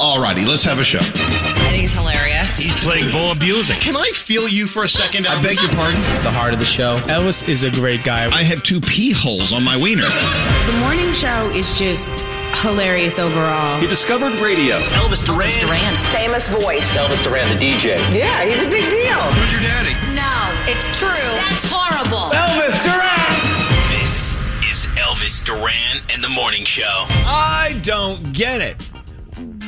Alrighty, 0.00 0.48
let's 0.48 0.64
have 0.64 0.78
a 0.78 0.84
show. 0.84 0.98
And 1.68 1.76
he's 1.76 1.92
hilarious. 1.92 2.56
He's 2.56 2.74
playing 2.80 3.12
ball 3.12 3.34
music. 3.34 3.80
Can 3.80 3.96
I 3.96 4.10
feel 4.14 4.48
you 4.48 4.66
for 4.66 4.84
a 4.84 4.88
second? 4.88 5.26
I 5.26 5.42
beg 5.42 5.60
your 5.60 5.70
pardon? 5.72 6.00
The 6.24 6.30
heart 6.32 6.54
of 6.54 6.58
the 6.58 6.64
show. 6.64 7.00
Elvis 7.00 7.46
is 7.46 7.64
a 7.64 7.70
great 7.70 8.02
guy. 8.02 8.24
I 8.34 8.42
have 8.42 8.62
two 8.62 8.80
pee 8.80 9.12
holes 9.12 9.52
on 9.52 9.62
my 9.62 9.76
wiener. 9.76 10.08
The 10.64 10.72
morning 10.80 11.12
show 11.12 11.50
is 11.50 11.78
just 11.78 12.24
hilarious 12.64 13.18
overall. 13.18 13.78
He 13.78 13.86
discovered 13.86 14.32
radio. 14.40 14.78
Elvis 15.04 15.22
Duran. 15.22 15.50
Elvis 15.50 15.60
Duran. 15.60 15.94
Famous 16.16 16.48
voice. 16.48 16.90
Elvis 16.92 17.22
Duran, 17.22 17.46
the 17.54 17.60
DJ. 17.62 18.00
Yeah, 18.16 18.42
he's 18.44 18.62
a 18.62 18.70
big 18.70 18.88
deal. 18.88 19.20
Who's 19.36 19.52
your 19.52 19.60
daddy? 19.60 19.92
No, 20.16 20.32
it's 20.64 20.86
true. 20.98 21.28
That's 21.44 21.68
horrible. 21.68 22.32
Elvis 22.32 22.72
Duran. 22.88 23.36
This 23.92 24.48
is 24.64 24.86
Elvis 24.96 25.44
Duran 25.44 26.00
and 26.10 26.24
the 26.24 26.30
Morning 26.30 26.64
Show. 26.64 27.04
I 27.28 27.78
don't 27.82 28.32
get 28.32 28.62
it. 28.62 28.89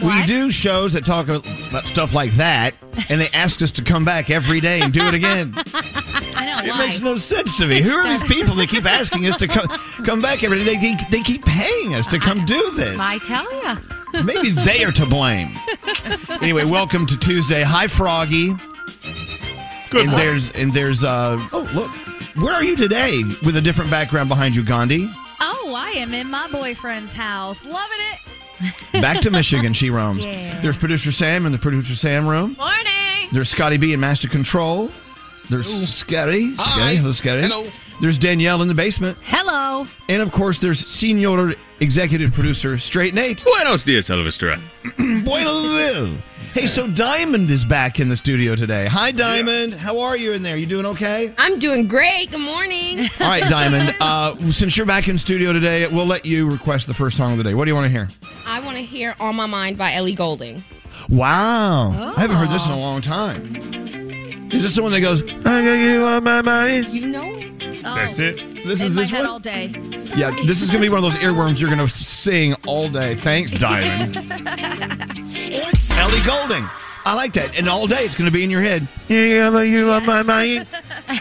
We 0.02 0.27
do 0.27 0.51
shows 0.51 0.95
that 0.95 1.05
talk 1.05 1.29
about 1.29 1.87
stuff 1.87 2.12
like 2.12 2.33
that, 2.33 2.74
and 3.09 3.20
they 3.20 3.29
ask 3.29 3.62
us 3.62 3.70
to 3.73 3.83
come 3.83 4.05
back 4.05 4.30
every 4.30 4.60
day 4.60 4.80
and 4.80 4.93
do 4.93 5.06
it 5.06 5.15
again. 5.15 5.55
I 6.34 6.45
know. 6.47 6.66
It 6.66 6.70
why? 6.70 6.79
makes 6.79 7.01
no 7.01 7.15
sense 7.15 7.56
to 7.59 7.66
me. 7.69 7.80
Who 7.80 7.93
are 7.95 8.02
these 8.09 8.23
people 8.24 8.55
that 8.57 8.69
keep 8.69 8.84
asking 8.84 9.27
us 9.27 9.37
to 9.38 9.46
come 9.46 9.69
come 10.05 10.20
back 10.20 10.43
every 10.43 10.59
day? 10.59 10.65
They 10.65 10.77
keep, 10.77 11.10
they 11.10 11.23
keep 11.23 11.45
paying 11.45 11.95
us 11.95 12.09
to 12.09 12.19
come 12.19 12.45
do 12.45 12.70
this. 12.73 12.96
I 13.01 13.19
tell 13.19 13.52
you. 13.52 14.24
Maybe 14.24 14.51
they 14.51 14.83
are 14.84 14.93
to 14.93 15.07
blame. 15.07 15.57
Anyway, 16.43 16.65
welcome 16.65 17.07
to 17.07 17.16
Tuesday. 17.16 17.62
Hi, 17.62 17.87
Froggy. 17.87 18.55
Good 19.91 20.02
and 20.02 20.10
morning. 20.10 20.15
there's 20.16 20.48
and 20.51 20.73
there's 20.73 21.05
uh 21.05 21.38
oh 21.52 21.71
look, 21.74 21.91
where 22.43 22.55
are 22.55 22.65
you 22.65 22.77
today 22.77 23.23
with 23.45 23.57
a 23.57 23.60
different 23.60 23.91
background 23.91 24.29
behind 24.29 24.57
you, 24.57 24.65
Gandhi? 24.65 25.09
Oh, 25.41 25.74
I 25.77 25.91
am 25.91 26.12
in 26.12 26.29
my 26.30 26.48
boyfriend's 26.48 27.15
house. 27.15 27.65
Loving 27.65 27.98
it. 28.12 28.19
Back 28.93 29.21
to 29.23 29.30
Michigan, 29.30 29.73
she 29.73 29.91
roams. 29.91 30.25
Yeah. 30.33 30.61
There's 30.61 30.77
producer 30.79 31.11
Sam 31.13 31.46
in 31.46 31.52
the 31.52 31.59
producer 31.59 31.95
Sam 31.96 32.27
room. 32.27 32.55
Morning. 32.59 33.29
There's 33.32 33.49
Scotty 33.51 33.77
B 33.77 33.93
in 33.93 34.01
master 34.01 34.29
control. 34.29 34.91
There's 35.51 35.66
Scotty. 35.66 36.55
Hi. 36.57 36.71
Scotty. 36.71 36.96
Hello, 36.96 37.13
Scotty. 37.13 37.43
Hello. 37.43 37.66
There's 38.01 38.18
Danielle 38.18 38.63
in 38.63 38.68
the 38.68 38.74
basement. 38.74 39.18
Hello. 39.23 39.87
And 40.09 40.23
of 40.23 40.30
course, 40.33 40.60
there's 40.60 40.87
senior 40.88 41.55
executive 41.80 42.33
producer 42.33 42.79
Straight 42.79 43.15
Nate. 43.15 43.45
Buenos 43.45 43.85
dias, 43.85 44.09
Elvis 44.09 44.38
Duran. 44.38 44.63
Bueno. 45.24 46.16
Hey, 46.53 46.67
so 46.67 46.87
Diamond 46.87 47.51
is 47.51 47.65
back 47.65 47.99
in 47.99 48.11
the 48.11 48.17
studio 48.17 48.55
today. 48.55 48.85
Hi, 48.85 49.11
Diamond. 49.11 49.73
How 49.73 50.01
are 50.01 50.19
you 50.19 50.33
in 50.35 50.43
there? 50.43 50.59
You 50.59 50.67
doing 50.67 50.85
okay? 50.85 51.33
I'm 51.39 51.59
doing 51.59 51.89
great. 51.89 52.31
Good 52.31 52.43
morning. 52.43 53.01
All 53.21 53.27
right, 53.27 53.49
Diamond. 53.49 53.95
Uh, 54.03 54.37
since 54.51 54.77
you're 54.77 54.85
back 54.85 55.09
in 55.09 55.17
studio 55.17 55.55
today, 55.55 55.87
we'll 55.87 56.05
let 56.05 56.27
you 56.27 56.51
request 56.51 56.89
the 56.89 56.95
first 56.95 57.17
song 57.17 57.33
of 57.33 57.39
the 57.39 57.45
day. 57.45 57.55
What 57.55 57.65
do 57.65 57.71
you 57.71 57.75
want 57.75 57.87
to 57.87 57.91
hear? 57.91 58.11
I 58.45 58.61
want 58.61 58.77
to 58.77 58.83
hear 58.83 59.15
On 59.19 59.35
My 59.35 59.47
Mind 59.47 59.79
by 59.79 59.95
Ellie 59.95 60.15
Goulding. 60.15 60.63
Wow. 61.09 62.13
I 62.17 62.21
haven't 62.21 62.37
heard 62.37 62.51
this 62.51 62.67
in 62.67 62.73
a 62.73 62.79
long 62.79 63.01
time. 63.01 63.57
Is 64.53 64.62
this 64.62 64.77
the 64.77 64.83
one 64.83 64.93
that 64.93 65.00
goes, 65.00 65.23
I 65.23 65.65
got 65.65 65.73
you 65.73 66.05
on 66.05 66.23
my 66.23 66.43
mind? 66.43 66.91
You 66.91 67.06
know 67.06 67.34
it. 67.34 67.52
Oh, 67.84 67.94
That's 67.94 68.19
it. 68.19 68.37
This 68.65 68.81
in 68.81 68.87
is 68.88 68.94
my 68.94 69.03
this 69.03 69.11
head 69.11 69.21
one? 69.22 69.31
all 69.31 69.38
day. 69.38 69.69
Yeah, 70.16 70.31
this 70.44 70.62
is 70.62 70.71
going 70.71 70.83
to 70.83 70.87
be 70.87 70.88
one 70.88 70.99
of 70.99 71.05
those 71.05 71.21
earworms 71.22 71.61
you're 71.61 71.75
going 71.75 71.84
to 71.87 71.93
sing 71.93 72.55
all 72.66 72.89
day. 72.89 73.16
Thanks, 73.16 73.53
Diamond. 73.53 74.16
Ellie 75.93 76.21
Goulding. 76.25 76.69
I 77.05 77.15
like 77.15 77.33
that. 77.33 77.59
And 77.59 77.69
all 77.69 77.87
day 77.87 78.05
it's 78.05 78.15
going 78.15 78.31
to 78.31 78.33
be 78.33 78.44
in 78.44 78.50
your 78.50 78.62
head. 78.62 78.87
You 79.09 79.39
got 79.39 79.59
you 79.61 79.91
on 79.91 80.06
my 80.06 80.22
mind. 80.22 80.66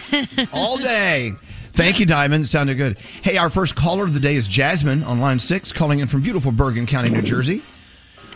all 0.52 0.76
day. 0.76 1.32
Thank 1.72 1.98
you, 1.98 2.06
Diamond. 2.06 2.46
Sounded 2.46 2.76
good. 2.76 2.98
Hey, 2.98 3.36
our 3.38 3.50
first 3.50 3.74
caller 3.74 4.04
of 4.04 4.14
the 4.14 4.20
day 4.20 4.36
is 4.36 4.46
Jasmine 4.46 5.02
on 5.04 5.20
line 5.20 5.38
six, 5.38 5.72
calling 5.72 5.98
in 6.00 6.06
from 6.06 6.20
beautiful 6.22 6.52
Bergen 6.52 6.86
County, 6.86 7.08
New 7.08 7.22
Jersey. 7.22 7.62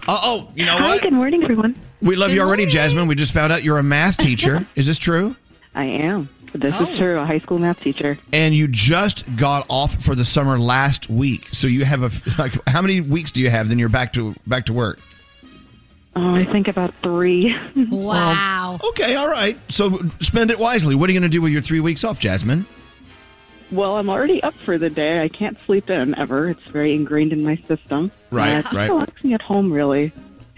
Uh, 0.09 0.19
oh, 0.23 0.53
you 0.55 0.65
know 0.65 0.73
Hi, 0.77 0.95
what? 0.95 1.03
good 1.03 1.13
morning, 1.13 1.43
everyone. 1.43 1.79
We 2.01 2.17
love 2.17 2.31
you 2.31 2.41
already, 2.41 2.63
morning. 2.63 2.69
Jasmine. 2.73 3.07
We 3.09 3.15
just 3.15 3.33
found 3.33 3.53
out 3.53 3.63
you're 3.63 3.79
a 3.79 3.83
math 3.83 4.17
teacher. 4.17 4.67
is 4.75 4.87
this 4.87 4.99
true? 4.99 5.37
I 5.75 5.84
am. 5.84 6.29
This 6.56 6.75
Oh. 6.78 6.84
is 6.87 6.99
true. 6.99 7.19
A 7.19 7.25
high 7.25 7.39
school 7.39 7.59
math 7.59 7.81
teacher. 7.81 8.19
And 8.33 8.55
you 8.55 8.69
just 8.69 9.25
got 9.37 9.67
off 9.69 10.03
for 10.05 10.15
the 10.15 10.25
summer 10.25 10.59
last 10.59 11.09
week. 11.11 11.49
So 11.53 11.67
you 11.67 11.84
have 11.84 12.03
a 12.03 12.11
like 12.41 12.55
how 12.69 12.83
many 12.83 13.00
weeks 13.00 13.31
do 13.31 13.43
you 13.43 13.50
have? 13.50 13.69
Then 13.69 13.78
you're 13.78 13.89
back 13.89 14.12
to 14.15 14.34
back 14.47 14.67
to 14.67 14.72
work. 14.72 14.99
Oh, 16.19 16.34
I 16.34 16.44
think 16.47 16.67
about 16.69 16.94
three. 17.03 17.55
Wow. 17.91 18.78
Okay, 18.83 19.15
all 19.17 19.28
right. 19.28 19.59
So 19.71 20.00
spend 20.21 20.50
it 20.50 20.59
wisely. 20.59 20.94
What 20.94 21.09
are 21.11 21.12
you 21.12 21.21
going 21.21 21.31
to 21.31 21.34
do 21.34 21.43
with 21.43 21.53
your 21.53 21.61
three 21.61 21.81
weeks 21.81 22.05
off, 22.05 22.19
Jasmine? 22.19 22.65
well, 23.73 23.97
I'm 23.99 24.09
already 24.09 24.41
up 24.44 24.55
for 24.55 24.78
the 24.78 24.88
day. 24.88 25.21
I 25.23 25.28
can't 25.28 25.59
sleep 25.67 25.91
in 25.91 26.15
ever. 26.17 26.49
It's 26.50 26.62
very 26.73 26.94
ingrained 26.94 27.33
in 27.33 27.43
my 27.43 27.56
system. 27.69 28.11
Right, 28.31 28.55
uh, 28.55 28.62
just 28.62 28.75
right. 28.75 28.88
Relaxing 28.88 29.34
at 29.34 29.43
home, 29.43 29.73
really. 29.73 30.12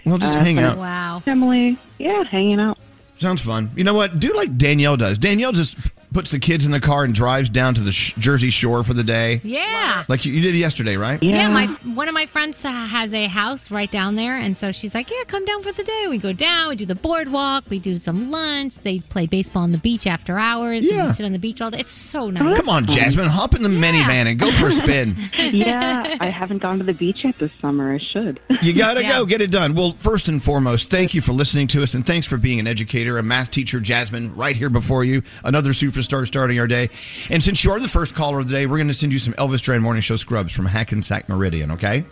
Well, 0.05 0.17
just 0.19 0.37
Uh, 0.37 0.39
hang 0.43 0.59
out. 0.59 0.77
Wow. 0.77 1.21
Family. 1.25 1.77
Yeah, 1.97 2.23
hanging 2.23 2.59
out. 2.59 2.77
Sounds 3.19 3.41
fun. 3.41 3.69
You 3.75 3.83
know 3.83 3.93
what? 3.93 4.19
Do 4.19 4.33
like 4.33 4.57
Danielle 4.57 4.97
does. 4.97 5.17
Danielle 5.17 5.51
just 5.51 5.77
puts 6.13 6.31
the 6.31 6.39
kids 6.39 6.65
in 6.65 6.71
the 6.71 6.79
car 6.79 7.03
and 7.03 7.13
drives 7.13 7.49
down 7.49 7.75
to 7.75 7.81
the 7.81 7.91
sh- 7.91 8.13
Jersey 8.17 8.49
Shore 8.49 8.83
for 8.83 8.93
the 8.93 9.03
day, 9.03 9.41
Yeah. 9.43 10.03
like 10.07 10.25
you, 10.25 10.33
you 10.33 10.41
did 10.41 10.55
yesterday, 10.55 10.97
right? 10.97 11.21
Yeah. 11.21 11.35
Yeah, 11.35 11.49
my 11.49 11.67
one 11.93 12.07
of 12.07 12.13
my 12.13 12.25
friends 12.25 12.61
has 12.63 13.13
a 13.13 13.27
house 13.27 13.69
right 13.71 13.89
down 13.91 14.15
there, 14.15 14.35
and 14.35 14.57
so 14.57 14.71
she's 14.71 14.93
like, 14.95 15.09
"Yeah, 15.11 15.23
come 15.27 15.45
down 15.45 15.61
for 15.63 15.71
the 15.71 15.83
day." 15.83 16.07
We 16.09 16.17
go 16.17 16.33
down, 16.33 16.69
we 16.69 16.75
do 16.75 16.85
the 16.85 16.95
boardwalk, 16.95 17.65
we 17.69 17.79
do 17.79 17.97
some 17.97 18.31
lunch. 18.31 18.75
They 18.77 18.99
play 18.99 19.27
baseball 19.27 19.63
on 19.63 19.71
the 19.71 19.77
beach 19.77 20.07
after 20.07 20.37
hours. 20.39 20.83
Yeah. 20.83 21.05
and 21.07 21.15
sit 21.15 21.25
on 21.25 21.31
the 21.33 21.39
beach 21.39 21.61
all 21.61 21.69
day. 21.71 21.79
It's 21.79 21.91
so 21.93 22.29
nice. 22.29 22.57
Come 22.57 22.69
on, 22.69 22.85
Jasmine, 22.87 23.27
hop 23.27 23.55
in 23.55 23.61
the 23.63 23.69
minivan 23.69 24.25
and 24.27 24.39
go 24.39 24.51
for 24.53 24.67
a 24.67 24.71
spin. 24.71 25.15
yeah, 25.37 26.17
I 26.19 26.27
haven't 26.29 26.59
gone 26.59 26.77
to 26.79 26.83
the 26.83 26.93
beach 26.93 27.23
yet 27.23 27.37
this 27.37 27.51
summer. 27.61 27.93
I 27.93 27.99
should. 27.99 28.39
You 28.61 28.73
got 28.73 28.95
to 28.95 29.01
Yeah. 29.03 29.09
go 29.19 29.25
get 29.25 29.41
it 29.41 29.51
done. 29.51 29.73
Well, 29.75 29.93
first 29.99 30.27
and 30.27 30.43
foremost, 30.43 30.89
thank 30.89 31.13
you 31.13 31.21
for 31.21 31.33
listening 31.33 31.67
to 31.67 31.83
us 31.83 31.93
and 31.93 32.05
thanks 32.05 32.25
for 32.25 32.37
being 32.37 32.59
an 32.59 32.67
educator, 32.67 33.17
a 33.17 33.23
math 33.23 33.51
teacher, 33.51 33.79
Jasmine, 33.79 34.35
right 34.35 34.55
here 34.55 34.69
before 34.69 35.03
you, 35.03 35.21
another 35.43 35.73
superstar 35.99 36.25
starting 36.27 36.59
our 36.59 36.67
day. 36.67 36.89
And 37.29 37.41
since 37.41 37.63
you're 37.63 37.79
the 37.79 37.89
first 37.89 38.15
caller 38.15 38.39
of 38.39 38.47
the 38.47 38.53
day, 38.53 38.65
we're 38.65 38.77
going 38.77 38.87
to 38.87 38.93
send 38.93 39.13
you 39.13 39.19
some 39.19 39.33
Elvis 39.33 39.61
Duran 39.61 39.81
Morning 39.81 40.01
Show 40.01 40.15
scrubs 40.15 40.53
from 40.53 40.65
Hackensack 40.65 41.29
Meridian, 41.29 41.71
okay? 41.71 42.03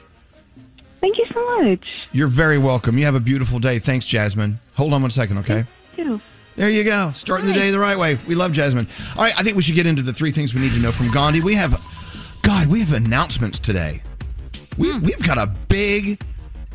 Thank 1.01 1.17
you 1.17 1.25
so 1.27 1.61
much. 1.61 2.07
You're 2.11 2.27
very 2.27 2.57
welcome. 2.57 2.97
You 2.97 3.05
have 3.05 3.15
a 3.15 3.19
beautiful 3.19 3.59
day. 3.59 3.79
Thanks, 3.79 4.05
Jasmine. 4.05 4.59
Hold 4.75 4.93
on 4.93 5.01
one 5.01 5.11
second, 5.11 5.37
okay? 5.39 5.65
You. 5.95 6.19
There 6.55 6.69
you 6.69 6.83
go. 6.83 7.11
Starting 7.13 7.45
the 7.45 7.53
day 7.53 7.69
the 7.69 7.79
right 7.79 7.97
way. 7.97 8.17
We 8.27 8.33
love 8.33 8.51
Jasmine. 8.51 8.87
All 9.15 9.23
right, 9.23 9.37
I 9.37 9.43
think 9.43 9.55
we 9.55 9.61
should 9.61 9.75
get 9.75 9.85
into 9.85 10.01
the 10.01 10.13
three 10.13 10.31
things 10.31 10.55
we 10.55 10.61
need 10.61 10.71
to 10.71 10.79
know 10.79 10.91
from 10.91 11.11
Gandhi. 11.11 11.41
We 11.41 11.53
have, 11.55 11.79
God, 12.41 12.67
we 12.67 12.79
have 12.79 12.93
announcements 12.93 13.59
today. 13.59 14.01
We, 14.77 14.91
hmm. 14.91 15.05
we've 15.05 15.21
got 15.21 15.37
a 15.37 15.47
big 15.69 16.19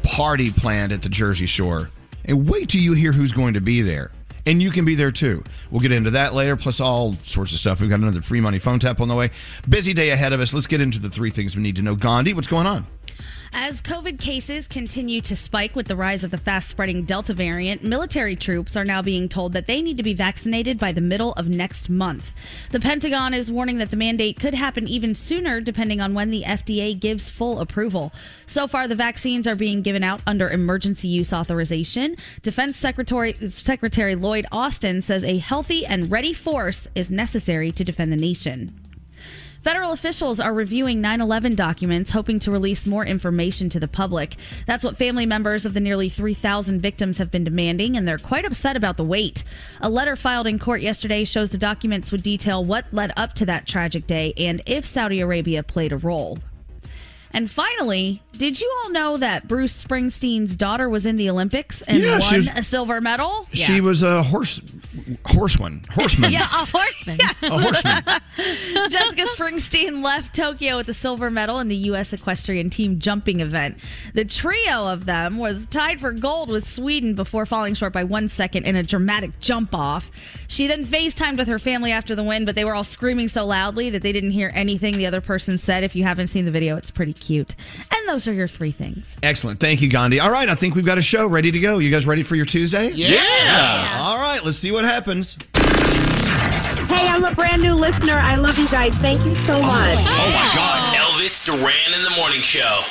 party 0.02 0.50
planned 0.50 0.92
at 0.92 1.02
the 1.02 1.08
Jersey 1.08 1.46
Shore. 1.46 1.90
And 2.24 2.48
wait 2.48 2.68
till 2.68 2.80
you 2.80 2.92
hear 2.92 3.10
who's 3.10 3.32
going 3.32 3.54
to 3.54 3.60
be 3.60 3.82
there. 3.82 4.12
And 4.44 4.60
you 4.60 4.70
can 4.70 4.84
be 4.84 4.94
there 4.94 5.12
too. 5.12 5.44
We'll 5.70 5.80
get 5.80 5.92
into 5.92 6.10
that 6.10 6.34
later, 6.34 6.56
plus 6.56 6.80
all 6.80 7.14
sorts 7.14 7.52
of 7.52 7.58
stuff. 7.58 7.80
We've 7.80 7.90
got 7.90 8.00
another 8.00 8.22
free 8.22 8.40
money 8.40 8.58
phone 8.58 8.80
tap 8.80 9.00
on 9.00 9.08
the 9.08 9.14
way. 9.14 9.30
Busy 9.68 9.94
day 9.94 10.10
ahead 10.10 10.32
of 10.32 10.40
us. 10.40 10.52
Let's 10.52 10.66
get 10.66 10.80
into 10.80 10.98
the 10.98 11.10
three 11.10 11.30
things 11.30 11.54
we 11.54 11.62
need 11.62 11.76
to 11.76 11.82
know. 11.82 11.94
Gandhi, 11.94 12.34
what's 12.34 12.48
going 12.48 12.66
on? 12.66 12.86
As 13.54 13.82
COVID 13.82 14.18
cases 14.18 14.66
continue 14.66 15.20
to 15.20 15.36
spike 15.36 15.76
with 15.76 15.86
the 15.86 15.96
rise 15.96 16.24
of 16.24 16.30
the 16.30 16.38
fast 16.38 16.68
spreading 16.68 17.04
Delta 17.04 17.34
variant, 17.34 17.84
military 17.84 18.34
troops 18.34 18.76
are 18.76 18.84
now 18.84 19.02
being 19.02 19.28
told 19.28 19.52
that 19.52 19.66
they 19.66 19.82
need 19.82 19.98
to 19.98 20.02
be 20.02 20.14
vaccinated 20.14 20.78
by 20.78 20.90
the 20.90 21.00
middle 21.00 21.32
of 21.34 21.48
next 21.48 21.90
month. 21.90 22.32
The 22.70 22.80
Pentagon 22.80 23.34
is 23.34 23.52
warning 23.52 23.78
that 23.78 23.90
the 23.90 23.96
mandate 23.96 24.40
could 24.40 24.54
happen 24.54 24.88
even 24.88 25.14
sooner 25.14 25.60
depending 25.60 26.00
on 26.00 26.14
when 26.14 26.30
the 26.30 26.44
FDA 26.44 26.98
gives 26.98 27.30
full 27.30 27.60
approval. 27.60 28.12
So 28.46 28.66
far, 28.66 28.88
the 28.88 28.94
vaccines 28.94 29.46
are 29.46 29.56
being 29.56 29.82
given 29.82 30.02
out 30.02 30.22
under 30.26 30.48
emergency 30.48 31.08
use 31.08 31.32
authorization. 31.32 32.16
Defense 32.42 32.76
Secretary, 32.76 33.34
Secretary 33.48 34.14
Lloyd 34.14 34.46
Austin 34.50 35.02
says 35.02 35.24
a 35.24 35.38
healthy 35.38 35.84
and 35.84 36.10
ready 36.10 36.32
force 36.32 36.88
is 36.94 37.10
necessary 37.10 37.70
to 37.72 37.84
defend 37.84 38.10
the 38.12 38.16
nation. 38.16 38.81
Federal 39.62 39.92
officials 39.92 40.40
are 40.40 40.52
reviewing 40.52 41.00
9 41.00 41.20
11 41.20 41.54
documents, 41.54 42.10
hoping 42.10 42.40
to 42.40 42.50
release 42.50 42.84
more 42.84 43.06
information 43.06 43.68
to 43.68 43.78
the 43.78 43.86
public. 43.86 44.34
That's 44.66 44.82
what 44.82 44.96
family 44.96 45.24
members 45.24 45.64
of 45.64 45.72
the 45.72 45.78
nearly 45.78 46.08
3,000 46.08 46.80
victims 46.80 47.18
have 47.18 47.30
been 47.30 47.44
demanding, 47.44 47.96
and 47.96 48.06
they're 48.06 48.18
quite 48.18 48.44
upset 48.44 48.76
about 48.76 48.96
the 48.96 49.04
wait. 49.04 49.44
A 49.80 49.88
letter 49.88 50.16
filed 50.16 50.48
in 50.48 50.58
court 50.58 50.80
yesterday 50.80 51.22
shows 51.22 51.50
the 51.50 51.58
documents 51.58 52.10
would 52.10 52.22
detail 52.22 52.64
what 52.64 52.92
led 52.92 53.12
up 53.16 53.34
to 53.34 53.46
that 53.46 53.66
tragic 53.66 54.08
day 54.08 54.34
and 54.36 54.60
if 54.66 54.84
Saudi 54.84 55.20
Arabia 55.20 55.62
played 55.62 55.92
a 55.92 55.96
role. 55.96 56.38
And 57.32 57.48
finally, 57.48 58.20
did 58.36 58.60
you 58.60 58.72
all 58.84 58.90
know 58.90 59.16
that 59.18 59.46
Bruce 59.48 59.84
Springsteen's 59.84 60.56
daughter 60.56 60.88
was 60.88 61.06
in 61.06 61.16
the 61.16 61.28
Olympics 61.30 61.82
and 61.82 61.98
Yeah, 62.02 62.18
won 62.18 62.36
was- 62.38 62.48
a 62.54 62.62
silver 62.62 63.00
medal? 63.00 63.46
She 63.52 63.80
was 63.80 64.02
a 64.02 64.22
horse 64.22 64.60
horse 65.26 65.58
one, 65.58 65.82
horseman. 65.90 66.32
Yeah, 66.32 66.42
A 66.42 66.46
horseman. 66.66 67.18
A 67.42 67.60
horseman. 67.60 68.02
Jessica 68.90 69.22
Springsteen 69.36 70.02
left 70.02 70.34
Tokyo 70.34 70.76
with 70.76 70.88
a 70.88 70.92
silver 70.94 71.30
medal 71.30 71.60
in 71.60 71.68
the 71.68 71.76
U.S. 71.76 72.12
equestrian 72.12 72.70
team 72.70 72.98
jumping 72.98 73.40
event. 73.40 73.78
The 74.14 74.24
trio 74.24 74.86
of 74.86 75.06
them 75.06 75.38
was 75.38 75.66
tied 75.66 76.00
for 76.00 76.12
gold 76.12 76.48
with 76.48 76.68
Sweden 76.68 77.14
before 77.14 77.46
falling 77.46 77.74
short 77.74 77.92
by 77.92 78.04
one 78.04 78.28
second 78.28 78.64
in 78.64 78.76
a 78.76 78.82
dramatic 78.82 79.38
jump 79.40 79.74
off. 79.74 80.10
She 80.48 80.66
then 80.66 80.84
FaceTimed 80.84 81.38
with 81.38 81.48
her 81.48 81.58
family 81.58 81.92
after 81.92 82.14
the 82.14 82.22
win, 82.24 82.44
but 82.44 82.54
they 82.54 82.64
were 82.64 82.74
all 82.74 82.84
screaming 82.84 83.28
so 83.28 83.44
loudly 83.46 83.90
that 83.90 84.02
they 84.02 84.12
didn't 84.12 84.32
hear 84.32 84.50
anything 84.54 84.96
the 84.96 85.06
other 85.06 85.20
person 85.20 85.58
said. 85.58 85.84
If 85.84 85.94
you 85.96 86.04
haven't 86.04 86.28
seen 86.28 86.44
the 86.44 86.50
video, 86.50 86.76
it's 86.76 86.90
pretty 86.90 87.12
cute. 87.14 87.54
And 87.90 88.08
those 88.08 88.21
are 88.28 88.32
your 88.32 88.48
three 88.48 88.72
things. 88.72 89.16
Excellent. 89.22 89.60
Thank 89.60 89.80
you, 89.82 89.88
Gandhi. 89.88 90.20
All 90.20 90.30
right, 90.30 90.48
I 90.48 90.54
think 90.54 90.74
we've 90.74 90.86
got 90.86 90.98
a 90.98 91.02
show 91.02 91.26
ready 91.26 91.50
to 91.52 91.58
go. 91.60 91.78
You 91.78 91.90
guys 91.90 92.06
ready 92.06 92.22
for 92.22 92.36
your 92.36 92.46
Tuesday? 92.46 92.90
Yeah. 92.90 93.98
All 94.00 94.18
right, 94.18 94.44
let's 94.44 94.58
see 94.58 94.72
what 94.72 94.84
happens. 94.84 95.36
Hey, 95.54 97.08
I'm 97.08 97.24
a 97.24 97.34
brand 97.34 97.62
new 97.62 97.74
listener. 97.74 98.18
I 98.18 98.34
love 98.34 98.58
you 98.58 98.68
guys. 98.68 98.92
Thank 98.96 99.24
you 99.24 99.34
so 99.34 99.54
much. 99.60 99.98
Oh, 99.98 100.04
oh 100.08 100.32
my 100.34 100.52
God. 100.54 100.94
Elvis 100.94 101.44
Duran 101.44 101.94
in 101.94 102.02
the 102.04 102.16
morning 102.16 102.42
show. 102.42 102.82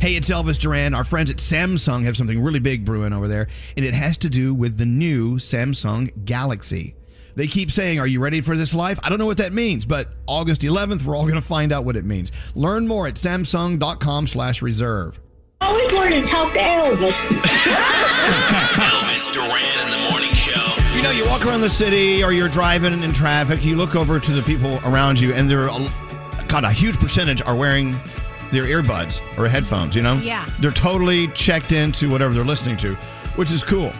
Hey, 0.00 0.14
it's 0.14 0.30
Elvis 0.30 0.60
Duran. 0.60 0.94
Our 0.94 1.02
friends 1.02 1.28
at 1.28 1.38
Samsung 1.38 2.04
have 2.04 2.16
something 2.16 2.40
really 2.40 2.60
big 2.60 2.84
brewing 2.84 3.12
over 3.12 3.26
there, 3.26 3.48
and 3.76 3.84
it 3.84 3.94
has 3.94 4.16
to 4.18 4.30
do 4.30 4.54
with 4.54 4.78
the 4.78 4.86
new 4.86 5.38
Samsung 5.38 6.24
Galaxy. 6.24 6.94
They 7.38 7.46
keep 7.46 7.70
saying, 7.70 8.00
Are 8.00 8.06
you 8.06 8.18
ready 8.18 8.40
for 8.40 8.56
this 8.56 8.74
life? 8.74 8.98
I 9.04 9.08
don't 9.08 9.20
know 9.20 9.24
what 9.26 9.36
that 9.36 9.52
means, 9.52 9.84
but 9.86 10.08
August 10.26 10.62
11th, 10.62 11.04
we're 11.04 11.14
all 11.14 11.22
going 11.22 11.36
to 11.36 11.40
find 11.40 11.70
out 11.70 11.84
what 11.84 11.94
it 11.94 12.04
means. 12.04 12.32
Learn 12.56 12.88
more 12.88 13.06
at 13.06 13.14
samsung.com 13.14 14.26
slash 14.26 14.60
reserve. 14.60 15.20
Always 15.60 15.92
wanted 15.92 16.22
to 16.22 16.26
talk 16.28 16.52
to 16.54 16.58
Elvis. 16.58 17.12
Elvis 18.74 19.32
Duran 19.32 19.86
in 19.86 19.90
the 20.02 20.10
morning 20.10 20.34
show. 20.34 20.60
You 20.96 21.02
know, 21.04 21.12
you 21.12 21.24
walk 21.26 21.46
around 21.46 21.60
the 21.60 21.70
city 21.70 22.24
or 22.24 22.32
you're 22.32 22.48
driving 22.48 23.04
in 23.04 23.12
traffic, 23.12 23.64
you 23.64 23.76
look 23.76 23.94
over 23.94 24.18
to 24.18 24.32
the 24.32 24.42
people 24.42 24.80
around 24.84 25.20
you, 25.20 25.32
and 25.32 25.48
they're, 25.48 25.68
a- 25.68 25.92
God, 26.48 26.64
a 26.64 26.72
huge 26.72 26.98
percentage 26.98 27.40
are 27.42 27.54
wearing 27.54 27.92
their 28.50 28.64
earbuds 28.64 29.20
or 29.38 29.46
headphones, 29.46 29.94
you 29.94 30.02
know? 30.02 30.14
Yeah. 30.16 30.50
They're 30.58 30.72
totally 30.72 31.28
checked 31.28 31.70
into 31.70 32.10
whatever 32.10 32.34
they're 32.34 32.44
listening 32.44 32.78
to, 32.78 32.96
which 33.36 33.52
is 33.52 33.62
cool. 33.62 33.92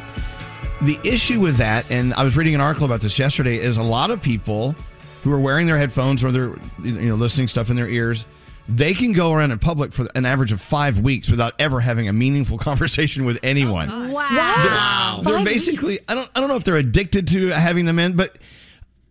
The 0.83 0.99
issue 1.03 1.41
with 1.41 1.57
that, 1.57 1.91
and 1.91 2.15
I 2.15 2.23
was 2.23 2.37
reading 2.37 2.55
an 2.55 2.61
article 2.61 2.87
about 2.87 3.01
this 3.01 3.19
yesterday, 3.19 3.59
is 3.59 3.77
a 3.77 3.83
lot 3.83 4.11
of 4.11 4.23
people 4.23 4.77
who 5.25 5.33
are 5.33 5.41
wearing 5.41 5.67
their 5.67 5.77
headphones 5.77 6.23
or 6.23 6.31
they're 6.31 6.55
you 6.83 6.93
know 6.93 7.17
listening 7.17 7.49
stuff 7.49 7.69
in 7.69 7.77
their 7.77 7.89
ears, 7.89 8.25
they 8.69 8.95
can 8.95 9.13
go 9.13 9.33
around 9.33 9.51
in 9.51 9.59
public 9.59 9.93
for 9.93 10.07
an 10.15 10.27
average 10.27 10.53
of 10.53 10.61
five 10.61 10.99
weeks 10.99 11.29
without 11.29 11.55
ever 11.59 11.81
having 11.81 12.07
a 12.09 12.13
meaningful 12.13 12.59
conversation 12.69 13.25
with 13.25 13.39
anyone. 13.43 14.13
Wow. 14.13 15.21
They're 15.25 15.45
basically 15.45 15.99
I 16.09 16.15
don't 16.15 16.31
I 16.35 16.41
don't 16.41 16.49
know 16.49 16.57
if 16.57 16.65
they're 16.65 16.77
addicted 16.77 17.27
to 17.29 17.49
having 17.49 17.85
them 17.85 17.99
in, 17.99 18.15
but 18.15 18.37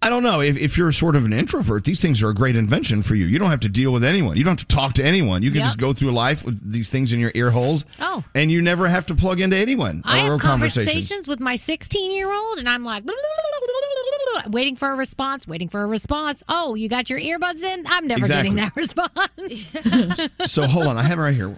I 0.02 0.10
don't 0.10 0.22
know. 0.24 0.42
If, 0.42 0.56
if 0.58 0.78
you're 0.78 0.92
sort 0.92 1.16
of 1.16 1.26
an 1.26 1.34
introvert, 1.34 1.84
these 1.84 2.00
things 2.00 2.22
are 2.22 2.30
a 2.30 2.34
great 2.34 2.56
invention 2.56 3.02
for 3.02 3.16
you. 3.16 3.26
You 3.26 3.40
don't 3.40 3.50
have 3.50 3.60
to 3.62 3.70
deal 3.70 3.92
with 3.92 4.04
anyone. 4.04 4.38
You 4.38 4.44
don't 4.44 4.58
have 4.60 4.68
to 4.68 4.76
talk 4.76 4.94
to 4.94 5.04
anyone. 5.04 5.42
You 5.42 5.50
can 5.50 5.58
Yep. 5.60 5.66
just 5.66 5.78
go 5.80 5.92
through 5.92 6.12
life 6.12 6.46
with 6.46 6.72
these 6.72 6.88
things 6.88 7.12
in 7.14 7.20
your 7.20 7.32
ear 7.34 7.50
holes. 7.50 7.84
Oh. 8.00 8.24
And 8.36 8.52
you 8.52 8.62
never 8.62 8.88
have 8.88 9.08
to 9.08 9.16
plug 9.16 9.42
into 9.42 9.58
anyone 9.58 10.04
I 10.06 10.20
have 10.20 10.40
conversations 10.40 11.28
with 11.28 11.40
my 11.40 11.56
16 11.56 12.12
year 12.12 12.32
old, 12.32 12.60
and 12.60 12.70
I'm 12.70 12.84
like, 12.84 13.04
waiting 14.48 14.76
for 14.76 14.92
a 14.92 14.96
response, 14.96 15.48
waiting 15.48 15.68
for 15.68 15.82
a 15.82 15.88
response. 15.88 16.44
Oh, 16.48 16.76
you 16.76 16.90
got 16.90 17.10
your 17.10 17.20
earbuds 17.20 17.62
in? 17.64 17.86
I'm 17.88 18.08
never 18.08 18.20
Exactly. 18.26 18.56
getting 18.56 18.56
that 18.56 18.76
response. 20.36 20.52
So 20.52 20.68
hold 20.68 20.88
on, 20.88 20.98
I 20.98 21.02
have 21.04 21.18
it 21.18 21.22
right 21.22 21.36
here. 21.36 21.56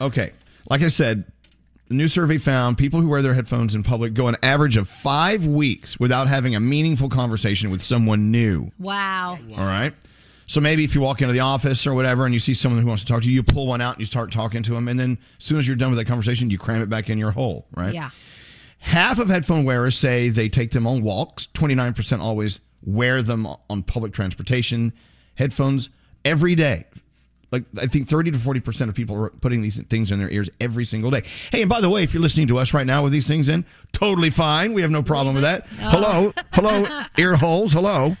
Okay. 0.00 0.32
Like 0.70 0.82
I 0.82 0.88
said, 0.88 1.24
the 1.92 1.98
new 1.98 2.08
survey 2.08 2.38
found 2.38 2.78
people 2.78 3.02
who 3.02 3.08
wear 3.08 3.20
their 3.20 3.34
headphones 3.34 3.74
in 3.74 3.82
public 3.82 4.14
go 4.14 4.26
an 4.26 4.36
average 4.42 4.78
of 4.78 4.88
five 4.88 5.44
weeks 5.44 6.00
without 6.00 6.26
having 6.26 6.54
a 6.54 6.60
meaningful 6.60 7.10
conversation 7.10 7.70
with 7.70 7.82
someone 7.82 8.30
new. 8.30 8.72
wow. 8.78 9.38
All 9.58 9.66
right. 9.66 9.92
So 10.46 10.62
maybe 10.62 10.84
if 10.84 10.94
you 10.94 11.02
walk 11.02 11.20
into 11.20 11.34
the 11.34 11.40
office 11.40 11.86
or 11.86 11.92
whatever 11.92 12.24
and 12.24 12.32
you 12.32 12.40
see 12.40 12.54
someone 12.54 12.80
who 12.80 12.88
wants 12.88 13.04
to 13.04 13.12
talk 13.12 13.20
to 13.22 13.28
you, 13.28 13.34
you 13.34 13.42
pull 13.42 13.66
one 13.66 13.82
out 13.82 13.96
and 13.96 14.00
you 14.00 14.06
start 14.06 14.32
talking 14.32 14.62
to 14.62 14.72
them. 14.72 14.88
And 14.88 14.98
then 14.98 15.18
as 15.38 15.44
soon 15.44 15.58
as 15.58 15.66
you're 15.66 15.76
done 15.76 15.90
with 15.90 15.98
that 15.98 16.06
conversation, 16.06 16.48
you 16.48 16.56
cram 16.56 16.80
it 16.80 16.88
back 16.88 17.10
in 17.10 17.18
your 17.18 17.32
hole, 17.32 17.66
right? 17.76 17.92
Yeah. 17.92 18.08
Half 18.78 19.18
of 19.18 19.28
headphone 19.28 19.64
wearers 19.64 19.94
say 19.94 20.30
they 20.30 20.48
take 20.48 20.70
them 20.70 20.86
on 20.86 21.02
walks. 21.02 21.46
29% 21.52 22.20
always 22.20 22.58
wear 22.82 23.20
them 23.20 23.46
on 23.68 23.82
public 23.82 24.14
transportation. 24.14 24.94
Headphones 25.34 25.90
every 26.24 26.54
day. 26.54 26.86
Like 27.52 27.64
I 27.78 27.86
think 27.86 28.08
30 28.08 28.32
to 28.32 28.38
40% 28.38 28.88
of 28.88 28.94
people 28.94 29.16
are 29.22 29.28
putting 29.28 29.60
these 29.62 29.80
things 29.82 30.10
in 30.10 30.18
their 30.18 30.30
ears 30.30 30.48
every 30.60 30.86
single 30.86 31.10
day. 31.10 31.22
Hey, 31.50 31.60
and 31.60 31.68
by 31.68 31.80
the 31.80 31.90
way, 31.90 32.02
if 32.02 32.14
you're 32.14 32.22
listening 32.22 32.48
to 32.48 32.58
us 32.58 32.72
right 32.72 32.86
now 32.86 33.02
with 33.02 33.12
these 33.12 33.28
things 33.28 33.48
in, 33.48 33.64
totally 33.92 34.30
fine. 34.30 34.72
We 34.72 34.80
have 34.82 34.90
no 34.90 35.02
problem 35.02 35.34
with 35.34 35.44
that. 35.44 35.66
Hello. 35.66 36.32
Hello. 36.52 36.86
Ear 37.18 37.36
holes. 37.36 37.74
Hello. 37.74 38.16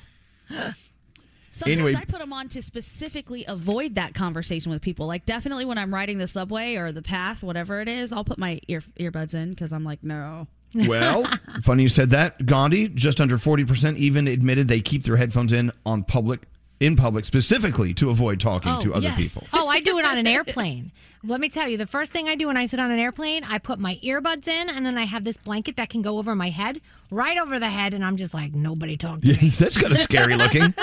Sometimes 1.50 1.78
Anyway. 1.78 1.94
I 1.94 2.04
put 2.04 2.18
them 2.18 2.32
on 2.32 2.48
to 2.48 2.62
specifically 2.62 3.44
avoid 3.46 3.94
that 3.96 4.14
conversation 4.14 4.70
with 4.70 4.80
people. 4.82 5.06
Like 5.06 5.24
definitely 5.26 5.64
when 5.64 5.78
I'm 5.78 5.92
riding 5.92 6.18
the 6.18 6.26
subway 6.26 6.76
or 6.76 6.92
the 6.92 7.02
path, 7.02 7.42
whatever 7.42 7.80
it 7.80 7.88
is, 7.88 8.12
I'll 8.12 8.24
put 8.24 8.38
my 8.38 8.60
ear 8.68 8.82
earbuds 8.98 9.34
in 9.34 9.50
because 9.50 9.72
I'm 9.72 9.84
like, 9.84 10.02
no. 10.02 10.46
Well, 10.74 11.24
funny 11.62 11.82
you 11.82 11.88
said 11.90 12.10
that. 12.10 12.46
Gandhi, 12.46 12.88
just 12.88 13.20
under 13.20 13.36
40% 13.36 13.96
even 13.96 14.26
admitted 14.28 14.68
they 14.68 14.80
keep 14.80 15.04
their 15.04 15.16
headphones 15.16 15.52
in 15.52 15.72
on 15.84 16.04
public 16.04 16.40
in 16.82 16.96
public 16.96 17.24
specifically 17.24 17.94
to 17.94 18.10
avoid 18.10 18.40
talking 18.40 18.78
to 18.80 18.92
other 18.94 19.10
people. 19.12 19.46
Oh, 19.52 19.68
I 19.68 19.80
do 19.80 19.98
it 19.98 20.04
on 20.04 20.18
an 20.18 20.26
airplane. 20.36 20.90
Let 21.24 21.40
me 21.40 21.48
tell 21.48 21.68
you, 21.68 21.76
the 21.78 21.86
first 21.86 22.12
thing 22.12 22.28
I 22.28 22.34
do 22.34 22.48
when 22.48 22.56
I 22.56 22.66
sit 22.66 22.80
on 22.80 22.90
an 22.90 22.98
airplane, 22.98 23.44
I 23.44 23.58
put 23.58 23.78
my 23.78 23.94
earbuds 24.02 24.48
in, 24.48 24.68
and 24.68 24.84
then 24.84 24.98
I 24.98 25.04
have 25.04 25.22
this 25.22 25.36
blanket 25.36 25.76
that 25.76 25.88
can 25.88 26.02
go 26.02 26.18
over 26.18 26.34
my 26.34 26.50
head, 26.50 26.80
right 27.12 27.38
over 27.38 27.60
the 27.60 27.68
head, 27.70 27.94
and 27.94 28.04
I'm 28.04 28.16
just 28.16 28.34
like, 28.34 28.52
nobody 28.52 28.96
talk 28.96 29.20
to 29.20 29.28
me. 29.28 29.48
That's 29.56 29.78
kind 29.78 29.92
of 29.92 29.98
scary 30.00 30.34
looking. 30.34 30.74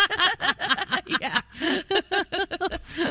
yeah. 1.21 1.41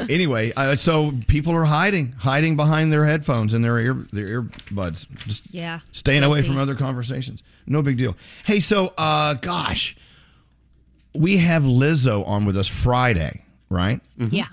Anyway, 0.09 0.53
uh, 0.57 0.75
so 0.75 1.13
people 1.27 1.55
are 1.55 1.65
hiding, 1.65 2.13
hiding 2.13 2.57
behind 2.57 2.93
their 2.93 3.05
headphones 3.05 3.53
and 3.53 3.63
their 3.65 3.79
ear 3.79 4.07
their 4.11 4.43
earbuds. 4.43 5.07
Just 5.27 5.45
Yeah. 5.53 5.81
staying 5.93 6.25
away 6.25 6.43
from 6.43 6.57
other 6.57 6.75
conversations. 6.75 7.43
No 7.67 7.83
big 7.83 7.99
deal. 7.99 8.17
Hey, 8.45 8.61
so 8.61 8.95
uh 8.97 9.35
gosh, 9.35 9.97
we 11.15 11.39
have 11.39 11.63
Lizzo 11.63 12.27
on 12.27 12.45
with 12.45 12.57
us 12.57 12.67
Friday, 12.67 13.43
right? 13.71 14.01
Mm-hmm. 14.19 14.35
Yeah. 14.35 14.47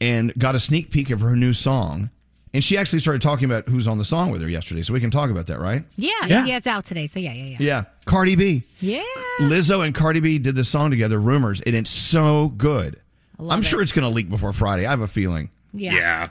and 0.00 0.32
got 0.38 0.54
a 0.54 0.60
sneak 0.60 0.90
peek 0.90 1.10
of 1.10 1.20
her 1.20 1.36
new 1.36 1.52
song. 1.52 2.10
And 2.54 2.62
she 2.62 2.76
actually 2.76 2.98
started 2.98 3.22
talking 3.22 3.46
about 3.46 3.66
who's 3.68 3.88
on 3.88 3.96
the 3.96 4.04
song 4.04 4.30
with 4.30 4.42
her 4.42 4.48
yesterday, 4.48 4.82
so 4.82 4.92
we 4.92 5.00
can 5.00 5.10
talk 5.10 5.30
about 5.30 5.46
that, 5.46 5.58
right? 5.58 5.84
Yeah, 5.96 6.10
Yeah. 6.26 6.44
yeah, 6.44 6.56
it's 6.58 6.66
out 6.66 6.84
today. 6.84 7.06
So 7.06 7.18
yeah, 7.18 7.32
yeah, 7.32 7.44
yeah. 7.44 7.56
Yeah, 7.60 7.84
Cardi 8.04 8.34
B. 8.36 8.62
Yeah. 8.80 9.02
Lizzo 9.40 9.84
and 9.84 9.94
Cardi 9.94 10.20
B 10.20 10.38
did 10.38 10.54
this 10.54 10.68
song 10.68 10.90
together, 10.90 11.18
Rumors, 11.18 11.60
and 11.62 11.74
it's 11.74 11.88
so 11.90 12.48
good. 12.56 13.00
love 13.38 13.52
I'm 13.52 13.60
it. 13.60 13.64
sure 13.64 13.80
it's 13.80 13.92
going 13.92 14.06
to 14.06 14.14
leak 14.14 14.28
before 14.28 14.52
Friday. 14.52 14.84
I 14.84 14.90
have 14.90 15.00
a 15.00 15.08
feeling. 15.08 15.48
Yeah. 15.72 15.94
Yeah. 15.94 16.28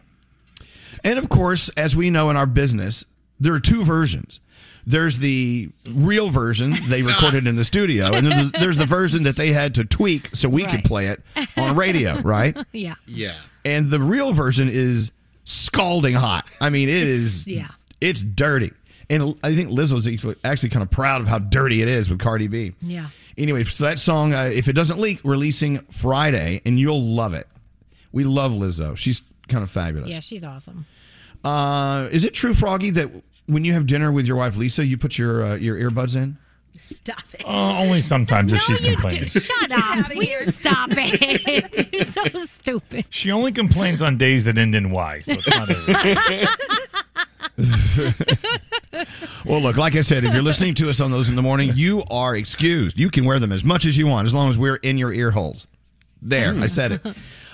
And 1.04 1.18
of 1.18 1.28
course, 1.30 1.70
as 1.70 1.96
we 1.96 2.12
know 2.12 2.30
in 2.30 2.38
our 2.38 2.46
business, 2.46 3.04
there 3.40 3.54
are 3.56 3.60
two 3.60 3.84
versions. 3.84 4.40
There's 4.88 5.20
the 5.20 5.70
real 5.94 6.30
version 6.30 6.76
they 6.88 7.02
recorded 7.04 7.48
in 7.48 7.56
the 7.56 7.64
studio, 7.64 8.12
and 8.14 8.26
there's 8.28 8.52
the, 8.52 8.58
there's 8.60 8.78
the 8.78 8.86
version 8.86 9.24
that 9.24 9.36
they 9.36 9.54
had 9.54 9.76
to 9.76 9.86
tweak 9.86 10.30
so 10.36 10.50
we 10.50 10.66
could 10.66 10.84
play 10.84 11.08
it 11.08 11.22
on 11.58 11.76
radio, 11.76 12.20
right? 12.24 12.58
Yeah. 12.72 12.96
Yeah. 13.06 13.36
And 13.64 13.90
the 13.92 14.00
real 14.00 14.34
version 14.34 14.70
is 14.70 15.12
scalding 15.44 16.16
hot. 16.16 16.48
I 16.60 16.70
mean, 16.70 16.90
it 16.90 16.96
is. 16.96 17.48
yeah. 17.48 17.68
It's 18.00 18.22
dirty. 18.24 18.72
And 19.10 19.38
I 19.44 19.54
think 19.56 19.70
Lizzo's 19.70 20.08
actually, 20.08 20.36
actually 20.44 20.70
kind 20.70 20.82
of 20.84 20.90
proud 20.90 21.22
of 21.22 21.28
how 21.28 21.38
dirty 21.38 21.82
it 21.82 21.88
is 21.88 22.10
with 22.10 22.20
Cardi 22.20 22.48
B. 22.48 22.74
Yeah. 22.82 23.10
Anyway, 23.38 23.64
so 23.66 23.84
that 23.84 24.00
song, 24.00 24.34
uh, 24.34 24.44
if 24.46 24.68
it 24.68 24.74
doesn't 24.74 25.00
leak, 25.00 25.20
releasing 25.24 25.80
Friday, 25.92 26.62
and 26.66 26.80
you'll 26.80 27.04
love 27.04 27.34
it. 27.34 27.48
We 28.12 28.24
love 28.24 28.54
Lizzo. 28.54 28.98
She's 28.98 29.22
kind 29.48 29.64
of 29.64 29.70
fabulous. 29.70 30.10
Yeah, 30.10 30.22
she's 30.22 30.44
awesome. 30.44 30.86
Uh, 31.44 32.08
is 32.12 32.24
it 32.24 32.34
true, 32.34 32.54
Froggy, 32.54 32.90
that 32.92 33.10
when 33.48 33.64
you 33.66 33.74
have 33.74 33.86
dinner 33.86 34.12
with 34.12 34.26
your 34.26 34.36
wife 34.38 34.56
Lisa, 34.58 34.86
you 34.86 34.98
put 34.98 35.18
your 35.18 35.44
uh, 35.44 35.56
your 35.56 35.78
earbuds 35.78 36.16
in? 36.16 36.38
Stop 36.78 37.24
it. 37.34 37.44
Uh, 37.46 37.80
only 37.80 38.00
sometimes 38.02 38.54
if 38.54 38.62
she's 38.62 38.80
you 38.82 38.94
complaining. 38.94 39.24
do- 39.24 39.40
shut 39.40 39.72
up. 39.72 40.10
Will 40.16 40.24
you 40.24 40.44
stop 40.46 40.90
it? 40.94 41.94
You're 41.94 42.06
so 42.06 42.24
stupid. 42.46 43.06
She 43.10 43.30
only 43.30 43.52
complains 43.52 44.02
on 44.02 44.18
days 44.18 44.46
that 44.46 44.58
end 44.58 44.74
in 44.74 44.90
Y, 44.90 45.20
so 45.20 45.34
it's 45.34 45.48
not 45.50 45.70
a. 45.70 46.48
Well, 49.46 49.60
look, 49.62 49.78
like 49.78 49.96
I 49.96 50.02
said, 50.02 50.24
if 50.24 50.34
you're 50.34 50.44
listening 50.44 50.76
to 50.76 50.90
us 50.90 51.00
on 51.00 51.10
those 51.12 51.28
in 51.30 51.36
the 51.36 51.42
morning, 51.42 51.72
you 51.74 52.04
are 52.12 52.36
excused. 52.36 53.00
You 53.00 53.10
can 53.10 53.26
wear 53.26 53.40
them 53.40 53.52
as 53.52 53.64
much 53.64 53.86
as 53.86 53.98
you 53.98 54.06
want, 54.06 54.28
as 54.28 54.34
long 54.34 54.50
as 54.50 54.58
we're 54.58 54.76
in 54.78 54.98
your 54.98 55.12
ear 55.12 55.32
holes. 55.32 55.66
There, 56.22 56.54
I 56.56 56.68
said 56.68 56.92
it. 56.94 57.02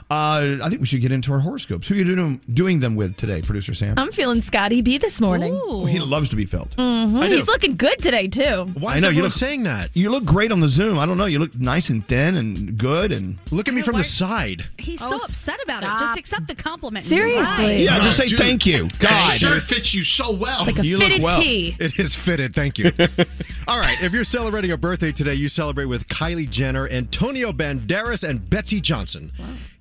Uh, 0.09 0.57
I 0.63 0.69
think 0.69 0.79
we 0.79 0.87
should 0.87 1.01
get 1.01 1.11
into 1.11 1.33
our 1.33 1.39
horoscopes. 1.39 1.87
Who 1.87 1.93
are 1.93 1.97
you 1.97 2.05
doing, 2.05 2.39
doing 2.53 2.79
them 2.79 2.95
with 2.95 3.17
today, 3.17 3.41
producer 3.41 3.73
Sam? 3.73 3.95
I'm 3.97 4.11
feeling 4.13 4.41
Scotty 4.41 4.81
B 4.81 4.97
this 4.97 5.19
morning. 5.19 5.53
He 5.87 5.99
loves 5.99 6.29
to 6.29 6.37
be 6.37 6.45
felt. 6.45 6.69
Mhm. 6.77 7.27
He's 7.27 7.45
looking 7.47 7.75
good 7.75 7.99
today 7.99 8.29
too. 8.29 8.67
Why 8.79 8.95
I 8.95 8.99
know 8.99 9.09
you 9.09 9.21
look 9.21 9.33
saying 9.33 9.63
that. 9.63 9.89
You 9.93 10.09
look 10.09 10.23
great 10.23 10.53
on 10.53 10.61
the 10.61 10.67
Zoom. 10.69 10.97
I 10.97 11.05
don't 11.05 11.17
know. 11.17 11.25
You 11.25 11.39
look 11.39 11.53
nice 11.59 11.89
and 11.89 12.07
thin 12.07 12.35
and 12.35 12.77
good. 12.77 13.11
And 13.11 13.37
look 13.51 13.67
at 13.67 13.73
me 13.73 13.81
from 13.81 13.97
the 13.97 14.03
side. 14.05 14.65
He's 14.77 15.01
Oh, 15.01 15.09
so 15.09 15.17
upset 15.17 15.59
about 15.61 15.83
it. 15.83 15.87
Just 15.99 16.17
accept 16.17 16.47
the 16.47 16.55
compliment. 16.55 17.03
Seriously. 17.03 17.63
move. 17.67 17.79
Yeah, 17.81 17.99
just 17.99 18.15
say 18.15 18.27
Dude, 18.29 18.39
thank 18.39 18.65
you. 18.65 18.87
That 18.99 19.09
God. 19.09 19.33
shirt 19.37 19.63
fits 19.63 19.93
you 19.93 20.03
so 20.03 20.31
well. 20.31 20.59
It's 20.59 20.67
like 20.67 20.79
a 20.79 20.85
You 20.87 20.99
look 20.99 21.07
fitted 21.09 21.21
well. 21.21 21.41
tee. 21.41 21.75
It 21.79 21.99
is 21.99 22.15
fitted. 22.15 22.55
Thank 22.55 22.77
you. 22.77 22.91
All 23.67 23.77
right, 23.79 24.01
if 24.01 24.13
you're 24.13 24.23
celebrating 24.23 24.71
a 24.71 24.77
birthday 24.77 25.11
today, 25.11 25.33
you 25.35 25.49
celebrate 25.49 25.85
with 25.85 26.07
Kylie 26.07 26.49
Jenner, 26.49 26.87
Antonio 26.87 27.51
Banderas, 27.51 28.23
and 28.27 28.49
Betsey 28.49 28.79
Johnson. 28.79 29.31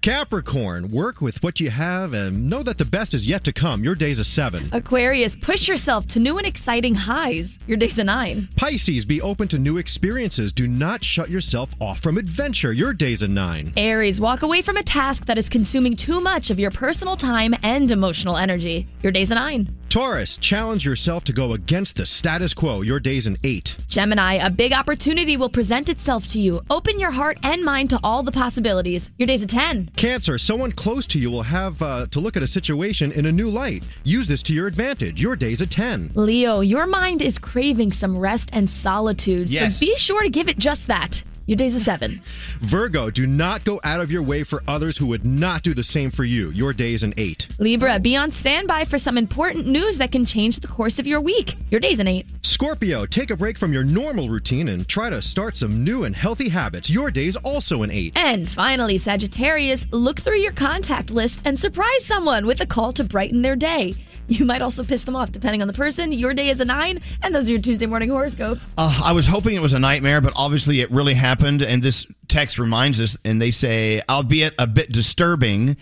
Capricorn, 0.07 0.89
work 0.91 1.21
with 1.21 1.43
what 1.43 1.59
you 1.59 1.69
have 1.69 2.13
and 2.13 2.49
know 2.49 2.63
that 2.63 2.79
the 2.79 2.85
best 2.85 3.13
is 3.13 3.27
yet 3.27 3.43
to 3.43 3.53
come. 3.53 3.83
Your 3.83 3.97
day's 3.97 4.21
a 4.21 4.25
seven. 4.25 4.69
Aquarius, 4.71 5.35
push 5.35 5.67
yourself 5.67 6.07
to 6.07 6.21
new 6.21 6.39
and 6.39 6.47
exciting 6.47 6.95
highs. 6.95 7.59
Your 7.67 7.77
day's 7.77 7.99
a 7.99 8.05
nine. 8.05 8.49
Pisces, 8.55 9.05
be 9.05 9.21
open 9.21 9.49
to 9.49 9.59
new 9.59 9.79
experiences. 9.79 10.53
Do 10.53 10.69
not 10.69 11.03
shut 11.03 11.29
yourself 11.29 11.75
off 11.81 11.99
from 11.99 12.19
adventure. 12.19 12.73
Your 12.73 12.93
day's 12.93 13.23
a 13.23 13.27
nine. 13.27 13.73
Aries, 13.77 14.21
walk 14.21 14.43
away 14.43 14.63
from 14.63 14.77
a 14.77 14.83
task 14.85 15.25
that 15.25 15.39
is 15.39 15.49
consuming 15.49 15.97
too 15.97 16.21
much 16.21 16.51
of 16.51 16.61
your 16.61 16.71
personal 16.71 17.17
time 17.17 17.57
and 17.65 17.91
emotional 17.91 18.37
energy. 18.37 18.87
Your 19.03 19.11
day's 19.11 19.33
a 19.33 19.35
nine. 19.35 19.77
Taurus, 19.89 20.37
challenge 20.37 20.85
yourself 20.85 21.25
to 21.25 21.33
go 21.33 21.53
against 21.53 21.97
the 21.97 22.05
status 22.05 22.53
quo. 22.53 22.83
Your 22.83 23.01
day's 23.01 23.27
an 23.27 23.37
eight. 23.45 23.77
Gemini, 23.89 24.35
a 24.35 24.51
big 24.51 24.73
opportunity 24.73 25.37
will 25.37 25.49
present 25.49 25.89
itself 25.89 26.27
to 26.29 26.41
you. 26.41 26.61
Open 26.69 26.99
your 27.01 27.13
heart 27.13 27.39
and 27.43 27.65
mind 27.65 27.91
to 27.91 28.01
all 28.03 28.23
the 28.23 28.33
possibilities. 28.33 29.11
Your 29.17 29.27
day's 29.27 29.43
a 29.43 29.47
10. 29.47 29.91
Cancer, 29.97 30.37
someone 30.39 30.73
close 30.73 31.07
to 31.07 31.19
you 31.19 31.31
will 31.31 31.43
have 31.45 31.81
uh, 31.81 32.07
to 32.11 32.21
look 32.21 32.37
at 32.37 32.43
a 32.43 32.47
situation 32.49 33.13
in 33.13 33.27
a 33.27 33.33
new 33.33 33.49
light. 33.49 33.89
Use 34.05 34.27
this 34.27 34.43
to 34.43 34.53
your 34.53 34.67
advantage. 34.67 35.21
Your 35.23 35.37
day's 35.37 35.61
a 35.63 35.67
10. 35.67 36.11
Leo, 36.15 36.61
your 36.61 36.87
mind 36.87 37.23
is 37.23 37.39
craving 37.39 37.93
some 37.93 38.19
rest 38.19 38.51
and 38.53 38.69
solitude, 38.69 39.49
Yes. 39.49 39.77
so 39.79 39.81
be 39.87 39.97
sure 39.97 40.23
to 40.23 40.29
give 40.29 40.49
it 40.49 40.59
just 40.59 40.89
that. 40.89 41.23
Your 41.47 41.57
day's 41.57 41.75
a 41.75 41.81
7. 41.81 42.21
Virgo, 42.61 43.09
do 43.11 43.27
not 43.27 43.65
go 43.65 43.81
out 43.85 44.01
of 44.01 44.11
your 44.11 44.23
way 44.23 44.43
for 44.43 44.63
others 44.67 44.97
who 44.97 45.07
would 45.07 45.25
not 45.25 45.63
do 45.63 45.75
the 45.75 45.85
same 45.85 46.11
for 46.11 46.25
you. 46.25 46.51
Your 46.51 46.73
day's 46.73 47.03
an 47.03 47.15
eight. 47.17 47.47
Libra, 47.59 47.99
be 48.01 48.17
on 48.17 48.33
standby 48.33 48.85
for 48.85 48.99
some 48.99 49.17
important 49.17 49.67
news 49.67 49.99
that 49.99 50.11
can 50.11 50.25
change 50.25 50.61
the 50.61 50.69
course 50.69 50.99
of 50.99 51.07
your 51.07 51.21
week. 51.21 51.57
Your 51.71 51.81
day's 51.81 52.01
an 52.01 52.09
8. 52.09 52.27
Scorpio, 52.43 53.07
take 53.07 53.31
a 53.31 53.37
break 53.37 53.59
from 53.59 53.73
your 53.73 53.85
normal 53.85 54.29
routine 54.29 54.69
and 54.69 54.89
try 54.89 55.11
to 55.11 55.23
start 55.23 55.57
some 55.57 55.85
new 55.85 56.05
and 56.05 56.17
healthy 56.17 56.49
habits. 56.49 56.91
Your 56.91 57.11
day's 57.11 57.37
also 57.37 57.83
an 57.83 57.91
eight. 57.91 58.17
And 58.17 58.49
finally, 58.49 58.99
Sagittarius, 58.99 59.87
look 59.93 60.21
through 60.21 60.39
your 60.39 60.53
contact 60.53 61.11
list 61.11 61.43
and 61.45 61.59
surprise 61.59 62.05
someone 62.05 62.47
with 62.47 62.61
a 62.61 62.67
call 62.67 62.93
to 62.95 63.05
brighten 63.05 63.43
their 63.43 63.57
day. 63.57 63.95
You 64.29 64.45
might 64.45 64.63
also 64.63 64.83
piss 64.83 65.05
them 65.05 65.15
off 65.15 65.33
depending 65.33 65.63
on 65.63 65.69
the 65.69 65.75
person. 65.75 66.13
Your 66.13 66.35
day 66.35 66.49
is 66.49 66.61
a 66.61 66.65
9, 66.65 67.01
and 67.23 67.35
those 67.35 67.49
are 67.49 67.53
your 67.53 67.61
Tuesday 67.61 67.87
morning 67.87 68.09
horoscopes. 68.09 68.75
Uh, 68.77 69.03
I 69.05 69.13
was 69.13 69.27
hoping 69.27 69.55
it 69.55 69.63
was 69.63 69.73
a 69.73 69.79
nightmare, 69.79 70.21
but 70.21 70.33
obviously 70.37 70.81
it 70.81 70.91
really 70.91 71.15
happened. 71.15 71.63
And 71.63 71.83
this 71.83 72.07
text 72.29 72.59
reminds 72.59 73.01
us, 73.01 73.17
and 73.25 73.41
they 73.41 73.51
say, 73.51 74.03
albeit 74.09 74.55
a 74.59 74.67
bit 74.67 74.91
disturbing, 74.91 75.77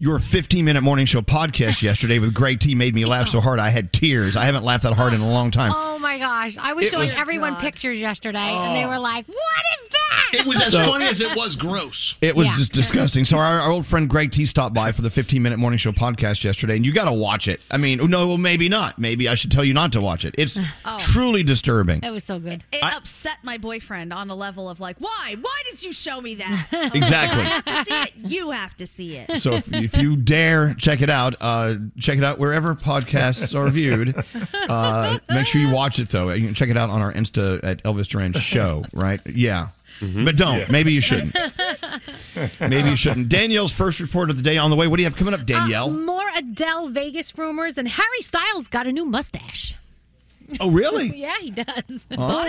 your 0.00 0.20
15 0.20 0.64
minute 0.64 0.80
morning 0.82 1.06
show 1.06 1.20
podcast 1.20 1.82
yesterday 1.82 2.20
with 2.20 2.32
Greg 2.32 2.60
T 2.60 2.72
made 2.76 2.94
me 2.94 3.04
laugh 3.04 3.26
so 3.26 3.40
hard 3.40 3.58
I 3.58 3.70
had 3.70 3.92
tears. 3.92 4.36
I 4.36 4.44
haven't 4.44 4.62
laughed 4.62 4.84
that 4.84 4.92
hard 4.94 5.12
in 5.12 5.20
a 5.20 5.28
long 5.28 5.50
time. 5.50 5.72
Oh 5.74 5.98
my 5.98 6.18
gosh. 6.18 6.56
I 6.56 6.72
was 6.72 6.84
It 6.84 6.90
showing 6.90 7.06
was- 7.06 7.16
everyone 7.16 7.56
pictures 7.56 7.98
yesterday 7.98 8.38
and 8.38 8.76
they 8.76 8.84
oh. 8.84 8.90
were 8.90 8.98
like, 9.00 9.26
what 9.26 9.36
is 9.36 9.88
that? 9.90 9.98
It 10.34 10.46
was 10.46 10.62
as 10.66 10.86
funny 10.86 11.06
as 11.06 11.20
it 11.20 11.34
was 11.36 11.56
gross. 11.56 12.14
It 12.20 12.36
was 12.36 12.46
Yeah. 12.46 12.54
just 12.54 12.72
disgusting. 12.72 13.24
So 13.24 13.38
our, 13.38 13.60
our 13.60 13.70
old 13.70 13.86
friend 13.86 14.08
Greg 14.08 14.30
T 14.30 14.44
stopped 14.46 14.74
by 14.74 14.92
for 14.92 15.02
the 15.02 15.10
15 15.10 15.42
minute 15.42 15.58
morning 15.58 15.78
show 15.78 15.90
podcast 15.90 16.44
yesterday, 16.44 16.76
and 16.76 16.84
you 16.86 16.92
got 16.92 17.06
to 17.06 17.12
watch 17.12 17.48
it. 17.48 17.60
I 17.70 17.76
mean, 17.78 17.98
no, 18.10 18.26
well, 18.26 18.38
maybe 18.38 18.68
not. 18.68 18.98
Maybe 18.98 19.28
I 19.28 19.34
should 19.34 19.50
tell 19.50 19.64
you 19.64 19.74
not 19.74 19.92
to 19.92 20.00
watch 20.00 20.24
it. 20.24 20.34
It's 20.38 20.58
oh. 20.84 20.98
truly 21.00 21.42
disturbing. 21.42 22.02
It 22.02 22.10
was 22.10 22.24
so 22.24 22.38
good. 22.38 22.62
It 22.72 22.82
upset 22.82 23.38
my 23.42 23.58
boyfriend 23.58 24.12
on 24.12 24.30
a 24.30 24.34
level 24.36 24.68
of 24.68 24.80
like, 24.80 24.98
why? 24.98 25.36
Why 25.40 25.62
did 25.70 25.82
you 25.82 25.92
show 25.92 26.20
me 26.20 26.36
that? 26.36 26.66
Exactly. 26.98 27.42
I 27.42 27.44
have 27.46 27.64
to 27.64 27.84
see 27.84 28.00
it. 28.02 28.12
You 28.16 28.50
have 28.50 28.76
to 28.76 28.86
see 28.86 29.16
it. 29.16 29.40
So 29.40 29.52
if, 29.54 29.72
if 29.92 30.00
you 30.00 30.16
dare 30.34 30.74
check 30.74 31.00
it 31.02 31.10
out, 31.10 31.34
uh, 31.40 31.74
check 31.98 32.18
it 32.18 32.24
out 32.24 32.38
wherever 32.38 32.74
podcasts 32.74 33.58
are 33.58 33.68
viewed. 33.70 34.14
Uh, 34.68 35.18
make 35.30 35.46
sure 35.46 35.62
you 35.62 35.70
watch 35.70 35.98
it 35.98 36.10
though. 36.10 36.28
You 36.30 36.44
can 36.46 36.54
check 36.54 36.68
it 36.68 36.76
out 36.76 36.90
on 36.90 37.00
our 37.00 37.10
Insta 37.10 37.58
at 37.64 37.82
Elvis 37.84 38.06
Duran 38.06 38.34
Show. 38.34 38.84
Right? 38.92 39.18
Yeah. 39.26 39.68
But 40.00 40.36
don't. 40.36 40.58
Yeah. 40.58 40.66
Maybe 40.70 40.92
you 40.92 41.00
shouldn't. 41.00 41.34
Maybe 42.60 42.90
you 42.90 42.96
shouldn't. 42.96 43.30
Danielle's 43.30 43.72
first 43.72 43.98
report 43.98 44.28
of 44.28 44.36
the 44.36 44.42
day 44.42 44.58
on 44.58 44.68
the 44.68 44.76
way. 44.76 44.86
What 44.86 44.96
do 44.98 45.02
you 45.02 45.08
have 45.08 45.16
coming 45.16 45.32
up, 45.32 45.46
Danielle? 45.46 45.90
More 45.90 46.28
Adele 46.36 46.88
Vegas 46.88 47.36
rumors, 47.38 47.78
and 47.78 47.88
Harry 47.88 48.20
Styles 48.20 48.68
got 48.68 48.86
a 48.86 48.92
new 48.92 49.06
mustache. 49.06 49.74
oh, 50.60 50.70
really? 50.70 51.08
yeah, 51.16 51.34
he 51.40 51.50
does. 51.50 52.06
Oh. 52.16 52.48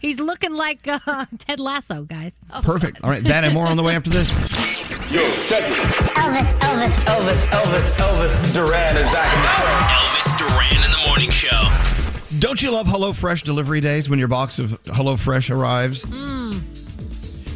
He's 0.00 0.20
looking 0.20 0.52
like 0.52 0.86
uh, 0.86 1.26
Ted 1.38 1.58
Lasso, 1.58 2.04
guys. 2.04 2.38
Perfect. 2.62 3.00
All 3.02 3.10
right, 3.10 3.22
that 3.24 3.42
and 3.44 3.52
more 3.52 3.66
on 3.66 3.76
the 3.76 3.82
way 3.82 3.96
after 3.96 4.10
this. 4.10 4.87
Yo, 5.10 5.22
check 5.46 5.64
it. 5.64 5.72
Elvis, 5.72 6.52
Elvis, 6.60 6.92
Elvis, 7.06 7.46
Elvis, 7.46 7.90
Elvis 7.96 8.54
Duran 8.54 8.94
is 8.98 9.10
back 9.10 9.34
in 9.34 9.40
the 9.40 9.48
Elvis 9.94 10.36
Duran 10.36 10.84
in 10.84 10.90
the 10.90 11.04
morning 11.06 11.30
show. 11.30 12.38
Don't 12.38 12.62
you 12.62 12.70
love 12.70 12.86
HelloFresh 12.86 13.42
delivery 13.42 13.80
days 13.80 14.10
when 14.10 14.18
your 14.18 14.28
box 14.28 14.58
of 14.58 14.72
HelloFresh 14.84 15.48
arrives? 15.50 16.04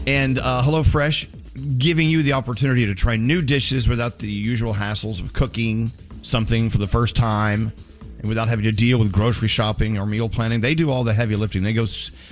And 0.07 0.39
uh, 0.39 0.63
HelloFresh 0.65 1.79
giving 1.79 2.09
you 2.09 2.23
the 2.23 2.33
opportunity 2.33 2.87
to 2.87 2.95
try 2.95 3.17
new 3.17 3.43
dishes 3.43 3.87
without 3.87 4.19
the 4.19 4.31
usual 4.31 4.73
hassles 4.73 5.21
of 5.21 5.35
cooking 5.35 5.89
something 6.23 6.71
for 6.71 6.79
the 6.79 6.87
first 6.87 7.17
time 7.17 7.71
and 8.21 8.31
without 8.31 8.49
having 8.49 8.65
to 8.65 8.73
deal 8.73 8.99
with 8.99 9.13
grocery 9.13 9.49
shopping 9.49 9.99
or 9.99 10.07
meal 10.07 10.31
planning. 10.31 10.63
They 10.63 10.75
do 10.75 10.91
all 10.91 11.05
the 11.05 11.13
heavy 11.13 11.37
lifting. 11.37 11.63
They 11.63 11.75
go 11.75 11.85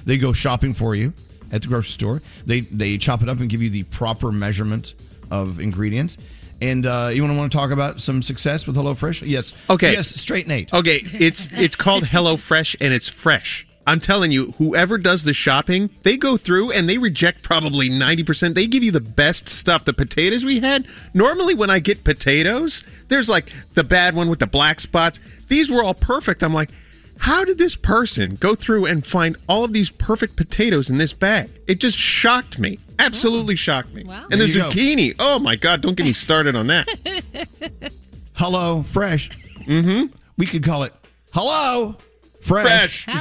they 0.07 0.17
go 0.17 0.33
shopping 0.33 0.73
for 0.73 0.95
you 0.95 1.13
at 1.53 1.61
the 1.61 1.69
grocery 1.69 1.91
store. 1.91 2.23
They 2.47 2.61
they 2.61 2.97
chop 2.97 3.23
it 3.23 3.29
up 3.29 3.39
and 3.41 3.51
give 3.51 3.61
you 3.61 3.69
the 3.69 3.83
proper 3.83 4.33
measurement 4.33 4.95
of 5.31 5.61
ingredients. 5.61 6.19
And 6.63 6.85
uh, 6.85 7.11
you 7.13 7.23
want 7.23 7.33
to 7.33 7.39
want 7.39 7.53
to 7.53 7.57
talk 7.57 7.71
about 7.71 8.01
some 8.01 8.23
success 8.23 8.67
with 8.67 8.77
HelloFresh? 8.77 9.27
Yes. 9.27 9.53
Okay. 9.71 9.93
Yes, 9.93 10.09
straight 10.09 10.47
Nate. 10.47 10.73
Okay, 10.75 11.01
it's 11.05 11.51
it's 11.53 11.75
called 11.75 12.07
Hello 12.07 12.37
Fresh 12.37 12.77
and 12.81 12.93
it's 12.93 13.09
fresh. 13.09 13.67
I'm 13.87 13.99
telling 13.99 14.31
you, 14.31 14.53
whoever 14.59 14.99
does 14.99 15.25
the 15.25 15.33
shopping, 15.33 15.91
they 16.03 16.17
go 16.17 16.37
through 16.37 16.71
and 16.73 16.89
they 16.89 16.99
reject 16.99 17.43
probably 17.43 17.89
90%. 17.89 18.55
They 18.55 18.67
give 18.67 18.85
you 18.85 18.93
the 18.93 19.01
best 19.01 19.49
stuff. 19.49 19.85
The 19.85 19.95
potatoes 19.95 20.45
we 20.45 20.61
had, 20.61 20.87
normally 21.15 21.55
when 21.55 21.71
I 21.71 21.79
get 21.79 22.05
potatoes, 22.05 22.85
there's 23.09 23.29
like 23.29 23.53
the 23.75 23.83
bad 23.83 24.15
one 24.15 24.29
with 24.29 24.39
the 24.39 24.47
black 24.47 24.81
spots. 24.81 25.19
These 25.49 25.71
were 25.71 25.83
all 25.83 25.95
perfect. 25.95 26.45
I'm 26.45 26.55
like, 26.55 26.71
how 27.19 27.45
did 27.45 27.59
this 27.59 27.75
person 27.75 28.37
go 28.37 28.55
through 28.55 28.87
and 28.87 29.05
find 29.05 29.37
all 29.49 29.65
of 29.65 29.73
these 29.73 29.91
perfect 29.91 30.37
potatoes 30.37 30.89
in 30.89 30.99
this 30.99 31.13
bag? 31.13 31.51
It 31.67 31.81
just 31.81 31.99
shocked 31.99 32.59
me. 32.59 32.79
Absolutely 33.01 33.57
shocked 33.57 33.93
me. 33.93 34.03
And 34.03 34.33
the 34.33 34.37
There 34.37 34.47
you 34.47 34.55
go. 34.55 34.69
zucchini. 34.71 35.15
Oh 35.19 35.39
my 35.39 35.57
God, 35.57 35.81
don't 35.81 35.97
get 35.97 36.05
me 36.05 36.13
started 36.13 36.55
on 36.57 36.67
that. 36.69 36.89
Hello 38.35 38.83
Fresh. 38.83 39.31
Mm-hmm. 39.65 40.15
We 40.37 40.47
could 40.47 40.63
call 40.65 40.83
it 40.85 40.93
Hello 41.33 41.97
Fresh. 42.41 43.07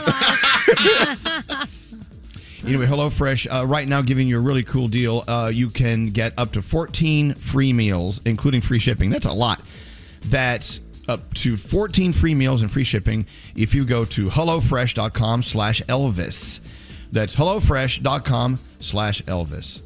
Anyway, 2.66 2.86
Hello 2.86 3.10
Fresh 3.10 3.48
uh, 3.50 3.66
right 3.66 3.88
now 3.88 4.02
giving 4.02 4.28
you 4.28 4.38
a 4.38 4.42
really 4.42 4.64
cool 4.64 4.90
deal. 4.90 5.24
Uh, 5.28 5.50
you 5.52 5.70
can 5.70 6.08
get 6.08 6.34
up 6.38 6.52
to 6.52 6.62
14 6.62 7.34
free 7.36 7.72
meals, 7.72 8.20
including 8.26 8.60
free 8.60 8.80
shipping. 8.80 9.10
That's 9.10 9.26
a 9.26 9.32
lot. 9.32 9.62
That's 10.26 10.82
up 11.08 11.34
to 11.36 11.56
14 11.56 12.12
free 12.12 12.36
meals 12.36 12.62
and 12.62 12.70
free 12.70 12.84
shipping 12.84 13.26
if 13.56 13.74
you 13.74 13.86
go 13.86 14.04
to 14.06 14.26
HelloFresh.com 14.26 15.42
slash 15.44 15.82
Elvis. 15.84 16.60
That's 17.12 17.34
HelloFresh.com 17.34 18.60
slash 18.80 19.22
Elvis. 19.24 19.82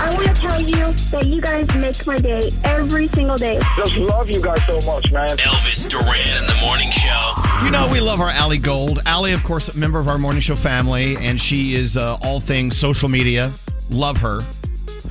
I 0.00 0.14
want 0.14 0.26
to 0.26 0.34
tell 0.34 0.60
you 0.60 0.92
that 1.10 1.26
you 1.26 1.40
guys 1.40 1.74
make 1.74 2.06
my 2.06 2.18
day 2.18 2.48
every 2.64 3.08
single 3.08 3.36
day. 3.36 3.60
Just 3.76 3.98
love 3.98 4.30
you 4.30 4.42
guys 4.42 4.64
so 4.66 4.74
much, 4.92 5.10
man. 5.10 5.30
Elvis 5.38 5.88
Duran 5.88 6.38
in 6.38 6.46
the 6.46 6.56
morning 6.60 6.90
show. 6.90 7.32
You 7.64 7.70
know, 7.70 7.88
we 7.90 8.00
love 8.00 8.20
our 8.20 8.30
Allie 8.30 8.58
Gold. 8.58 9.00
Allie, 9.06 9.32
of 9.32 9.42
course, 9.42 9.74
a 9.74 9.78
member 9.78 9.98
of 9.98 10.08
our 10.08 10.18
morning 10.18 10.40
show 10.40 10.54
family, 10.54 11.16
and 11.16 11.40
she 11.40 11.74
is 11.74 11.96
uh, 11.96 12.16
all 12.22 12.38
things 12.40 12.76
social 12.76 13.08
media. 13.08 13.50
Love 13.90 14.16
her. 14.18 14.40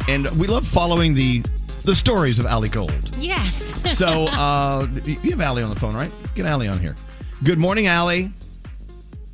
And 0.08 0.28
we 0.40 0.48
love 0.48 0.66
following 0.66 1.14
the 1.14 1.44
the 1.84 1.96
stories 1.96 2.40
of 2.40 2.46
Allie 2.46 2.70
Gold. 2.70 3.16
Yes. 3.18 3.98
So, 3.98 4.26
uh, 4.28 4.88
you 5.06 5.32
have 5.32 5.42
Allie 5.42 5.64
on 5.64 5.70
the 5.70 5.80
phone, 5.80 5.96
right? 5.96 6.12
Get 6.36 6.46
Allie 6.46 6.68
on 6.68 6.80
here. 6.80 6.96
Good 7.44 7.58
morning, 7.58 7.88
Allie. 7.88 8.32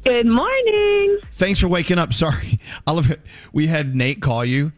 Good 0.04 0.28
morning. 0.28 1.20
Thanks 1.32 1.60
for 1.60 1.68
waking 1.70 1.98
up. 1.98 2.14
Sorry. 2.14 2.60
I 2.88 2.92
love 2.92 3.10
it. 3.10 3.22
We 3.54 3.68
had 3.68 3.96
Nate 3.96 4.22
call 4.22 4.44
you, 4.44 4.74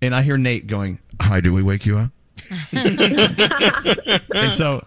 and 0.00 0.14
I 0.14 0.22
hear 0.22 0.38
Nate 0.38 0.66
going, 0.66 0.98
Hi, 1.20 1.40
did 1.40 1.50
we 1.52 1.62
wake 1.62 1.84
you 1.84 1.98
up? 1.98 2.10
and 2.72 4.52
so 4.52 4.84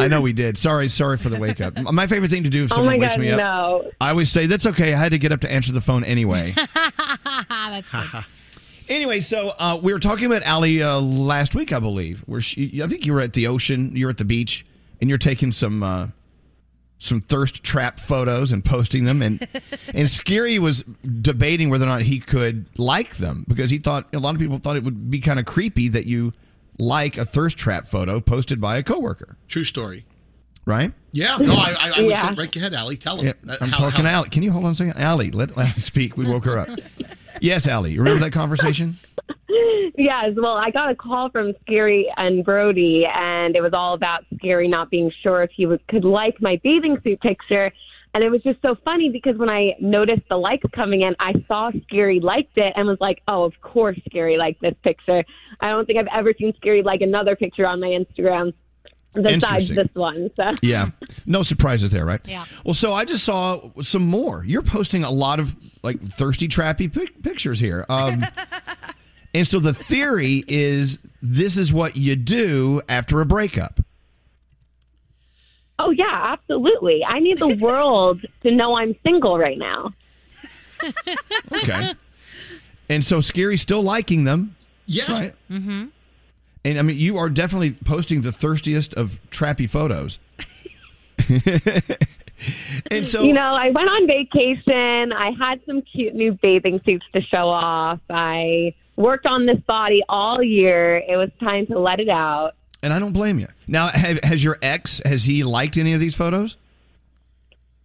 I 0.00 0.08
know 0.08 0.20
we 0.22 0.32
did. 0.32 0.56
Sorry, 0.58 0.88
sorry 0.88 1.18
for 1.18 1.28
the 1.28 1.38
wake 1.38 1.60
up. 1.60 1.76
My 1.92 2.06
favorite 2.06 2.30
thing 2.30 2.44
to 2.44 2.50
do 2.50 2.64
if 2.64 2.72
Oh 2.72 2.76
someone 2.76 2.98
wakes 2.98 3.14
God, 3.14 3.20
me 3.20 3.30
up, 3.30 3.38
no. 3.38 3.90
I 4.00 4.10
always 4.10 4.30
say, 4.30 4.46
That's 4.46 4.66
okay. 4.66 4.94
I 4.94 4.96
had 4.98 5.12
to 5.12 5.18
get 5.18 5.32
up 5.32 5.40
to 5.40 5.52
answer 5.52 5.72
the 5.72 5.80
phone 5.82 6.02
anyway. 6.04 6.54
That's 7.48 7.90
good. 7.90 8.24
Anyway, 8.88 9.20
so 9.20 9.52
uh, 9.58 9.78
we 9.82 9.92
were 9.92 9.98
talking 10.00 10.26
about 10.26 10.42
Allie 10.44 10.82
uh, 10.82 10.98
last 11.00 11.54
week, 11.54 11.72
I 11.72 11.80
believe. 11.80 12.20
Where 12.26 12.40
she, 12.40 12.80
I 12.82 12.86
think 12.86 13.04
you 13.04 13.12
were 13.12 13.20
at 13.20 13.32
the 13.34 13.48
ocean, 13.48 13.94
you're 13.96 14.10
at 14.10 14.18
the 14.18 14.24
beach, 14.24 14.64
and 15.00 15.10
you're 15.10 15.18
taking 15.18 15.50
some 15.52 15.82
uh, 15.82 16.08
some 16.98 17.20
thirst 17.20 17.62
trap 17.62 18.00
photos 18.00 18.52
and 18.52 18.64
posting 18.64 19.04
them, 19.04 19.22
and 19.22 19.40
and 19.94 20.08
Skeery 20.08 20.58
was 20.58 20.82
debating 21.20 21.68
whether 21.70 21.84
or 21.84 21.88
not 21.88 22.02
he 22.02 22.20
could 22.20 22.66
like 22.78 23.16
them 23.16 23.44
because 23.48 23.70
he 23.70 23.78
thought 23.78 24.06
a 24.14 24.18
lot 24.18 24.34
of 24.34 24.40
people 24.40 24.58
thought 24.58 24.76
it 24.76 24.84
would 24.84 25.10
be 25.10 25.20
kind 25.20 25.38
of 25.38 25.44
creepy 25.46 25.88
that 25.88 26.06
you 26.06 26.32
like 26.78 27.16
a 27.16 27.24
thirst 27.24 27.56
trap 27.58 27.86
photo 27.86 28.20
posted 28.20 28.60
by 28.60 28.76
a 28.78 28.82
coworker. 28.82 29.36
True 29.48 29.64
story. 29.64 30.04
right? 30.66 30.92
Yeah. 31.12 31.36
No, 31.38 31.54
I, 31.54 31.74
I, 31.78 31.92
I 31.96 32.00
would 32.02 32.10
Yeah. 32.10 32.34
go 32.34 32.40
right 32.42 32.54
ahead, 32.56 32.74
Allie. 32.74 32.96
Tell 32.96 33.18
him. 33.18 33.26
Yeah, 33.26 33.52
uh, 33.52 33.56
I'm 33.60 33.68
how- 33.68 33.78
talking 33.78 34.04
to 34.04 34.10
how- 34.10 34.16
Allie. 34.18 34.28
Can 34.30 34.42
you 34.42 34.50
hold 34.52 34.64
on 34.66 34.72
a 34.72 34.74
second? 34.74 35.00
Allie, 35.00 35.30
let 35.30 35.56
Allie 35.56 35.70
speak. 35.78 36.16
We 36.16 36.26
woke 36.26 36.44
her 36.44 36.58
up. 36.58 36.68
Yes, 37.40 37.66
Allie. 37.66 37.98
Remember 37.98 38.24
that 38.24 38.32
conversation? 38.32 38.96
Yes, 39.96 40.32
well, 40.36 40.56
I 40.56 40.70
got 40.70 40.90
a 40.90 40.94
call 40.94 41.30
from 41.30 41.52
Skeery 41.66 42.04
and 42.16 42.44
Brody, 42.44 43.06
and 43.06 43.56
it 43.56 43.62
was 43.62 43.72
all 43.72 43.94
about 43.94 44.24
Skeery 44.34 44.68
not 44.68 44.90
being 44.90 45.10
sure 45.22 45.42
if 45.42 45.50
he 45.54 45.64
was, 45.66 45.80
could 45.88 46.04
like 46.04 46.40
my 46.40 46.60
bathing 46.62 46.98
suit 47.02 47.20
picture. 47.20 47.72
And 48.12 48.24
it 48.24 48.30
was 48.30 48.42
just 48.42 48.60
so 48.62 48.76
funny 48.84 49.10
because 49.10 49.36
when 49.36 49.50
I 49.50 49.74
noticed 49.80 50.22
the 50.30 50.36
likes 50.36 50.64
coming 50.74 51.02
in, 51.02 51.14
I 51.20 51.34
saw 51.46 51.70
Skeery 51.70 52.22
liked 52.22 52.56
it 52.56 52.72
and 52.76 52.86
was 52.86 52.98
like, 53.00 53.20
oh, 53.28 53.44
of 53.44 53.52
course 53.60 53.98
Skeery 54.10 54.38
liked 54.38 54.62
this 54.62 54.74
picture. 54.82 55.22
I 55.60 55.68
don't 55.68 55.86
think 55.86 55.98
I've 55.98 56.18
ever 56.18 56.32
seen 56.38 56.54
Skeery 56.54 56.84
like 56.84 57.02
another 57.02 57.36
picture 57.36 57.66
on 57.66 57.80
my 57.80 57.88
Instagram 57.88 58.52
besides 59.22 59.70
Interesting. 59.70 59.76
this 59.76 59.88
one. 59.94 60.30
So. 60.36 60.50
Yeah. 60.62 60.90
No 61.26 61.42
surprises 61.42 61.90
there, 61.90 62.04
right? 62.04 62.20
Yeah. 62.26 62.44
Well, 62.64 62.74
so 62.74 62.92
I 62.92 63.04
just 63.04 63.24
saw 63.24 63.70
some 63.82 64.06
more. 64.06 64.44
You're 64.46 64.62
posting 64.62 65.04
a 65.04 65.10
lot 65.10 65.40
of 65.40 65.56
like 65.82 66.00
thirsty, 66.00 66.48
trappy 66.48 66.92
pic- 66.92 67.22
pictures 67.22 67.58
here. 67.58 67.84
Um, 67.88 68.24
and 69.34 69.46
so 69.46 69.58
the 69.60 69.74
theory 69.74 70.44
is 70.48 70.98
this 71.22 71.56
is 71.56 71.72
what 71.72 71.96
you 71.96 72.16
do 72.16 72.82
after 72.88 73.20
a 73.20 73.26
breakup. 73.26 73.80
Oh, 75.78 75.90
yeah, 75.90 76.32
absolutely. 76.32 77.04
I 77.04 77.18
need 77.18 77.38
the 77.38 77.54
world 77.60 78.24
to 78.42 78.50
know 78.50 78.76
I'm 78.76 78.94
single 79.02 79.38
right 79.38 79.58
now. 79.58 79.92
Okay. 81.52 81.92
and 82.88 83.04
so 83.04 83.20
Skeery's 83.20 83.60
still 83.62 83.82
liking 83.82 84.24
them. 84.24 84.56
Yeah. 84.86 85.12
Right. 85.12 85.34
Mm-hmm. 85.50 85.86
And 86.66 86.80
I 86.80 86.82
mean, 86.82 86.98
you 86.98 87.16
are 87.16 87.28
definitely 87.28 87.70
posting 87.84 88.22
the 88.22 88.32
thirstiest 88.32 88.92
of 88.94 89.20
trappy 89.30 89.70
photos. 89.70 90.18
and 92.90 93.06
so 93.06 93.22
you 93.22 93.32
know, 93.32 93.54
I 93.54 93.70
went 93.70 93.88
on 93.88 94.08
vacation. 94.08 95.12
I 95.12 95.30
had 95.38 95.60
some 95.64 95.80
cute 95.82 96.16
new 96.16 96.32
bathing 96.32 96.80
suits 96.84 97.06
to 97.12 97.20
show 97.20 97.48
off. 97.48 98.00
I 98.10 98.74
worked 98.96 99.26
on 99.26 99.46
this 99.46 99.60
body 99.60 100.02
all 100.08 100.42
year. 100.42 100.96
It 100.96 101.16
was 101.16 101.30
time 101.38 101.68
to 101.68 101.78
let 101.78 102.00
it 102.00 102.08
out. 102.08 102.54
And 102.82 102.92
I 102.92 102.98
don't 102.98 103.12
blame 103.12 103.38
you. 103.38 103.46
Now, 103.68 103.86
have, 103.86 104.18
has 104.24 104.42
your 104.42 104.58
ex 104.60 105.00
has 105.04 105.22
he 105.22 105.44
liked 105.44 105.76
any 105.76 105.92
of 105.92 106.00
these 106.00 106.16
photos? 106.16 106.56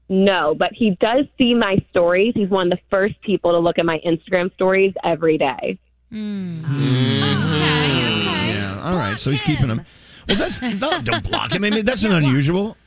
No, 0.09 0.55
but 0.55 0.71
he 0.73 0.97
does 0.99 1.27
see 1.37 1.53
my 1.53 1.77
stories. 1.91 2.33
He's 2.35 2.49
one 2.49 2.71
of 2.71 2.79
the 2.79 2.83
first 2.89 3.21
people 3.21 3.51
to 3.51 3.59
look 3.59 3.77
at 3.77 3.85
my 3.85 3.99
Instagram 4.03 4.51
stories 4.55 4.95
every 5.03 5.37
day. 5.37 5.77
Hmm. 6.09 7.80
Yeah. 8.75 8.91
All 8.91 8.97
right. 8.97 9.19
So 9.19 9.31
he's 9.31 9.41
keeping 9.41 9.69
him. 9.69 9.85
Well, 10.27 10.37
that's 10.37 10.61
no, 10.79 11.01
don't 11.01 11.23
block 11.23 11.51
him. 11.53 11.63
I 11.63 11.69
mean, 11.69 11.85
that's 11.85 12.03
an 12.03 12.13
unusual. 12.13 12.77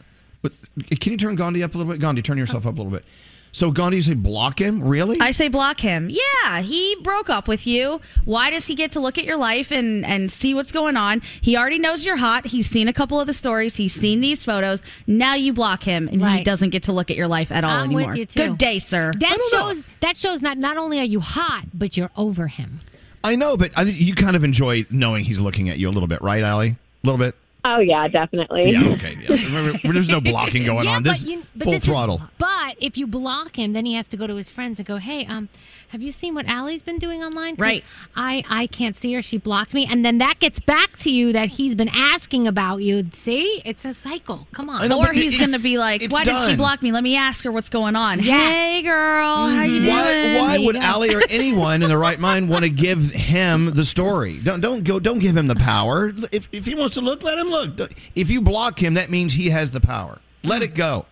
But 0.43 0.53
eh, 0.91 0.97
can 1.01 1.13
you 1.13 1.19
turn 1.19 1.37
Gandhi 1.37 1.63
up 1.63 1.75
a 1.75 1.79
little 1.79 1.93
bit? 1.93 2.01
Gandhi, 2.01 2.23
turn 2.23 2.39
yourself 2.39 2.67
up 2.67 2.75
a 2.75 2.77
little 2.77 2.93
bit. 2.93 3.05
So 3.53 3.71
Gandhi, 3.71 3.99
you 3.99 4.03
say 4.03 4.15
block 4.15 4.59
him? 4.61 4.83
Really? 4.83 5.17
I 5.21 5.31
say 5.31 5.47
block 5.47 5.79
him. 5.79 6.11
Yeah, 6.11 6.61
he 6.61 6.97
broke 7.03 7.31
up 7.31 7.47
with 7.47 7.69
you. 7.69 8.01
Why 8.25 8.51
does 8.51 8.67
he 8.67 8.75
get 8.75 8.91
to 8.93 9.01
look 9.01 9.17
at 9.17 9.25
your 9.25 9.37
life 9.37 9.71
and 9.71 10.05
and 10.05 10.31
see 10.31 10.55
what's 10.55 10.73
going 10.73 10.97
on? 10.97 11.23
He 11.41 11.57
already 11.57 11.79
knows 11.79 12.05
you're 12.05 12.17
hot. 12.17 12.49
He's 12.49 12.69
seen 12.69 12.89
a 12.89 12.93
couple 12.93 13.21
of 13.21 13.29
the 13.29 13.33
stories. 13.33 13.77
He's 13.77 13.93
seen 13.95 14.21
these 14.21 14.43
photos. 14.43 14.83
Now 15.07 15.35
you 15.37 15.53
block 15.53 15.85
him, 15.85 16.09
and 16.09 16.21
he 16.27 16.43
doesn't 16.43 16.71
get 16.71 16.83
to 16.85 16.93
look 16.93 17.13
at 17.13 17.17
your 17.17 17.29
life 17.29 17.53
at 17.53 17.63
all 17.63 17.71
I'm 17.71 17.85
anymore. 17.93 18.09
with 18.09 18.19
you 18.19 18.27
too. 18.27 18.49
Good 18.49 18.59
day, 18.59 18.81
sir. 18.81 19.13
That 19.21 19.39
shows 19.53 19.87
that 20.01 20.17
shows 20.17 20.43
not 20.43 20.59
not 20.59 20.77
only 20.77 20.99
are 20.99 21.05
you 21.05 21.21
hot, 21.21 21.67
but 21.73 21.97
you're 21.97 22.11
over 22.17 22.49
him. 22.49 22.81
I 23.25 23.35
know, 23.37 23.57
but 23.57 23.73
I 23.77 23.85
think 23.85 23.99
you 23.99 24.15
kind 24.15 24.37
of 24.37 24.45
enjoy 24.45 24.85
knowing 24.91 25.25
he's 25.25 25.41
looking 25.41 25.69
at 25.71 25.79
you 25.79 25.89
a 25.89 25.93
little 25.93 26.07
bit, 26.07 26.21
right, 26.23 26.43
Allie? 26.45 26.77
A 27.03 27.07
little 27.07 27.19
bit. 27.19 27.35
Oh 27.67 27.79
yeah, 27.79 28.07
definitely. 28.09 28.71
Yeah. 28.71 28.85
Okay. 28.93 29.17
Yeah. 29.27 29.37
Remember, 29.47 29.79
There's 29.93 30.11
no 30.11 30.21
blocking 30.21 30.65
going 30.67 30.85
Yeah, 30.85 30.97
on. 30.97 31.03
but 31.03 31.13
This 31.15 31.25
you- 31.25 31.43
but 31.57 31.65
full 31.65 31.73
this 31.73 31.83
is- 31.83 31.89
throttle. 31.89 32.21
but 32.37 32.77
if 32.79 32.99
you 32.99 33.07
block 33.07 33.57
him, 33.59 33.73
then 33.73 33.87
he 33.87 33.95
has 33.95 34.07
to 34.09 34.19
go 34.19 34.27
to 34.27 34.35
his 34.35 34.51
friends 34.51 34.79
and 34.79 34.87
go, 34.87 34.99
"Hey, 34.99 35.25
um, 35.25 35.49
have 35.95 36.03
you 36.03 36.11
seen 36.11 36.35
what 36.35 36.47
Allie's 36.47 36.83
been 36.83 36.99
doing 36.99 37.23
online? 37.23 37.55
Right. 37.57 37.85
I 38.17 38.43
I 38.51 38.67
can't 38.67 38.97
see 38.97 39.13
her. 39.13 39.23
She 39.23 39.39
blocked 39.39 39.75
me, 39.75 39.87
and 39.89 40.05
then 40.05 40.19
that 40.19 40.41
gets 40.41 40.59
back 40.59 40.97
to 40.99 41.11
you 41.11 41.33
that 41.35 41.51
he's 41.51 41.77
been 41.77 41.89
asking 41.89 42.49
about 42.49 42.79
you. 42.79 43.07
See, 43.15 43.63
it's 43.65 43.85
a 43.85 43.95
cycle. 43.95 44.49
Come 44.51 44.69
on. 44.69 44.91
or 44.91 45.13
he's 45.13 45.39
going 45.39 45.53
to 45.53 45.61
be 45.61 45.79
like, 45.79 46.03
it's 46.03 46.13
"Why 46.13 46.25
did 46.25 46.41
she 46.41 46.57
block 46.57 46.83
me? 46.83 46.91
Let 46.91 47.05
me 47.05 47.17
ask 47.17 47.45
her 47.45 47.53
what's 47.53 47.69
going 47.69 47.95
on." 47.95 48.21
Yes. 48.21 48.53
Hey, 48.53 48.83
girl, 48.83 49.47
how 49.47 49.63
you 49.63 49.83
doing? 49.83 49.89
Why, 49.89 50.37
why 50.41 50.57
you 50.57 50.67
would 50.67 50.75
go. 50.75 50.81
Allie 50.81 51.15
or 51.15 51.23
anyone 51.31 51.81
in 51.81 51.89
the 51.89 51.99
right 51.99 52.19
mind 52.19 52.49
want 52.49 52.65
to 52.65 52.71
give 52.71 53.13
him 53.13 53.67
the 53.67 53.85
story? 53.85 54.41
Don't 54.43 54.61
don't 54.61 54.83
go. 54.83 54.99
Don't 54.99 55.21
give 55.21 55.37
him 55.37 55.47
the 55.47 55.55
power. 55.55 56.13
If, 56.33 56.49
if 56.51 56.67
he 56.67 56.75
wants 56.75 56.97
to 56.97 57.03
look, 57.03 57.23
let 57.23 57.39
him 57.39 57.51
look. 57.51 57.93
If 58.17 58.31
you 58.31 58.41
block 58.41 58.83
him, 58.83 58.95
that 58.95 59.11
means 59.11 59.35
he 59.35 59.51
has 59.51 59.71
the 59.71 59.81
power. 59.81 60.19
Let 60.43 60.63
oh. 60.63 60.65
it 60.65 60.75
go. 60.75 61.07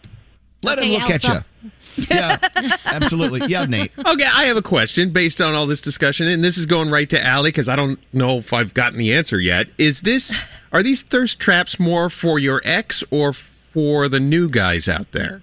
Let 0.65 0.79
him 0.79 0.85
Okay, 0.85 0.99
look 1.01 1.11
at 1.11 1.25
you. 1.25 1.71
Yeah, 2.11 2.39
absolutely. 2.85 3.47
Yeah, 3.49 3.65
Nate. 3.65 3.93
Okay, 3.99 4.25
I 4.25 4.45
have 4.45 4.57
a 4.57 4.63
question 4.63 5.11
based 5.11 5.41
on 5.41 5.55
all 5.55 5.67
this 5.67 5.81
discussion, 5.81 6.27
and 6.29 6.43
this 6.43 6.59
is 6.59 6.67
going 6.67 6.91
right 6.91 7.09
to 7.11 7.23
Allie 7.25 7.49
because 7.49 7.69
I 7.69 7.77
don't 7.77 7.99
know 8.13 8.39
if 8.39 8.53
I've 8.53 8.75
gotten 8.75 8.99
the 8.99 9.13
answer 9.15 9.39
yet. 9.41 9.69
Is 9.79 10.01
this 10.01 10.35
are 10.73 10.83
these 10.83 11.03
thirst 11.03 11.39
traps 11.39 11.79
more 11.79 12.09
for 12.09 12.39
your 12.39 12.61
ex 12.65 13.05
or 13.11 13.33
for 13.33 14.09
the 14.09 14.21
new 14.21 14.49
guys 14.49 14.89
out 14.89 15.13
there? 15.13 15.43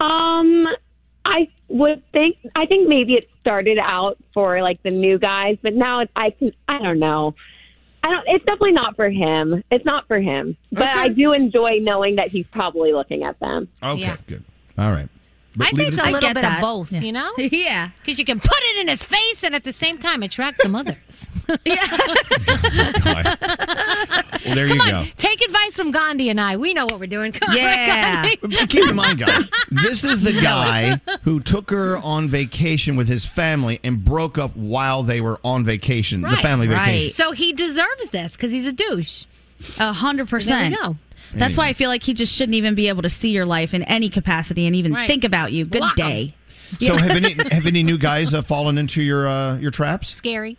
Um, 0.00 0.66
I 1.24 1.48
would 1.68 2.02
think. 2.12 2.36
I 2.54 2.66
think 2.66 2.88
maybe 2.88 3.14
it 3.14 3.26
started 3.40 3.78
out 3.78 4.18
for 4.32 4.60
like 4.60 4.82
the 4.82 4.90
new 4.90 5.18
guys, 5.18 5.58
but 5.62 5.74
now 5.74 6.00
it's, 6.00 6.12
I 6.16 6.30
can. 6.30 6.52
I 6.68 6.82
don't 6.82 6.98
know. 6.98 7.34
I 8.02 8.10
don't. 8.10 8.22
It's 8.28 8.44
definitely 8.44 8.72
not 8.72 8.96
for 8.96 9.10
him. 9.10 9.62
It's 9.70 9.84
not 9.84 10.06
for 10.08 10.20
him. 10.20 10.56
But 10.72 10.94
I 10.96 11.08
do 11.08 11.32
enjoy 11.32 11.78
knowing 11.80 12.16
that 12.16 12.28
he's 12.28 12.46
probably 12.52 12.92
looking 12.92 13.22
at 13.24 13.38
them. 13.40 13.68
Okay, 13.82 14.00
Yeah. 14.00 14.16
good. 14.26 14.44
All 14.78 14.90
right. 14.90 15.08
But 15.56 15.66
I 15.66 15.70
leave 15.70 15.76
think 15.78 15.88
it 15.88 15.92
it's 15.94 16.00
at 16.00 16.08
a 16.08 16.12
that. 16.12 16.22
little 16.22 16.34
bit 16.34 16.44
of 16.44 16.60
both, 16.60 16.92
you 16.92 17.10
know? 17.12 17.32
yeah. 17.36 17.90
Because 18.00 18.20
you 18.20 18.24
can 18.24 18.38
put 18.38 18.56
it 18.56 18.80
in 18.82 18.88
his 18.88 19.02
face 19.04 19.42
and 19.42 19.52
at 19.54 19.64
the 19.64 19.72
same 19.72 19.98
time 19.98 20.22
attract 20.22 20.62
some 20.62 20.76
others. 20.76 21.32
Oh, 21.48 21.56
Well, 24.46 24.54
there 24.54 24.66
you 24.66 24.78
go. 24.78 25.04
Take 25.16 25.40
advice 25.44 25.76
from 25.76 25.90
Gandhi 25.90 26.28
and 26.30 26.40
I. 26.40 26.56
We 26.56 26.72
know 26.74 26.84
what 26.86 26.98
we're 27.00 27.06
doing. 27.06 27.32
Come 27.32 27.54
Yeah. 27.54 28.24
on, 28.42 28.50
Gandhi. 28.50 28.66
Keep 28.66 28.88
in 28.90 28.96
mind, 28.96 29.18
guys, 29.18 29.44
this 29.70 30.04
is 30.04 30.20
the 30.22 30.32
guy 30.42 31.00
who 31.22 31.40
took 31.40 31.70
her 31.70 31.98
on 31.98 32.28
vacation 32.28 32.96
with 32.96 33.08
his 33.08 33.24
family 33.26 33.80
and 33.84 34.04
broke 34.04 34.38
up 34.38 34.56
while 34.56 35.02
they 35.02 35.20
were 35.20 35.38
on 35.44 35.64
vacation, 35.64 36.22
the 36.22 36.36
family 36.38 36.66
vacation. 36.66 37.10
So 37.14 37.32
he 37.32 37.52
deserves 37.52 38.10
this 38.10 38.32
because 38.32 38.50
he's 38.52 38.66
a 38.66 38.72
douche. 38.72 39.24
A 39.78 39.92
hundred 39.92 40.28
There 40.28 40.38
percent. 40.38 40.70
we 40.76 40.82
go. 40.82 40.96
That's 41.34 41.56
why 41.56 41.68
I 41.68 41.72
feel 41.74 41.90
like 41.90 42.02
he 42.02 42.14
just 42.14 42.34
shouldn't 42.34 42.56
even 42.56 42.74
be 42.74 42.88
able 42.88 43.02
to 43.02 43.10
see 43.10 43.30
your 43.30 43.46
life 43.46 43.72
in 43.74 43.82
any 43.84 44.08
capacity 44.08 44.66
and 44.66 44.74
even 44.74 44.92
Right. 44.92 45.06
think 45.06 45.22
about 45.22 45.52
you. 45.52 45.64
Good 45.64 45.78
Block 45.80 46.00
'em. 46.00 46.08
day. 46.08 46.34
So 46.80 46.96
have 46.96 47.10
any 47.12 47.32
have 47.52 47.66
any 47.66 47.82
new 47.82 47.98
guys 47.98 48.32
uh, 48.32 48.42
fallen 48.42 48.78
into 48.78 49.02
your 49.02 49.28
uh, 49.28 49.56
your 49.58 49.70
traps? 49.70 50.18
Skeery. 50.20 50.56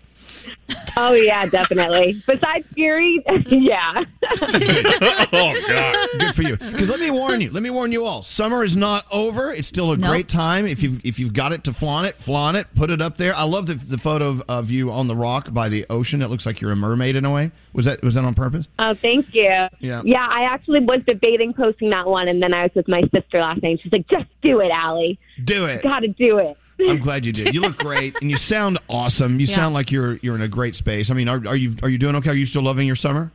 Oh 0.98 1.14
yeah, 1.14 1.46
definitely. 1.46 2.22
Besides 2.28 2.66
Fury, 2.74 3.24
yeah. 3.48 4.04
oh 4.42 5.64
God! 5.68 6.10
Good 6.20 6.36
for 6.36 6.42
you. 6.44 6.58
Because 6.58 6.90
let 6.90 7.00
me 7.00 7.12
warn 7.12 7.42
you. 7.42 7.50
Let 7.52 7.64
me 7.64 7.70
warn 7.70 7.92
you 7.92 8.06
all. 8.06 8.22
Summer 8.24 8.64
is 8.64 8.76
not 8.76 9.06
over. 9.12 9.52
It's 9.52 9.68
still 9.68 9.92
a 9.92 9.98
Nope. 9.98 10.10
great 10.10 10.28
time. 10.28 10.66
If 10.66 10.84
you've 10.84 11.00
if 11.06 11.20
you've 11.20 11.34
got 11.34 11.54
it 11.54 11.64
to 11.66 11.74
flaunt 11.74 12.08
it, 12.08 12.18
flaunt 12.18 12.58
it. 12.58 12.68
Put 12.76 12.90
it 12.92 13.02
up 13.02 13.18
there. 13.18 13.36
I 13.36 13.44
love 13.44 13.68
the 13.68 13.76
the 13.76 13.98
photo 13.98 14.28
of, 14.30 14.44
of 14.50 14.72
you 14.72 14.92
on 14.92 15.08
the 15.08 15.16
rock 15.16 15.54
by 15.54 15.70
the 15.70 15.86
ocean. 15.90 16.22
It 16.22 16.30
looks 16.30 16.46
like 16.46 16.62
you're 16.62 16.72
a 16.72 16.76
mermaid 16.76 17.16
in 17.16 17.26
a 17.26 17.32
way. 17.32 17.52
Was 17.74 17.86
that 17.86 18.02
was 18.04 18.16
that 18.16 18.24
on 18.26 18.34
purpose? 18.34 18.66
Oh, 18.80 18.94
thank 18.94 19.34
you. 19.34 19.44
Yeah. 19.80 20.02
Yeah, 20.04 20.28
I 20.30 20.44
actually 20.44 20.82
was 20.82 21.02
debating 21.08 21.54
posting 21.54 21.90
that 21.92 22.08
one, 22.08 22.28
and 22.28 22.42
then 22.44 22.54
I 22.54 22.64
was 22.64 22.72
with 22.76 22.88
my 22.88 23.02
sister 23.14 23.40
last 23.40 23.64
night. 23.64 23.80
She's 23.82 23.92
like, 23.92 24.08
"Just 24.08 24.26
do 24.42 24.60
it, 24.60 24.72
Allie. 24.72 25.20
Do 25.44 25.66
it. 25.66 25.82
Got 25.84 26.00
to 26.02 26.08
do 26.10 26.38
it." 26.40 26.58
I'm 26.90 27.00
glad 27.00 27.26
you 27.26 27.32
did. 27.32 27.54
You 27.54 27.62
look 27.62 27.78
great, 27.78 28.16
and 28.22 28.30
you 28.30 28.38
sound 28.38 28.78
awesome. 28.90 29.40
You 29.40 29.46
Yeah. 29.46 29.56
sound 29.56 29.74
like 29.74 29.92
you're 29.92 30.16
you're 30.18 30.36
in 30.36 30.42
a 30.42 30.48
great 30.48 30.76
space. 30.76 31.10
I 31.10 31.14
mean, 31.14 31.28
are, 31.28 31.42
are 31.48 31.56
you 31.56 31.76
are 31.84 31.90
you 31.90 31.98
doing 31.98 32.16
okay? 32.18 32.30
Are 32.32 32.36
you 32.36 32.46
still 32.46 32.64
loving 32.64 32.88
your 32.88 32.96
summer? 32.96 33.32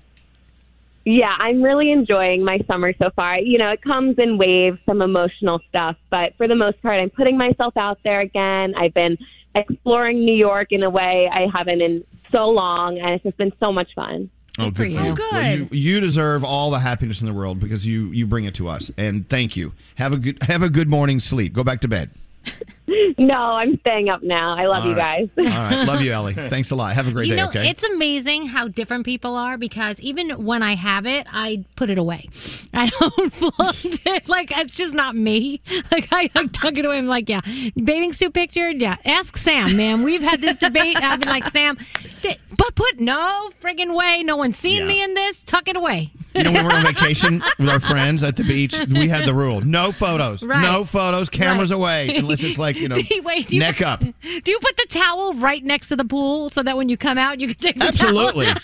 Yeah, 1.05 1.33
I'm 1.39 1.63
really 1.63 1.93
enjoying 1.93 2.45
my 2.45 2.59
summer 2.67 2.93
so 2.99 3.11
far. 3.15 3.39
You 3.39 3.59
know, 3.59 3.71
it 3.71 3.81
comes 3.81 4.19
in 4.19 4.39
waves, 4.39 4.79
some 4.87 5.01
emotional 5.03 5.61
stuff, 5.69 5.97
but 6.11 6.35
for 6.37 6.49
the 6.49 6.57
most 6.57 6.83
part, 6.83 6.99
I'm 7.01 7.11
putting 7.11 7.37
myself 7.39 7.77
out 7.77 7.99
there 8.03 8.21
again. 8.21 8.75
I've 8.77 8.93
been 8.93 9.17
exploring 9.55 10.25
New 10.25 10.35
York 10.35 10.73
in 10.73 10.83
a 10.83 10.91
way 10.91 11.31
I 11.33 11.47
haven't 11.57 11.81
in 11.81 12.03
so 12.33 12.49
long, 12.49 12.99
and 12.99 13.11
it's 13.11 13.23
just 13.23 13.37
been 13.37 13.53
so 13.61 13.73
much 13.73 13.95
fun. 13.95 14.31
Oh, 14.59 14.71
good 14.71 14.77
for 14.77 14.85
you. 14.87 15.15
Well, 15.31 15.51
you. 15.57 15.69
You 15.71 16.01
deserve 16.01 16.43
all 16.43 16.71
the 16.73 16.81
happiness 16.81 17.21
in 17.21 17.27
the 17.29 17.35
world 17.35 17.61
because 17.61 17.87
you 17.87 18.07
you 18.11 18.27
bring 18.27 18.45
it 18.45 18.55
to 18.55 18.67
us, 18.69 18.91
and 18.97 19.29
thank 19.29 19.57
you. 19.57 19.75
Have 19.97 20.13
a 20.13 20.17
good 20.17 20.43
have 20.43 20.63
a 20.65 20.69
good 20.71 20.89
morning's 20.89 21.23
sleep. 21.25 21.53
Go 21.53 21.63
back 21.63 21.83
to 21.83 21.89
bed. 21.89 22.11
no, 23.19 23.35
I'm 23.35 23.79
staying 23.81 24.09
up 24.09 24.23
now. 24.23 24.57
I 24.57 24.67
love 24.67 24.85
All 24.85 24.91
you 24.91 24.97
right. 24.97 25.29
guys. 25.37 25.53
All 25.53 25.61
right, 25.61 25.85
love 25.87 26.03
you, 26.03 26.13
Ellie. 26.13 26.35
Thanks 26.35 26.71
a 26.71 26.77
lot. 26.77 26.95
Have 26.95 27.09
a 27.09 27.13
great 27.13 27.29
you 27.29 27.35
day. 27.37 27.43
know, 27.43 27.49
okay. 27.49 27.69
it's 27.69 27.83
amazing 27.89 28.47
how 28.47 28.69
different 28.69 29.05
people 29.05 29.35
are 29.35 29.59
because 29.59 29.99
even 30.01 30.45
when 30.45 30.63
I 30.63 30.75
have 30.75 31.05
it, 31.07 31.27
I 31.33 31.65
put 31.77 31.91
it 31.91 31.99
away. 31.99 32.29
I 32.73 32.87
don't 32.89 33.33
flaunt 33.33 33.85
it. 34.07 34.29
Like, 34.29 34.57
it's 34.57 34.77
just 34.77 34.95
not 34.95 35.17
me. 35.17 35.61
Like, 35.91 36.09
I, 36.13 36.31
I 36.35 36.47
tuck 36.47 36.77
it 36.79 36.85
away. 36.85 36.99
I'm 36.99 37.07
like, 37.07 37.29
yeah, 37.29 37.41
bathing 37.83 38.13
suit 38.13 38.35
picture. 38.35 38.71
Yeah, 38.71 38.97
ask 39.05 39.37
Sam, 39.37 39.77
man. 39.77 40.03
We've 40.03 40.23
had 40.23 40.41
this 40.41 40.57
debate. 40.57 40.97
I've 41.03 41.21
been 41.21 41.29
like, 41.31 41.47
Sam, 41.47 41.77
th- 42.23 42.39
but 42.57 42.75
put 42.75 43.01
no 43.01 43.51
friggin' 43.61 43.97
way. 43.97 44.23
No 44.25 44.37
one's 44.37 44.57
seen 44.59 44.83
Yeah. 44.83 44.87
me 44.89 45.03
in 45.03 45.15
this. 45.15 45.43
Tuck 45.43 45.69
it 45.69 45.77
away. 45.77 46.13
You 46.35 46.43
know, 46.43 46.53
when 46.53 46.67
we're 46.67 46.73
on 46.75 46.85
vacation 46.85 47.43
with 47.59 47.69
our 47.71 47.81
friends 47.81 48.23
at 48.23 48.37
the 48.37 48.45
beach, 48.45 48.79
we 48.91 49.09
had 49.09 49.25
the 49.25 49.33
rule: 49.35 49.63
no 49.63 49.91
photos, 49.91 50.43
Right. 50.43 50.61
no 50.61 50.85
photos, 50.85 51.31
cameras 51.31 51.71
Right. 51.71 51.77
away, 51.77 52.15
unless 52.17 52.43
it's 52.43 52.59
like 52.59 52.76
you 52.77 52.89
know, 52.89 52.95
Do 52.97 53.03
you- 53.15 53.23
wait, 53.23 53.49
do 53.49 53.57
you 53.57 53.61
neck 53.61 53.77
put, 53.79 53.87
up. 53.87 54.01
Do 54.01 54.51
you 54.53 54.59
put 54.61 54.77
the 54.77 54.87
towel 54.89 55.35
right 55.35 55.63
next 55.65 55.89
to 55.89 55.97
the 55.97 56.05
pool 56.05 56.51
so 56.51 56.63
that 56.63 56.77
when 56.77 56.89
you 56.89 56.97
come 56.97 57.19
out, 57.19 57.41
you 57.41 57.49
can 57.49 57.57
take 57.57 57.79
the 57.79 57.87
Absolutely. 57.87 58.47
towel? 58.47 58.57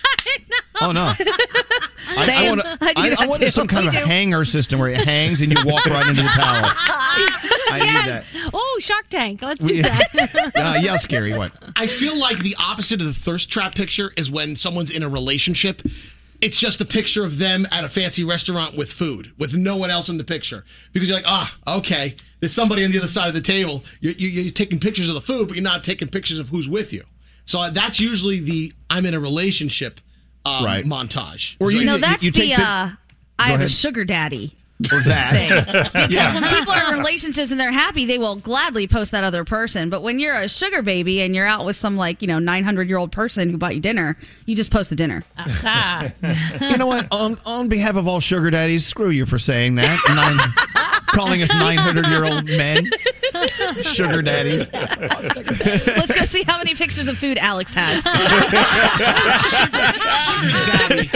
Oh 0.80 0.90
no! 0.92 1.12
I, 1.18 1.84
I 2.16 2.26
Same. 2.26 2.48
want, 2.48 2.62
I 2.64 2.76
I, 2.96 3.16
I, 3.20 3.26
want 3.26 3.42
too. 3.42 3.50
some 3.50 3.68
kind 3.68 3.86
of 3.86 3.94
We 3.94 3.98
a 4.00 4.02
do. 4.02 4.06
hanger 4.06 4.44
system 4.44 4.80
where 4.80 4.88
it 4.90 4.98
hangs 5.04 5.40
and 5.40 5.50
you 5.56 5.64
walk 5.64 5.86
right 5.86 6.06
into 6.08 6.22
the 6.22 6.28
towel. 6.28 6.70
I 7.70 7.78
need 7.78 8.10
that. 8.12 8.24
Oh, 8.52 8.78
Shark 8.80 9.08
Tank. 9.08 9.42
Let's 9.42 9.60
do 9.64 9.74
We- 9.74 9.82
that. 9.82 10.08
Uh, 10.54 10.78
yeah, 10.80 10.96
Skeery. 10.96 11.36
What? 11.36 11.52
I 11.76 11.86
feel 11.86 12.18
like 12.18 12.38
the 12.38 12.56
opposite 12.62 13.00
of 13.00 13.06
the 13.06 13.12
thirst 13.14 13.50
trap 13.50 13.74
picture 13.74 14.12
is 14.16 14.30
when 14.30 14.56
someone's 14.56 14.90
in 14.90 15.02
a 15.02 15.08
relationship. 15.08 15.82
It's 16.40 16.58
just 16.58 16.80
a 16.80 16.84
picture 16.84 17.24
of 17.24 17.38
them 17.38 17.66
at 17.70 17.84
a 17.84 17.88
fancy 17.88 18.24
restaurant 18.24 18.76
with 18.76 18.90
food, 18.92 19.30
with 19.38 19.54
no 19.54 19.76
one 19.76 19.90
else 19.90 20.08
in 20.08 20.18
the 20.18 20.24
picture. 20.24 20.64
Because 20.92 21.08
you're 21.08 21.16
like, 21.18 21.28
ah, 21.28 21.56
okay, 21.78 22.16
there's 22.42 22.52
somebody 22.52 22.84
on 22.84 22.90
the 22.90 22.98
other 22.98 23.06
side 23.06 23.28
of 23.28 23.34
the 23.34 23.40
table. 23.40 23.84
You're, 24.00 24.14
you're, 24.14 24.30
you're 24.42 24.52
taking 24.52 24.80
pictures 24.80 25.08
of 25.08 25.14
the 25.14 25.20
food, 25.20 25.46
but 25.46 25.56
you're 25.56 25.62
not 25.62 25.84
taking 25.84 26.08
pictures 26.08 26.40
of 26.40 26.48
who's 26.48 26.68
with 26.68 26.92
you. 26.92 27.04
So 27.44 27.70
that's 27.70 28.00
usually 28.00 28.40
the 28.40 28.72
I'm 28.90 29.06
in 29.06 29.14
a 29.14 29.20
relationship 29.20 30.00
um, 30.44 30.64
Right. 30.64 30.84
montage. 30.84 31.54
Or 31.60 31.70
you- 31.70 31.84
no, 31.84 31.94
you- 31.94 32.00
that's 32.00 32.24
you 32.24 32.32
the 32.32 32.48
the- 32.54 32.54
uh, 32.62 32.90
I 33.38 33.46
Go 33.46 33.52
have 33.52 33.60
a 33.60 33.68
sugar 33.68 34.04
daddy. 34.04 34.56
Or 34.90 34.98
that. 35.02 35.92
Because 36.08 36.34
when 36.34 36.42
people 36.58 36.72
are 36.72 36.92
in 36.92 36.98
relationships 36.98 37.52
and 37.52 37.60
they're 37.60 37.70
happy, 37.70 38.04
they 38.04 38.18
will 38.18 38.34
gladly 38.34 38.88
post 38.88 39.12
that 39.12 39.22
other 39.22 39.44
person. 39.44 39.88
But 39.90 40.02
when 40.02 40.18
you're 40.18 40.34
a 40.34 40.48
sugar 40.48 40.82
baby 40.82 41.22
and 41.22 41.36
you're 41.36 41.46
out 41.46 41.64
with 41.64 41.76
some 41.76 41.96
like 41.96 42.20
you 42.20 42.26
know 42.26 42.40
900 42.40 42.88
year 42.88 42.98
old 42.98 43.12
person 43.12 43.48
who 43.50 43.56
bought 43.58 43.76
you 43.76 43.80
dinner, 43.80 44.16
you 44.44 44.56
just 44.56 44.72
post 44.72 44.90
the 44.90 44.96
dinner. 44.96 45.22
you 46.60 46.76
know 46.78 46.86
what? 46.86 47.06
On, 47.14 47.38
on 47.46 47.68
behalf 47.68 47.94
of 47.94 48.08
all 48.08 48.18
sugar 48.18 48.50
daddies, 48.50 48.84
screw 48.84 49.10
you 49.10 49.24
for 49.26 49.38
saying 49.38 49.76
that. 49.76 50.88
Calling 51.12 51.42
us 51.42 51.52
900 51.54 52.06
year 52.06 52.24
old 52.24 52.44
men 52.46 52.90
sugar 53.82 54.22
daddies. 54.22 54.70
Let's 54.72 56.12
go 56.12 56.24
see 56.24 56.42
how 56.42 56.58
many 56.58 56.74
pictures 56.74 57.08
of 57.08 57.18
food 57.18 57.38
Alex 57.38 57.72
has. 57.74 58.02
Sugar 59.62 60.88
daddy. 60.88 61.10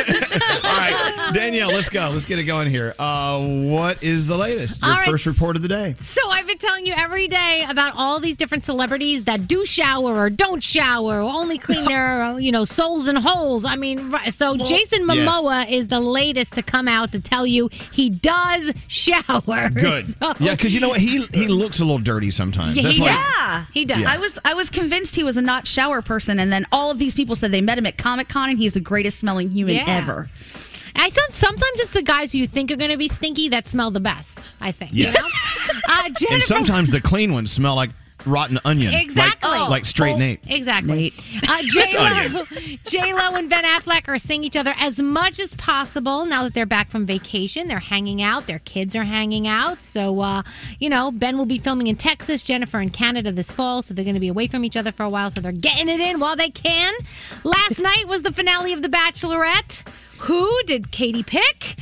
All 0.65 0.77
right, 0.79 1.31
Danielle, 1.35 1.69
let's 1.69 1.89
go. 1.89 2.11
Let's 2.13 2.25
get 2.25 2.39
it 2.39 2.45
going 2.45 2.69
here. 2.71 2.95
Uh, 2.99 3.43
what 3.45 4.03
is 4.03 4.27
the 4.27 4.37
latest? 4.37 4.81
Your 4.83 4.91
All 4.91 4.97
right. 4.99 5.09
first 5.09 5.27
report 5.27 5.57
of 5.57 5.63
the 5.63 5.69
day. 5.69 5.95
So 5.99 6.21
I've 6.29 6.47
been 6.47 6.59
telling 6.59 6.87
you 6.87 6.95
every 6.97 7.29
day 7.29 7.65
about 7.69 7.95
all 7.97 8.21
these 8.21 8.37
different 8.37 8.65
celebrities 8.65 9.25
that 9.25 9.47
do 9.49 9.65
shower 9.65 10.15
or 10.17 10.31
don't 10.31 10.63
shower, 10.63 11.21
or 11.23 11.31
only 11.31 11.59
clean 11.59 11.85
their 11.89 12.23
uh, 12.23 12.37
you 12.37 12.53
know 12.53 12.65
soles 12.65 13.09
and 13.09 13.19
holes. 13.19 13.65
I 13.65 13.77
mean, 13.77 14.13
so 14.31 14.57
Jason 14.57 15.07
Yes. 15.07 15.29
Momoa 15.29 15.71
is 15.71 15.89
the 15.89 16.01
latest 16.01 16.55
to 16.55 16.63
come 16.63 16.89
out 16.89 17.13
to 17.13 17.21
tell 17.21 17.47
you 17.47 17.69
he 17.93 18.11
does 18.11 18.73
shower. 18.89 19.71
Good. 19.71 19.86
So- 20.03 20.35
Yeah, 20.41 20.55
because 20.55 20.75
you 20.75 20.81
know 20.81 20.89
what? 20.89 21.01
He 21.01 21.25
he 21.35 21.49
looks 21.49 21.79
a 21.81 21.85
little 21.85 21.99
dirty 21.99 22.31
sometimes. 22.31 22.77
Yeah, 22.77 22.83
That's 22.85 22.95
he 22.97 23.01
why- 23.03 23.09
Yeah, 23.09 23.65
he 23.73 23.85
does. 23.85 24.05
I 24.05 24.19
was 24.19 24.39
I 24.45 24.55
was 24.55 24.71
convinced 24.71 25.17
he 25.17 25.25
was 25.25 25.37
a 25.37 25.43
not 25.43 25.67
shower 25.67 26.03
person, 26.03 26.39
and 26.39 26.53
then 26.53 26.67
all 26.73 26.91
of 26.91 26.99
these 26.99 27.15
people 27.15 27.37
said 27.37 27.53
they 27.53 27.61
met 27.61 27.79
him 27.79 27.87
at 27.87 27.97
Comic 27.99 28.29
Con, 28.29 28.51
and 28.51 28.59
he's 28.59 28.73
the 28.73 28.81
greatest 28.81 29.19
smelling 29.19 29.51
human 29.51 29.77
Yeah. 29.77 29.85
ever. 29.87 30.29
I 30.99 31.11
some, 31.11 31.25
sometimes 31.29 31.81
it's 31.81 31.93
the 31.93 32.03
guys 32.03 32.33
who 32.33 32.39
you 32.39 32.47
think 32.47 32.71
are 32.71 32.77
going 32.77 32.91
to 32.91 32.97
be 32.97 33.09
stinky 33.09 33.51
that 33.51 33.67
smell 33.69 33.91
the 33.91 34.01
best. 34.01 34.49
I 34.61 34.73
think. 34.73 34.93
Yeah. 34.95 35.09
You 35.09 35.13
know? 35.15 35.29
uh, 35.89 36.03
Jennifer, 36.19 36.35
And 36.35 36.43
sometimes 36.43 36.91
the 36.91 37.01
clean 37.03 37.33
ones 37.35 37.53
smell 37.53 37.75
like 37.75 37.91
rotten 38.27 38.59
onion. 38.65 38.93
Like- 38.93 39.03
Exactly. 39.03 39.51
Like, 39.51 39.87
straight 39.87 40.17
Nate. 40.19 40.41
Exactly. 40.49 41.13
Uh, 41.49 41.63
J 41.63 41.97
Lo, 41.99 42.45
J 42.87 43.13
Lo 43.13 43.35
and 43.37 43.49
Ben 43.49 43.65
Affleck 43.65 44.09
are 44.09 44.19
seeing 44.19 44.45
each 44.45 44.57
other 44.57 44.75
as 44.79 44.99
much 44.99 45.39
as 45.39 45.55
possible 45.55 46.25
now 46.27 46.43
that 46.45 46.55
they're 46.55 46.67
back 46.67 46.89
from 46.89 47.07
vacation. 47.07 47.69
They're 47.69 47.79
hanging 47.79 48.21
out. 48.23 48.47
Their 48.47 48.59
kids 48.61 48.95
are 48.97 49.05
hanging 49.05 49.47
out. 49.47 49.81
So, 49.81 50.21
uh, 50.21 50.43
you 50.81 50.89
know, 50.89 51.11
Ben 51.11 51.39
will 51.39 51.47
be 51.47 51.59
filming 51.59 51.87
in 51.87 51.97
Texas, 51.97 52.43
Jennifer 52.43 52.81
in 52.81 52.91
Canada 52.91 53.33
this 53.33 53.51
fall. 53.51 53.83
So 53.83 53.95
they're 53.95 54.05
going 54.05 54.15
to 54.15 54.21
be 54.21 54.29
away 54.29 54.47
from 54.47 54.65
each 54.65 54.77
other 54.77 54.93
for 54.93 55.05
a 55.05 55.09
while. 55.09 55.31
So 55.31 55.41
they're 55.41 55.53
getting 55.53 55.89
it 55.89 56.01
in 56.01 56.19
while 56.21 56.37
they 56.37 56.51
can. 56.51 56.93
Last 57.45 57.79
night 57.81 58.07
was 58.09 58.23
the 58.23 58.33
finale 58.33 58.73
of 58.73 58.83
The 58.83 58.89
Bachelorette. 58.89 59.83
Who 60.21 60.51
did 60.67 60.91
Katie 60.91 61.23
pick? 61.23 61.77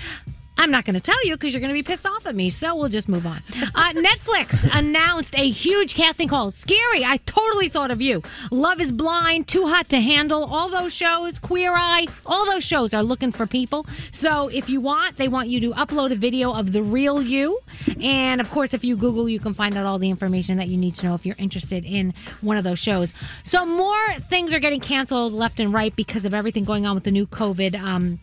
I'm 0.57 0.71
not 0.71 0.85
going 0.85 0.95
to 0.95 1.01
tell 1.01 1.25
you 1.27 1.35
because 1.35 1.53
you're 1.53 1.61
going 1.61 1.71
to 1.71 1.75
be 1.75 1.83
pissed 1.83 2.07
off 2.07 2.27
at 2.27 2.35
me. 2.35 2.49
So 2.51 2.77
we'll 2.77 2.89
just 2.89 3.09
move 3.09 3.27
on. 3.27 3.43
Uh, 3.75 3.93
Netflix 3.95 4.69
announced 4.73 5.35
a 5.39 5.49
huge 5.49 5.95
casting 5.95 6.29
call. 6.29 6.53
Skeery. 6.53 7.03
I 7.05 7.19
totally 7.27 7.69
thought 7.69 7.91
of 7.91 8.01
you. 8.01 8.23
Love 8.51 8.81
is 8.81 8.93
Blind, 8.93 9.49
Too 9.49 9.67
Hot 9.67 9.89
to 9.91 10.01
Handle, 10.01 10.45
all 10.45 10.69
those 10.69 10.95
shows, 10.95 11.39
Queer 11.39 11.73
Eye, 11.75 12.07
all 12.25 12.47
those 12.47 12.65
shows 12.65 12.95
are 12.95 13.03
looking 13.03 13.33
for 13.33 13.47
people. 13.47 13.87
So 14.11 14.49
if 14.49 14.69
you 14.69 14.81
want, 14.81 15.17
they 15.17 15.29
want 15.29 15.49
you 15.49 15.61
to 15.61 15.71
upload 15.73 16.13
a 16.13 16.17
video 16.17 16.53
of 16.53 16.73
the 16.73 16.83
real 16.83 17.21
you. 17.21 17.59
And 18.01 18.41
of 18.41 18.51
course, 18.51 18.75
if 18.75 18.85
you 18.85 18.97
Google, 18.97 19.29
you 19.29 19.41
can 19.41 19.55
find 19.55 19.77
out 19.77 19.87
all 19.87 19.99
the 19.99 20.11
information 20.11 20.57
that 20.59 20.69
you 20.69 20.77
need 20.77 20.95
to 20.97 21.07
know 21.07 21.15
if 21.15 21.27
you're 21.27 21.37
interested 21.39 21.85
in 21.85 22.15
one 22.41 22.57
of 22.57 22.65
those 22.65 22.79
shows. 22.79 23.13
So 23.43 23.67
more 23.67 24.13
things 24.21 24.55
are 24.55 24.61
getting 24.61 24.81
canceled 24.81 25.33
left 25.33 25.61
and 25.61 25.73
right 25.73 25.95
because 25.95 26.25
of 26.25 26.33
everything 26.33 26.65
going 26.65 26.87
on 26.87 26.95
with 26.95 27.05
the 27.05 27.11
new 27.11 27.27
COVID. 27.27 27.79
Um, 27.79 28.21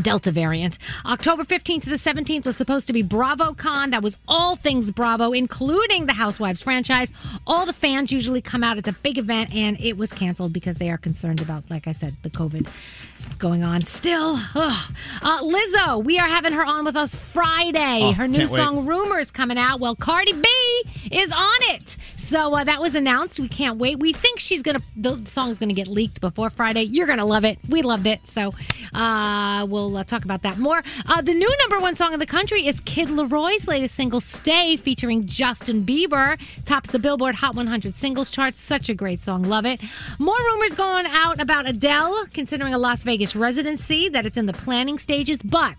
Delta 0.00 0.30
variant. 0.30 0.78
October 1.04 1.44
15th 1.44 1.82
to 1.82 1.90
the 1.90 1.96
17th 1.96 2.44
was 2.44 2.56
supposed 2.56 2.86
to 2.86 2.92
be 2.92 3.02
BravoCon. 3.02 3.90
That 3.90 4.02
was 4.02 4.16
all 4.26 4.56
things 4.56 4.90
Bravo, 4.90 5.32
including 5.32 6.06
the 6.06 6.14
Housewives 6.14 6.62
franchise. 6.62 7.10
All 7.46 7.66
the 7.66 7.72
fans 7.72 8.12
usually 8.12 8.40
come 8.40 8.64
out. 8.64 8.78
It's 8.78 8.88
a 8.88 8.92
big 8.92 9.18
event, 9.18 9.54
and 9.54 9.80
it 9.80 9.96
was 9.96 10.12
canceled 10.12 10.52
because 10.52 10.76
they 10.76 10.90
are 10.90 10.98
concerned 10.98 11.40
about, 11.40 11.70
like 11.70 11.86
I 11.86 11.92
said, 11.92 12.16
the 12.22 12.30
COVID 12.30 12.66
going 13.38 13.64
on 13.64 13.84
still. 13.86 14.38
Uh, 15.24 15.40
Lizzo, 15.40 16.02
we 16.02 16.18
are 16.18 16.26
having 16.28 16.52
her 16.52 16.64
on 16.64 16.84
with 16.84 16.96
us 16.96 17.14
Friday. 17.14 18.00
Oh, 18.02 18.12
her 18.12 18.28
new 18.28 18.38
can't 18.38 18.50
wait. 18.50 18.58
song 18.58 18.86
Rumors 18.86 19.30
coming 19.30 19.58
out. 19.58 19.80
Well, 19.80 19.94
Cardi 19.94 20.32
B 20.32 20.48
is 21.10 21.30
on 21.32 21.52
it. 21.74 21.96
So 22.16 22.54
uh, 22.54 22.64
that 22.64 22.80
was 22.80 22.94
announced. 22.94 23.38
We 23.40 23.48
can't 23.48 23.78
wait. 23.78 23.98
We 23.98 24.12
think 24.12 24.38
she's 24.38 24.62
going 24.62 24.78
to, 24.78 24.82
the 24.96 25.28
song's 25.28 25.58
going 25.58 25.68
to 25.68 25.74
get 25.74 25.88
leaked 25.88 26.20
before 26.20 26.50
Friday. 26.50 26.82
You're 26.84 27.06
going 27.06 27.18
to 27.18 27.24
love 27.24 27.44
it. 27.44 27.58
We 27.68 27.82
loved 27.82 28.06
it. 28.06 28.20
So 28.28 28.54
uh, 28.94 29.66
we'll 29.68 29.81
uh, 29.96 30.04
talk 30.04 30.24
about 30.24 30.42
that 30.42 30.58
more. 30.58 30.82
Uh, 31.06 31.20
the 31.20 31.34
new 31.34 31.56
number 31.60 31.78
one 31.78 31.96
song 31.96 32.12
in 32.12 32.20
the 32.20 32.26
country 32.26 32.66
is 32.66 32.80
Kid 32.80 33.08
LAROI's 33.08 33.66
latest 33.66 33.94
single, 33.94 34.20
Stay, 34.20 34.76
featuring 34.76 35.26
Justin 35.26 35.84
Bieber. 35.84 36.38
Tops 36.64 36.90
the 36.90 36.98
Billboard 36.98 37.34
Hot 37.36 37.54
100 37.54 37.96
singles 37.96 38.30
chart. 38.30 38.54
Such 38.54 38.88
a 38.88 38.94
great 38.94 39.24
song. 39.24 39.42
Love 39.42 39.66
it. 39.66 39.80
More 40.18 40.36
rumors 40.52 40.74
going 40.74 41.06
out 41.06 41.40
about 41.40 41.68
Adele, 41.68 42.26
considering 42.32 42.74
a 42.74 42.78
Las 42.78 43.02
Vegas 43.02 43.34
residency, 43.34 44.08
that 44.08 44.24
it's 44.26 44.36
in 44.36 44.46
the 44.46 44.52
planning 44.52 44.98
stages. 44.98 45.38
But 45.42 45.74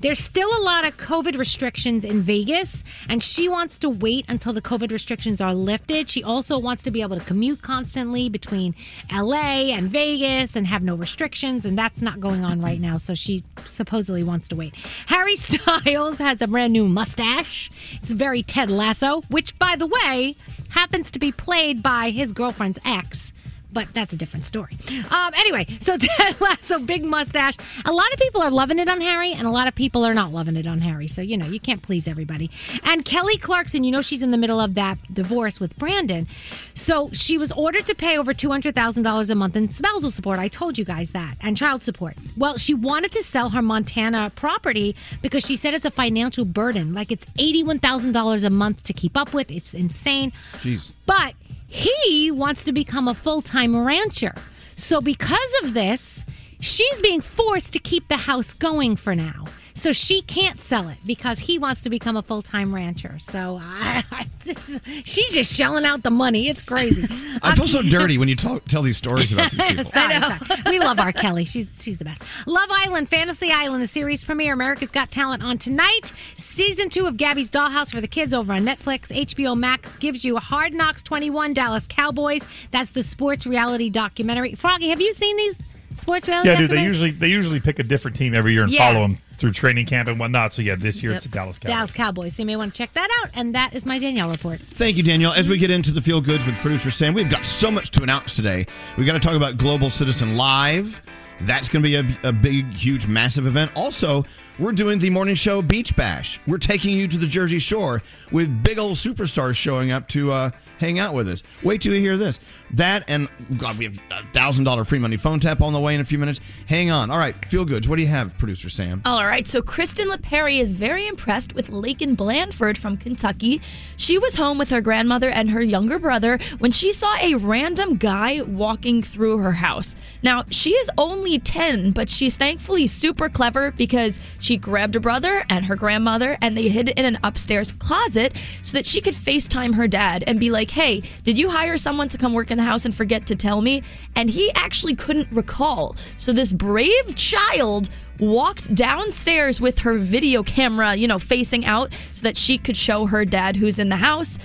there's 0.00 0.18
still 0.18 0.48
a 0.58 0.62
lot 0.62 0.84
of 0.84 0.96
COVID 0.96 1.38
restrictions 1.38 2.04
in 2.04 2.22
Vegas, 2.22 2.84
and 3.08 3.22
she 3.22 3.48
wants 3.48 3.78
to 3.78 3.88
wait 3.88 4.24
until 4.28 4.52
the 4.52 4.62
COVID 4.62 4.92
restrictions 4.92 5.40
are 5.40 5.54
lifted. 5.54 6.08
She 6.08 6.22
also 6.22 6.58
wants 6.58 6.82
to 6.84 6.90
be 6.90 7.02
able 7.02 7.18
to 7.18 7.24
commute 7.24 7.62
constantly 7.62 8.28
between 8.28 8.74
LA 9.12 9.72
and 9.72 9.90
Vegas 9.90 10.56
and 10.56 10.66
have 10.66 10.82
no 10.82 10.94
restrictions, 10.94 11.64
and 11.64 11.78
that's 11.78 12.02
not 12.02 12.20
going 12.20 12.44
on 12.44 12.60
right 12.60 12.80
now. 12.80 12.98
So 12.98 13.14
she 13.14 13.42
supposedly 13.64 14.22
wants 14.22 14.48
to 14.48 14.56
wait. 14.56 14.74
Harry 15.06 15.36
Styles 15.36 16.18
has 16.18 16.40
a 16.40 16.46
brand 16.46 16.72
new 16.72 16.88
mustache. 16.88 17.70
It's 17.94 18.10
very 18.10 18.42
Ted 18.42 18.70
Lasso, 18.70 19.22
which, 19.28 19.58
by 19.58 19.76
the 19.76 19.86
way, 19.86 20.36
happens 20.70 21.10
to 21.12 21.18
be 21.18 21.32
played 21.32 21.82
by 21.82 22.10
his 22.10 22.32
girlfriend's 22.32 22.78
ex 22.84 23.32
but 23.76 23.92
that's 23.92 24.14
a 24.14 24.16
different 24.16 24.42
story. 24.42 24.72
Um, 25.10 25.34
anyway, 25.34 25.66
so 25.80 25.98
Ted 26.00 26.40
Lasso, 26.40 26.78
big 26.78 27.04
mustache. 27.04 27.58
A 27.84 27.92
lot 27.92 28.10
of 28.10 28.18
people 28.18 28.40
are 28.40 28.50
loving 28.50 28.78
it 28.78 28.88
on 28.88 29.02
Harry, 29.02 29.32
and 29.32 29.46
a 29.46 29.50
lot 29.50 29.68
of 29.68 29.74
people 29.74 30.02
are 30.02 30.14
not 30.14 30.32
loving 30.32 30.56
it 30.56 30.66
on 30.66 30.78
Harry. 30.78 31.08
So, 31.08 31.20
you 31.20 31.36
know, 31.36 31.44
you 31.44 31.60
can't 31.60 31.82
please 31.82 32.08
everybody. 32.08 32.50
And 32.84 33.04
Kelly 33.04 33.36
Clarkson, 33.36 33.84
you 33.84 33.92
know, 33.92 34.00
she's 34.00 34.22
in 34.22 34.30
the 34.30 34.38
middle 34.38 34.58
of 34.58 34.76
that 34.76 34.96
divorce 35.12 35.60
with 35.60 35.76
Brandon. 35.76 36.26
So 36.72 37.10
she 37.12 37.36
was 37.36 37.52
ordered 37.52 37.84
to 37.84 37.94
pay 37.94 38.16
over 38.16 38.32
$200,000 38.32 39.30
a 39.30 39.34
month 39.34 39.56
in 39.56 39.70
spousal 39.70 40.10
support. 40.10 40.38
I 40.38 40.48
told 40.48 40.78
you 40.78 40.86
guys 40.86 41.10
that, 41.10 41.36
and 41.42 41.54
child 41.54 41.82
support. 41.82 42.16
Well, 42.34 42.56
she 42.56 42.72
wanted 42.72 43.12
to 43.12 43.22
sell 43.22 43.50
her 43.50 43.60
Montana 43.60 44.32
property 44.36 44.96
because 45.20 45.44
she 45.44 45.54
said 45.54 45.74
it's 45.74 45.84
a 45.84 45.90
financial 45.90 46.46
burden. 46.46 46.94
Like 46.94 47.12
it's 47.12 47.26
$81,000 47.38 48.42
a 48.42 48.48
month 48.48 48.84
to 48.84 48.94
keep 48.94 49.18
up 49.18 49.34
with. 49.34 49.50
It's 49.50 49.74
insane. 49.74 50.32
Jeez. 50.62 50.92
But 51.04 51.34
he 51.66 52.30
wants 52.30 52.64
to 52.64 52.72
become 52.72 53.08
a 53.08 53.14
full 53.14 53.42
time 53.42 53.76
rancher. 53.76 54.34
So, 54.76 55.00
because 55.00 55.54
of 55.62 55.74
this, 55.74 56.24
she's 56.60 57.00
being 57.00 57.20
forced 57.20 57.72
to 57.72 57.78
keep 57.78 58.08
the 58.08 58.16
house 58.16 58.52
going 58.52 58.96
for 58.96 59.14
now. 59.14 59.46
So 59.76 59.92
she 59.92 60.22
can't 60.22 60.58
sell 60.58 60.88
it 60.88 60.96
because 61.04 61.38
he 61.38 61.58
wants 61.58 61.82
to 61.82 61.90
become 61.90 62.16
a 62.16 62.22
full 62.22 62.40
time 62.40 62.74
rancher. 62.74 63.18
So 63.18 63.58
I, 63.60 64.02
I 64.10 64.26
just, 64.42 64.80
she's 65.04 65.34
just 65.34 65.54
shelling 65.54 65.84
out 65.84 66.02
the 66.02 66.10
money. 66.10 66.48
It's 66.48 66.62
crazy. 66.62 67.06
I 67.42 67.54
feel 67.54 67.66
so 67.66 67.82
dirty 67.82 68.16
when 68.16 68.26
you 68.28 68.36
talk, 68.36 68.64
tell 68.64 68.80
these 68.80 68.96
stories 68.96 69.32
about 69.32 69.50
these 69.50 69.60
people. 69.68 69.84
sorry, 69.84 70.14
sorry. 70.14 70.38
We 70.70 70.78
love 70.78 70.98
our 70.98 71.12
Kelly. 71.12 71.44
She's 71.44 71.68
she's 71.78 71.98
the 71.98 72.06
best. 72.06 72.22
Love 72.46 72.70
Island, 72.72 73.10
Fantasy 73.10 73.52
Island, 73.52 73.82
the 73.82 73.86
series 73.86 74.24
premiere. 74.24 74.54
America's 74.54 74.90
Got 74.90 75.10
Talent 75.10 75.44
on 75.44 75.58
tonight. 75.58 76.10
Season 76.36 76.88
two 76.88 77.06
of 77.06 77.18
Gabby's 77.18 77.50
Dollhouse 77.50 77.92
for 77.92 78.00
the 78.00 78.08
kids 78.08 78.32
over 78.32 78.54
on 78.54 78.64
Netflix. 78.64 79.14
HBO 79.14 79.56
Max 79.56 79.94
gives 79.96 80.24
you 80.24 80.38
Hard 80.38 80.72
Knocks 80.72 81.02
21, 81.02 81.52
Dallas 81.52 81.86
Cowboys. 81.86 82.42
That's 82.70 82.92
the 82.92 83.02
sports 83.02 83.46
reality 83.46 83.90
documentary. 83.90 84.54
Froggy, 84.54 84.88
have 84.88 85.02
you 85.02 85.12
seen 85.12 85.36
these? 85.36 85.60
Sports 85.96 86.28
Valley. 86.28 86.48
Yeah, 86.48 86.58
dude. 86.58 86.70
They 86.70 86.82
usually 86.82 87.10
they 87.10 87.28
usually 87.28 87.60
pick 87.60 87.78
a 87.78 87.82
different 87.82 88.16
team 88.16 88.34
every 88.34 88.52
year 88.52 88.62
and 88.64 88.72
Yeah. 88.72 88.92
follow 88.92 89.06
them 89.06 89.18
through 89.38 89.52
training 89.52 89.84
camp 89.86 90.08
and 90.08 90.18
whatnot. 90.18 90.52
So 90.52 90.62
yeah, 90.62 90.76
this 90.76 91.02
year 91.02 91.12
Yep. 91.12 91.16
it's 91.18 91.26
the 91.26 91.32
Dallas 91.32 91.58
Cowboys. 91.58 91.74
Dallas 91.76 91.92
Cowboys. 91.92 92.36
So 92.36 92.42
you 92.42 92.46
may 92.46 92.56
want 92.56 92.72
to 92.72 92.78
check 92.78 92.92
that 92.92 93.08
out. 93.22 93.30
And 93.34 93.54
that 93.54 93.74
is 93.74 93.84
my 93.84 93.98
Danielle 93.98 94.30
report. 94.30 94.60
Thank 94.60 94.96
you, 94.96 95.02
Danielle. 95.02 95.32
As 95.32 95.46
we 95.48 95.58
get 95.58 95.70
into 95.70 95.90
the 95.90 96.00
feel 96.00 96.20
goods 96.20 96.44
with 96.46 96.54
producer 96.56 96.90
Sam, 96.90 97.12
we've 97.14 97.28
got 97.30 97.44
so 97.44 97.70
much 97.70 97.90
to 97.92 98.02
announce 98.02 98.34
today. 98.36 98.66
we 98.96 99.04
got 99.04 99.12
to 99.12 99.20
talk 99.20 99.34
about 99.34 99.58
Global 99.58 99.90
Citizen 99.90 100.36
Live. 100.36 101.02
That's 101.42 101.68
going 101.68 101.82
to 101.82 101.88
be 101.88 101.96
a, 101.96 102.28
a 102.28 102.32
big, 102.32 102.72
huge, 102.72 103.06
massive 103.06 103.46
event. 103.46 103.70
Also, 103.74 104.24
we're 104.58 104.72
doing 104.72 104.98
the 104.98 105.10
morning 105.10 105.34
show 105.34 105.60
Beach 105.60 105.94
Bash. 105.96 106.40
We're 106.46 106.58
taking 106.58 106.96
you 106.96 107.08
to 107.08 107.18
the 107.18 107.26
Jersey 107.26 107.58
Shore 107.58 108.02
with 108.30 108.62
big 108.64 108.78
old 108.78 108.96
superstars 108.96 109.56
showing 109.56 109.90
up 109.90 110.08
to 110.08 110.32
uh, 110.32 110.50
hang 110.78 110.98
out 110.98 111.14
with 111.14 111.28
us. 111.28 111.42
Wait 111.62 111.80
till 111.80 111.94
you 111.94 112.00
hear 112.00 112.16
this. 112.16 112.38
That 112.72 113.04
and 113.08 113.28
God, 113.58 113.78
we 113.78 113.84
have 113.84 113.98
a 114.10 114.26
thousand 114.32 114.64
dollar 114.64 114.84
free 114.84 114.98
money 114.98 115.16
phone 115.16 115.38
tap 115.38 115.60
on 115.60 115.72
the 115.72 115.80
way 115.80 115.94
in 115.94 116.00
a 116.00 116.04
few 116.04 116.18
minutes. 116.18 116.40
Hang 116.66 116.90
on. 116.90 117.10
All 117.10 117.18
right, 117.18 117.34
feel 117.44 117.64
goods. 117.64 117.88
What 117.88 117.96
do 117.96 118.02
you 118.02 118.08
have, 118.08 118.36
producer 118.38 118.68
Sam? 118.68 119.02
All 119.04 119.24
right, 119.24 119.46
so 119.46 119.62
Kristen 119.62 120.08
LePerry 120.08 120.60
is 120.60 120.72
very 120.72 121.06
impressed 121.06 121.54
with 121.54 121.68
Lakin 121.68 122.16
Blandford 122.16 122.76
from 122.76 122.96
Kentucky. 122.96 123.60
She 123.96 124.18
was 124.18 124.36
home 124.36 124.58
with 124.58 124.70
her 124.70 124.80
grandmother 124.80 125.28
and 125.28 125.50
her 125.50 125.62
younger 125.62 125.98
brother 125.98 126.38
when 126.58 126.72
she 126.72 126.92
saw 126.92 127.16
a 127.20 127.34
random 127.34 127.96
guy 127.96 128.42
walking 128.42 129.00
through 129.02 129.38
her 129.38 129.52
house. 129.52 129.94
Now, 130.22 130.44
she 130.50 130.72
is 130.72 130.90
only 130.98 131.38
10, 131.38 131.92
but 131.92 132.10
she's 132.10 132.36
thankfully 132.36 132.86
super 132.88 133.28
clever 133.28 133.70
because 133.70 134.20
she 134.46 134.56
grabbed 134.56 134.94
her 134.94 135.00
brother 135.00 135.44
and 135.50 135.64
her 135.64 135.74
grandmother 135.74 136.38
and 136.40 136.56
they 136.56 136.68
hid 136.68 136.90
in 136.90 137.04
an 137.04 137.18
upstairs 137.24 137.72
closet 137.72 138.36
so 138.62 138.76
that 138.76 138.86
she 138.86 139.00
could 139.00 139.14
FaceTime 139.14 139.74
her 139.74 139.88
dad 139.88 140.22
and 140.28 140.38
be 140.38 140.50
like, 140.50 140.70
hey, 140.70 141.02
did 141.24 141.36
you 141.36 141.50
hire 141.50 141.76
someone 141.76 142.08
to 142.08 142.16
come 142.16 142.32
work 142.32 142.52
in 142.52 142.56
the 142.56 142.62
house 142.62 142.84
and 142.84 142.94
forget 142.94 143.26
to 143.26 143.34
tell 143.34 143.60
me? 143.60 143.82
And 144.14 144.30
he 144.30 144.52
actually 144.54 144.94
couldn't 144.94 145.28
recall. 145.32 145.96
So 146.16 146.32
this 146.32 146.52
brave 146.52 147.16
child 147.16 147.88
walked 148.20 148.72
downstairs 148.72 149.60
with 149.60 149.80
her 149.80 149.98
video 149.98 150.44
camera, 150.44 150.94
you 150.94 151.08
know, 151.08 151.18
facing 151.18 151.66
out 151.66 151.92
so 152.12 152.22
that 152.22 152.36
she 152.36 152.56
could 152.56 152.76
show 152.76 153.04
her 153.06 153.24
dad 153.24 153.56
who's 153.56 153.80
in 153.80 153.88
the 153.88 153.96
house. 153.96 154.38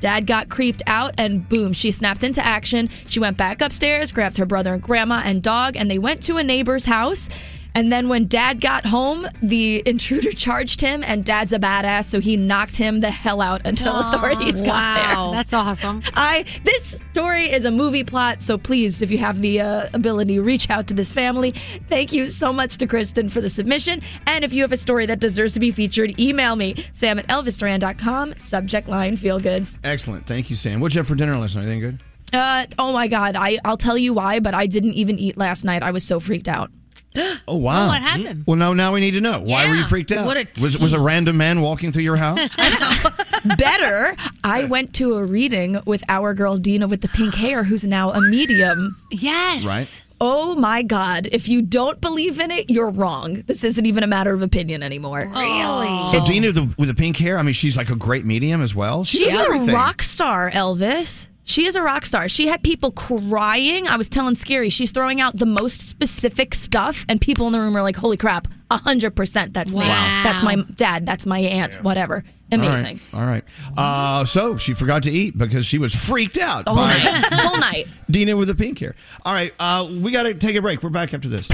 Dad 0.00 0.26
got 0.26 0.48
creeped 0.48 0.82
out 0.86 1.14
and 1.18 1.48
boom, 1.48 1.72
she 1.72 1.90
snapped 1.90 2.22
into 2.22 2.44
action. 2.44 2.90
She 3.06 3.20
went 3.20 3.36
back 3.36 3.62
upstairs, 3.62 4.12
grabbed 4.12 4.36
her 4.38 4.44
brother 4.44 4.74
and 4.74 4.82
grandma 4.82 5.22
and 5.24 5.42
dog, 5.42 5.76
and 5.76 5.90
they 5.90 5.98
went 5.98 6.22
to 6.24 6.36
a 6.36 6.42
neighbor's 6.42 6.84
house. 6.84 7.28
And 7.76 7.92
then 7.92 8.08
when 8.08 8.26
dad 8.26 8.62
got 8.62 8.86
home, 8.86 9.28
the 9.42 9.82
intruder 9.84 10.32
charged 10.46 10.80
him, 10.80 11.04
and 11.04 11.26
dad's 11.26 11.52
a 11.52 11.58
badass, 11.58 12.06
so 12.06 12.20
he 12.20 12.34
knocked 12.34 12.74
him 12.74 13.00
the 13.00 13.10
hell 13.10 13.42
out 13.42 13.60
until 13.66 13.92
Aw, 13.92 14.08
authorities 14.08 14.62
got 14.62 14.68
wow. 14.68 15.30
there. 15.32 15.38
That's 15.38 15.52
awesome. 15.52 16.02
I 16.14 16.46
this 16.64 17.02
story 17.10 17.52
is 17.52 17.66
a 17.66 17.70
movie 17.70 18.02
plot, 18.02 18.40
so 18.40 18.56
please, 18.56 19.02
if 19.02 19.10
you 19.10 19.18
have 19.18 19.42
the 19.42 19.60
uh, 19.60 19.90
ability, 19.92 20.38
reach 20.38 20.70
out 20.70 20.88
to 20.88 20.94
this 20.94 21.12
family. 21.12 21.50
Thank 21.90 22.14
you 22.14 22.28
so 22.28 22.50
much 22.50 22.78
to 22.78 22.86
Kristen 22.86 23.28
for 23.28 23.42
the 23.42 23.50
submission. 23.50 24.00
And 24.26 24.42
if 24.42 24.54
you 24.54 24.62
have 24.62 24.72
a 24.72 24.78
story 24.78 25.04
that 25.04 25.20
deserves 25.20 25.52
to 25.52 25.60
be 25.60 25.70
featured, 25.70 26.18
email 26.18 26.56
me, 26.56 26.82
sam 26.92 27.18
at 27.18 27.26
elvisduran.com, 27.28 28.36
subject 28.36 28.88
line 28.88 29.18
feel 29.18 29.38
goods. 29.38 29.78
Excellent. 29.84 30.26
Thank 30.26 30.48
you, 30.48 30.56
Sam. 30.56 30.80
What'd 30.80 30.94
you 30.94 31.00
have 31.00 31.08
for 31.08 31.14
dinner 31.14 31.36
last 31.36 31.56
night? 31.56 31.64
Anything 31.64 31.80
good? 31.80 32.02
Uh, 32.32 32.64
oh 32.78 32.94
my 32.94 33.06
God, 33.06 33.36
I, 33.36 33.58
I'll 33.66 33.76
tell 33.76 33.98
you 33.98 34.14
why, 34.14 34.40
but 34.40 34.54
I 34.54 34.66
didn't 34.66 34.94
even 34.94 35.18
eat 35.18 35.36
last 35.36 35.62
night. 35.62 35.82
I 35.82 35.90
was 35.90 36.04
so 36.04 36.18
freaked 36.18 36.48
out. 36.48 36.70
Oh 37.48 37.56
wow! 37.56 37.88
what 37.88 38.02
happened? 38.02 38.44
Well, 38.46 38.56
no. 38.56 38.72
Now 38.72 38.92
we 38.92 39.00
need 39.00 39.12
to 39.12 39.20
know. 39.20 39.40
Why 39.40 39.68
were 39.68 39.76
you 39.76 39.84
freaked 39.86 40.10
out? 40.10 40.26
What 40.26 40.36
a 40.36 40.46
was 40.60 40.78
was 40.78 40.92
a 40.92 41.00
random 41.00 41.36
man 41.36 41.60
walking 41.60 41.92
through 41.92 42.02
your 42.02 42.16
house? 42.16 42.40
Better, 43.56 44.16
I 44.42 44.64
went 44.64 44.94
to 44.94 45.14
a 45.14 45.24
reading 45.24 45.80
with 45.86 46.02
our 46.08 46.34
girl 46.34 46.56
Dina 46.56 46.88
with 46.88 47.02
the 47.02 47.08
pink 47.08 47.34
hair, 47.34 47.62
who's 47.62 47.84
now 47.84 48.12
a 48.12 48.20
medium. 48.20 48.96
Yes. 49.10 49.64
Right. 49.64 50.02
Oh 50.20 50.54
my 50.54 50.82
God. 50.82 51.28
If 51.30 51.48
you 51.48 51.60
don't 51.60 52.00
believe 52.00 52.40
in 52.40 52.50
it, 52.50 52.70
you're 52.70 52.90
wrong. 52.90 53.42
This 53.46 53.64
isn't 53.64 53.84
even 53.84 54.02
a 54.02 54.06
matter 54.06 54.32
of 54.32 54.40
opinion 54.40 54.82
anymore. 54.82 55.20
Really? 55.20 55.34
Oh. 55.36 56.08
So 56.12 56.20
oh. 56.20 56.26
Dina 56.26 56.48
with 56.48 56.54
the, 56.54 56.74
with 56.78 56.88
the 56.88 56.94
pink 56.94 57.18
hair. 57.18 57.38
I 57.38 57.42
mean, 57.42 57.52
she's 57.52 57.76
like 57.76 57.90
a 57.90 57.96
great 57.96 58.24
medium 58.24 58.62
as 58.62 58.74
well. 58.74 59.04
She 59.04 59.18
She's 59.18 59.38
a 59.38 59.42
everything. 59.42 59.74
rock 59.74 60.02
star, 60.02 60.50
Elvis. 60.50 61.28
She 61.48 61.64
is 61.66 61.76
a 61.76 61.82
rock 61.82 62.04
star. 62.04 62.28
She 62.28 62.48
had 62.48 62.60
people 62.64 62.90
crying. 62.90 63.86
I 63.86 63.96
was 63.96 64.08
telling 64.08 64.34
Skeery, 64.34 64.70
she's 64.70 64.90
throwing 64.90 65.20
out 65.20 65.38
the 65.38 65.46
most 65.46 65.88
specific 65.88 66.54
stuff, 66.54 67.06
and 67.08 67.20
people 67.20 67.46
in 67.46 67.52
the 67.52 67.60
room 67.60 67.76
are 67.76 67.82
like, 67.82 67.94
holy 67.94 68.16
crap, 68.16 68.48
100% 68.72 69.52
that's 69.52 69.72
me. 69.72 69.80
Wow. 69.80 70.22
That's 70.24 70.42
my 70.42 70.56
dad. 70.74 71.06
That's 71.06 71.24
my 71.24 71.38
aunt. 71.38 71.76
Whatever. 71.84 72.24
Amazing. 72.50 72.98
All 73.14 73.20
right. 73.20 73.44
All 73.76 73.84
right. 73.84 74.20
Uh, 74.20 74.24
so 74.24 74.56
she 74.56 74.74
forgot 74.74 75.04
to 75.04 75.10
eat 75.12 75.38
because 75.38 75.64
she 75.64 75.78
was 75.78 75.94
freaked 75.94 76.36
out 76.36 76.64
The 76.64 76.74
whole 76.74 76.84
by 76.84 76.96
night. 76.96 77.32
Whole 77.32 77.58
night. 77.58 77.86
Dina 78.10 78.36
with 78.36 78.48
the 78.48 78.54
pink 78.56 78.80
hair. 78.80 78.96
All 79.24 79.32
right. 79.32 79.54
Uh, 79.60 79.88
we 80.02 80.10
got 80.10 80.24
to 80.24 80.34
take 80.34 80.56
a 80.56 80.62
break. 80.62 80.82
We're 80.82 80.90
back 80.90 81.14
after 81.14 81.28
this. 81.28 81.46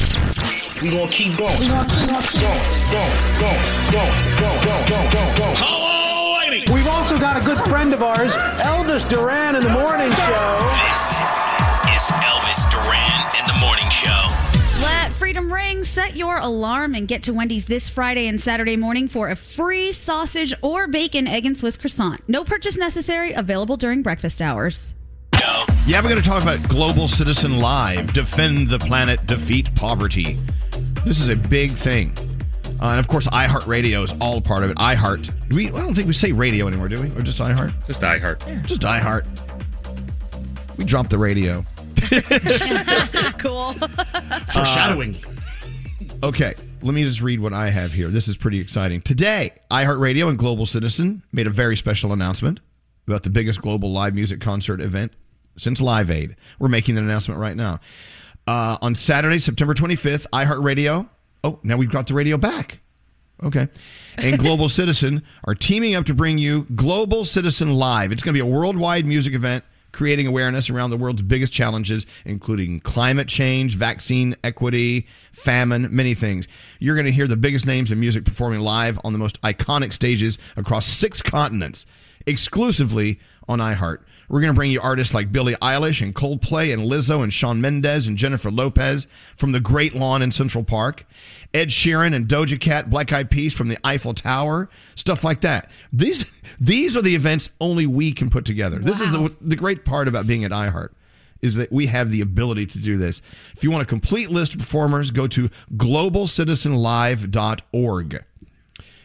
We 0.80 0.90
gonna 0.90 1.10
keep 1.10 1.36
going. 1.36 1.58
We 1.60 1.68
gonna 1.68 1.86
keep 1.86 2.08
going. 2.08 2.26
Going, 2.90 3.12
going, 3.40 3.60
going, 3.92 4.12
going, 4.40 4.64
going, 4.64 4.88
going, 4.88 5.12
going, 5.12 5.36
going. 5.36 5.56
Hello, 5.56 5.78
lady. 5.86 6.02
We've 6.02 6.11
also 7.12 7.20
got 7.22 7.42
a 7.42 7.44
good 7.44 7.62
friend 7.68 7.92
of 7.92 8.02
ours, 8.02 8.34
Elvis 8.62 9.06
Duran 9.08 9.54
in 9.54 9.62
the 9.62 9.68
morning 9.68 10.10
show. 10.12 10.70
This 10.88 11.20
is 11.92 12.10
Elvis 12.10 12.70
Duran 12.70 13.36
and 13.36 13.46
the 13.46 13.58
Morning 13.60 13.88
Show. 13.90 14.28
Let 14.80 15.12
freedom 15.12 15.52
ring. 15.52 15.84
Set 15.84 16.16
your 16.16 16.38
alarm 16.38 16.94
and 16.94 17.06
get 17.06 17.22
to 17.24 17.34
Wendy's 17.34 17.66
this 17.66 17.90
Friday 17.90 18.28
and 18.28 18.40
Saturday 18.40 18.76
morning 18.76 19.08
for 19.08 19.28
a 19.28 19.36
free 19.36 19.92
sausage 19.92 20.54
or 20.62 20.86
bacon, 20.88 21.26
egg, 21.26 21.44
and 21.44 21.56
Swiss 21.56 21.76
croissant. 21.76 22.26
No 22.28 22.44
purchase 22.44 22.78
necessary. 22.78 23.32
Available 23.34 23.76
during 23.76 24.00
breakfast 24.02 24.40
hours. 24.40 24.94
Yeah, 25.86 26.00
we're 26.00 26.08
going 26.08 26.22
to 26.22 26.26
talk 26.26 26.42
about 26.42 26.66
Global 26.66 27.08
Citizen 27.08 27.58
Live 27.58 28.14
Defend 28.14 28.70
the 28.70 28.78
Planet, 28.78 29.26
Defeat 29.26 29.74
Poverty. 29.74 30.38
This 31.04 31.20
is 31.20 31.28
a 31.28 31.36
big 31.36 31.72
thing. 31.72 32.14
Uh, 32.82 32.90
and 32.90 32.98
of 32.98 33.06
course, 33.06 33.28
iHeartRadio 33.28 34.02
is 34.02 34.12
all 34.20 34.38
a 34.38 34.40
part 34.40 34.64
of 34.64 34.70
it. 34.70 34.76
iHeart. 34.76 35.30
Do 35.48 35.56
we, 35.56 35.68
I 35.68 35.80
don't 35.80 35.94
think 35.94 36.08
we 36.08 36.12
say 36.12 36.32
radio 36.32 36.66
anymore, 36.66 36.88
do 36.88 37.00
we? 37.00 37.10
Or 37.10 37.22
just 37.22 37.38
iHeart? 37.38 37.72
Just 37.86 38.02
iHeart. 38.02 38.66
Just 38.66 38.80
iHeart. 38.80 39.24
We 40.76 40.84
dropped 40.84 41.10
the 41.10 41.18
radio. 41.18 41.64
cool. 43.38 43.74
Foreshadowing. 44.52 45.14
Okay, 46.24 46.54
let 46.82 46.92
me 46.92 47.04
just 47.04 47.22
read 47.22 47.38
what 47.38 47.52
I 47.52 47.70
have 47.70 47.92
here. 47.92 48.08
This 48.08 48.26
is 48.26 48.36
pretty 48.36 48.58
exciting. 48.58 49.00
Today, 49.00 49.52
iHeartRadio 49.70 50.28
and 50.28 50.36
Global 50.36 50.66
Citizen 50.66 51.22
made 51.30 51.46
a 51.46 51.50
very 51.50 51.76
special 51.76 52.12
announcement 52.12 52.58
about 53.06 53.22
the 53.22 53.30
biggest 53.30 53.62
global 53.62 53.92
live 53.92 54.16
music 54.16 54.40
concert 54.40 54.80
event 54.80 55.12
since 55.56 55.80
Live 55.80 56.10
Aid. 56.10 56.34
We're 56.58 56.66
making 56.66 56.96
that 56.96 57.02
announcement 57.02 57.38
right 57.38 57.56
now. 57.56 57.78
Uh, 58.48 58.76
on 58.82 58.96
Saturday, 58.96 59.38
September 59.38 59.72
25th, 59.72 60.26
iHeartRadio. 60.32 61.08
Oh, 61.44 61.58
now 61.62 61.76
we've 61.76 61.90
got 61.90 62.06
the 62.06 62.14
radio 62.14 62.36
back. 62.36 62.80
Okay. 63.42 63.68
And 64.16 64.38
Global 64.38 64.68
Citizen 64.70 65.22
are 65.44 65.54
teaming 65.54 65.94
up 65.94 66.04
to 66.06 66.14
bring 66.14 66.38
you 66.38 66.66
Global 66.74 67.24
Citizen 67.24 67.74
Live. 67.74 68.12
It's 68.12 68.22
going 68.22 68.34
to 68.34 68.36
be 68.36 68.48
a 68.48 68.52
worldwide 68.52 69.06
music 69.06 69.34
event 69.34 69.64
creating 69.92 70.26
awareness 70.26 70.70
around 70.70 70.90
the 70.90 70.96
world's 70.96 71.22
biggest 71.22 71.52
challenges, 71.52 72.06
including 72.24 72.80
climate 72.80 73.28
change, 73.28 73.76
vaccine 73.76 74.34
equity, 74.42 75.06
famine, 75.32 75.88
many 75.90 76.14
things. 76.14 76.48
You're 76.80 76.94
going 76.94 77.06
to 77.06 77.12
hear 77.12 77.28
the 77.28 77.36
biggest 77.36 77.66
names 77.66 77.90
in 77.90 78.00
music 78.00 78.24
performing 78.24 78.60
live 78.60 78.98
on 79.04 79.12
the 79.12 79.18
most 79.18 79.40
iconic 79.42 79.92
stages 79.92 80.38
across 80.56 80.86
six 80.86 81.22
continents, 81.22 81.86
exclusively 82.26 83.20
on 83.48 83.58
iHeart. 83.58 83.98
We're 84.28 84.40
going 84.40 84.52
to 84.52 84.56
bring 84.56 84.70
you 84.70 84.80
artists 84.80 85.12
like 85.12 85.30
Billie 85.30 85.56
Eilish 85.56 86.00
and 86.00 86.14
Coldplay 86.14 86.72
and 86.72 86.82
Lizzo 86.82 87.22
and 87.22 87.32
Shawn 87.32 87.60
Mendes 87.60 88.06
and 88.06 88.16
Jennifer 88.16 88.50
Lopez 88.50 89.06
from 89.36 89.52
the 89.52 89.60
Great 89.60 89.94
Lawn 89.94 90.22
in 90.22 90.32
Central 90.32 90.64
Park, 90.64 91.04
Ed 91.52 91.68
Sheeran 91.68 92.14
and 92.14 92.28
Doja 92.28 92.58
Cat, 92.58 92.88
Black 92.88 93.12
Eyed 93.12 93.30
Peas 93.30 93.52
from 93.52 93.68
the 93.68 93.76
Eiffel 93.84 94.14
Tower, 94.14 94.70
stuff 94.94 95.22
like 95.22 95.42
that. 95.42 95.70
These 95.92 96.40
these 96.58 96.96
are 96.96 97.02
the 97.02 97.14
events 97.14 97.50
only 97.60 97.86
we 97.86 98.10
can 98.10 98.30
put 98.30 98.46
together. 98.46 98.78
This 98.78 99.00
is 99.00 99.12
the 99.12 99.36
the 99.40 99.56
great 99.56 99.84
part 99.84 100.08
about 100.08 100.26
being 100.26 100.44
at 100.44 100.50
iHeart 100.50 100.90
is 101.42 101.56
that 101.56 101.70
we 101.72 101.88
have 101.88 102.10
the 102.10 102.22
ability 102.22 102.64
to 102.66 102.78
do 102.78 102.96
this. 102.96 103.20
If 103.54 103.64
you 103.64 103.70
want 103.70 103.82
a 103.82 103.86
complete 103.86 104.30
list 104.30 104.54
of 104.54 104.60
performers, 104.60 105.10
go 105.10 105.26
to 105.26 105.50
globalcitizenlive.org. 105.76 108.24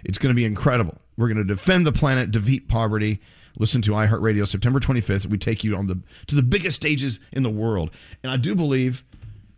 It's 0.05 0.19
going 0.19 0.29
to 0.29 0.35
be 0.35 0.45
incredible. 0.45 1.01
We're 1.17 1.27
going 1.27 1.37
to 1.37 1.43
defend 1.43 1.85
the 1.85 1.91
planet, 1.91 2.31
defeat 2.31 2.67
poverty. 2.67 3.19
Listen 3.59 3.81
to 3.83 3.91
iHeartRadio 3.91 4.47
September 4.47 4.79
25th. 4.79 5.25
We 5.25 5.37
take 5.39 5.63
you 5.63 5.75
on 5.75 5.87
the 5.87 5.99
to 6.27 6.35
the 6.35 6.43
biggest 6.43 6.75
stages 6.75 7.19
in 7.31 7.41
the 7.43 7.49
world. 7.49 7.89
And 8.21 8.31
I 8.31 8.37
do 8.37 8.53
believe 8.53 9.03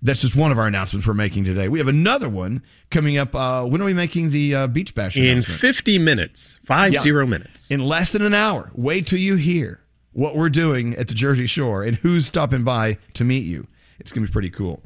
that's 0.01 0.21
just 0.21 0.37
one 0.37 0.53
of 0.53 0.57
our 0.57 0.67
announcements 0.67 1.05
we're 1.05 1.13
making 1.13 1.43
today. 1.43 1.67
We 1.67 1.79
have 1.79 1.89
another 1.89 2.29
one 2.29 2.63
coming 2.91 3.17
up. 3.17 3.35
Uh, 3.35 3.65
when 3.65 3.81
are 3.81 3.85
we 3.85 3.93
making 3.93 4.29
the 4.29 4.55
uh, 4.55 4.67
Beach 4.67 4.95
Bash 4.95 5.17
In 5.17 5.41
50 5.41 5.99
minutes, 5.99 6.57
five 6.63 6.93
Yeah. 6.93 7.01
zero 7.01 7.25
minutes. 7.25 7.67
In 7.69 7.81
less 7.81 8.13
than 8.13 8.21
an 8.21 8.33
hour. 8.33 8.71
Wait 8.73 9.05
till 9.05 9.19
you 9.19 9.35
hear 9.35 9.81
what 10.13 10.37
we're 10.37 10.49
doing 10.49 10.95
at 10.95 11.09
the 11.09 11.13
Jersey 11.13 11.45
Shore 11.45 11.83
and 11.83 11.97
who's 11.97 12.25
stopping 12.25 12.63
by 12.63 12.97
to 13.15 13.25
meet 13.25 13.43
you. 13.45 13.67
It's 13.99 14.13
going 14.13 14.25
to 14.25 14.29
be 14.29 14.33
pretty 14.33 14.49
cool. 14.49 14.81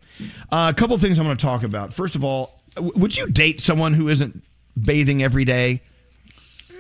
Uh, 0.52 0.74
a 0.76 0.78
couple 0.78 0.96
of 0.96 1.02
things 1.02 1.20
I'm 1.20 1.26
going 1.26 1.38
to 1.38 1.42
talk 1.42 1.62
about. 1.62 1.94
First 1.94 2.16
of 2.16 2.24
all, 2.24 2.60
w- 2.74 2.94
would 2.96 3.16
you 3.16 3.28
date 3.28 3.62
someone 3.62 3.94
who 3.94 4.10
isn't 4.10 4.44
bathing 4.82 5.22
every 5.22 5.46
day? 5.46 5.84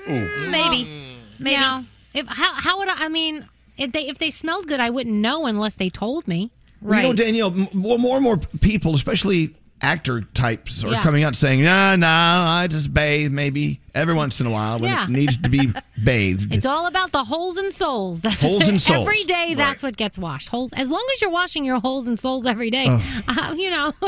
Maybe. 0.07 0.85
Mm. 0.85 1.15
Maybe. 1.39 1.87
If 2.13 2.27
how 2.27 2.53
how 2.53 2.77
would 2.79 2.89
I? 2.89 3.05
I 3.05 3.09
mean, 3.09 3.45
if 3.77 3.91
they 3.91 4.07
if 4.07 4.17
they 4.19 4.29
smelled 4.31 4.67
good, 4.67 4.79
I 4.79 4.89
wouldn't 4.89 5.15
know 5.15 5.45
unless 5.45 5.75
they 5.75 5.89
told 5.89 6.27
me. 6.27 6.51
Well, 6.81 6.97
You 6.97 7.01
know, 7.03 7.07
Right. 7.09 7.17
Danielle, 7.17 7.47
m- 7.53 7.81
well, 7.81 7.97
more 7.97 8.15
and 8.17 8.23
more 8.23 8.37
people, 8.37 8.93
especially 8.95 9.55
actor 9.81 10.21
types, 10.33 10.83
are 10.83 10.91
Yeah. 10.91 11.01
coming 11.01 11.23
out 11.23 11.35
saying, 11.35 11.63
"Nah, 11.63 11.95
nah, 11.95 12.51
I 12.59 12.67
just 12.67 12.93
bathe 12.93 13.31
maybe 13.31 13.79
every 13.95 14.13
once 14.13 14.39
in 14.39 14.47
a 14.47 14.51
while 14.51 14.79
when 14.79 14.89
Yeah. 14.91 15.03
it 15.03 15.09
needs 15.09 15.37
to 15.37 15.49
be 15.49 15.71
bathed." 16.03 16.53
It's 16.53 16.65
all 16.65 16.87
about 16.87 17.11
the 17.11 17.23
holes 17.23 17.57
and 17.57 17.71
soles. 17.73 18.21
That's 18.21 18.41
Holes 18.41 18.67
and 18.67 18.81
soles. 18.81 19.01
Every 19.07 19.23
day, 19.23 19.53
that's 19.53 19.81
what 19.83 19.97
gets 19.97 20.17
washed. 20.17 20.49
Holes. 20.49 20.71
As 20.73 20.89
long 20.89 21.05
as 21.13 21.21
you're 21.21 21.29
washing 21.31 21.63
your 21.65 21.79
holes 21.79 22.07
and 22.07 22.17
soles 22.19 22.45
every 22.45 22.69
day, 22.69 22.85
Oh. 22.89 23.01
uh, 23.27 23.53
you 23.55 23.69
know. 23.69 23.93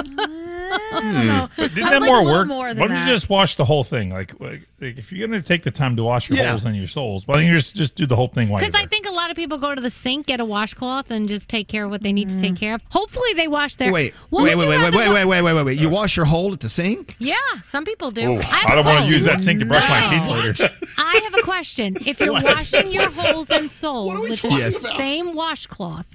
Hmm. 0.66 1.46
But 1.56 1.74
didn't 1.76 1.90
that 1.90 2.02
like 2.02 2.10
more 2.10 2.24
work? 2.26 2.48
more 2.48 2.68
Why 2.68 2.74
don't 2.74 2.90
that. 2.90 3.08
you 3.08 3.14
just 3.14 3.30
wash 3.30 3.56
the 3.56 3.66
whole 3.66 3.84
thing? 3.84 4.10
Like, 4.10 4.40
like, 4.40 4.62
like, 4.82 4.98
if 4.98 5.12
you're 5.12 5.28
going 5.28 5.40
to 5.40 5.48
take 5.48 5.64
the 5.64 5.72
time 5.72 5.96
to 5.96 6.04
wash 6.04 6.30
your 6.30 6.38
Yeah. 6.40 6.50
holes 6.50 6.66
and 6.66 6.76
your 6.76 6.88
soles, 6.88 7.28
why 7.28 7.36
don't 7.36 7.46
you 7.46 7.54
just, 7.54 7.76
just 7.76 7.96
do 7.96 8.06
the 8.06 8.16
whole 8.16 8.28
thing 8.28 8.48
Because 8.48 8.74
I 8.74 8.86
think 8.86 9.06
a 9.08 9.12
lot 9.12 9.30
of 9.30 9.36
people 9.36 9.58
go 9.58 9.76
to 9.76 9.82
the 9.82 9.90
sink, 9.92 10.26
get 10.28 10.40
a 10.40 10.46
washcloth, 10.46 11.12
and 11.12 11.28
just 11.28 11.48
take 11.50 11.68
care 11.68 11.86
of 11.86 11.92
what 11.92 12.02
they 12.02 12.14
need 12.14 12.30
to 12.30 12.40
take 12.40 12.56
care 12.56 12.74
of. 12.74 12.82
Hopefully, 12.90 13.34
they 13.36 13.48
wash 13.48 13.76
their. 13.76 13.92
Wait, 13.92 14.14
What 14.30 14.44
wait, 14.44 14.56
would 14.56 14.68
wait, 14.68 14.76
you 14.76 14.80
wait, 14.82 14.86
rather 14.86 14.98
wait, 14.98 15.10
wait, 15.10 15.26
wait, 15.26 15.42
wait, 15.42 15.54
wait, 15.54 15.64
wait. 15.64 15.80
You 15.80 15.90
wash 15.90 16.18
your 16.18 16.26
hole 16.26 16.52
at 16.54 16.60
the 16.60 16.70
sink? 16.70 17.16
Yeah, 17.20 17.36
some 17.64 17.86
people 17.86 18.12
do. 18.12 18.38
Oh, 18.38 18.40
have 18.42 18.70
I 18.70 18.74
a 18.74 18.76
don't 18.78 18.86
want 18.86 19.06
to 19.06 19.12
use 19.12 19.26
that 19.26 19.42
sink 19.42 19.60
to 19.60 19.66
brush 19.80 19.90
my 19.90 20.10
teeth 20.10 20.60
later. 20.70 20.76
I 20.98 21.20
have 21.24 21.36
a 21.36 21.42
question. 21.44 21.98
If 22.06 22.20
you're 22.20 22.32
What? 22.34 22.44
washing 22.46 22.92
your 22.92 23.10
holes 23.12 23.50
and 23.50 23.70
soles 23.70 24.20
with 24.20 24.30
the 24.32 24.38
talking 24.50 24.58
Yes. 24.58 24.80
about? 24.80 24.98
same 24.98 25.34
washcloth, 25.36 26.06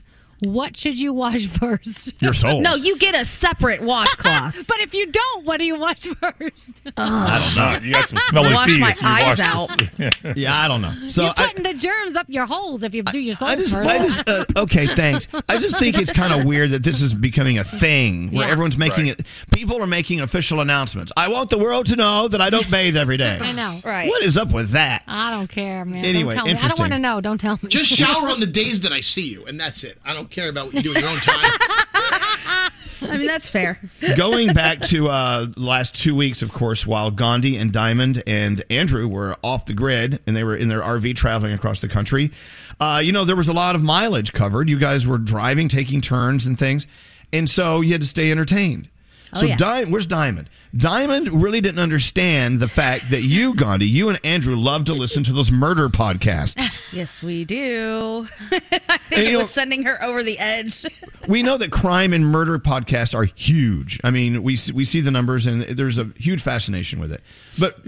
what 0.41 0.77
should 0.77 0.99
you 0.99 1.13
wash 1.13 1.47
first? 1.59 2.15
Your 2.21 2.33
soles. 2.41 2.63
No, 2.63 2.75
you 2.75 2.99
get 2.99 3.15
a 3.15 3.25
separate 3.25 3.83
washcloth. 3.83 4.65
but 4.69 4.81
if 4.81 4.95
you 4.95 5.07
don't, 5.11 5.45
what 5.45 5.59
do 5.59 5.65
you 5.65 5.79
wash 5.79 6.01
first? 6.07 6.83
I 6.97 7.39
don't 7.45 7.57
know. 7.57 7.87
You 7.87 7.93
got 7.95 8.09
some 8.09 8.19
smelly 8.19 8.55
Wash 8.55 8.71
feet 8.71 8.81
my 8.81 8.91
if 8.93 9.03
you 9.03 9.09
eyes 9.09 9.39
wash 9.39 9.71
out. 9.71 9.83
this. 9.97 10.15
yeah, 10.37 10.55
I 10.59 10.69
don't 10.69 10.83
know. 10.83 10.95
So 11.09 11.23
you're 11.25 11.35
I, 11.37 11.47
putting 11.47 11.63
the 11.65 11.75
germs 11.75 12.17
up 12.17 12.27
your 12.29 12.47
holes 12.47 12.83
if 12.83 12.95
you 12.95 13.03
do 13.03 13.19
your 13.19 13.35
soles 13.35 13.51
I 13.53 13.57
just, 13.57 13.73
first. 13.75 13.91
I 13.91 13.99
just, 13.99 14.29
uh, 14.29 14.45
okay, 14.63 14.87
thanks. 14.95 15.29
I 15.49 15.59
just 15.59 15.79
think 15.79 15.99
it's 15.99 16.13
kind 16.13 16.33
of 16.33 16.45
weird 16.45 16.71
that 16.71 16.83
this 16.83 17.03
is 17.03 17.13
becoming 17.15 17.59
a 17.59 17.65
thing 17.65 18.31
where 18.33 18.47
Yeah. 18.47 18.53
everyone's 18.53 18.77
making 18.79 19.07
Right. 19.09 19.21
it. 19.21 19.27
People 19.53 19.83
are 19.83 19.87
making 19.87 20.21
official 20.21 20.61
announcements. 20.61 21.13
I 21.17 21.29
want 21.29 21.51
the 21.51 21.59
world 21.59 21.87
to 21.87 21.97
know 21.97 22.29
that 22.29 22.41
I 22.41 22.51
don't 22.51 22.71
bathe 22.71 22.97
every 22.97 23.17
day. 23.17 23.39
I 23.41 23.53
know. 23.53 23.81
Right. 23.85 24.09
What 24.09 24.23
is 24.23 24.37
up 24.37 24.53
with 24.53 24.71
that? 24.71 25.03
I 25.07 25.31
don't 25.31 25.49
care, 25.49 25.85
man. 25.85 26.05
Anyway, 26.05 26.35
don't 26.35 26.45
tell 26.45 26.45
me. 26.47 26.51
I 26.51 26.55
don't 26.55 26.63
interesting. 26.65 26.83
want 26.83 26.93
to 26.93 26.99
know. 26.99 27.21
Don't 27.21 27.39
tell 27.39 27.59
me. 27.63 27.69
Just 27.69 27.91
shower 27.93 28.29
on 28.31 28.41
the 28.41 28.47
days 28.47 28.81
that 28.83 28.93
I 28.93 29.01
see 29.01 29.29
you, 29.31 29.45
and 29.47 29.59
that's 29.61 29.85
it. 29.85 29.99
I 30.05 30.15
don't 30.15 30.30
care 30.31 30.49
about 30.49 30.67
what 30.67 30.75
you 30.75 30.83
do 30.83 30.93
in 30.93 31.01
your 31.01 31.11
own 31.11 31.19
time. 31.19 31.45
I 33.03 33.17
mean, 33.17 33.27
that's 33.27 33.49
fair. 33.49 33.81
Going 34.17 34.53
back 34.53 34.81
to 34.83 35.09
uh, 35.09 35.47
last 35.57 35.95
two 35.95 36.15
weeks, 36.15 36.43
of 36.43 36.53
course, 36.53 36.87
while 36.87 37.11
Gandhi 37.11 37.57
and 37.57 37.73
Diamond 37.73 38.23
and 38.27 38.63
Andrew 38.71 39.09
were 39.09 39.37
off 39.43 39.67
the 39.67 39.73
grid 39.75 40.21
and 40.27 40.37
they 40.37 40.45
were 40.45 40.57
in 40.57 40.69
their 40.69 40.83
RV 40.83 41.17
traveling 41.17 41.53
across 41.53 41.81
the 41.81 41.89
country, 41.89 42.31
uh, 42.79 43.01
you 43.03 43.13
know, 43.13 43.25
there 43.25 43.37
was 43.37 43.49
a 43.49 43.53
lot 43.53 43.75
of 43.75 43.83
mileage 43.83 44.33
covered. 44.33 44.69
You 44.69 44.79
guys 44.79 45.07
were 45.07 45.19
driving, 45.19 45.69
taking 45.69 46.01
turns 46.01 46.47
and 46.47 46.59
things. 46.59 46.87
And 47.33 47.49
so 47.49 47.81
you 47.81 47.93
had 47.93 48.01
to 48.01 48.07
stay 48.07 48.31
entertained. 48.31 48.89
Oh, 49.33 49.41
so 49.41 49.47
yeah. 49.47 49.57
Di- 49.57 49.85
where's 49.85 50.07
Diamond? 50.07 50.51
Diamond 50.77 51.29
really 51.43 51.61
didn't 51.61 51.79
understand 51.81 52.59
the 52.59 52.69
fact 52.69 53.11
that 53.11 53.23
you, 53.23 53.55
Gandhi, 53.57 53.87
you 53.87 54.09
and 54.09 54.19
Andrew 54.25 54.57
love 54.57 54.85
to 54.87 54.93
listen 54.95 55.23
to 55.25 55.33
those 55.33 55.51
murder 55.53 55.89
podcasts. 55.89 56.79
Yes, 56.93 57.23
we 57.23 57.45
do. 57.45 58.27
I 58.51 58.59
think 58.59 58.73
And, 59.13 59.23
it 59.29 59.33
know- 59.33 59.39
was 59.39 59.51
sending 59.51 59.85
her 59.85 60.03
over 60.03 60.25
the 60.25 60.37
edge. 60.41 60.85
we 61.29 61.41
know 61.41 61.57
that 61.57 61.71
crime 61.71 62.13
and 62.13 62.27
murder 62.27 62.59
podcasts 62.59 63.15
are 63.15 63.23
huge. 63.37 64.01
I 64.03 64.11
mean, 64.11 64.43
we 64.43 64.57
see- 64.57 64.73
we 64.73 64.85
see 64.85 65.01
the 65.01 65.13
numbers, 65.13 65.47
and 65.47 65.63
there's 65.63 65.99
a 65.99 66.11
huge 66.17 66.43
fascination 66.43 66.99
with 66.99 67.13
it. 67.13 67.23
But 67.61 67.79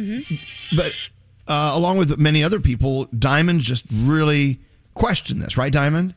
but 0.77 0.95
uh, 1.49 1.73
along 1.75 1.97
with 1.99 2.17
many 2.19 2.45
other 2.45 2.61
people, 2.61 3.07
Diamond 3.07 3.63
just 3.63 3.85
really 3.93 4.61
questioned 4.95 5.43
this, 5.43 5.57
right, 5.57 5.73
Diamond? 5.73 6.15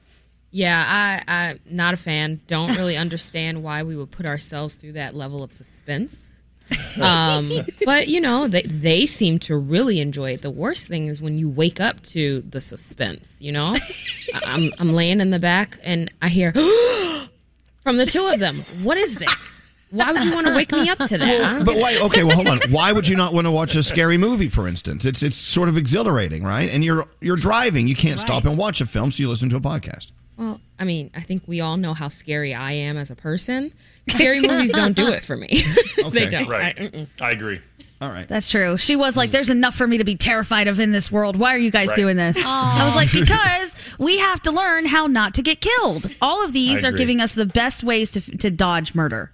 Yeah, 0.56 0.86
I, 0.88 1.22
I'm 1.50 1.60
not 1.70 1.94
a 1.94 1.98
fan. 1.98 2.40
Don't 2.48 2.78
really 2.78 2.96
understand 2.96 3.62
why 3.62 3.84
we 3.84 3.98
would 3.98 4.10
put 4.10 4.26
ourselves 4.26 4.76
through 4.76 4.94
that 4.94 5.14
level 5.14 5.44
of 5.44 5.52
suspense. 5.52 6.42
Um, 7.00 7.52
but 7.84 8.08
you 8.08 8.22
know, 8.22 8.48
they 8.48 8.62
they 8.64 9.06
seem 9.06 9.38
to 9.40 9.58
really 9.58 10.00
enjoy 10.00 10.32
it. 10.32 10.42
The 10.42 10.50
worst 10.50 10.88
thing 10.88 11.08
is 11.08 11.22
when 11.22 11.38
you 11.38 11.50
wake 11.50 11.82
up 11.82 12.02
to 12.04 12.42
the 12.50 12.62
suspense. 12.62 13.36
You 13.42 13.52
know, 13.52 13.76
I- 14.34 14.42
I'm 14.46 14.72
I'm 14.80 14.94
laying 14.94 15.20
in 15.20 15.30
the 15.30 15.40
back 15.40 15.78
and 15.84 16.10
I 16.22 16.30
hear 16.30 16.54
from 17.84 17.98
the 17.98 18.06
two 18.06 18.26
of 18.28 18.40
them. 18.40 18.62
What 18.82 18.98
is 18.98 19.18
this? 19.18 19.66
Why 19.92 20.12
would 20.14 20.24
you 20.24 20.34
want 20.34 20.48
to 20.48 20.56
wake 20.56 20.72
me 20.72 20.90
up 20.90 20.98
to 21.00 21.18
that? 21.18 21.28
Well, 21.40 21.64
but 21.66 21.74
get 21.74 21.82
why? 21.82 21.98
Okay, 21.98 22.24
well, 22.24 22.36
hold 22.36 22.48
on. 22.48 22.62
Why 22.72 22.94
would 22.94 23.08
you 23.10 23.18
not 23.18 23.34
want 23.34 23.46
to 23.46 23.52
watch 23.52 23.76
a 23.76 23.84
scary 23.84 24.18
movie, 24.18 24.48
for 24.50 24.66
instance? 24.68 25.04
It's 25.06 25.22
it's 25.22 25.36
sort 25.38 25.68
of 25.70 25.78
exhilarating, 25.78 26.44
right? 26.44 26.70
And 26.70 26.84
you're 26.84 27.08
you're 27.20 27.36
driving, 27.36 27.88
you 27.90 27.96
can't 27.96 28.20
stop 28.20 28.46
and 28.46 28.58
watch 28.58 28.80
a 28.80 28.86
film, 28.86 29.12
so 29.12 29.22
you 29.22 29.30
listen 29.30 29.50
to 29.50 29.58
a 29.58 29.62
podcast. 29.62 30.08
Well, 30.38 30.60
I 30.78 30.84
mean, 30.84 31.12
I 31.16 31.22
think 31.22 31.44
we 31.48 31.62
all 31.62 31.78
know 31.78 31.94
how 31.94 32.10
scary 32.10 32.54
I 32.54 32.74
am 32.74 32.98
as 32.98 33.10
a 33.12 33.16
person. 33.16 33.72
Scary 34.10 34.40
movies 34.42 34.72
don't 34.72 34.96
do 34.96 35.08
it 35.08 35.24
for 35.24 35.36
me. 35.38 35.50
Okay. 36.06 36.10
they 36.26 36.30
don't. 36.30 36.48
Right. 36.48 37.08
I. 37.20 37.26
I 37.26 37.30
agree. 37.32 37.60
All 38.00 38.10
right. 38.10 38.28
That's 38.28 38.52
true. 38.52 38.78
She 38.78 38.96
was 38.96 39.16
like, 39.18 39.30
hmm. 39.30 39.34
"There's 39.34 39.50
enough 39.50 39.76
for 39.76 39.88
me 39.88 39.98
to 39.98 40.04
be 40.04 40.16
terrified 40.16 40.68
of 40.68 40.80
in 40.80 40.92
this 40.92 41.12
world. 41.12 41.36
Why 41.38 41.56
are 41.56 41.58
you 41.58 41.72
guys 41.72 41.88
Right. 41.90 41.96
doing 41.96 42.16
this?" 42.18 42.38
Aw. 42.40 42.82
I 42.82 42.86
was 42.86 42.94
like, 42.94 43.12
"Because 43.14 43.74
we 43.98 44.20
have 44.20 44.42
to 44.44 44.52
learn 44.52 44.86
how 44.86 45.08
not 45.08 45.34
to 45.36 45.42
get 45.42 45.62
killed. 45.62 46.14
All 46.22 46.44
of 46.46 46.54
these 46.54 46.84
I 46.84 46.88
are 46.88 46.90
agree. 46.90 47.00
giving 47.00 47.22
us 47.22 47.34
the 47.34 47.46
best 47.48 47.84
ways 47.84 48.12
to 48.12 48.22
to 48.38 48.52
dodge 48.52 48.94
murder." 48.94 49.32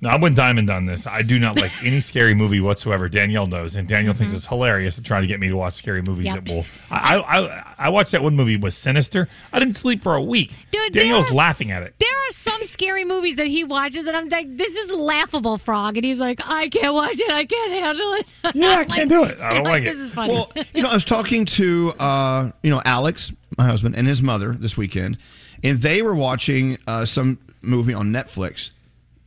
No, 0.00 0.10
I'm 0.10 0.20
with 0.20 0.36
Diamond 0.36 0.70
on 0.70 0.84
this. 0.84 1.08
I 1.08 1.22
do 1.22 1.40
not 1.40 1.56
like 1.56 1.72
any 1.84 2.00
scary 2.00 2.32
movie 2.32 2.60
whatsoever. 2.60 3.08
Danielle 3.08 3.48
knows, 3.48 3.74
and 3.74 3.88
Danielle 3.88 4.14
thinks 4.14 4.32
it's 4.32 4.46
hilarious 4.46 4.94
to 4.94 5.02
try 5.02 5.20
to 5.20 5.26
get 5.26 5.40
me 5.40 5.48
to 5.48 5.56
watch 5.56 5.74
scary 5.74 6.02
movies. 6.02 6.26
Yep. 6.26 6.44
That 6.44 6.54
will. 6.54 6.64
I, 6.90 7.18
I 7.18 7.74
I 7.78 7.88
watched 7.88 8.12
that 8.12 8.22
one 8.22 8.36
movie 8.36 8.56
was 8.56 8.76
Sinister. 8.76 9.28
I 9.52 9.58
didn't 9.58 9.76
sleep 9.76 10.02
for 10.02 10.14
a 10.14 10.22
week. 10.22 10.54
Dude, 10.70 10.92
Danielle's 10.92 11.30
are- 11.30 11.34
laughing 11.34 11.72
at 11.72 11.82
it. 11.82 11.94
There 11.98 12.08
are 12.08 12.32
some 12.32 12.62
scary 12.64 13.04
movies 13.04 13.36
that 13.36 13.48
he 13.48 13.64
watches, 13.64 14.06
and 14.06 14.16
I'm 14.16 14.28
like, 14.28 14.56
"This 14.56 14.74
is 14.74 14.90
laughable, 14.92 15.58
Frog," 15.58 15.96
and 15.96 16.04
he's 16.04 16.18
like, 16.18 16.40
"I 16.44 16.68
can't 16.68 16.94
watch 16.94 17.18
it. 17.18 17.30
I 17.30 17.44
can't 17.44 17.72
handle 17.72 18.14
it." 18.14 18.26
Yeah, 18.54 18.78
I 18.78 18.84
can't 18.84 19.08
do 19.10 19.24
it. 19.24 19.38
I 19.40 19.54
don't 19.54 19.64
like 19.64 19.82
it. 19.82 19.92
This 19.92 20.00
it. 20.00 20.04
is 20.06 20.10
funny. 20.10 20.32
Well, 20.34 20.50
you 20.74 20.82
know, 20.82 20.88
I 20.88 20.94
was 20.94 21.04
talking 21.04 21.44
to 21.44 21.92
uh, 21.98 22.50
you 22.62 22.70
know 22.70 22.80
Alex, 22.84 23.32
my 23.56 23.64
husband, 23.66 23.94
and 23.96 24.06
his 24.06 24.22
mother 24.22 24.52
this 24.52 24.76
weekend, 24.76 25.18
and 25.62 25.78
they 25.80 26.02
were 26.02 26.14
watching 26.14 26.78
uh, 26.86 27.04
some 27.04 27.38
movie 27.62 27.94
on 27.94 28.10
Netflix 28.10 28.70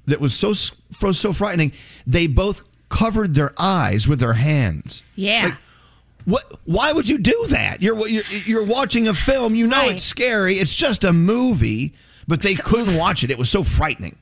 that 0.08 0.20
was 0.20 0.34
so 0.34 0.54
so 0.54 1.12
so 1.12 1.34
frightening. 1.34 1.72
They 2.06 2.28
both 2.28 2.62
covered 2.90 3.34
their 3.34 3.54
eyes 3.58 4.08
with 4.08 4.20
their 4.20 4.34
hands. 4.34 5.02
Yeah. 5.16 5.56
What? 6.26 6.60
Why 6.66 6.92
would 6.92 7.10
you 7.10 7.18
do 7.18 7.46
that? 7.50 7.82
You're 7.82 8.08
you're, 8.08 8.24
you're 8.46 8.66
watching 8.66 9.08
a 9.08 9.14
film. 9.14 9.56
You 9.56 9.68
know 9.68 9.90
it's 9.90 10.04
scary. 10.04 10.60
It's 10.60 10.76
just 10.76 11.04
a 11.04 11.14
movie, 11.14 11.94
but 12.28 12.42
they 12.42 12.56
couldn't 12.56 12.96
watch 12.96 13.24
it. 13.24 13.32
It 13.32 13.38
was 13.38 13.50
so 13.50 13.64
frightening. 13.64 14.18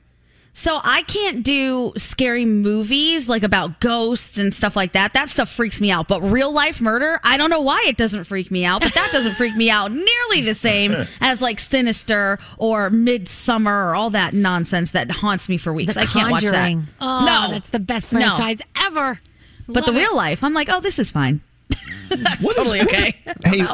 So 0.52 0.80
I 0.82 1.02
can't 1.04 1.42
do 1.44 1.92
scary 1.96 2.44
movies 2.44 3.28
like 3.28 3.42
about 3.44 3.80
ghosts 3.80 4.36
and 4.36 4.52
stuff 4.54 4.74
like 4.76 4.92
that. 4.92 5.12
That 5.14 5.30
stuff 5.30 5.50
freaks 5.50 5.80
me 5.80 5.90
out. 5.90 6.08
But 6.08 6.20
real 6.22 6.52
life 6.52 6.80
murder, 6.80 7.20
I 7.22 7.36
don't 7.36 7.50
know 7.50 7.60
why 7.60 7.84
it 7.86 7.96
doesn't 7.96 8.24
freak 8.24 8.50
me 8.50 8.64
out, 8.64 8.82
but 8.82 8.92
that 8.94 9.10
doesn't 9.12 9.36
freak 9.36 9.54
me 9.56 9.70
out 9.70 9.92
nearly 9.92 10.40
the 10.42 10.54
same 10.54 11.06
as 11.20 11.40
like 11.40 11.60
Sinister 11.60 12.38
or 12.58 12.90
Midsommar 12.90 13.66
or 13.90 13.94
all 13.94 14.10
that 14.10 14.34
nonsense 14.34 14.90
that 14.90 15.10
haunts 15.10 15.48
me 15.48 15.56
for 15.56 15.72
weeks. 15.72 15.94
The 15.94 16.00
I 16.00 16.06
can't 16.06 16.30
watch 16.30 16.42
that. 16.42 16.82
Oh, 17.00 17.24
no, 17.24 17.52
that's 17.52 17.70
the 17.70 17.78
best 17.80 18.12
No. 18.12 18.18
franchise 18.20 18.60
ever. 18.84 19.20
But 19.68 19.84
the 19.86 19.92
Love 19.92 19.96
it. 19.96 20.04
real 20.04 20.16
life, 20.16 20.42
I'm 20.42 20.52
like, 20.52 20.68
oh, 20.68 20.80
this 20.80 20.98
is 20.98 21.10
fine. 21.12 21.40
That's 22.08 22.42
What 22.42 22.50
is- 22.50 22.54
totally 22.56 22.80
okay. 22.82 23.16
Hey, 23.44 23.64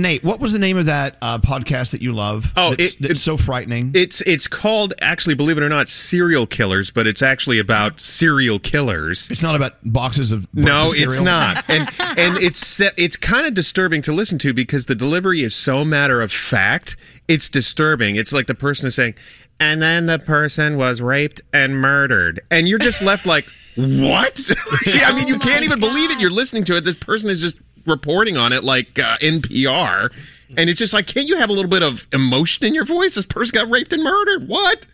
Nate, 0.00 0.24
what 0.24 0.40
was 0.40 0.52
the 0.52 0.58
name 0.58 0.76
of 0.76 0.86
that 0.86 1.16
uh, 1.22 1.38
podcast 1.38 1.90
that 1.92 2.02
you 2.02 2.12
love? 2.12 2.46
Oh, 2.56 2.70
that's, 2.74 2.94
it- 2.94 3.02
that's 3.02 3.20
so 3.22 3.36
frightening. 3.36 3.92
It's 3.94 4.20
it's 4.22 4.46
called 4.46 4.94
actually, 5.00 5.34
believe 5.34 5.58
it 5.58 5.62
or 5.62 5.68
not, 5.68 5.88
serial 5.88 6.46
killers, 6.46 6.90
but 6.90 7.06
it's 7.06 7.22
actually 7.22 7.58
about 7.58 8.00
serial 8.00 8.58
killers. 8.58 9.30
It's 9.30 9.42
not 9.42 9.54
about 9.54 9.74
boxes 9.84 10.32
of 10.32 10.46
no, 10.54 10.88
it's 10.92 11.20
not, 11.20 11.64
and 11.70 11.88
and 12.00 12.36
it's 12.38 12.80
it's 12.80 13.16
kind 13.16 13.46
of 13.46 13.54
disturbing 13.54 14.02
to 14.02 14.12
listen 14.12 14.38
to 14.38 14.52
because 14.52 14.86
the 14.86 14.94
delivery 14.94 15.42
is 15.42 15.54
so 15.54 15.84
matter 15.84 16.20
of 16.20 16.32
fact. 16.32 16.96
It's 17.28 17.48
disturbing. 17.48 18.16
It's 18.16 18.32
like 18.32 18.48
the 18.48 18.56
person 18.56 18.88
is 18.88 18.96
saying, 18.96 19.14
and 19.60 19.80
then 19.80 20.06
the 20.06 20.18
person 20.18 20.76
was 20.76 21.00
raped 21.00 21.40
and 21.52 21.76
murdered, 21.76 22.40
and 22.50 22.66
you're 22.68 22.78
just 22.80 23.02
left 23.02 23.24
like, 23.24 23.46
what? 23.76 24.50
I 24.86 25.12
mean, 25.14 25.28
you 25.28 25.38
can't 25.38 25.64
even 25.64 25.78
believe 25.78 26.10
it. 26.10 26.18
You're 26.20 26.30
listening 26.30 26.64
to 26.64 26.76
it. 26.76 26.84
This 26.84 26.96
person 26.96 27.30
is 27.30 27.40
just 27.40 27.56
reporting 27.90 28.36
on 28.36 28.52
it 28.52 28.64
like 28.64 28.98
uh, 28.98 29.18
NPR, 29.18 30.10
and 30.56 30.70
it's 30.70 30.78
just 30.78 30.94
like, 30.94 31.06
can't 31.06 31.28
you 31.28 31.36
have 31.36 31.50
a 31.50 31.52
little 31.52 31.70
bit 31.70 31.82
of 31.82 32.06
emotion 32.12 32.66
in 32.66 32.72
your 32.74 32.84
voice? 32.86 33.16
This 33.16 33.26
person 33.26 33.52
got 33.54 33.68
raped 33.70 33.92
and 33.92 34.02
murdered. 34.02 34.48
What? 34.48 34.86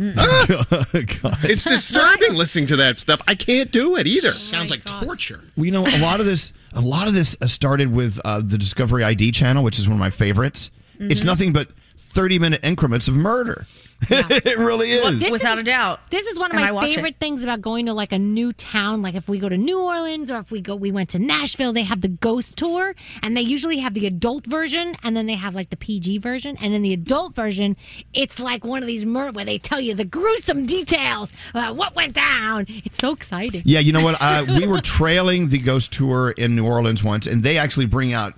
Ah. 0.00 0.86
It's 1.42 1.64
disturbing 1.64 2.34
listening 2.34 2.66
to 2.66 2.76
that 2.76 2.96
stuff. 2.96 3.20
I 3.26 3.34
can't 3.34 3.70
do 3.72 3.96
it 3.96 4.06
either. 4.06 4.30
Sounds 4.30 4.70
like 4.70 4.84
torture. 4.84 5.42
Well, 5.56 5.66
you 5.66 5.72
know, 5.72 5.84
a 5.86 5.98
lot 5.98 6.20
of 6.20 6.26
this, 6.26 6.52
a 6.72 6.80
lot 6.80 7.08
of 7.08 7.14
this 7.14 7.36
uh, 7.42 7.46
started 7.48 7.92
with 7.92 8.20
uh, 8.24 8.40
the 8.44 8.58
Discovery 8.58 9.02
ID 9.02 9.32
channel, 9.32 9.64
which 9.64 9.78
is 9.78 9.88
one 9.88 9.96
of 9.96 10.00
my 10.00 10.10
favorites. 10.10 10.70
It's 11.00 11.22
Mhm. 11.22 11.26
nothing 11.26 11.52
but 11.52 11.68
thirty-minute 11.96 12.60
increments 12.64 13.08
of 13.08 13.14
murder. 13.14 13.66
it 14.10 14.58
really 14.58 14.90
is. 14.90 15.02
Well, 15.02 15.12
this 15.14 15.30
Without 15.30 15.58
is- 15.58 15.62
a 15.62 15.64
doubt. 15.64 16.00
This 16.10 16.26
is 16.26 16.38
one 16.38 16.50
of 16.52 16.56
And 16.56 16.64
my 16.64 16.70
watch 16.72 16.84
it. 16.90 16.94
favorite 16.94 17.16
things 17.18 17.42
about 17.42 17.60
going 17.60 17.86
to 17.86 17.92
like 17.92 18.12
a 18.12 18.18
new 18.18 18.52
town. 18.52 19.02
Like 19.02 19.14
if 19.14 19.28
we 19.28 19.38
go 19.40 19.48
to 19.48 19.56
New 19.58 19.80
Orleans 19.82 20.30
or 20.30 20.38
if 20.38 20.50
we 20.50 20.60
go, 20.60 20.76
we 20.76 20.92
went 20.92 21.10
to 21.10 21.18
Nashville, 21.18 21.72
they 21.72 21.82
have 21.82 22.00
the 22.00 22.08
ghost 22.08 22.56
tour 22.56 22.94
and 23.22 23.36
they 23.36 23.40
usually 23.42 23.78
have 23.78 23.94
the 23.94 24.06
adult 24.06 24.46
version 24.46 24.94
and 25.02 25.16
then 25.16 25.26
they 25.26 25.34
have 25.34 25.54
like 25.54 25.70
the 25.70 25.76
PG 25.76 26.18
version. 26.18 26.56
And 26.60 26.74
in 26.74 26.82
the 26.82 26.92
adult 26.92 27.34
version, 27.34 27.76
it's 28.14 28.38
like 28.38 28.64
one 28.64 28.82
of 28.82 28.86
these 28.86 29.04
mur- 29.04 29.32
where 29.32 29.44
they 29.44 29.58
tell 29.58 29.80
you 29.80 29.94
the 29.94 30.04
gruesome 30.04 30.64
details 30.66 31.32
about 31.50 31.74
what 31.76 31.94
went 31.96 32.14
down. 32.14 32.66
It's 32.68 32.98
so 32.98 33.12
exciting. 33.12 33.62
Yeah, 33.64 33.80
you 33.80 33.92
know 33.92 34.02
what? 34.04 34.16
Uh, 34.20 34.44
we 34.48 34.66
were 34.66 34.80
trailing 34.80 35.48
the 35.48 35.58
ghost 35.58 35.92
tour 35.92 36.30
in 36.30 36.54
New 36.54 36.64
Orleans 36.64 37.02
once, 37.02 37.26
and 37.26 37.42
they 37.42 37.58
actually 37.58 37.86
bring 37.86 38.12
out 38.12 38.34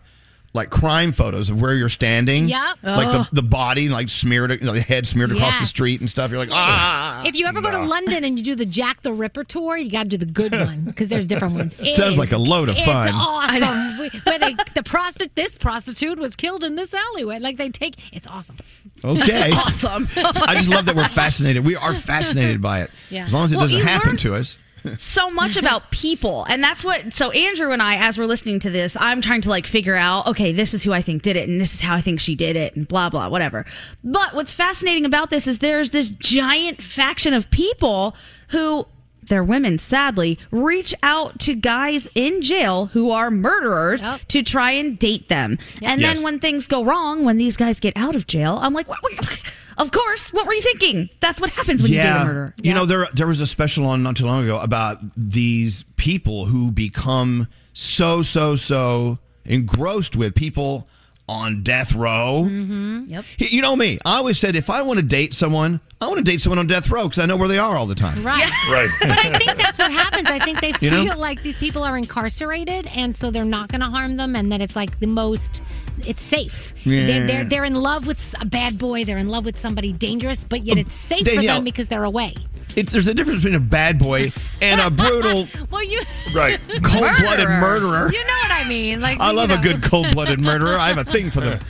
like 0.52 0.68
crime 0.68 1.12
photos 1.12 1.48
of 1.48 1.60
where 1.62 1.74
you're 1.74 1.88
standing. 1.88 2.48
Yep. 2.48 2.78
Like 2.82 3.06
Oh. 3.14 3.28
the, 3.30 3.36
the 3.36 3.42
body, 3.42 3.88
like 3.88 4.08
smeared, 4.08 4.50
you 4.50 4.66
know, 4.66 4.72
the 4.72 4.80
head 4.80 5.06
smeared 5.06 5.30
across 5.30 5.60
the 5.60 5.66
street 5.66 6.00
and 6.00 6.10
stuff. 6.10 6.30
You're 6.32 6.40
like, 6.40 6.48
ah. 6.50 7.22
If 7.24 7.36
you 7.36 7.46
ever 7.46 7.60
go 7.60 7.70
to 7.70 7.78
London 7.84 8.24
and 8.24 8.36
you 8.36 8.44
do 8.44 8.56
the 8.56 8.66
Jack 8.66 9.02
the 9.02 9.12
Ripper 9.12 9.44
tour, 9.44 9.76
you 9.76 9.90
got 9.92 10.02
to 10.04 10.08
do 10.08 10.16
the 10.16 10.26
good 10.26 10.50
one 10.66 10.82
because 10.86 11.08
there's 11.08 11.28
different 11.28 11.54
ones. 11.54 11.80
It 11.80 11.94
Sounds 11.94 12.12
is- 12.14 12.18
like 12.18 12.32
a 12.32 12.38
load 12.38 12.68
of 12.68 12.76
fun. 12.78 13.08
it's 13.08 13.16
fun. 13.16 13.62
awesome. 13.62 13.98
We- 14.00 14.08
Where 14.24 14.38
they 14.40 14.56
the 14.74 14.82
prostitute, 14.84 15.36
this 15.36 15.56
prostitute 15.56 16.18
was 16.18 16.34
killed 16.34 16.64
in 16.64 16.74
this 16.74 16.92
alleyway. 16.94 17.38
Like 17.38 17.56
they 17.56 17.68
take, 17.68 17.94
it's 18.12 18.26
awesome. 18.26 18.56
Okay. 19.04 19.22
It's 19.28 19.84
awesome. 19.84 20.08
I 20.16 20.54
just 20.56 20.68
love 20.68 20.86
that 20.86 20.96
we're 20.96 21.04
fascinated. 21.08 21.64
We 21.64 21.76
are 21.76 21.94
fascinated 21.94 22.60
by 22.60 22.80
it. 22.82 22.90
Yeah. 23.08 23.24
As 23.26 23.32
long 23.32 23.44
as 23.44 23.52
it 23.52 23.56
Well, 23.56 23.66
doesn't 23.66 23.82
happen 23.82 24.08
learn- 24.10 24.16
to 24.18 24.34
us. 24.34 24.58
So 24.96 25.30
much 25.30 25.56
about 25.56 25.90
people. 25.90 26.44
And 26.48 26.62
that's 26.62 26.84
what 26.84 27.12
so 27.12 27.30
andrew 27.30 27.72
and 27.72 27.82
i 27.82 27.96
as 27.96 28.16
we're 28.18 28.24
listening 28.26 28.58
to 28.60 28.70
this 28.70 28.96
i'm 29.00 29.20
trying 29.20 29.40
to 29.42 29.50
like 29.50 29.66
figure 29.66 29.96
out 29.96 30.26
okay 30.26 30.52
this 30.52 30.74
is 30.74 30.82
who 30.82 30.92
i 30.92 31.02
think 31.02 31.22
did 31.22 31.36
it 31.36 31.48
and 31.48 31.60
this 31.60 31.74
is 31.74 31.80
how 31.80 31.94
i 31.94 32.00
think 32.00 32.20
she 32.20 32.34
did 32.34 32.56
it 32.56 32.74
and 32.76 32.86
blah 32.88 33.08
blah 33.10 33.28
whatever. 33.28 33.64
But 34.04 34.34
what's 34.34 34.52
fascinating 34.52 35.04
about 35.04 35.30
this 35.30 35.46
is 35.46 35.58
there's 35.58 35.90
this 35.90 36.10
giant 36.10 36.82
faction 36.82 37.34
of 37.34 37.50
people 37.50 38.14
who 38.48 38.86
they're 39.22 39.44
women 39.44 39.78
sadly 39.78 40.38
reach 40.50 40.92
out 41.04 41.38
to 41.40 41.54
guys 41.54 42.08
in 42.16 42.42
jail 42.42 42.86
who 42.86 43.10
are 43.12 43.30
murderers 43.30 44.02
to 44.28 44.42
try 44.42 44.72
and 44.72 44.98
date 44.98 45.28
them. 45.28 45.56
And 45.82 46.02
then 46.02 46.22
when 46.22 46.38
things 46.40 46.66
go 46.66 46.82
wrong 46.82 47.24
when 47.24 47.36
these 47.36 47.56
guys 47.56 47.78
get 47.80 47.96
out 47.96 48.14
of 48.16 48.26
jail 48.26 48.58
i'm 48.62 48.72
like 48.74 48.88
what, 48.88 49.00
what- 49.02 49.42
of 49.80 49.90
course. 49.90 50.32
What 50.32 50.46
were 50.46 50.54
you 50.54 50.62
thinking? 50.62 51.10
That's 51.20 51.40
what 51.40 51.50
happens 51.50 51.82
when 51.82 51.92
you 51.92 51.98
date 51.98 52.08
a 52.08 52.24
murderer. 52.24 52.54
You 52.62 52.74
know, 52.74 52.86
there 52.86 53.08
there 53.14 53.26
was 53.26 53.40
a 53.40 53.46
special 53.46 53.86
on 53.86 54.02
not 54.02 54.16
too 54.16 54.26
long 54.26 54.44
ago 54.44 54.58
about 54.58 54.98
these 55.16 55.84
people 55.96 56.46
who 56.46 56.70
become 56.70 57.48
so 57.72 58.22
so 58.22 58.56
so 58.56 59.18
engrossed 59.44 60.16
with 60.16 60.34
people 60.34 60.88
on 61.30 61.62
death 61.62 61.94
row. 61.94 62.44
Mm-hmm. 62.44 63.02
Yep. 63.06 63.24
You 63.38 63.62
know 63.62 63.76
me. 63.76 64.00
I 64.04 64.16
always 64.16 64.36
said 64.36 64.56
if 64.56 64.68
I 64.68 64.82
want 64.82 64.98
to 64.98 65.06
date 65.06 65.32
someone, 65.32 65.78
I 66.00 66.08
want 66.08 66.18
to 66.18 66.24
date 66.24 66.40
someone 66.40 66.58
on 66.58 66.66
death 66.66 66.90
row 66.90 67.04
because 67.04 67.20
I 67.20 67.26
know 67.26 67.36
where 67.36 67.46
they 67.46 67.58
are 67.58 67.76
all 67.76 67.86
the 67.86 67.94
time. 67.94 68.22
Right. 68.24 68.50
Right. 68.68 68.90
But 69.00 69.10
I 69.10 69.38
think 69.38 69.56
that's 69.56 69.78
what 69.78 69.92
happens. 69.92 70.28
I 70.28 70.40
think 70.40 70.60
they 70.60 70.68
You 70.80 70.90
feel 70.90 71.04
know? 71.04 71.16
like 71.16 71.42
these 71.42 71.56
people 71.56 71.84
are 71.84 71.96
incarcerated 71.96 72.88
and 72.88 73.14
so 73.14 73.30
they're 73.30 73.44
not 73.44 73.70
going 73.70 73.80
to 73.80 73.86
harm 73.86 74.16
them 74.16 74.34
and 74.34 74.50
that 74.50 74.60
it's 74.60 74.74
like 74.74 74.98
the 74.98 75.06
most, 75.06 75.62
it's 76.04 76.20
safe. 76.20 76.74
Yeah. 76.84 77.06
They're, 77.06 77.26
they're, 77.26 77.44
they're 77.44 77.64
in 77.64 77.74
love 77.74 78.08
with 78.08 78.34
a 78.40 78.44
bad 78.44 78.76
boy. 78.76 79.04
They're 79.04 79.18
in 79.18 79.28
love 79.28 79.44
with 79.44 79.58
somebody 79.58 79.92
dangerous, 79.92 80.44
but 80.44 80.62
yet 80.64 80.78
it's 80.78 80.94
safe 80.94 81.28
for 81.28 81.40
them 81.42 81.62
because 81.62 81.86
they're 81.86 82.04
away. 82.04 82.34
It's, 82.76 82.92
there's 82.92 83.08
a 83.08 83.14
difference 83.14 83.38
between 83.42 83.54
a 83.54 83.60
bad 83.60 83.98
boy 83.98 84.32
and 84.62 84.80
a 84.80 84.90
brutal, 84.90 85.46
Well, 85.70 85.82
you. 85.84 86.00
right, 86.34 86.58
cold-blooded 86.82 87.48
murderer. 87.48 88.12
You 88.12 88.24
know 88.24 88.34
what 88.42 88.52
I 88.52 88.64
mean? 88.68 89.00
Like 89.00 89.18
I 89.20 89.30
you 89.30 89.36
love 89.36 89.50
a 89.50 89.58
good 89.58 89.82
cold-blooded 89.90 90.40
murderer. 90.40 90.76
I 90.76 90.88
have 90.88 90.98
a 90.98 91.04
thing 91.04 91.30
for 91.30 91.40
them. 91.40 91.60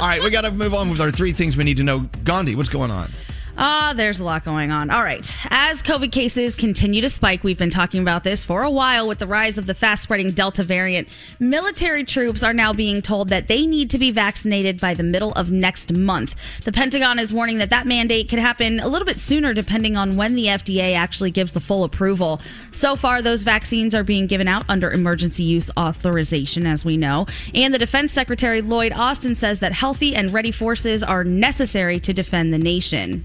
All 0.00 0.06
right, 0.08 0.22
we 0.22 0.30
got 0.30 0.42
to 0.42 0.50
move 0.50 0.74
on 0.74 0.90
with 0.90 1.00
our 1.00 1.10
three 1.10 1.32
things 1.32 1.56
we 1.56 1.64
need 1.64 1.76
to 1.78 1.84
know. 1.84 2.08
Gandhi, 2.24 2.54
what's 2.54 2.68
going 2.68 2.90
on? 2.90 3.12
Ah, 3.58 3.94
there's 3.96 4.20
a 4.20 4.24
lot 4.24 4.44
going 4.44 4.70
on. 4.70 4.90
All 4.90 5.02
right. 5.02 5.34
As 5.48 5.82
COVID 5.82 6.12
cases 6.12 6.54
continue 6.54 7.00
to 7.00 7.08
spike, 7.08 7.42
we've 7.42 7.56
been 7.56 7.70
talking 7.70 8.02
about 8.02 8.22
this 8.22 8.44
for 8.44 8.62
a 8.62 8.70
while 8.70 9.08
with 9.08 9.18
the 9.18 9.26
rise 9.26 9.56
of 9.56 9.64
the 9.64 9.72
fast 9.72 10.02
spreading 10.02 10.32
Delta 10.32 10.62
variant. 10.62 11.08
Military 11.40 12.04
troops 12.04 12.42
are 12.42 12.52
now 12.52 12.74
being 12.74 13.00
told 13.00 13.30
that 13.30 13.48
they 13.48 13.66
need 13.66 13.88
to 13.90 13.98
be 13.98 14.10
vaccinated 14.10 14.78
by 14.78 14.92
the 14.92 15.02
middle 15.02 15.32
of 15.32 15.50
next 15.50 15.90
month. 15.94 16.34
The 16.64 16.72
Pentagon 16.72 17.18
is 17.18 17.32
warning 17.32 17.56
that 17.56 17.70
that 17.70 17.86
mandate 17.86 18.28
could 18.28 18.40
happen 18.40 18.78
a 18.78 18.88
little 18.88 19.06
bit 19.06 19.20
sooner 19.20 19.54
depending 19.54 19.96
on 19.96 20.16
when 20.16 20.34
the 20.34 20.46
FDA 20.46 20.94
actually 20.94 21.30
gives 21.30 21.52
the 21.52 21.60
full 21.60 21.82
approval. 21.82 22.42
So 22.72 22.94
far, 22.94 23.22
those 23.22 23.42
vaccines 23.42 23.94
are 23.94 24.04
being 24.04 24.26
given 24.26 24.48
out 24.48 24.66
under 24.68 24.90
emergency 24.90 25.44
use 25.44 25.70
authorization, 25.78 26.66
as 26.66 26.84
we 26.84 26.98
know. 26.98 27.26
And 27.54 27.72
the 27.72 27.78
Defense 27.78 28.12
Secretary 28.12 28.60
Lloyd 28.60 28.92
Austin 28.92 29.34
says 29.34 29.60
that 29.60 29.72
healthy 29.72 30.14
and 30.14 30.30
ready 30.34 30.50
forces 30.50 31.02
are 31.02 31.24
necessary 31.24 31.98
to 32.00 32.12
defend 32.12 32.52
the 32.52 32.58
nation. 32.58 33.24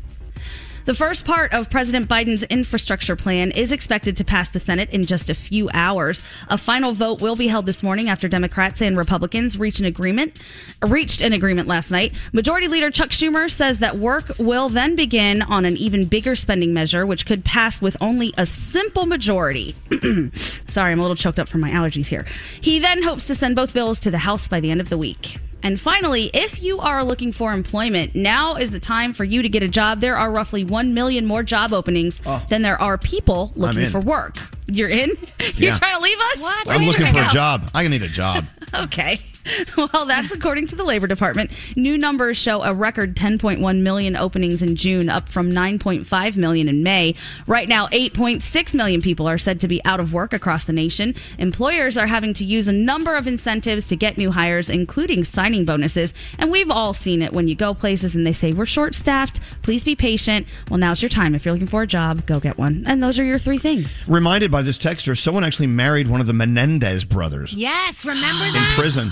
The 0.85 0.95
first 0.95 1.25
part 1.25 1.53
of 1.53 1.69
President 1.69 2.09
Biden's 2.09 2.41
infrastructure 2.43 3.15
plan 3.15 3.51
is 3.51 3.71
expected 3.71 4.17
to 4.17 4.23
pass 4.23 4.49
the 4.49 4.57
Senate 4.57 4.89
in 4.89 5.05
just 5.05 5.29
a 5.29 5.35
few 5.35 5.69
hours. 5.75 6.23
A 6.49 6.57
final 6.57 6.93
vote 6.93 7.21
will 7.21 7.35
be 7.35 7.47
held 7.49 7.67
this 7.67 7.83
morning 7.83 8.09
after 8.09 8.27
Democrats 8.27 8.81
and 8.81 8.97
Republicans 8.97 9.59
reach 9.59 9.79
an 9.79 9.85
agreement 9.85 10.41
reached 10.83 11.21
an 11.21 11.33
agreement 11.33 11.67
last 11.67 11.91
night. 11.91 12.13
Majority 12.33 12.67
Leader 12.67 12.89
Chuck 12.89 13.09
Schumer 13.09 13.49
says 13.49 13.77
that 13.77 13.99
work 13.99 14.31
will 14.39 14.69
then 14.69 14.95
begin 14.95 15.43
on 15.43 15.65
an 15.65 15.77
even 15.77 16.05
bigger 16.05 16.35
spending 16.35 16.73
measure 16.73 17.05
which 17.05 17.27
could 17.27 17.45
pass 17.45 17.79
with 17.79 17.95
only 18.01 18.33
a 18.37 18.47
simple 18.47 19.05
majority. 19.05 19.75
Sorry, 20.33 20.91
I'm 20.91 20.99
a 20.99 21.03
little 21.03 21.15
choked 21.15 21.37
up 21.37 21.47
from 21.47 21.61
my 21.61 21.69
allergies 21.69 22.07
here. 22.07 22.25
He 22.59 22.79
then 22.79 23.03
hopes 23.03 23.25
to 23.25 23.35
send 23.35 23.55
both 23.55 23.71
bills 23.71 23.99
to 23.99 24.09
the 24.09 24.17
House 24.17 24.47
by 24.47 24.59
the 24.59 24.71
end 24.71 24.81
of 24.81 24.89
the 24.89 24.97
week. 24.97 25.37
And 25.63 25.79
finally, 25.79 26.29
if 26.33 26.61
you 26.61 26.79
are 26.79 27.03
looking 27.03 27.31
for 27.31 27.53
employment, 27.53 28.15
now 28.15 28.55
is 28.55 28.71
the 28.71 28.79
time 28.79 29.13
for 29.13 29.23
you 29.23 29.41
to 29.41 29.49
get 29.49 29.63
a 29.63 29.67
job. 29.67 30.01
There 30.01 30.17
are 30.17 30.31
roughly 30.31 30.63
1 30.63 30.93
million 30.93 31.25
more 31.25 31.43
job 31.43 31.73
openings 31.73 32.21
oh. 32.25 32.43
than 32.49 32.61
there 32.61 32.81
are 32.81 32.97
people 32.97 33.51
looking 33.55 33.87
for 33.87 33.99
work. 33.99 34.37
You're 34.67 34.89
in? 34.89 35.09
You're 35.55 35.71
Yeah. 35.71 35.75
trying 35.77 35.95
to 35.95 36.01
leave 36.01 36.19
us? 36.19 36.41
What? 36.41 36.69
I'm 36.69 36.83
looking 36.85 37.07
for 37.07 37.19
a 37.19 37.27
job. 37.29 37.69
I 37.73 37.87
need 37.87 38.03
a 38.03 38.07
job. 38.07 38.45
Okay. 38.73 39.19
Well, 39.77 40.05
that's 40.05 40.31
according 40.31 40.67
to 40.67 40.75
the 40.75 40.83
Labor 40.83 41.07
Department. 41.07 41.51
New 41.75 41.97
numbers 41.97 42.37
show 42.37 42.61
a 42.63 42.73
record 42.73 43.15
10.1 43.15 43.81
million 43.81 44.15
openings 44.15 44.61
in 44.61 44.75
June, 44.75 45.09
up 45.09 45.27
from 45.29 45.51
9.5 45.51 46.35
million 46.35 46.67
in 46.69 46.83
May. 46.83 47.15
Right 47.47 47.67
now, 47.67 47.87
8.6 47.87 48.73
million 48.75 49.01
people 49.01 49.27
are 49.27 49.37
said 49.37 49.59
to 49.61 49.67
be 49.67 49.83
out 49.85 49.99
of 49.99 50.13
work 50.13 50.33
across 50.33 50.65
the 50.65 50.73
nation. 50.73 51.15
Employers 51.37 51.97
are 51.97 52.07
having 52.07 52.33
to 52.35 52.45
use 52.45 52.67
a 52.67 52.73
number 52.73 53.15
of 53.15 53.27
incentives 53.27 53.87
to 53.87 53.95
get 53.95 54.17
new 54.17 54.31
hires, 54.31 54.69
including 54.69 55.23
signing 55.23 55.65
bonuses. 55.65 56.13
And 56.37 56.51
we've 56.51 56.69
all 56.71 56.93
seen 56.93 57.21
it 57.21 57.33
when 57.33 57.47
you 57.47 57.55
go 57.55 57.73
places 57.73 58.15
and 58.15 58.25
they 58.27 58.33
say, 58.33 58.53
We're 58.53 58.65
short 58.65 58.93
staffed. 58.95 59.39
Please 59.61 59.83
be 59.83 59.95
patient. 59.95 60.47
Well, 60.69 60.77
now's 60.79 61.01
your 61.01 61.09
time. 61.09 61.33
If 61.35 61.45
you're 61.45 61.53
looking 61.53 61.67
for 61.67 61.81
a 61.83 61.87
job, 61.87 62.25
go 62.25 62.39
get 62.39 62.57
one. 62.57 62.83
And 62.85 63.01
those 63.01 63.17
are 63.19 63.23
your 63.23 63.39
three 63.39 63.57
things. 63.57 64.07
Reminded 64.07 64.51
by 64.51 64.61
this 64.61 64.77
texter, 64.77 65.17
someone 65.17 65.43
actually 65.43 65.67
married 65.67 66.07
one 66.07 66.21
of 66.21 66.27
the 66.27 66.33
Menendez 66.33 67.03
brothers 67.05 67.53
Yes, 67.53 68.05
remember 68.05 68.45
that? 68.51 68.75
in 68.75 68.79
prison. 68.79 69.11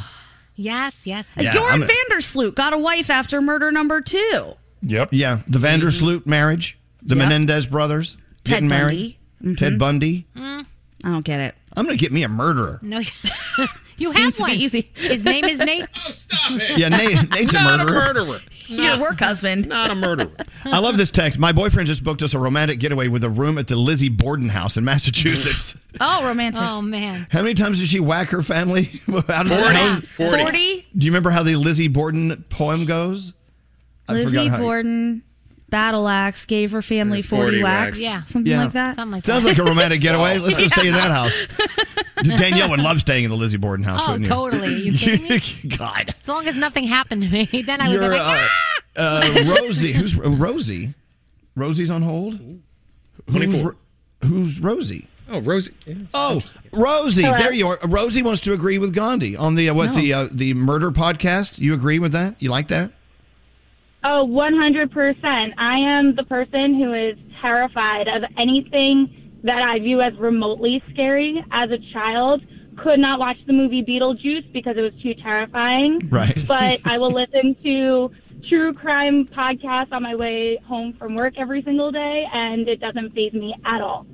Yes, 0.60 1.07
yes. 1.07 1.26
Yeah, 1.39 1.53
Jordan 1.53 1.74
I'm 1.74 1.84
a- 1.84 1.86
van 1.86 1.95
der 2.10 2.20
Sloot 2.20 2.53
got 2.53 2.74
a 2.74 2.78
wife 2.78 3.10
after 3.10 3.41
murder 3.41 3.72
number 3.72 4.01
two. 4.01 4.55
Yep. 4.82 5.10
Yeah, 5.14 5.36
the 5.36 5.41
mm-hmm. 5.41 5.62
van 5.62 5.80
der 5.80 5.89
Sloot 5.89 6.28
marriage, 6.28 6.78
the 7.01 7.16
Yep. 7.16 7.24
Menendez 7.24 7.66
brothers 7.66 8.18
Ted 8.43 8.55
getting 8.55 8.68
married. 8.68 9.18
Bundy. 9.41 9.55
Ted. 9.55 9.70
Mm-hmm. 9.72 9.78
Bundy. 9.78 10.28
Mm. 10.36 10.66
I 11.05 11.10
don't 11.10 11.24
get 11.24 11.39
it. 11.39 11.55
I'm 11.76 11.86
going 11.86 11.98
to 11.98 12.02
get 12.02 12.12
me 12.12 12.24
a 12.24 12.30
murderer. 12.30 12.80
No, 12.82 13.00
you 13.98 14.14
Seems 14.14 14.16
have 14.18 14.36
to 14.38 14.44
be 14.46 14.52
one. 14.52 14.52
easy. 14.62 14.92
His 14.96 15.24
name 15.24 15.46
is 15.46 15.60
Nate. 15.60 15.86
Oh, 16.08 16.12
stop 16.12 16.52
it. 16.54 16.78
Yeah, 16.78 16.90
Nate, 16.90 17.30
Nate's 17.32 17.54
a 17.54 17.58
Not 17.58 17.80
a 17.82 17.84
murderer. 17.86 18.14
murderer. 18.26 18.40
Your 18.68 19.00
work 19.00 19.20
husband. 19.20 19.68
Not 19.68 19.92
a 19.92 19.96
murderer. 19.96 20.32
I 20.66 20.80
love 20.80 20.98
this 20.98 21.10
text. 21.10 21.38
My 21.40 21.52
boyfriend 21.52 21.88
just 21.88 22.04
booked 22.04 22.24
us 22.24 22.34
a 22.34 22.40
romantic 22.40 22.80
getaway 22.80 23.08
with 23.08 23.24
a 23.24 23.30
room 23.30 23.58
at 23.58 23.68
the 23.68 23.76
Lizzie 23.76 24.10
Borden 24.10 24.50
house 24.50 24.78
in 24.78 24.84
Massachusetts. 24.86 25.76
Oh, 26.02 26.24
romantic. 26.26 26.62
Oh 26.62 26.82
man. 26.84 27.28
How 27.32 27.42
many 27.42 27.56
times 27.56 27.80
did 27.80 27.90
she 27.90 28.00
whack 28.00 28.30
her 28.30 28.42
family 28.44 29.02
out 29.08 29.42
of 29.46 29.50
the 29.50 29.56
40. 29.58 29.74
house? 29.76 30.00
40. 30.16 30.88
Do 30.96 31.06
you 31.06 31.12
remember 31.12 31.32
how 31.32 31.42
the 31.44 31.56
Lizzie 31.56 31.88
Borden 31.88 32.46
poem 32.50 32.86
goes? 32.86 33.34
I 34.08 34.14
Lizzie 34.14 34.38
forgot 34.38 34.48
how- 34.52 34.58
Borden, 34.60 35.24
battle 35.70 36.08
axe, 36.08 36.46
gave 36.46 36.72
her 36.72 36.82
family 36.82 37.22
40, 37.22 37.44
40 37.52 37.64
whacks. 37.64 37.86
whacks. 37.86 38.00
Yeah. 38.00 38.24
Something 38.26 38.52
Yeah. 38.52 38.64
like 38.64 38.74
that. 38.74 38.96
Something 38.96 39.12
like 39.14 39.26
Sounds 39.26 39.44
that. 39.44 39.50
like 39.50 39.58
a 39.60 39.64
romantic 39.64 40.02
getaway. 40.02 40.38
Let's 40.38 40.58
go 40.58 40.68
stay 40.68 40.88
in 40.88 40.94
that 40.94 41.12
house. 41.12 41.38
Danielle 42.24 42.70
would 42.70 42.80
love 42.82 43.00
staying 43.00 43.24
in 43.24 43.30
the 43.30 43.38
Lizzie 43.38 43.58
Borden 43.58 43.84
house. 43.86 44.02
Oh, 44.04 44.12
wouldn't 44.12 44.28
you? 44.28 44.34
totally. 44.34 44.74
Are 44.74 44.78
you 44.78 44.94
kidding 44.94 45.28
me? 45.28 45.42
God. 45.78 46.14
As 46.22 46.28
long 46.28 46.48
as 46.48 46.56
nothing 46.56 46.84
happened 46.86 47.24
to 47.24 47.30
me, 47.30 47.46
then 47.66 47.82
I 47.82 47.88
would 47.90 48.02
You're 48.02 48.10
be 48.12 48.18
like, 48.18 48.50
uh, 48.98 49.22
uh, 49.24 49.56
Rosie. 49.60 49.94
Who's 49.94 50.18
uh, 50.18 50.30
Rosie? 50.30 50.94
Rosie's 51.56 51.90
on 51.92 52.02
hold. 52.02 52.36
Who's, 53.28 53.36
24. 53.36 53.76
Who's 54.26 54.60
Rosie? 54.60 55.08
Oh, 55.32 55.40
Rosie. 55.42 55.74
yeah. 55.86 55.96
Oh, 56.14 56.42
Rosie. 56.74 57.24
Hello. 57.24 57.38
There 57.38 57.54
you 57.54 57.68
are. 57.68 57.78
Rosie 57.88 58.24
wants 58.24 58.42
to 58.42 58.54
agree 58.54 58.80
with 58.80 58.94
Gandhi 58.96 59.38
on 59.38 59.54
the 59.56 59.70
uh, 59.70 59.74
what 59.76 59.92
No. 59.92 59.98
the 60.02 60.14
uh, 60.14 60.28
the 60.32 60.54
murder 60.56 60.90
podcast. 60.92 61.60
You 61.60 61.74
agree 61.76 62.00
with 62.00 62.14
that? 62.14 62.36
You 62.40 62.50
like 62.50 62.70
that? 62.70 62.92
Oh, 64.04 64.26
100%. 64.28 65.54
I 65.58 65.78
am 65.78 66.16
the 66.16 66.24
person 66.24 66.76
who 66.76 66.93
is 66.93 67.18
terrified 67.41 68.08
of 68.08 68.24
anything 68.38 69.32
that 69.43 69.62
I 69.62 69.80
view 69.80 70.02
as 70.02 70.16
remotely 70.16 70.82
scary. 70.91 71.43
As 71.52 71.70
a 71.72 71.78
child, 71.93 72.41
could 72.78 73.00
not 73.00 73.20
watch 73.20 73.38
the 73.45 73.54
movie 73.54 73.84
Beetlejuice 73.84 74.52
because 74.54 74.78
it 74.78 74.82
was 74.82 74.93
too 75.02 75.14
terrifying. 75.16 76.08
Right. 76.10 76.38
But 76.47 76.80
I 76.86 76.97
will 76.97 77.12
listen 77.12 77.56
to 77.64 78.12
true 78.47 78.74
crime 78.74 79.26
podcasts 79.26 79.91
on 79.91 80.04
my 80.04 80.16
way 80.16 80.58
home 80.66 80.93
from 80.93 81.16
work 81.16 81.34
every 81.38 81.62
single 81.62 81.91
day, 81.91 82.28
and 82.34 82.68
it 82.68 82.80
doesn't 82.80 83.14
phase 83.14 83.34
me 83.34 83.54
at 83.66 83.82
all. 83.82 84.06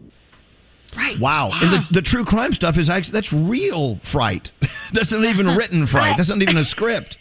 Right. 0.95 1.19
Wow. 1.19 1.51
And 1.53 1.73
the, 1.73 1.87
the 1.91 2.01
true 2.01 2.25
crime 2.25 2.53
stuff 2.53 2.77
is 2.77 2.89
actually 2.89 3.13
that's 3.13 3.33
real 3.33 3.97
fright. 3.97 4.51
that's 4.93 5.11
not 5.11 5.25
even 5.25 5.47
written 5.57 5.85
fright. 5.85 6.17
That's 6.17 6.29
not 6.29 6.41
even 6.41 6.57
a 6.57 6.65
script. 6.65 7.17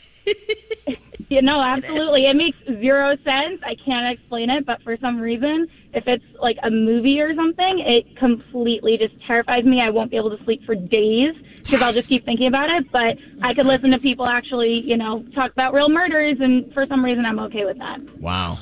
You 1.28 1.42
know, 1.42 1.60
absolutely. 1.60 2.26
It 2.26 2.36
makes 2.36 2.58
zero 2.80 3.16
sense. 3.24 3.60
I 3.64 3.74
can't 3.84 4.18
explain 4.18 4.50
it, 4.50 4.66
but 4.66 4.82
for 4.82 4.96
some 4.98 5.20
reason, 5.20 5.66
if 5.92 6.06
it's 6.06 6.24
like 6.40 6.56
a 6.62 6.70
movie 6.70 7.20
or 7.20 7.34
something, 7.34 7.80
it 7.80 8.16
completely 8.16 8.98
just 8.98 9.14
terrifies 9.26 9.64
me. 9.64 9.80
I 9.80 9.90
won't 9.90 10.10
be 10.10 10.16
able 10.16 10.36
to 10.36 10.42
sleep 10.44 10.64
for 10.64 10.74
days 10.74 11.34
because 11.56 11.82
I'll 11.82 11.92
just 11.92 12.08
keep 12.08 12.24
thinking 12.24 12.46
about 12.46 12.70
it. 12.70 12.90
But 12.90 13.18
I 13.42 13.54
could 13.54 13.66
listen 13.66 13.90
to 13.90 13.98
people 13.98 14.26
actually, 14.26 14.80
you 14.80 14.96
know, 14.96 15.22
talk 15.34 15.52
about 15.52 15.72
real 15.72 15.88
murders, 15.88 16.38
and 16.40 16.72
for 16.74 16.86
some 16.86 17.04
reason, 17.04 17.24
I'm 17.24 17.38
okay 17.40 17.64
with 17.64 17.78
that. 17.78 18.00
Wow. 18.20 18.58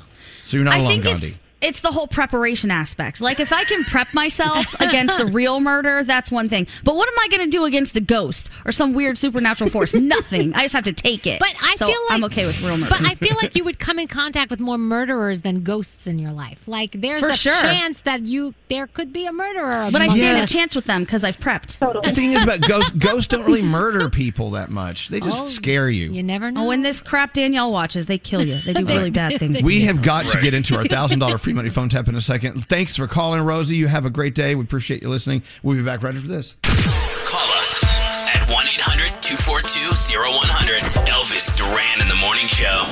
So 0.46 0.56
you're 0.56 0.64
not 0.64 0.74
I 0.74 0.78
alone, 0.78 0.90
think 0.90 1.04
Gandhi. 1.04 1.34
It's 1.62 1.72
it's 1.72 1.80
the 1.80 1.90
whole 1.90 2.06
preparation 2.06 2.70
aspect. 2.70 3.22
Like 3.22 3.40
if 3.40 3.50
I 3.50 3.64
can 3.64 3.82
prep 3.84 4.12
myself 4.12 4.74
against 4.80 5.18
a 5.18 5.24
real 5.24 5.58
murder, 5.58 6.04
that's 6.04 6.30
one 6.30 6.50
thing. 6.50 6.66
But 6.84 6.96
what 6.96 7.08
am 7.08 7.14
I 7.18 7.28
going 7.28 7.44
to 7.44 7.50
do 7.50 7.64
against 7.64 7.96
a 7.96 8.00
ghost 8.02 8.50
or 8.66 8.72
some 8.72 8.92
weird 8.92 9.16
supernatural 9.16 9.70
force? 9.70 9.94
Nothing. 10.12 10.52
I 10.54 10.64
just 10.64 10.74
have 10.74 10.84
to 10.84 10.92
take 10.92 11.26
it. 11.26 11.40
But 11.40 11.54
I 11.62 11.74
So 11.76 11.86
feel 11.86 11.96
like 12.10 12.12
I'm 12.18 12.24
okay 12.24 12.44
with 12.44 12.60
real 12.60 12.76
murder. 12.76 12.90
But 12.90 13.06
I 13.10 13.14
feel 13.14 13.34
like 13.40 13.56
you 13.56 13.64
would 13.68 13.78
come 13.78 13.98
in 13.98 14.06
contact 14.06 14.50
with 14.50 14.60
more 14.60 14.76
murderers 14.76 15.40
than 15.40 15.62
ghosts 15.62 16.06
in 16.06 16.18
your 16.18 16.30
life. 16.32 16.60
Like 16.66 16.90
there's 16.92 17.20
For 17.20 17.30
a 17.30 17.34
sure. 17.36 17.52
chance 17.54 18.02
that 18.02 18.20
you 18.20 18.52
there 18.68 18.86
could 18.86 19.10
be 19.12 19.24
a 19.24 19.32
murderer. 19.32 19.88
but 19.90 20.02
I 20.02 20.08
stand 20.08 20.38
us. 20.38 20.50
a 20.50 20.52
chance 20.52 20.76
with 20.76 20.84
them 20.84 21.04
because 21.04 21.24
I've 21.24 21.38
prepped. 21.38 21.78
The 22.02 22.10
thing 22.12 22.32
is 22.32 22.42
about 22.42 22.60
ghosts, 22.60 22.90
ghosts 22.92 23.28
don't 23.28 23.46
really 23.46 23.62
murder 23.62 24.10
people 24.10 24.50
that 24.50 24.68
much. 24.68 25.08
They 25.08 25.20
just 25.20 25.42
Oh, 25.42 25.46
scare 25.46 25.88
you. 25.88 26.10
You 26.12 26.22
never 26.22 26.50
know. 26.50 26.64
Oh, 26.64 26.68
when 26.68 26.82
this 26.82 27.00
crap 27.00 27.32
Danielle 27.32 27.72
watches, 27.72 28.06
they 28.06 28.18
kill 28.18 28.44
you. 28.44 28.56
They 28.60 28.74
do 28.74 28.84
really 28.84 29.10
bad 29.10 29.38
things. 29.38 29.60
to 29.60 29.64
We 29.64 29.76
you. 29.80 29.86
have 29.86 30.02
got 30.02 30.28
to 30.28 30.40
get 30.40 30.52
into 30.52 30.76
our 30.76 30.84
thousand 30.84 31.18
dollar 31.20 31.38
free 31.38 31.51
money 31.54 31.70
phone 31.70 31.88
tap 31.88 32.08
in 32.08 32.14
a 32.14 32.20
second. 32.20 32.66
Thanks 32.66 32.96
for 32.96 33.06
calling, 33.06 33.40
Rosie. 33.42 33.76
You 33.76 33.86
have 33.88 34.06
a 34.06 34.10
great 34.10 34.34
day. 34.34 34.54
We 34.54 34.64
appreciate 34.64 35.02
you 35.02 35.08
listening. 35.08 35.42
We'll 35.62 35.76
be 35.76 35.82
back 35.82 36.02
right 36.02 36.14
after 36.14 36.28
this. 36.28 36.56
Call 36.62 37.50
us 37.58 37.82
at 37.84 38.48
1 38.50 38.66
800 38.66 39.22
242 39.22 40.18
0100. 40.18 40.82
Elvis 41.08 41.56
Duran 41.56 42.00
in 42.00 42.08
the 42.08 42.14
Morning 42.16 42.46
Show. 42.46 42.84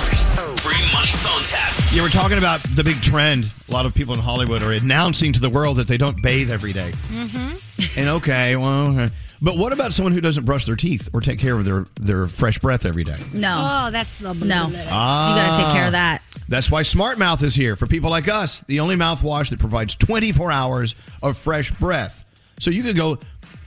Free 0.61 0.81
money 0.93 1.13
phone 1.21 1.43
tap. 1.45 1.73
Yeah, 1.93 2.03
we're 2.03 2.09
talking 2.09 2.39
about 2.39 2.63
the 2.77 2.85
big 2.85 3.01
trend. 3.03 3.53
A 3.69 3.73
lot 3.73 3.87
of 3.87 3.95
people 3.95 4.15
in 4.15 4.21
Hollywood 4.21 4.63
are 4.63 4.73
announcing 4.73 5.33
to 5.33 5.41
the 5.41 5.51
world 5.51 5.77
that 5.79 5.89
they 5.89 5.99
don't 5.99 6.21
bathe 6.23 6.51
every 6.51 6.73
day. 6.73 6.93
Mm-hmm. 7.09 7.99
And 7.99 8.09
okay, 8.11 8.57
well, 8.57 8.91
okay. 8.91 9.13
But 9.43 9.57
what 9.57 9.73
about 9.73 9.93
someone 9.93 10.13
who 10.13 10.21
doesn't 10.21 10.45
brush 10.45 10.67
their 10.67 10.77
teeth 10.77 11.09
or 11.13 11.21
take 11.21 11.39
care 11.39 11.55
of 11.55 11.65
their 11.65 11.87
their 12.01 12.27
fresh 12.27 12.59
breath 12.59 12.85
every 12.85 13.05
day? 13.05 13.17
No. 13.33 13.57
Oh, 13.59 13.91
that's 13.91 14.19
the 14.19 14.35
No. 14.45 14.69
Ah. 14.89 15.31
You 15.31 15.43
got 15.43 15.57
to 15.57 15.63
take 15.65 15.73
care 15.75 15.87
of 15.87 15.93
that. 15.93 16.23
That's 16.49 16.71
why 16.71 16.83
Smart 16.83 17.19
Mouth 17.19 17.43
is 17.43 17.55
here 17.55 17.77
for 17.77 17.87
people 17.87 18.11
like 18.11 18.29
us, 18.29 18.61
the 18.61 18.81
only 18.81 18.97
mouthwash 18.97 19.51
that 19.51 19.61
provides 19.61 19.95
24 19.95 20.51
hours 20.51 20.95
of 21.23 21.39
fresh 21.39 21.71
breath. 21.71 22.25
So 22.59 22.71
you 22.71 22.83
could 22.83 22.97
go 22.97 23.19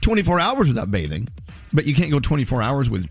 24 0.02 0.38
hours 0.38 0.68
without 0.68 0.90
bathing, 0.90 1.28
but 1.72 1.86
you 1.86 1.94
can't 1.94 2.10
go 2.10 2.20
24 2.20 2.60
hours 2.60 2.90
with 2.90 3.08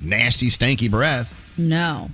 nasty, 0.00 0.48
stanky 0.48 0.90
breath. 0.90 1.54
No. 1.58 2.10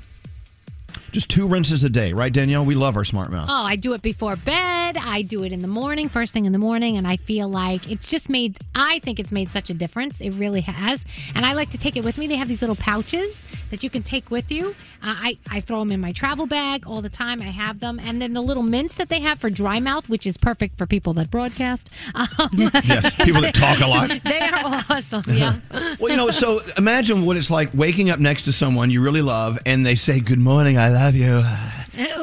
Just 1.12 1.28
two 1.28 1.48
rinses 1.48 1.82
a 1.84 1.90
day, 1.90 2.12
right, 2.12 2.32
Danielle? 2.32 2.64
We 2.64 2.74
love 2.74 2.96
our 2.96 3.04
Smart 3.04 3.30
Mouth. 3.30 3.48
Oh, 3.50 3.64
I 3.64 3.76
do 3.76 3.92
it 3.94 4.02
before 4.02 4.36
bed. 4.36 4.96
I 4.96 5.22
do 5.22 5.42
it 5.44 5.52
in 5.52 5.60
the 5.60 5.68
morning, 5.68 6.08
first 6.08 6.32
thing 6.32 6.44
in 6.46 6.52
the 6.52 6.58
morning, 6.58 6.96
and 6.96 7.06
I 7.06 7.16
feel 7.16 7.48
like 7.48 7.90
it's 7.90 8.08
just 8.08 8.28
made. 8.28 8.58
I 8.74 9.00
think 9.00 9.18
it's 9.18 9.32
made 9.32 9.50
such 9.50 9.70
a 9.70 9.74
difference. 9.74 10.20
It 10.20 10.30
really 10.30 10.60
has, 10.62 11.04
and 11.34 11.44
I 11.44 11.52
like 11.54 11.70
to 11.70 11.78
take 11.78 11.96
it 11.96 12.04
with 12.04 12.18
me. 12.18 12.26
They 12.26 12.36
have 12.36 12.48
these 12.48 12.60
little 12.60 12.76
pouches 12.76 13.42
that 13.70 13.82
you 13.84 13.90
can 13.90 14.02
take 14.02 14.30
with 14.30 14.50
you. 14.50 14.70
Uh, 15.02 15.14
I 15.16 15.38
I 15.50 15.60
throw 15.60 15.80
them 15.80 15.92
in 15.92 16.00
my 16.00 16.12
travel 16.12 16.46
bag 16.46 16.86
all 16.86 17.02
the 17.02 17.08
time. 17.08 17.40
I 17.42 17.46
have 17.50 17.80
them, 17.80 17.98
and 18.00 18.20
then 18.22 18.32
the 18.32 18.40
little 18.42 18.62
mints 18.62 18.94
that 18.96 19.08
they 19.08 19.20
have 19.20 19.38
for 19.40 19.50
dry 19.50 19.80
mouth, 19.80 20.08
which 20.08 20.26
is 20.26 20.36
perfect 20.36 20.78
for 20.78 20.86
people 20.86 21.12
that 21.14 21.30
broadcast. 21.30 21.90
Um, 22.14 22.70
Yes, 22.84 23.14
people 23.24 23.40
that 23.42 23.54
talk 23.54 23.80
a 23.80 23.86
lot. 23.86 24.10
They 24.24 24.40
are 24.40 24.82
awesome. 24.90 25.24
Yeah. 25.28 25.56
Well, 26.00 26.10
you 26.10 26.16
know, 26.16 26.30
so 26.30 26.60
imagine 26.78 27.24
what 27.26 27.36
it's 27.36 27.50
like 27.50 27.68
waking 27.74 28.10
up 28.10 28.20
next 28.20 28.42
to 28.44 28.52
someone 28.52 28.90
you 28.90 29.00
really 29.02 29.22
love 29.22 29.58
and 29.66 29.84
they 29.84 29.94
say, 29.94 30.20
Good 30.20 30.38
morning, 30.38 30.78
I 30.78 30.88
love 31.04 31.14
you. 31.14 31.42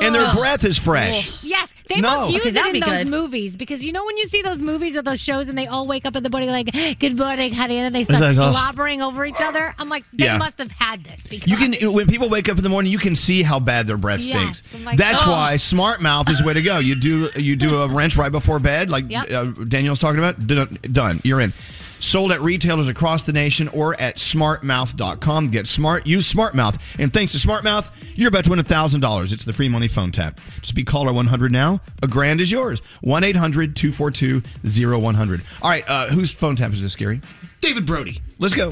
And 0.01 0.15
their 0.15 0.32
breath 0.34 0.63
is 0.63 0.78
fresh. 0.78 1.32
Yes, 1.43 1.73
they 1.88 1.99
No. 2.01 2.21
must 2.21 2.34
use 2.34 2.41
Okay, 2.41 2.49
it 2.49 2.53
that'd 2.53 2.67
in 2.67 2.73
be 2.73 2.80
those 2.80 3.03
good. 3.03 3.07
movies 3.07 3.57
because 3.57 3.84
you 3.84 3.91
know 3.91 4.05
when 4.05 4.17
you 4.17 4.25
see 4.28 4.41
those 4.41 4.61
movies 4.61 4.95
or 4.95 5.01
those 5.01 5.19
shows 5.19 5.49
and 5.49 5.57
they 5.57 5.67
all 5.67 5.86
wake 5.88 6.05
up 6.05 6.15
in 6.15 6.23
the 6.23 6.30
morning 6.30 6.49
like 6.49 6.71
"Good 6.99 7.17
morning, 7.17 7.53
honey," 7.53 7.78
and 7.78 7.86
then 7.86 7.93
they 7.93 8.03
start 8.03 8.21
like, 8.21 8.38
oh. 8.38 8.51
slobbering 8.51 9.01
over 9.01 9.25
each 9.25 9.41
other. 9.41 9.73
I'm 9.78 9.89
like, 9.89 10.03
they 10.13 10.25
Yeah. 10.25 10.38
must 10.38 10.57
have 10.59 10.71
had 10.71 11.03
this 11.03 11.28
because 11.28 11.49
You 11.51 11.57
can 11.57 11.93
when 11.93 12.07
people 12.07 12.30
wake 12.30 12.49
up 12.49 12.57
in 12.57 12.63
the 12.63 12.69
morning, 12.69 12.91
you 12.91 12.99
can 12.99 13.15
see 13.15 13.43
how 13.43 13.59
bad 13.59 13.88
their 13.88 13.97
breath 13.97 14.21
Yes, 14.21 14.36
stinks. 14.57 14.63
I'm 14.73 14.84
like, 14.86 14.97
That's 14.97 15.21
oh. 15.23 15.32
why 15.32 15.57
Smart 15.57 16.01
Mouth 16.01 16.30
is 16.30 16.39
the 16.39 16.45
way 16.45 16.53
to 16.53 16.61
go. 16.61 16.80
You 16.80 16.95
do 16.95 17.30
you 17.36 17.55
do 17.55 17.82
a 17.82 17.88
rinse 17.88 18.15
right 18.17 18.32
before 18.32 18.59
bed, 18.59 18.89
like 18.89 19.09
Yep. 19.09 19.32
uh, 19.32 19.43
Danielle's 19.67 19.99
talking 19.99 20.19
about. 20.19 20.45
Done. 20.47 20.78
done. 20.91 21.19
You're 21.23 21.41
in. 21.41 21.51
Sold 21.99 22.31
at 22.31 22.41
retailers 22.41 22.87
across 22.87 23.23
the 23.25 23.33
nation 23.33 23.67
or 23.69 23.99
at 23.99 24.17
smartmouth.com. 24.17 25.47
Get 25.47 25.67
smart. 25.67 26.05
Use 26.05 26.31
SmartMouth. 26.31 26.79
And 26.99 27.11
thanks 27.11 27.33
to 27.33 27.37
SmartMouth, 27.37 27.91
you're 28.15 28.29
about 28.29 28.43
to 28.45 28.49
win 28.51 28.59
$1,000. 28.59 29.33
It's 29.33 29.45
the 29.45 29.53
free 29.53 29.69
money 29.69 29.87
phone 29.87 30.11
tap. 30.11 30.39
Just 30.61 30.75
be 30.75 30.83
caller 30.83 31.13
100 31.13 31.51
now. 31.51 31.81
A 32.03 32.07
grand 32.07 32.41
is 32.41 32.51
yours. 32.51 32.79
1 33.01 33.23
800 33.23 33.75
242 33.75 34.41
0100. 34.99 35.41
All 35.61 35.69
right, 35.69 35.83
uh, 35.87 36.07
whose 36.07 36.31
phone 36.31 36.55
tap 36.55 36.71
is 36.73 36.81
this, 36.81 36.95
Gary? 36.95 37.21
David 37.61 37.85
Brody. 37.85 38.21
Let's 38.39 38.53
go. 38.53 38.71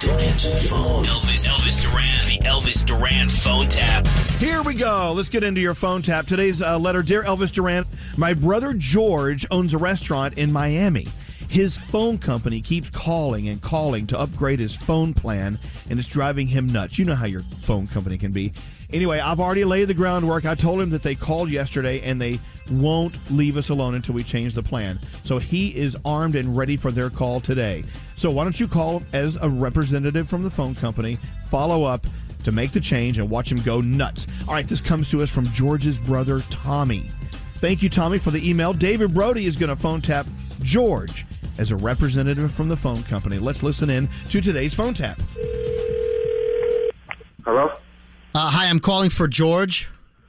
Don't 0.00 0.20
answer 0.20 0.50
the 0.50 0.56
phone. 0.56 1.04
Elvis, 1.04 1.46
Elvis 1.46 1.82
Duran, 1.82 2.26
the 2.26 2.38
Elvis 2.46 2.84
Duran 2.84 3.28
phone 3.28 3.66
tap. 3.68 4.06
Here 4.38 4.62
we 4.62 4.74
go. 4.74 5.12
Let's 5.12 5.28
get 5.28 5.42
into 5.42 5.60
your 5.60 5.74
phone 5.74 6.02
tap. 6.02 6.26
Today's 6.26 6.60
uh, 6.60 6.78
letter 6.78 7.02
Dear 7.02 7.22
Elvis 7.22 7.52
Duran, 7.52 7.84
my 8.16 8.34
brother 8.34 8.74
George 8.74 9.46
owns 9.50 9.72
a 9.72 9.78
restaurant 9.78 10.36
in 10.36 10.52
Miami. 10.52 11.08
His 11.54 11.76
phone 11.76 12.18
company 12.18 12.60
keeps 12.60 12.90
calling 12.90 13.46
and 13.46 13.62
calling 13.62 14.08
to 14.08 14.18
upgrade 14.18 14.58
his 14.58 14.74
phone 14.74 15.14
plan, 15.14 15.56
and 15.88 16.00
it's 16.00 16.08
driving 16.08 16.48
him 16.48 16.66
nuts. 16.66 16.98
You 16.98 17.04
know 17.04 17.14
how 17.14 17.26
your 17.26 17.42
phone 17.62 17.86
company 17.86 18.18
can 18.18 18.32
be. 18.32 18.52
Anyway, 18.92 19.20
I've 19.20 19.38
already 19.38 19.64
laid 19.64 19.84
the 19.84 19.94
groundwork. 19.94 20.46
I 20.46 20.56
told 20.56 20.80
him 20.80 20.90
that 20.90 21.04
they 21.04 21.14
called 21.14 21.50
yesterday 21.50 22.00
and 22.00 22.20
they 22.20 22.40
won't 22.72 23.14
leave 23.30 23.56
us 23.56 23.68
alone 23.68 23.94
until 23.94 24.16
we 24.16 24.24
change 24.24 24.54
the 24.54 24.64
plan. 24.64 24.98
So 25.22 25.38
he 25.38 25.68
is 25.68 25.96
armed 26.04 26.34
and 26.34 26.56
ready 26.56 26.76
for 26.76 26.90
their 26.90 27.08
call 27.08 27.38
today. 27.38 27.84
So 28.16 28.32
why 28.32 28.42
don't 28.42 28.58
you 28.58 28.66
call 28.66 29.04
as 29.12 29.36
a 29.36 29.48
representative 29.48 30.28
from 30.28 30.42
the 30.42 30.50
phone 30.50 30.74
company, 30.74 31.18
follow 31.46 31.84
up 31.84 32.04
to 32.42 32.50
make 32.50 32.72
the 32.72 32.80
change 32.80 33.18
and 33.18 33.30
watch 33.30 33.52
him 33.52 33.62
go 33.62 33.80
nuts. 33.80 34.26
All 34.48 34.54
right, 34.54 34.66
this 34.66 34.80
comes 34.80 35.08
to 35.10 35.22
us 35.22 35.30
from 35.30 35.46
George's 35.52 35.98
brother, 35.98 36.40
Tommy. 36.50 37.08
Thank 37.58 37.80
you, 37.80 37.88
Tommy, 37.88 38.18
for 38.18 38.32
the 38.32 38.50
email. 38.50 38.72
David 38.72 39.14
Brody 39.14 39.46
is 39.46 39.54
going 39.54 39.70
to 39.70 39.76
phone 39.76 40.00
tap 40.00 40.26
George 40.60 41.24
as 41.58 41.70
a 41.70 41.76
representative 41.76 42.52
from 42.52 42.68
the 42.68 42.76
phone 42.76 43.02
company. 43.04 43.38
Let's 43.38 43.62
listen 43.62 43.90
in 43.90 44.08
to 44.30 44.40
today's 44.40 44.74
phone 44.74 44.94
tap. 44.94 45.20
Hello? 47.44 47.70
Uh, 48.34 48.50
hi, 48.50 48.66
I'm 48.66 48.80
calling 48.80 49.10
for 49.10 49.28
George. 49.28 49.88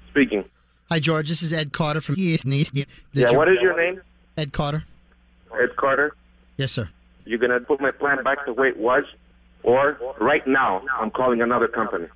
Speaking. 0.09 0.45
Hi, 0.89 0.99
George. 0.99 1.29
This 1.29 1.41
is 1.41 1.51
Ed 1.51 1.73
Carter 1.73 2.01
from 2.01 2.15
East. 2.17 2.45
yeah, 2.45 3.31
what 3.31 3.49
is 3.49 3.57
your 3.61 3.75
name? 3.75 4.01
Ed 4.37 4.53
Carter. 4.53 4.83
Ed 5.59 5.75
Carter. 5.77 6.15
Yes, 6.57 6.71
sir. 6.71 6.89
You're 7.25 7.39
going 7.39 7.51
to 7.51 7.59
put 7.59 7.81
my 7.81 7.91
plan 7.91 8.23
back 8.23 8.45
the 8.45 8.53
way 8.53 8.67
it 8.67 8.77
was? 8.77 9.03
Or 9.63 9.97
right 10.21 10.45
now, 10.45 10.83
I'm 10.99 11.09
calling 11.09 11.41
another 11.41 11.67
company. 11.67 12.07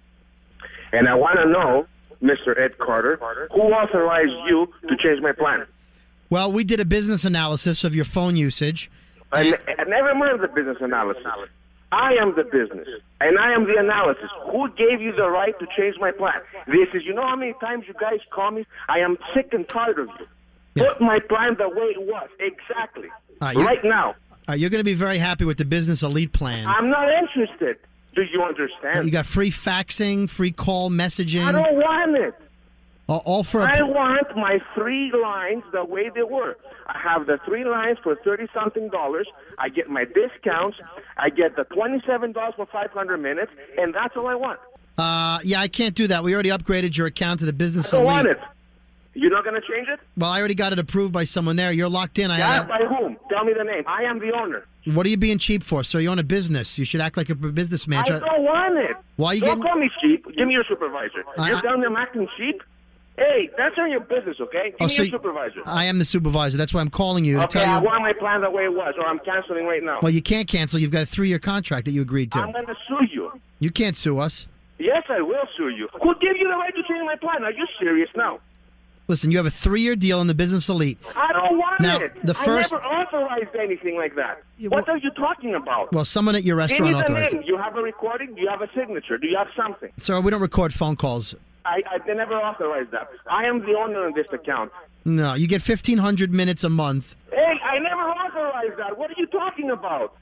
And 0.92 1.08
I 1.08 1.16
want 1.16 1.40
to 1.40 1.50
know, 1.50 1.88
Mr. 2.22 2.60
Ed 2.60 2.78
Carter, 2.78 3.20
who 3.52 3.62
authorized 3.62 4.32
you 4.48 4.68
to 4.88 4.96
change 4.98 5.22
my 5.22 5.32
plan? 5.32 5.66
Well, 6.30 6.52
we 6.52 6.64
did 6.64 6.80
a 6.80 6.86
business 6.86 7.26
analysis 7.26 7.84
of 7.84 7.96
your 7.96 8.06
phone 8.06 8.36
usage. 8.36 8.92
And, 9.32 9.58
and 9.78 9.90
never 9.90 10.14
mind 10.16 10.42
the 10.42 10.48
business 10.48 10.78
analysis. 10.80 11.26
I 11.92 12.14
am 12.22 12.36
the 12.36 12.44
business, 12.44 12.88
and 13.20 13.40
I 13.40 13.52
am 13.52 13.66
the 13.66 13.76
analysis. 13.78 14.30
Who 14.52 14.70
gave 14.70 15.02
you 15.02 15.12
the 15.12 15.28
right 15.30 15.58
to 15.60 15.68
change 15.76 15.96
my 16.00 16.12
plan? 16.12 16.40
This 16.68 16.88
is, 16.94 17.04
you 17.04 17.16
know 17.16 17.24
how 17.24 17.36
many 17.36 17.54
times 17.54 17.86
you 17.88 17.96
guys 18.00 18.20
call 18.30 18.52
me? 18.52 18.66
I 18.88 19.00
am 19.00 19.18
sick 19.34 19.54
and 19.54 19.68
tired 19.68 19.98
of 19.98 20.08
you. 20.20 20.28
Put 20.86 21.02
my 21.02 21.20
plan 21.20 21.56
the 21.58 21.68
way 21.68 21.88
it 21.88 22.02
was, 22.02 22.30
exactly. 22.40 23.10
Uh, 23.42 23.54
right 23.56 23.84
now. 23.84 24.16
Uh, 24.48 24.54
you're 24.54 24.70
going 24.70 24.80
to 24.80 24.86
be 24.86 24.94
very 24.94 25.18
happy 25.18 25.46
with 25.46 25.58
the 25.58 25.66
Business 25.66 26.04
Elite 26.04 26.32
plan. 26.32 26.68
I'm 26.68 26.90
not 26.90 27.12
interested. 27.12 27.78
Do 28.16 28.22
you 28.22 28.44
understand? 28.44 29.06
you 29.06 29.12
got 29.12 29.26
free 29.26 29.52
faxing, 29.52 30.30
free 30.30 30.52
call 30.52 30.90
messaging. 30.90 31.46
I 31.46 31.52
don't 31.52 31.76
want 31.76 32.18
it. 32.18 32.36
All, 33.18 33.44
for 33.44 33.62
a 33.62 33.66
I 33.66 33.82
want 33.84 34.36
my 34.36 34.60
three 34.76 35.12
lines 35.12 35.64
the 35.72 35.84
way 35.84 36.10
they 36.14 36.24
were. 36.24 36.56
I 36.88 36.98
have 37.00 37.26
the 37.28 37.40
three 37.46 37.66
lines 37.66 37.98
for 38.04 38.16
thirty 38.24 38.48
something 38.54 38.90
dollars. 38.90 39.28
I 39.58 39.70
get 39.70 39.90
my 39.90 40.06
discounts. 40.06 40.78
I 41.18 41.30
get 41.30 41.56
the 41.56 41.64
twenty 41.66 42.02
seven 42.06 42.32
dollars 42.32 42.54
for 42.56 42.66
five 42.68 42.92
hundred 42.92 43.18
minutes, 43.18 43.52
and 43.78 43.94
that's 43.94 44.16
all 44.16 44.28
I 44.28 44.36
want. 44.36 44.60
Uh, 44.98 45.40
yeah, 45.44 45.60
I 45.62 45.68
can't 45.68 45.96
do 45.96 46.08
that. 46.08 46.24
We 46.24 46.34
already 46.34 46.50
upgraded 46.50 46.98
your 46.98 47.08
account 47.08 47.40
to 47.40 47.46
the 47.46 47.54
Business 47.54 47.94
I 47.94 47.98
don't 47.98 48.06
Elite. 48.06 48.16
want 48.16 48.28
it. 48.28 48.40
You're 49.14 49.32
not 49.32 49.44
going 49.44 49.60
to 49.60 49.68
change 49.68 49.88
it? 49.88 50.00
Well, 50.18 50.30
I 50.30 50.40
already 50.40 50.54
got 50.56 50.72
it 50.72 50.80
approved 50.80 51.12
by 51.12 51.24
someone 51.24 51.56
there. 51.56 51.72
You're 51.72 51.90
locked 51.90 52.20
in. 52.20 52.30
I 52.32 52.38
Yeah, 52.38 52.64
by 52.68 52.80
whom? 52.88 53.18
Tell 53.30 53.44
me 53.44 53.54
the 53.58 53.64
name. 53.64 53.84
I 53.88 54.04
am 54.04 54.20
the 54.20 54.32
owner. 54.32 54.66
what 54.86 55.06
are 55.06 55.10
you 55.10 55.18
being 55.18 55.38
cheap 55.40 55.64
for, 55.64 55.84
sir? 55.84 56.00
You 56.00 56.10
own 56.12 56.20
a 56.20 56.24
business. 56.24 56.78
You 56.78 56.86
should 56.86 57.02
act 57.02 57.18
like 57.18 57.30
a 57.30 57.36
businessman. 57.36 58.00
I 58.06 58.20
don't 58.20 58.22
want 58.44 58.78
it. 58.78 58.96
Why 59.16 59.34
you 59.34 59.42
don't 59.42 59.50
getting- 59.60 59.64
call 59.64 59.78
me 59.80 59.90
cheap. 60.02 60.26
Give 60.38 60.48
me 60.48 60.54
your 60.54 60.64
supervisor. 60.70 61.24
I- 61.38 61.48
You're 61.50 61.58
I- 61.58 61.62
telling 61.62 61.82
me 61.82 61.88
acting 61.98 62.28
cheap? 62.38 62.62
Hey, 63.20 63.50
that's 63.58 63.78
on 63.78 63.92
your 63.92 64.00
business, 64.00 64.38
okay? 64.40 64.70
Give 64.72 64.76
Oh, 64.80 64.86
me 64.88 64.96
so 64.96 65.04
your 65.04 65.12
supervisor. 65.12 65.62
I 65.66 65.86
am 65.86 66.00
the 66.00 66.06
supervisor. 66.06 66.58
That's 66.58 66.74
why 66.74 66.80
I'm 66.80 66.90
calling 66.90 67.26
you 67.26 67.36
to 67.36 67.44
okay, 67.44 67.60
tell 67.60 67.76
I 67.76 67.80
you. 67.80 67.86
want 67.86 68.02
my 68.02 68.14
plan 68.14 68.40
the 68.42 68.50
way 68.50 68.64
it 68.64 68.74
was, 68.74 68.96
or 68.98 69.06
I'm 69.06 69.20
canceling 69.20 69.66
right 69.66 69.84
now. 69.84 70.00
Well, 70.02 70.12
you 70.12 70.22
can't 70.22 70.48
cancel. 70.48 70.80
You've 70.80 70.92
got 70.92 71.04
a 71.04 71.06
three-year 71.06 71.40
contract 71.40 71.86
that 71.86 71.92
you 71.92 72.02
agreed 72.02 72.32
to. 72.32 72.40
I'm 72.40 72.52
going 72.54 72.66
to 72.66 72.76
sue 72.88 73.06
you. 73.12 73.32
You 73.60 73.72
can't 73.72 73.96
sue 73.96 74.20
us. 74.20 74.48
Yes, 74.78 75.04
I 75.10 75.20
will 75.22 75.44
sue 75.58 75.68
you. 75.70 75.90
Who 76.02 76.16
gave 76.16 76.38
you 76.38 76.48
the 76.48 76.56
right 76.56 76.74
to 76.74 76.82
change 76.84 77.04
my 77.06 77.16
plan? 77.18 77.44
Are 77.44 77.52
you 77.52 77.68
serious 77.80 78.10
now? 78.16 78.40
Listen, 79.10 79.32
you 79.32 79.38
have 79.38 79.48
a 79.48 79.52
three-year 79.52 79.96
deal 79.98 80.22
in 80.22 80.28
the 80.28 80.34
business 80.36 80.70
elite. 80.70 80.98
I 81.18 81.34
don't 81.34 81.58
want 81.58 81.82
Now, 81.82 82.00
it. 82.00 82.14
the 82.24 82.34
first- 82.36 82.72
I 82.74 82.78
never 82.78 82.86
authorized 82.86 83.56
anything 83.60 83.98
like 83.98 84.16
that. 84.16 84.44
what 84.70 84.88
are 84.88 84.98
you 84.98 85.10
talking 85.12 85.56
about? 85.56 85.92
Well, 85.92 86.06
someone 86.06 86.36
at 86.36 86.44
your 86.44 86.56
restaurant 86.56 86.96
authorized 86.96 87.34
name. 87.34 87.42
it. 87.42 87.48
You 87.48 87.58
have 87.58 87.76
a 87.76 87.82
recording? 87.82 88.36
Do 88.36 88.42
you 88.42 88.48
have 88.50 88.62
a 88.62 88.70
signature? 88.74 89.18
Do 89.18 89.28
you 89.28 89.36
have 89.36 89.48
something? 89.58 89.90
Sir, 89.98 90.22
we 90.22 90.30
don't 90.32 90.40
record 90.42 90.74
phone 90.74 90.96
calls. 90.96 91.36
I, 91.70 91.82
I 91.96 91.98
they 92.06 92.14
never 92.14 92.34
authorized 92.36 92.92
that. 92.92 93.10
I 93.30 93.46
am 93.46 93.60
the 93.60 93.74
owner 93.76 94.08
of 94.08 94.16
this 94.16 94.28
account. 94.32 94.72
No, 95.06 95.34
you 95.34 95.48
get 95.48 95.68
1,500 95.68 96.34
minutes 96.34 96.64
a 96.64 96.70
month. 96.70 97.16
Hey, 97.32 97.54
I 97.64 97.80
never 97.80 98.02
authorized 98.02 98.78
that. 98.80 98.98
What 98.98 99.12
are 99.12 99.16
you 99.18 99.28
talking 99.28 99.70
about? 99.72 100.16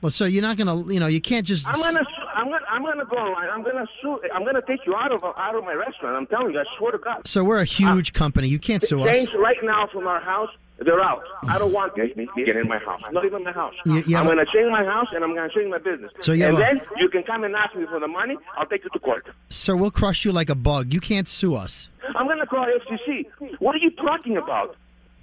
Well, 0.00 0.10
sir, 0.10 0.26
you're 0.26 0.42
not 0.42 0.56
gonna, 0.58 0.92
you 0.92 1.00
know, 1.00 1.06
you 1.06 1.20
can't 1.20 1.46
just. 1.46 1.66
I'm 1.66 1.80
gonna, 1.80 2.04
su- 2.04 2.26
I'm 2.34 2.44
gonna, 2.50 2.66
I'm 2.68 2.82
gonna 2.82 3.04
go 3.06 3.16
online. 3.16 3.48
I'm 3.48 3.62
gonna 3.62 3.86
sue. 4.02 4.20
I'm 4.34 4.44
gonna 4.44 4.60
take 4.66 4.80
you 4.86 4.94
out 4.94 5.12
of, 5.12 5.24
out 5.24 5.54
of 5.54 5.64
my 5.64 5.72
restaurant. 5.72 6.16
I'm 6.16 6.26
telling 6.26 6.52
you. 6.52 6.60
I 6.60 6.64
swear 6.78 6.92
to 6.92 6.98
God. 6.98 7.26
So 7.26 7.42
we're 7.42 7.58
a 7.58 7.62
uh, 7.62 7.64
huge 7.64 8.12
company. 8.12 8.48
You 8.48 8.58
can't 8.58 8.82
sue 8.82 9.02
us. 9.02 9.10
Change 9.10 9.30
right 9.38 9.56
now 9.62 9.88
from 9.90 10.06
our 10.06 10.20
house. 10.20 10.50
They're 10.78 11.00
out. 11.02 11.22
I 11.48 11.58
don't 11.58 11.72
want 11.72 11.94
them 11.94 12.08
to 12.08 12.44
get 12.44 12.56
in 12.56 12.66
my 12.66 12.78
house. 12.78 13.00
Not 13.12 13.24
even 13.24 13.44
my 13.44 13.52
house. 13.52 13.74
You- 13.86 14.02
you 14.06 14.16
I'm 14.16 14.24
going 14.24 14.38
to 14.38 14.44
change 14.46 14.70
my 14.70 14.84
house 14.84 15.06
and 15.14 15.22
I'm 15.22 15.34
going 15.34 15.48
to 15.48 15.54
change 15.54 15.70
my 15.70 15.78
business. 15.78 16.10
So 16.20 16.32
you 16.32 16.46
and 16.46 16.56
a- 16.56 16.60
then 16.60 16.80
you 16.98 17.08
can 17.08 17.22
come 17.22 17.44
and 17.44 17.54
ask 17.54 17.74
me 17.76 17.86
for 17.86 18.00
the 18.00 18.08
money. 18.08 18.36
I'll 18.58 18.66
take 18.66 18.82
you 18.84 18.90
to 18.90 18.98
court. 18.98 19.26
Sir, 19.50 19.76
we'll 19.76 19.92
crush 19.92 20.24
you 20.24 20.32
like 20.32 20.50
a 20.50 20.54
bug. 20.56 20.92
You 20.92 21.00
can't 21.00 21.28
sue 21.28 21.54
us. 21.54 21.88
I'm 22.16 22.26
going 22.26 22.38
to 22.40 22.46
call 22.46 22.66
FCC. 22.66 23.26
What 23.60 23.74
are 23.76 23.78
you 23.78 23.90
talking 23.92 24.36
about? 24.36 24.76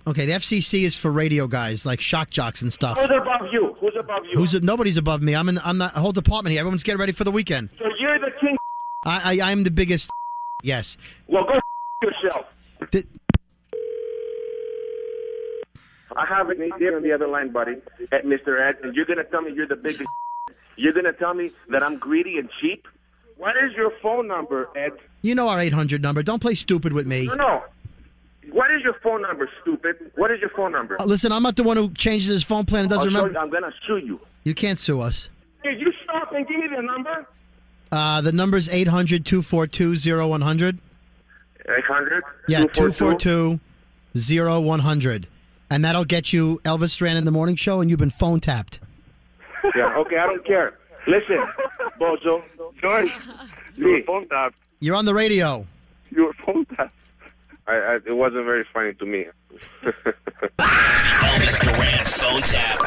Okay, 0.08 0.26
the 0.26 0.32
FCC 0.32 0.84
is 0.84 0.96
for 0.96 1.12
radio 1.12 1.46
guys 1.48 1.86
like 1.86 2.02
shock 2.02 2.32
jocks 2.32 2.62
and 2.64 2.74
stuff. 2.74 2.98
Who's 2.98 3.06
above 3.12 3.48
you? 3.52 3.76
Who's 3.80 3.94
above 4.00 4.24
you? 4.26 4.38
Who's 4.40 4.60
nobody's 4.62 4.98
above 4.98 5.22
me? 5.22 5.36
I'm 5.36 5.48
in. 5.48 5.60
I'm 5.60 5.80
a 5.80 5.90
whole 5.90 6.12
department 6.12 6.54
here. 6.54 6.62
Everyone's 6.62 6.82
getting 6.82 7.00
ready 7.00 7.12
for 7.12 7.24
the 7.24 7.30
weekend. 7.32 7.70
So 7.78 7.86
you're 8.00 8.18
the 8.18 8.32
king. 8.42 8.58
I, 9.06 9.40
I 9.40 9.52
I'm 9.52 9.64
the 9.64 9.70
biggest. 9.70 10.10
Yes. 10.64 10.98
Well, 11.28 11.44
go 11.44 11.60
yourself. 12.02 12.46
Th- 12.92 13.06
I 16.16 16.26
have 16.26 16.50
an 16.50 16.62
idea 16.74 16.96
on 16.96 17.04
the 17.04 17.12
other 17.12 17.28
line, 17.28 17.52
buddy, 17.52 17.78
at 18.12 18.26
Mr. 18.26 18.60
Ed, 18.60 18.78
and 18.84 18.96
you're 18.96 19.06
going 19.06 19.18
to 19.18 19.24
tell 19.26 19.42
me 19.42 19.54
you're 19.54 19.68
the 19.68 19.76
biggest. 19.76 20.10
You're 20.78 20.94
going 20.94 21.06
to 21.06 21.14
tell 21.14 21.34
me 21.34 21.52
that 21.70 21.84
I'm 21.84 21.98
greedy 22.00 22.38
and 22.40 22.50
cheap? 22.60 22.88
What 23.38 23.56
is 23.58 23.74
your 23.76 23.92
phone 24.02 24.28
number, 24.28 24.70
Ed? 24.76 24.94
You 25.22 25.36
know 25.36 25.48
our 25.50 25.60
800 25.60 26.02
number. 26.02 26.24
Don't 26.24 26.42
play 26.42 26.56
stupid 26.56 26.94
with 26.94 27.06
me. 27.06 27.28
No, 27.28 27.36
no. 27.36 27.64
What 28.52 28.72
is 28.72 28.82
your 28.82 28.96
phone 29.04 29.22
number, 29.22 29.48
stupid? 29.62 30.12
What 30.16 30.32
is 30.32 30.40
your 30.40 30.50
phone 30.52 30.72
number? 30.72 31.00
Uh, 31.00 31.06
listen, 31.06 31.32
I'm 31.32 31.44
not 31.44 31.56
the 31.58 31.64
one 31.64 31.78
who 31.78 31.94
changes 31.94 32.30
his 32.30 32.44
phone 32.44 32.66
plan 32.66 32.86
and 32.86 32.90
doesn't 32.90 33.10
I'll 33.16 33.24
remember. 33.24 33.34
you- 33.38 33.44
I'm 33.44 33.50
going 33.52 33.64
to 33.64 33.74
sue 33.86 33.98
you. 33.98 34.20
You 34.44 34.56
can't 34.56 34.80
sue 34.80 35.02
us. 35.02 35.30
Hey, 35.62 35.76
you 35.78 35.92
stop 36.04 36.32
and 36.32 36.48
give 36.48 36.58
me 36.58 36.68
the 36.74 36.82
number. 36.82 37.28
Uh, 37.92 38.22
the 38.22 38.32
number's 38.32 38.70
800 38.70 39.26
242 39.26 39.96
0100. 40.30 40.80
800 41.68 42.24
Yeah, 42.48 42.66
242 42.66 43.60
0100. 44.16 45.28
And 45.72 45.86
that'll 45.86 46.04
get 46.04 46.34
you 46.34 46.60
Elvis 46.66 46.98
Duran 46.98 47.16
in 47.16 47.24
the 47.24 47.32
morning 47.32 47.56
show, 47.56 47.80
and 47.80 47.90
you've 47.90 47.98
been 47.98 48.10
phone 48.10 48.42
tapped. 48.42 48.80
Yeah, 49.74 49.96
okay, 50.00 50.18
I 50.18 50.26
don't 50.26 50.46
care. 50.46 50.78
Listen, 51.08 51.42
Bozo. 51.98 52.44
George, 52.82 53.10
your 53.78 54.04
phone 54.04 54.28
tap. 54.28 54.54
You're 54.82 54.98
on 54.98 55.06
the 55.06 55.14
radio. 55.14 55.66
Your 56.10 56.34
phone 56.46 56.66
tap. 56.66 56.92
I, 57.68 57.76
I, 57.76 57.96
it 58.06 58.12
wasn't 58.12 58.44
very 58.44 58.66
funny 58.74 58.94
to 58.96 59.06
me. 59.06 59.28
Elvis 60.60 61.60
Duran 61.62 62.06
phone 62.06 62.42
tap. 62.42 62.82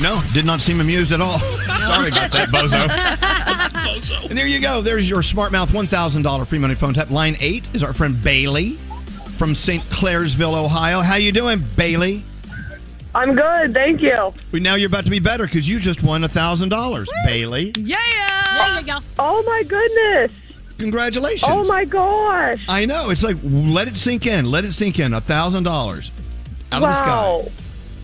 No, 0.00 0.22
did 0.32 0.46
not 0.46 0.62
seem 0.62 0.80
amused 0.80 1.12
at 1.12 1.20
all. 1.20 1.38
Sorry 1.80 2.08
about 2.08 2.30
that, 2.32 2.48
Bozo. 2.48 2.88
bozo. 3.82 4.30
And 4.30 4.38
there 4.38 4.46
you 4.46 4.60
go. 4.60 4.80
There's 4.80 5.10
your 5.10 5.22
Smart 5.22 5.52
Mouth 5.52 5.70
$1,000 5.70 6.46
free 6.46 6.58
money 6.58 6.74
phone 6.74 6.94
tap. 6.94 7.10
Line 7.10 7.36
8 7.38 7.74
is 7.74 7.82
our 7.82 7.92
friend 7.92 8.16
Bailey 8.24 8.78
from 9.38 9.54
St. 9.54 9.82
Clairsville, 9.84 10.62
Ohio. 10.62 11.00
How 11.00 11.14
you 11.14 11.30
doing, 11.30 11.62
Bailey? 11.76 12.24
I'm 13.14 13.34
good, 13.34 13.72
thank 13.72 14.02
you. 14.02 14.34
Well, 14.52 14.60
now 14.62 14.74
you're 14.74 14.88
about 14.88 15.04
to 15.04 15.10
be 15.10 15.20
better 15.20 15.44
because 15.44 15.68
you 15.68 15.78
just 15.78 16.02
won 16.02 16.24
a 16.24 16.28
$1,000, 16.28 17.06
Bailey. 17.24 17.72
Yeah! 17.78 17.96
There 18.52 18.80
you 18.80 18.86
go. 18.86 18.98
Oh 19.18 19.42
my 19.46 19.62
goodness. 19.62 20.32
Congratulations. 20.78 21.50
Oh 21.50 21.64
my 21.64 21.84
gosh. 21.84 22.64
I 22.68 22.84
know. 22.84 23.10
It's 23.10 23.22
like, 23.22 23.36
let 23.42 23.88
it 23.88 23.96
sink 23.96 24.26
in. 24.26 24.44
Let 24.50 24.64
it 24.64 24.72
sink 24.72 24.98
in. 24.98 25.14
A 25.14 25.20
$1,000 25.20 26.10
out 26.72 26.82
of 26.82 26.88
the 26.88 26.92
sky. 26.92 27.48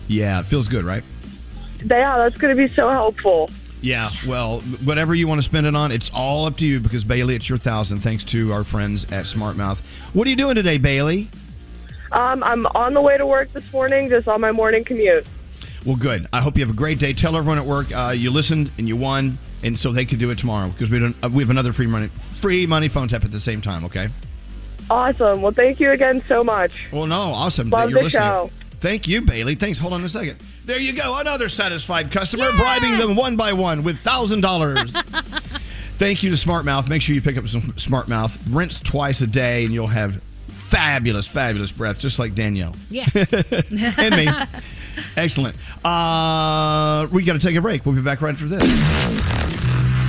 Yeah, 0.07 0.39
it 0.39 0.45
feels 0.45 0.67
good, 0.67 0.85
right? 0.85 1.03
Yeah, 1.83 2.17
that's 2.17 2.37
going 2.37 2.55
to 2.55 2.67
be 2.67 2.73
so 2.73 2.89
helpful. 2.89 3.49
Yeah, 3.85 4.09
well, 4.25 4.61
whatever 4.83 5.13
you 5.13 5.27
want 5.27 5.37
to 5.37 5.43
spend 5.43 5.67
it 5.67 5.75
on, 5.75 5.91
it's 5.91 6.09
all 6.09 6.47
up 6.47 6.57
to 6.57 6.65
you 6.65 6.79
because 6.79 7.03
Bailey, 7.03 7.35
it's 7.35 7.47
your 7.47 7.59
thousand. 7.59 7.99
Thanks 7.99 8.23
to 8.23 8.51
our 8.51 8.63
friends 8.63 9.03
at 9.11 9.25
SmartMouth. 9.25 9.81
What 10.13 10.25
are 10.25 10.29
you 10.31 10.35
doing 10.35 10.55
today, 10.55 10.79
Bailey? 10.79 11.29
Um, 12.11 12.43
I'm 12.43 12.65
on 12.65 12.95
the 12.95 13.01
way 13.01 13.15
to 13.15 13.27
work 13.27 13.53
this 13.53 13.71
morning, 13.71 14.09
just 14.09 14.27
on 14.27 14.41
my 14.41 14.51
morning 14.51 14.83
commute. 14.83 15.27
Well, 15.85 15.97
good. 15.97 16.25
I 16.33 16.41
hope 16.41 16.57
you 16.57 16.65
have 16.65 16.73
a 16.73 16.75
great 16.75 16.97
day. 16.97 17.13
Tell 17.13 17.37
everyone 17.37 17.59
at 17.59 17.65
work 17.65 17.95
uh, 17.95 18.11
you 18.17 18.31
listened 18.31 18.71
and 18.79 18.87
you 18.87 18.95
won, 18.95 19.37
and 19.61 19.77
so 19.77 19.91
they 19.91 20.05
can 20.05 20.17
do 20.17 20.31
it 20.31 20.39
tomorrow 20.39 20.69
because 20.69 20.89
we 20.89 20.97
don't. 20.97 21.15
Uh, 21.23 21.29
we 21.29 21.43
have 21.43 21.51
another 21.51 21.71
free 21.71 21.85
money, 21.85 22.07
free 22.41 22.65
money 22.65 22.87
phone 22.87 23.07
tap 23.07 23.23
at 23.23 23.31
the 23.31 23.39
same 23.39 23.61
time. 23.61 23.85
Okay. 23.85 24.07
Awesome. 24.89 25.43
Well, 25.43 25.51
thank 25.51 25.79
you 25.79 25.91
again 25.91 26.23
so 26.27 26.43
much. 26.43 26.91
Well, 26.91 27.05
no, 27.05 27.15
awesome. 27.15 27.69
Love 27.69 27.81
that 27.81 27.89
you're 27.91 27.99
the 27.99 28.03
listening. 28.05 28.23
show. 28.23 28.49
Thank 28.79 29.07
you, 29.07 29.21
Bailey. 29.21 29.53
Thanks. 29.53 29.77
Hold 29.77 29.93
on 29.93 30.03
a 30.03 30.09
second. 30.09 30.39
There 30.65 30.79
you 30.79 30.93
go. 30.93 31.15
Another 31.17 31.47
satisfied 31.47 32.11
customer, 32.11 32.51
bribing 32.57 32.97
them 32.97 33.15
one 33.15 33.35
by 33.35 33.53
one 33.53 33.83
with 33.83 33.99
thousand 33.99 34.41
dollars. 34.41 34.91
Thank 35.97 36.23
you 36.23 36.31
to 36.31 36.35
SmartMouth. 36.35 36.89
Make 36.89 37.03
sure 37.03 37.13
you 37.13 37.21
pick 37.21 37.37
up 37.37 37.47
some 37.47 37.61
SmartMouth. 37.73 38.37
Rinse 38.49 38.79
twice 38.79 39.21
a 39.21 39.27
day, 39.27 39.63
and 39.63 39.73
you'll 39.73 39.85
have 39.87 40.23
fabulous, 40.47 41.27
fabulous 41.27 41.71
breath, 41.71 41.99
just 41.99 42.17
like 42.17 42.33
Danielle. 42.33 42.75
Yes. 42.89 43.15
and 43.33 44.15
me. 44.15 44.27
Excellent. 45.17 45.55
Uh, 45.85 47.07
we 47.11 47.23
got 47.23 47.33
to 47.33 47.39
take 47.39 47.55
a 47.55 47.61
break. 47.61 47.85
We'll 47.85 47.95
be 47.95 48.01
back 48.01 48.21
right 48.21 48.33
after 48.33 48.47
this. 48.47 48.63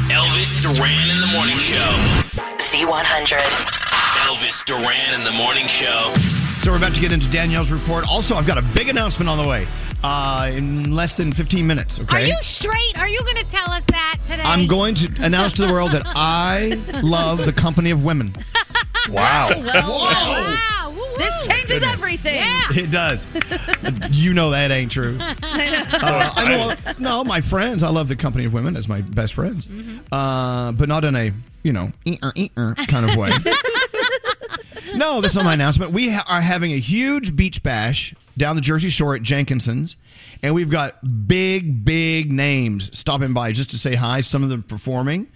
Elvis 0.08 0.62
Duran 0.62 1.10
in 1.10 1.20
the 1.20 1.30
morning 1.34 1.58
show. 1.58 1.90
Z100. 2.56 3.42
Elvis 4.24 4.64
Duran 4.64 5.14
in 5.14 5.22
the 5.24 5.32
morning 5.32 5.66
show. 5.66 6.14
So 6.62 6.70
we're 6.70 6.78
about 6.78 6.94
to 6.94 7.00
get 7.00 7.12
into 7.12 7.30
Danielle's 7.30 7.70
report. 7.70 8.08
Also, 8.08 8.34
I've 8.34 8.46
got 8.46 8.56
a 8.56 8.62
big 8.74 8.88
announcement 8.88 9.28
on 9.28 9.36
the 9.38 9.46
way 9.46 9.66
uh, 10.02 10.50
in 10.52 10.92
less 10.94 11.16
than 11.16 11.32
15 11.32 11.66
minutes. 11.66 12.00
Okay. 12.00 12.16
Are 12.16 12.26
you 12.26 12.36
straight? 12.42 12.98
Are 12.98 13.08
you 13.08 13.20
going 13.22 13.36
to 13.36 13.50
tell 13.50 13.70
us 13.70 13.84
that 13.88 14.18
today? 14.26 14.42
I'm 14.44 14.66
going 14.66 14.94
to 14.96 15.10
announce 15.22 15.52
to 15.54 15.66
the 15.66 15.72
world 15.72 15.92
that 15.92 16.02
I 16.06 16.78
love 17.02 17.44
the 17.44 17.52
company 17.52 17.90
of 17.90 18.04
women. 18.04 18.34
Wow. 19.08 19.50
Wow. 19.54 20.94
This 21.16 21.46
changes 21.46 21.70
Goodness. 21.78 21.92
everything. 21.92 22.42
It 22.70 22.90
does. 22.90 23.26
you 24.10 24.34
know 24.34 24.50
that 24.50 24.72
ain't 24.72 24.90
true. 24.90 25.16
I 25.20 25.70
know. 25.70 25.84
Uh, 25.92 26.30
I 26.34 26.48
know, 26.48 26.92
no, 26.98 27.22
my 27.24 27.40
friends. 27.40 27.84
I 27.84 27.88
love 27.88 28.08
the 28.08 28.16
company 28.16 28.46
of 28.46 28.52
women 28.52 28.76
as 28.76 28.88
my 28.88 29.02
best 29.02 29.34
friends, 29.34 29.68
uh, 30.10 30.72
but 30.72 30.88
not 30.88 31.04
in 31.04 31.14
a 31.14 31.32
you 31.62 31.72
know 31.72 31.92
kind 32.88 33.08
of 33.08 33.16
way. 33.16 33.30
no, 34.96 35.20
that's 35.20 35.34
not 35.34 35.44
my 35.44 35.54
announcement. 35.54 35.92
We 35.92 36.10
ha- 36.10 36.24
are 36.28 36.40
having 36.40 36.72
a 36.72 36.78
huge 36.78 37.34
beach 37.36 37.62
bash 37.62 38.14
down 38.36 38.54
the 38.56 38.62
Jersey 38.62 38.90
Shore 38.90 39.14
at 39.14 39.22
Jenkinson's, 39.22 39.96
and 40.42 40.54
we've 40.54 40.70
got 40.70 41.26
big, 41.26 41.84
big 41.84 42.30
names 42.30 42.96
stopping 42.96 43.32
by 43.32 43.52
just 43.52 43.70
to 43.70 43.78
say 43.78 43.94
hi. 43.94 44.20
Some 44.20 44.42
of 44.42 44.48
them 44.48 44.62
performing, 44.62 45.28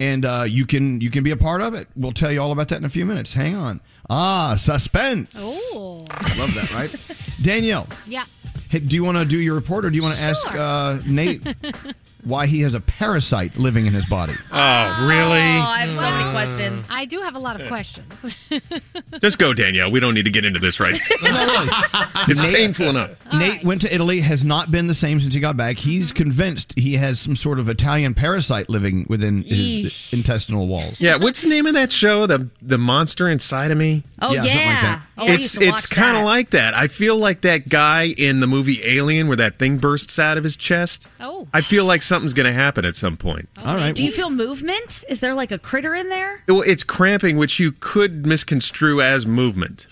and 0.00 0.24
uh, 0.24 0.44
you 0.48 0.66
can 0.66 1.00
you 1.00 1.10
can 1.10 1.24
be 1.24 1.30
a 1.32 1.36
part 1.36 1.60
of 1.60 1.74
it. 1.74 1.88
We'll 1.96 2.12
tell 2.12 2.30
you 2.32 2.40
all 2.40 2.52
about 2.52 2.68
that 2.68 2.76
in 2.78 2.84
a 2.84 2.88
few 2.88 3.04
minutes. 3.06 3.32
Hang 3.32 3.56
on. 3.56 3.80
Ah, 4.08 4.54
suspense. 4.56 5.34
Oh. 5.40 6.06
Love 6.38 6.54
that, 6.54 6.72
right? 6.74 7.18
Danielle, 7.42 7.88
Yeah. 8.06 8.24
Hey, 8.68 8.80
do 8.80 8.96
you 8.96 9.04
want 9.04 9.16
to 9.18 9.24
do 9.24 9.38
your 9.38 9.54
report, 9.54 9.84
or 9.84 9.90
do 9.90 9.96
you 9.96 10.02
want 10.02 10.16
to 10.16 10.20
ask 10.22 10.46
uh, 10.54 10.98
Nate 11.06 11.44
why 12.26 12.46
he 12.46 12.60
has 12.62 12.74
a 12.74 12.80
parasite 12.80 13.56
living 13.56 13.86
in 13.86 13.92
his 13.92 14.04
body? 14.04 14.34
Oh, 14.52 15.06
really? 15.08 15.38
Oh, 15.38 15.62
I 15.62 15.86
have 15.86 15.94
so 15.94 16.00
many 16.00 16.24
mm. 16.24 16.32
questions. 16.32 16.84
I 16.90 17.04
do 17.04 17.20
have 17.20 17.36
a 17.36 17.38
lot 17.38 17.60
of 17.60 17.68
questions. 17.68 18.36
Just 19.20 19.38
go, 19.38 19.54
Danielle. 19.54 19.90
We 19.92 20.00
don't 20.00 20.14
need 20.14 20.24
to 20.24 20.30
get 20.30 20.44
into 20.44 20.58
this 20.58 20.80
right 20.80 20.98
It's 22.28 22.40
Nate- 22.40 22.54
painful 22.54 22.86
enough. 22.86 23.10
Nate 23.32 23.62
went 23.62 23.80
to 23.82 23.94
Italy, 23.94 24.20
has 24.20 24.42
not 24.42 24.72
been 24.72 24.88
the 24.88 24.94
same 24.94 25.20
since 25.20 25.34
he 25.34 25.40
got 25.40 25.56
back. 25.56 25.78
He's 25.78 26.08
mm-hmm. 26.08 26.16
convinced 26.16 26.76
he 26.76 26.94
has 26.94 27.20
some 27.20 27.36
sort 27.36 27.60
of 27.60 27.68
Italian 27.68 28.14
parasite 28.14 28.68
living 28.68 29.06
within 29.08 29.42
his 29.42 30.10
intestinal 30.12 30.66
walls. 30.66 31.00
Yeah, 31.00 31.16
what's 31.16 31.42
the 31.42 31.48
name 31.48 31.66
of 31.66 31.74
that 31.74 31.92
show? 31.92 32.26
The 32.26 32.50
the 32.60 32.78
monster 32.78 33.28
inside 33.28 33.70
of 33.70 33.78
me. 33.78 34.02
Oh, 34.20 34.32
Yeah, 34.32 34.42
something 34.42 34.66
like 34.66 34.82
that. 34.82 35.02
Oh, 35.18 35.26
it's 35.28 35.58
it's 35.58 35.86
kind 35.86 36.16
of 36.16 36.24
like 36.24 36.50
that. 36.50 36.74
I 36.74 36.88
feel 36.88 37.16
like 37.16 37.42
that 37.42 37.68
guy 37.68 38.08
in 38.18 38.40
the 38.40 38.46
movie 38.46 38.80
Alien, 38.84 39.28
where 39.28 39.36
that 39.36 39.58
thing 39.58 39.78
bursts 39.78 40.18
out 40.18 40.36
of 40.36 40.44
his 40.44 40.56
chest. 40.56 41.08
Oh. 41.20 41.48
I 41.54 41.60
feel 41.60 41.84
like 41.84 42.02
something's 42.16 42.32
going 42.32 42.46
to 42.46 42.52
happen 42.52 42.84
at 42.84 42.96
some 42.96 43.16
point. 43.16 43.48
All 43.58 43.76
right. 43.76 43.94
Do 43.94 44.02
you 44.02 44.10
feel 44.12 44.30
movement? 44.30 45.04
Is 45.08 45.20
there 45.20 45.34
like 45.34 45.52
a 45.52 45.58
critter 45.58 45.94
in 45.94 46.08
there? 46.08 46.42
Well, 46.48 46.62
it's 46.62 46.82
cramping, 46.84 47.36
which 47.36 47.60
you 47.60 47.72
could 47.72 48.26
misconstrue 48.26 49.00
as 49.00 49.26
movement. 49.26 49.86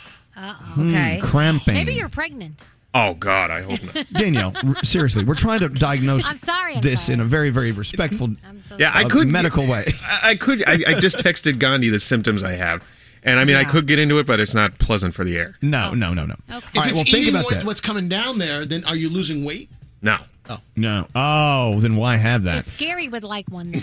Okay. 0.79 1.19
Hmm, 1.21 1.27
cramping. 1.27 1.75
Maybe 1.75 1.95
you're 1.95 2.09
pregnant. 2.09 2.63
Oh 2.97 3.15
God, 3.15 3.51
I 3.51 3.63
hope 3.63 3.95
not. 3.95 4.07
Danielle, 4.13 4.53
r- 4.65 4.85
seriously, 4.85 5.25
we're 5.25 5.35
trying 5.35 5.61
to 5.61 5.69
diagnose 5.69 6.29
I'm 6.29 6.37
sorry, 6.37 6.77
I'm 6.77 6.81
this 6.81 7.09
in 7.09 7.21
a 7.21 7.25
very, 7.25 7.51
very 7.51 7.73
respectful, 7.73 8.31
yeah, 8.79 8.93
I 8.95 9.03
uh, 9.05 9.09
could 9.09 9.27
medical 9.29 9.67
way. 9.67 9.85
I, 10.05 10.21
I 10.31 10.35
could. 10.37 10.63
I, 10.69 10.75
I 10.87 10.95
just 11.01 11.19
texted 11.19 11.59
Gandhi 11.59 11.89
the 11.89 11.99
symptoms 11.99 12.45
I 12.45 12.53
have, 12.53 12.89
and 13.25 13.41
I 13.41 13.45
mean 13.45 13.57
I 13.57 13.65
could 13.65 13.89
get 13.89 13.99
into 13.99 14.19
it, 14.21 14.27
but 14.29 14.39
it's 14.39 14.55
not 14.55 14.79
pleasant 14.79 15.13
for 15.13 15.25
the 15.25 15.37
air. 15.37 15.57
No, 15.61 15.93
no, 15.93 16.15
no, 16.15 16.25
no. 16.25 16.35
Okay. 16.49 16.57
If 16.59 16.77
All 16.77 16.83
right, 16.83 16.91
it's 16.91 16.95
well, 16.99 17.05
think 17.05 17.17
eating 17.17 17.29
about 17.35 17.45
what- 17.47 17.55
that. 17.55 17.65
what's 17.65 17.81
coming 17.81 18.09
down 18.09 18.39
there, 18.39 18.65
then 18.65 18.85
are 18.85 18.97
you 18.97 19.11
losing 19.11 19.45
weight? 19.45 19.71
No. 20.01 20.19
Oh. 20.49 20.61
No. 20.77 21.07
Oh, 21.15 21.81
then 21.81 21.97
why 21.97 22.17
have 22.17 22.45
that? 22.45 22.65
Scary 22.65 23.09
would 23.09 23.25
like 23.25 23.49
one 23.49 23.73
then. 23.73 23.83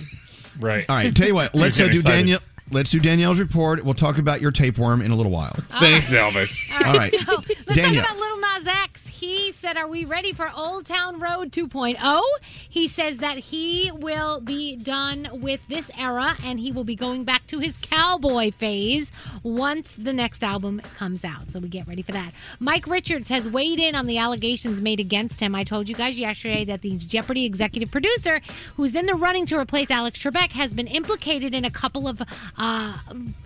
Right. 0.59 0.86
All 0.89 0.95
right. 0.95 1.16
Tell 1.16 1.28
you 1.28 1.34
what. 1.34 1.55
Let's 1.55 1.80
uh, 1.80 1.84
do 1.86 1.88
getting 1.88 2.01
excited. 2.01 2.18
Danielle. 2.18 2.39
Let's 2.72 2.89
do 2.89 2.99
Danielle's 2.99 3.39
report. 3.39 3.84
We'll 3.84 3.93
talk 3.93 4.17
about 4.17 4.39
your 4.39 4.51
tapeworm 4.51 5.01
in 5.01 5.11
a 5.11 5.15
little 5.15 5.32
while. 5.32 5.53
Thanks, 5.80 6.09
Elvis. 6.11 6.57
All 6.86 6.93
right. 6.93 7.11
So 7.13 7.43
let's 7.67 7.76
Danielle. 7.76 8.03
talk 8.03 8.15
about 8.15 8.19
Lil 8.19 8.38
Nas 8.39 8.67
X. 8.67 9.07
He 9.07 9.51
said, 9.51 9.78
Are 9.78 9.88
we 9.88 10.05
ready 10.05 10.34
for 10.34 10.51
Old 10.55 10.86
Town 10.86 11.19
Road 11.19 11.51
2.0? 11.51 12.22
He 12.69 12.88
says 12.88 13.17
that 13.17 13.38
he 13.38 13.91
will 13.93 14.39
be 14.39 14.76
done 14.78 15.28
with 15.34 15.67
this 15.67 15.91
era 15.97 16.34
and 16.43 16.59
he 16.59 16.72
will 16.72 16.84
be 16.84 16.95
going 16.95 17.24
back 17.24 17.45
to 17.47 17.59
his 17.59 17.78
cowboy 17.78 18.51
phase 18.51 19.11
once 19.43 19.93
the 19.95 20.13
next 20.13 20.43
album 20.43 20.80
comes 20.95 21.24
out. 21.24 21.51
So 21.51 21.59
we 21.59 21.67
get 21.67 21.88
ready 21.88 22.01
for 22.01 22.13
that. 22.13 22.32
Mike 22.59 22.88
Richards 22.88 23.30
has 23.30 23.47
weighed 23.47 23.80
in 23.80 23.93
on 23.93 24.07
the 24.07 24.17
allegations 24.17 24.82
made 24.82 24.99
against 24.99 25.39
him. 25.39 25.53
I 25.53 25.63
told 25.65 25.88
you 25.88 25.95
guys 25.95 26.17
yesterday 26.17 26.65
that 26.65 26.82
the 26.82 26.97
Jeopardy 26.97 27.45
executive 27.45 27.91
producer, 27.91 28.41
who's 28.76 28.95
in 28.95 29.05
the 29.05 29.15
running 29.15 29.45
to 29.47 29.57
replace 29.57 29.91
Alex 29.91 30.17
Trebek, 30.17 30.51
has 30.51 30.74
been 30.74 30.88
implicated 30.88 31.53
in 31.53 31.63
a 31.65 31.72
couple 31.72 32.07
of 32.07 32.22
uh, 32.62 32.95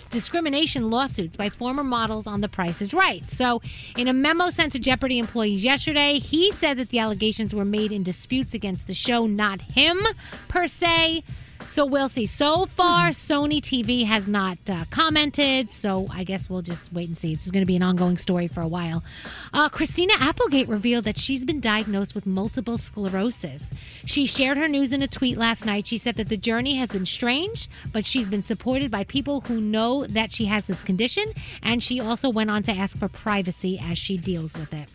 discrimination 0.09 0.89
lawsuits 0.89 1.37
by 1.37 1.47
former 1.47 1.85
models 1.85 2.27
on 2.27 2.41
The 2.41 2.49
Price 2.49 2.81
is 2.81 2.93
Right. 2.93 3.27
So, 3.29 3.61
in 3.97 4.09
a 4.09 4.13
memo 4.13 4.49
sent 4.49 4.73
to 4.73 4.79
Jeopardy 4.79 5.19
employees 5.19 5.63
yesterday, 5.63 6.19
he 6.19 6.51
said 6.51 6.77
that 6.79 6.89
the 6.89 6.99
allegations 6.99 7.55
were 7.55 7.63
made 7.63 7.93
in 7.93 8.03
disputes 8.03 8.53
against 8.53 8.87
the 8.87 8.93
show, 8.93 9.25
not 9.25 9.61
him 9.61 9.97
per 10.49 10.67
se. 10.67 11.23
So 11.67 11.85
we'll 11.85 12.09
see. 12.09 12.25
So 12.25 12.65
far, 12.65 13.09
Sony 13.09 13.59
TV 13.59 14.05
has 14.05 14.27
not 14.27 14.57
uh, 14.69 14.85
commented. 14.89 15.69
So 15.69 16.07
I 16.11 16.23
guess 16.23 16.49
we'll 16.49 16.61
just 16.61 16.93
wait 16.93 17.07
and 17.07 17.17
see. 17.17 17.35
This 17.35 17.45
is 17.45 17.51
going 17.51 17.63
to 17.63 17.67
be 17.67 17.75
an 17.75 17.83
ongoing 17.83 18.17
story 18.17 18.47
for 18.47 18.61
a 18.61 18.67
while. 18.67 19.03
Uh, 19.53 19.69
Christina 19.69 20.13
Applegate 20.19 20.69
revealed 20.69 21.05
that 21.05 21.17
she's 21.17 21.43
been 21.43 21.59
diagnosed 21.59 22.15
with 22.15 22.25
multiple 22.25 22.77
sclerosis. 22.77 23.73
She 24.05 24.25
shared 24.25 24.57
her 24.57 24.67
news 24.67 24.93
in 24.93 25.01
a 25.01 25.07
tweet 25.07 25.37
last 25.37 25.65
night. 25.65 25.87
She 25.87 25.97
said 25.97 26.15
that 26.15 26.29
the 26.29 26.37
journey 26.37 26.75
has 26.75 26.89
been 26.91 27.05
strange, 27.05 27.69
but 27.91 28.05
she's 28.05 28.29
been 28.29 28.43
supported 28.43 28.91
by 28.91 29.03
people 29.03 29.41
who 29.41 29.59
know 29.59 30.05
that 30.05 30.31
she 30.31 30.45
has 30.45 30.65
this 30.65 30.83
condition. 30.83 31.25
And 31.61 31.83
she 31.83 31.99
also 31.99 32.29
went 32.29 32.49
on 32.49 32.63
to 32.63 32.71
ask 32.71 32.97
for 32.97 33.09
privacy 33.09 33.79
as 33.81 33.97
she 33.97 34.17
deals 34.17 34.53
with 34.53 34.73
it. 34.73 34.89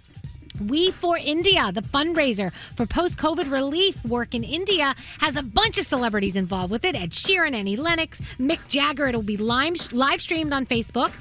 We 0.61 0.91
for 0.91 1.17
India, 1.17 1.73
the 1.73 1.81
fundraiser 1.83 2.53
for 2.77 2.87
post 2.87 3.17
COVID 3.17 3.51
relief 3.51 4.03
work 4.05 4.35
in 4.35 4.45
India, 4.45 4.95
has 5.19 5.37
a 5.37 5.43
bunch 5.43 5.79
of 5.79 5.87
celebrities 5.87 6.37
involved 6.37 6.71
with 6.71 6.85
it 6.85 6.95
Ed 6.95 7.11
Sheeran, 7.11 7.55
Annie 7.55 7.77
Lennox, 7.77 8.21
Mick 8.39 8.61
Jagger. 8.69 9.09
It'll 9.09 9.23
be 9.23 9.37
live, 9.37 9.93
live 9.93 10.21
streamed 10.21 10.53
on 10.53 10.67
Facebook. 10.67 11.13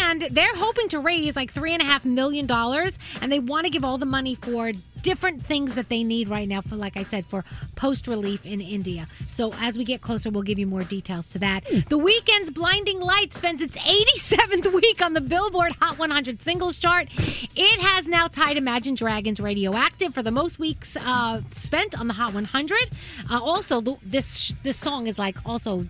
And 0.00 0.22
they're 0.30 0.56
hoping 0.56 0.88
to 0.88 1.00
raise 1.00 1.36
like 1.36 1.52
$3.5 1.52 2.04
million. 2.04 2.50
And 2.50 3.32
they 3.32 3.40
want 3.40 3.64
to 3.64 3.70
give 3.70 3.84
all 3.84 3.98
the 3.98 4.06
money 4.06 4.34
for 4.34 4.72
different 5.02 5.40
things 5.40 5.74
that 5.74 5.88
they 5.88 6.02
need 6.02 6.28
right 6.28 6.48
now 6.48 6.60
for 6.60 6.76
like 6.76 6.96
i 6.96 7.02
said 7.02 7.24
for 7.26 7.44
post 7.74 8.06
relief 8.06 8.44
in 8.46 8.60
india. 8.60 9.06
So 9.28 9.52
as 9.60 9.76
we 9.78 9.84
get 9.84 10.00
closer 10.00 10.30
we'll 10.30 10.42
give 10.42 10.58
you 10.58 10.66
more 10.66 10.82
details 10.82 11.30
to 11.30 11.38
that. 11.40 11.64
The 11.64 11.98
Weeknd's 11.98 12.50
blinding 12.50 13.00
light 13.00 13.32
spends 13.32 13.62
its 13.62 13.76
87th 13.78 14.72
week 14.72 15.04
on 15.04 15.12
the 15.12 15.20
billboard 15.20 15.74
hot 15.80 15.98
100 15.98 16.42
singles 16.42 16.78
chart. 16.78 17.08
It 17.56 17.80
has 17.80 18.06
now 18.06 18.28
tied 18.28 18.56
imagine 18.56 18.94
dragons 18.94 19.40
radioactive 19.40 20.14
for 20.14 20.22
the 20.22 20.30
most 20.30 20.58
weeks 20.58 20.96
uh, 20.96 21.40
spent 21.50 21.98
on 21.98 22.08
the 22.08 22.14
hot 22.14 22.34
100 22.34 22.90
uh, 23.30 23.40
also 23.42 23.80
the, 23.80 23.96
this 24.02 24.54
this 24.62 24.76
song 24.76 25.06
is 25.06 25.18
like 25.18 25.36
also 25.46 25.86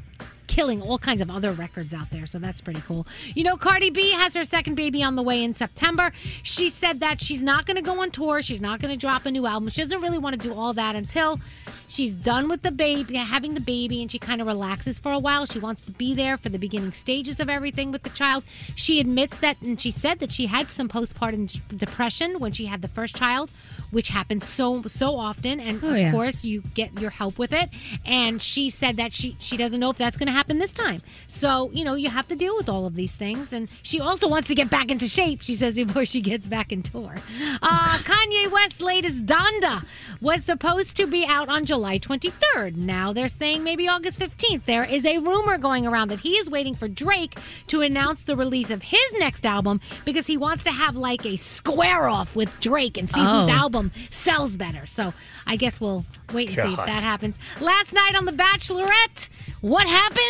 killing 0.46 0.82
all 0.82 0.98
kinds 0.98 1.20
of 1.20 1.30
other 1.30 1.52
records 1.52 1.92
out 1.94 2.10
there. 2.10 2.26
So 2.26 2.38
that's 2.38 2.60
pretty 2.60 2.80
cool. 2.82 3.06
You 3.34 3.44
know, 3.44 3.56
Cardi 3.56 3.90
B 3.90 4.10
has 4.12 4.34
her 4.34 4.44
second 4.44 4.74
baby 4.74 5.02
on 5.02 5.16
the 5.16 5.22
way 5.22 5.42
in 5.42 5.54
September. 5.54 6.12
She 6.42 6.68
said 6.70 7.00
that 7.00 7.20
she's 7.20 7.42
not 7.42 7.66
going 7.66 7.76
to 7.76 7.82
go 7.82 8.00
on 8.02 8.10
tour. 8.10 8.42
She's 8.42 8.60
not 8.60 8.80
going 8.80 8.92
to 8.92 8.98
drop 8.98 9.26
a 9.26 9.30
new 9.30 9.46
album. 9.46 9.68
She 9.68 9.80
doesn't 9.82 10.00
really 10.00 10.18
want 10.18 10.40
to 10.40 10.48
do 10.48 10.54
all 10.54 10.72
that 10.74 10.94
until 10.96 11.40
she's 11.88 12.14
done 12.14 12.48
with 12.48 12.62
the 12.62 12.70
baby, 12.70 13.14
having 13.16 13.54
the 13.54 13.60
baby, 13.60 14.02
and 14.02 14.10
she 14.10 14.18
kind 14.18 14.40
of 14.40 14.46
relaxes 14.46 14.98
for 14.98 15.12
a 15.12 15.18
while. 15.18 15.46
She 15.46 15.58
wants 15.58 15.84
to 15.86 15.92
be 15.92 16.14
there 16.14 16.36
for 16.36 16.48
the 16.48 16.58
beginning 16.58 16.92
stages 16.92 17.38
of 17.40 17.48
everything 17.48 17.92
with 17.92 18.02
the 18.02 18.10
child. 18.10 18.44
She 18.74 19.00
admits 19.00 19.38
that, 19.38 19.60
and 19.62 19.80
she 19.80 19.90
said 19.90 20.18
that 20.20 20.32
she 20.32 20.46
had 20.46 20.70
some 20.72 20.88
postpartum 20.88 21.46
depression 21.76 22.38
when 22.40 22.52
she 22.52 22.66
had 22.66 22.82
the 22.82 22.88
first 22.88 23.14
child, 23.16 23.50
which 23.90 24.08
happens 24.08 24.46
so 24.48 24.82
so 24.82 25.16
often. 25.16 25.60
And 25.60 25.82
Oh, 25.82 25.90
of 25.90 25.98
yeah. 25.98 26.10
course, 26.10 26.44
you 26.44 26.62
get 26.74 26.98
your 27.00 27.10
help 27.10 27.38
with 27.38 27.52
it. 27.52 27.68
And 28.04 28.40
she 28.42 28.70
said 28.70 28.96
that 28.96 29.12
she 29.12 29.36
she 29.38 29.56
doesn't 29.56 29.78
know 29.78 29.90
if 29.90 29.96
that's 29.96 30.16
going 30.16 30.26
to 30.26 30.32
happen 30.36 30.58
this 30.58 30.72
time. 30.72 31.00
So 31.28 31.70
you 31.72 31.84
know 31.84 31.94
you 31.94 32.10
have 32.10 32.28
to 32.28 32.36
deal 32.36 32.54
with 32.56 32.68
all 32.68 32.86
of 32.86 32.94
these 32.94 33.12
things. 33.12 33.52
And 33.52 33.68
she 33.82 34.00
also 34.00 34.28
wants 34.28 34.48
to 34.48 34.54
get 34.54 34.68
back 34.70 34.90
into 34.90 35.08
shape. 35.08 35.40
She 35.42 35.54
says 35.54 35.76
before 35.76 36.04
she 36.04 36.20
gets 36.20 36.46
back 36.46 36.72
in 36.72 36.82
tour. 36.82 37.14
Uh, 37.62 37.98
Kanye 38.10 38.50
West's 38.50 38.80
latest 38.80 39.24
Donda 39.26 39.84
was 40.20 40.44
supposed 40.44 40.96
to 40.98 41.06
be 41.06 41.24
out 41.26 41.48
on 41.48 41.64
July 41.64 41.98
23rd. 41.98 42.76
Now 42.76 43.12
they're 43.12 43.28
saying 43.28 43.64
maybe 43.64 43.88
August 43.88 44.20
15th. 44.20 44.64
There 44.66 44.84
is 44.84 45.04
a 45.04 45.18
rumor 45.18 45.56
going 45.58 45.86
around 45.86 46.08
that 46.08 46.20
he 46.20 46.36
is 46.36 46.50
waiting 46.50 46.74
for 46.74 46.88
Drake 46.88 47.38
to 47.68 47.80
announce 47.80 48.22
the 48.24 48.36
release 48.36 48.70
of 48.70 48.82
his 48.82 49.12
next 49.18 49.46
album 49.46 49.80
because 50.04 50.26
he 50.26 50.36
wants 50.36 50.64
to 50.64 50.70
have 50.70 50.96
like 50.96 51.24
a 51.24 51.36
square 51.36 52.08
off 52.08 52.34
with 52.36 52.50
Drake 52.60 52.96
and 52.98 53.08
see 53.08 53.20
Oh. 53.20 53.42
whose 53.42 53.50
album 53.50 53.90
sells 54.10 54.56
better. 54.56 54.86
So 54.86 55.12
I 55.46 55.56
guess 55.56 55.80
we'll 55.80 56.04
wait 56.32 56.48
and 56.50 56.56
see 56.68 56.72
if 56.74 56.86
that 56.86 57.02
happens. 57.02 57.38
Last 57.60 57.92
night 57.92 58.14
on 58.16 58.24
The 58.26 58.32
Bachelorette, 58.32 59.28
what 59.60 59.86
happened? 59.86 60.25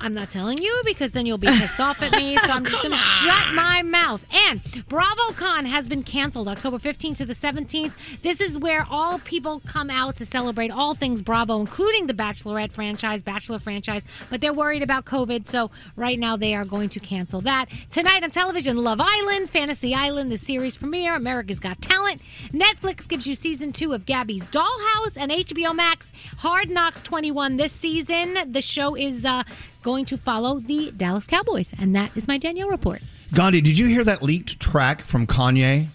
I'm 0.00 0.14
not 0.14 0.30
telling 0.30 0.58
you 0.58 0.82
because 0.84 1.12
then 1.12 1.26
you'll 1.26 1.38
be 1.38 1.48
pissed 1.48 1.80
off 1.80 2.02
at 2.02 2.12
me. 2.12 2.36
So 2.48 2.54
I'm 2.54 2.64
just 2.64 2.82
going 2.82 2.92
to 2.92 2.98
shut 2.98 3.52
my 3.52 3.82
mouth. 3.82 4.24
And 4.48 4.62
BravoCon 4.62 5.66
has 5.66 5.86
been 5.88 6.02
canceled 6.02 6.48
October 6.48 6.78
15th 6.78 7.18
to 7.18 7.26
the 7.26 7.34
17th. 7.34 7.92
This 8.22 8.40
is 8.40 8.58
where 8.58 8.86
all 8.88 9.18
people 9.18 9.60
come 9.66 9.90
out 9.90 10.16
to 10.16 10.24
celebrate 10.26 10.70
all 10.70 10.94
things 10.94 11.20
Bravo, 11.20 11.60
including 11.60 12.06
the 12.06 12.14
Bachelorette 12.14 12.72
franchise, 12.72 13.22
Bachelor 13.22 13.58
franchise. 13.58 14.02
But 14.30 14.40
they're 14.40 14.52
worried 14.52 14.82
about 14.82 15.04
COVID. 15.04 15.48
So 15.48 15.70
right 15.96 16.18
now 16.18 16.36
they 16.36 16.54
are 16.54 16.64
going 16.64 16.88
to 16.90 17.00
cancel 17.00 17.40
that. 17.42 17.66
Tonight 17.90 18.22
on 18.22 18.30
television, 18.30 18.76
Love 18.76 19.00
Island, 19.02 19.50
Fantasy 19.50 19.94
Island, 19.94 20.30
the 20.30 20.38
series 20.38 20.76
premiere, 20.76 21.16
America's 21.16 21.60
Got 21.60 21.82
Talent. 21.82 22.22
Netflix 22.50 23.06
gives 23.08 23.26
you 23.26 23.34
season 23.34 23.72
two 23.72 23.92
of 23.92 24.06
Gabby's 24.06 24.42
Dollhouse 24.44 25.16
and 25.16 25.30
HBO 25.30 25.74
Max 25.74 26.12
Hard 26.38 26.70
Knocks 26.70 27.02
21 27.02 27.56
this 27.56 27.72
season. 27.72 28.52
The 28.52 28.62
show 28.62 28.94
is 28.98 29.24
uh, 29.24 29.44
going 29.82 30.04
to 30.06 30.16
follow 30.16 30.60
the 30.60 30.92
Dallas 30.96 31.26
Cowboys. 31.26 31.72
And 31.78 31.94
that 31.96 32.10
is 32.16 32.28
my 32.28 32.38
Danielle 32.38 32.68
report. 32.68 33.02
Gandhi, 33.34 33.60
did 33.60 33.78
you 33.78 33.86
hear 33.86 34.04
that 34.04 34.22
leaked 34.22 34.58
track 34.60 35.02
from 35.02 35.26
Kanye? 35.26 35.88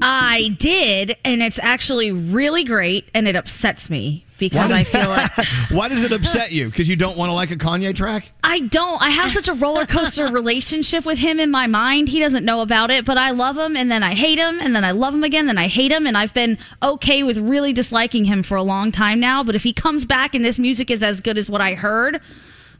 I 0.00 0.56
did, 0.58 1.16
and 1.24 1.42
it's 1.42 1.58
actually 1.58 2.12
really 2.12 2.64
great, 2.64 3.10
and 3.14 3.28
it 3.28 3.36
upsets 3.36 3.90
me 3.90 4.24
because 4.42 4.72
I 4.72 4.82
feel 4.82 5.08
like 5.08 5.30
Why 5.70 5.86
does 5.86 6.02
it 6.02 6.10
upset 6.10 6.50
you? 6.50 6.66
Because 6.66 6.88
you 6.88 6.96
don't 6.96 7.16
want 7.16 7.30
to 7.30 7.32
like 7.32 7.52
a 7.52 7.56
Kanye 7.56 7.94
track? 7.94 8.28
I 8.42 8.58
don't. 8.58 9.00
I 9.00 9.10
have 9.10 9.30
such 9.30 9.46
a 9.46 9.54
roller 9.54 9.86
coaster 9.86 10.26
relationship 10.32 11.06
with 11.06 11.18
him 11.18 11.38
in 11.38 11.48
my 11.48 11.68
mind. 11.68 12.08
He 12.08 12.18
doesn't 12.18 12.44
know 12.44 12.60
about 12.60 12.90
it, 12.90 13.04
but 13.04 13.16
I 13.16 13.30
love 13.30 13.56
him, 13.56 13.76
and 13.76 13.88
then 13.88 14.02
I 14.02 14.14
hate 14.14 14.38
him, 14.38 14.58
and 14.60 14.74
then 14.74 14.84
I 14.84 14.90
love 14.90 15.14
him 15.14 15.22
again, 15.22 15.46
then 15.46 15.58
I 15.58 15.68
hate 15.68 15.92
him, 15.92 16.08
and 16.08 16.18
I've 16.18 16.34
been 16.34 16.58
okay 16.82 17.22
with 17.22 17.38
really 17.38 17.72
disliking 17.72 18.24
him 18.24 18.42
for 18.42 18.56
a 18.56 18.64
long 18.64 18.90
time 18.90 19.20
now. 19.20 19.44
But 19.44 19.54
if 19.54 19.62
he 19.62 19.72
comes 19.72 20.04
back 20.04 20.34
and 20.34 20.44
this 20.44 20.58
music 20.58 20.90
is 20.90 21.04
as 21.04 21.20
good 21.20 21.38
as 21.38 21.48
what 21.48 21.60
I 21.60 21.74
heard, 21.74 22.20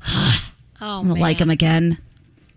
Oh, 0.84 0.98
I'm 0.98 1.06
gonna 1.06 1.20
like 1.20 1.40
him 1.40 1.48
again. 1.50 1.96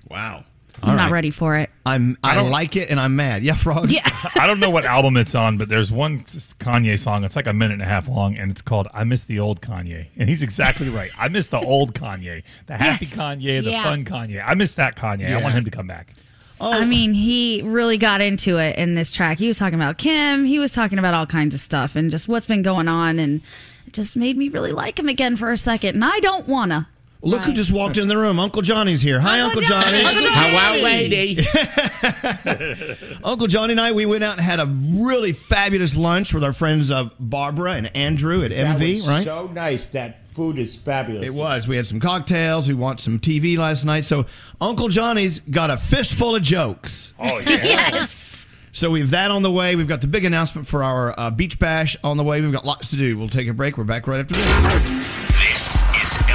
Wow. 0.10 0.46
I'm 0.84 0.90
All 0.92 0.96
not 0.98 1.12
ready 1.12 1.32
for 1.32 1.56
it. 1.58 1.70
I'm. 1.86 2.18
I, 2.24 2.36
don't- 2.36 2.52
like 2.52 2.76
it, 2.76 2.90
and 2.90 3.00
I'm 3.00 3.16
mad. 3.16 3.44
Yeah, 3.44 3.56
frog. 3.56 3.92
Yeah. 3.92 4.02
I 4.36 4.46
don't 4.46 4.60
know 4.60 4.70
what 4.70 4.86
album 4.86 5.16
it's 5.18 5.34
on, 5.34 5.58
but 5.58 5.70
there's 5.70 5.92
one 5.92 6.22
Kanye 6.22 7.00
song. 7.00 7.24
It's 7.24 7.36
like 7.36 7.48
a 7.48 7.54
minute 7.54 7.74
and 7.76 7.82
a 7.82 7.86
half 7.86 8.08
long, 8.08 8.36
and 8.38 8.52
it's 8.52 8.62
called 8.62 8.88
"I 8.94 9.04
Miss 9.06 9.24
the 9.24 9.40
Old 9.40 9.62
Kanye." 9.62 10.08
And 10.18 10.28
he's 10.30 10.42
exactly 10.44 10.90
right. 10.90 11.12
I 11.18 11.28
miss 11.30 11.48
the 11.48 11.60
old 11.60 11.94
Kanye, 11.96 12.44
the 12.68 12.78
happy 12.78 13.06
Yes. 13.06 13.16
Kanye, 13.16 13.64
the 13.64 13.72
Yeah. 13.72 13.84
fun 13.84 14.04
Kanye. 14.06 14.44
I 14.46 14.54
miss 14.56 14.74
that 14.74 14.96
Kanye. 14.98 15.30
I 15.30 15.42
want 15.42 15.54
him 15.56 15.64
to 15.66 15.72
come 15.72 15.88
back. 15.88 16.14
Oh. 16.62 16.72
I 16.72 16.86
mean, 16.86 17.14
he 17.14 17.62
really 17.64 17.98
got 17.98 18.22
into 18.22 18.58
it 18.58 18.78
in 18.78 18.96
this 18.96 19.12
track. 19.12 19.40
He 19.40 19.48
was 19.48 19.58
talking 19.58 19.76
about 19.80 19.98
Kim. 19.98 20.46
He 20.46 20.58
was 20.60 20.72
talking 20.72 20.98
about 21.00 21.14
all 21.14 21.26
kinds 21.26 21.54
of 21.54 21.60
stuff 21.60 21.98
and 21.98 22.10
just 22.12 22.28
what's 22.30 22.48
been 22.48 22.62
going 22.62 22.88
on, 22.88 23.20
and 23.20 23.42
it 23.88 23.94
just 23.94 24.16
made 24.16 24.38
me 24.38 24.50
really 24.50 24.72
like 24.72 24.98
him 25.00 25.08
again 25.10 25.36
for 25.36 25.52
a 25.52 25.58
second. 25.58 25.96
And 25.96 26.06
I 26.06 26.20
don't 26.20 26.48
wanna. 26.48 26.88
Look 27.22 27.42
who 27.44 27.54
just 27.54 27.72
walked 27.72 27.98
in 27.98 28.08
the 28.08 28.18
room. 28.18 28.40
Uncle 28.40 28.62
Johnny's 28.62 29.02
here. 29.02 29.20
Hi, 29.20 29.40
Uncle 29.40 29.62
Johnny. 29.62 30.04
Uncle 30.04 30.22
Johnny. 30.22 30.56
How 30.56 30.76
lady? 30.76 31.40
Uncle 33.24 33.48
Johnny 33.48 33.72
and 33.72 33.82
I, 33.82 33.92
we 33.94 34.06
went 34.06 34.24
out 34.24 34.34
and 34.34 34.42
had 34.42 34.60
a 34.60 34.68
really 34.68 35.34
fabulous 35.34 35.96
lunch 35.96 36.34
with 36.34 36.44
our 36.44 36.54
friends 36.54 36.92
uh, 36.92 37.10
Barbara 37.20 37.74
and 37.74 37.96
Andrew 37.96 38.44
at 38.44 38.50
That 38.50 38.78
MV, 38.78 39.08
right? 39.08 39.24
So 39.24 39.48
nice. 39.48 39.88
That 39.88 40.28
food 40.36 40.60
is 40.60 40.76
fabulous. 40.76 41.26
It 41.26 41.34
was. 41.34 41.68
We 41.68 41.78
had 41.78 41.88
some 41.88 42.00
cocktails. 42.00 42.68
We 42.68 42.74
watched 42.76 43.02
some 43.02 43.20
TV 43.20 43.58
last 43.58 43.86
night. 43.86 44.06
So 44.06 44.26
Uncle 44.62 44.90
Johnny's 44.90 45.40
got 45.40 45.72
a 45.72 45.78
fistful 45.78 46.36
of 46.36 46.44
jokes. 46.44 47.14
Oh 47.20 47.40
yes. 47.46 48.46
So 48.72 48.92
we've 48.92 49.10
that 49.12 49.32
on 49.32 49.42
the 49.42 49.52
way. 49.52 49.76
We've 49.76 49.88
got 49.88 50.02
the 50.02 50.08
big 50.08 50.26
announcement 50.26 50.68
for 50.68 50.84
our 50.84 51.18
uh, 51.18 51.32
beach 51.32 51.58
bash 51.58 51.96
on 52.04 52.18
the 52.18 52.24
way. 52.24 52.42
We've 52.42 52.52
got 52.52 52.66
lots 52.66 52.90
to 52.90 52.98
do. 52.98 53.18
We'll 53.18 53.30
take 53.30 53.48
a 53.48 53.54
break. 53.54 53.78
We're 53.78 53.86
back 53.86 54.06
right 54.06 54.20
after 54.20 54.34
this. 54.36 55.35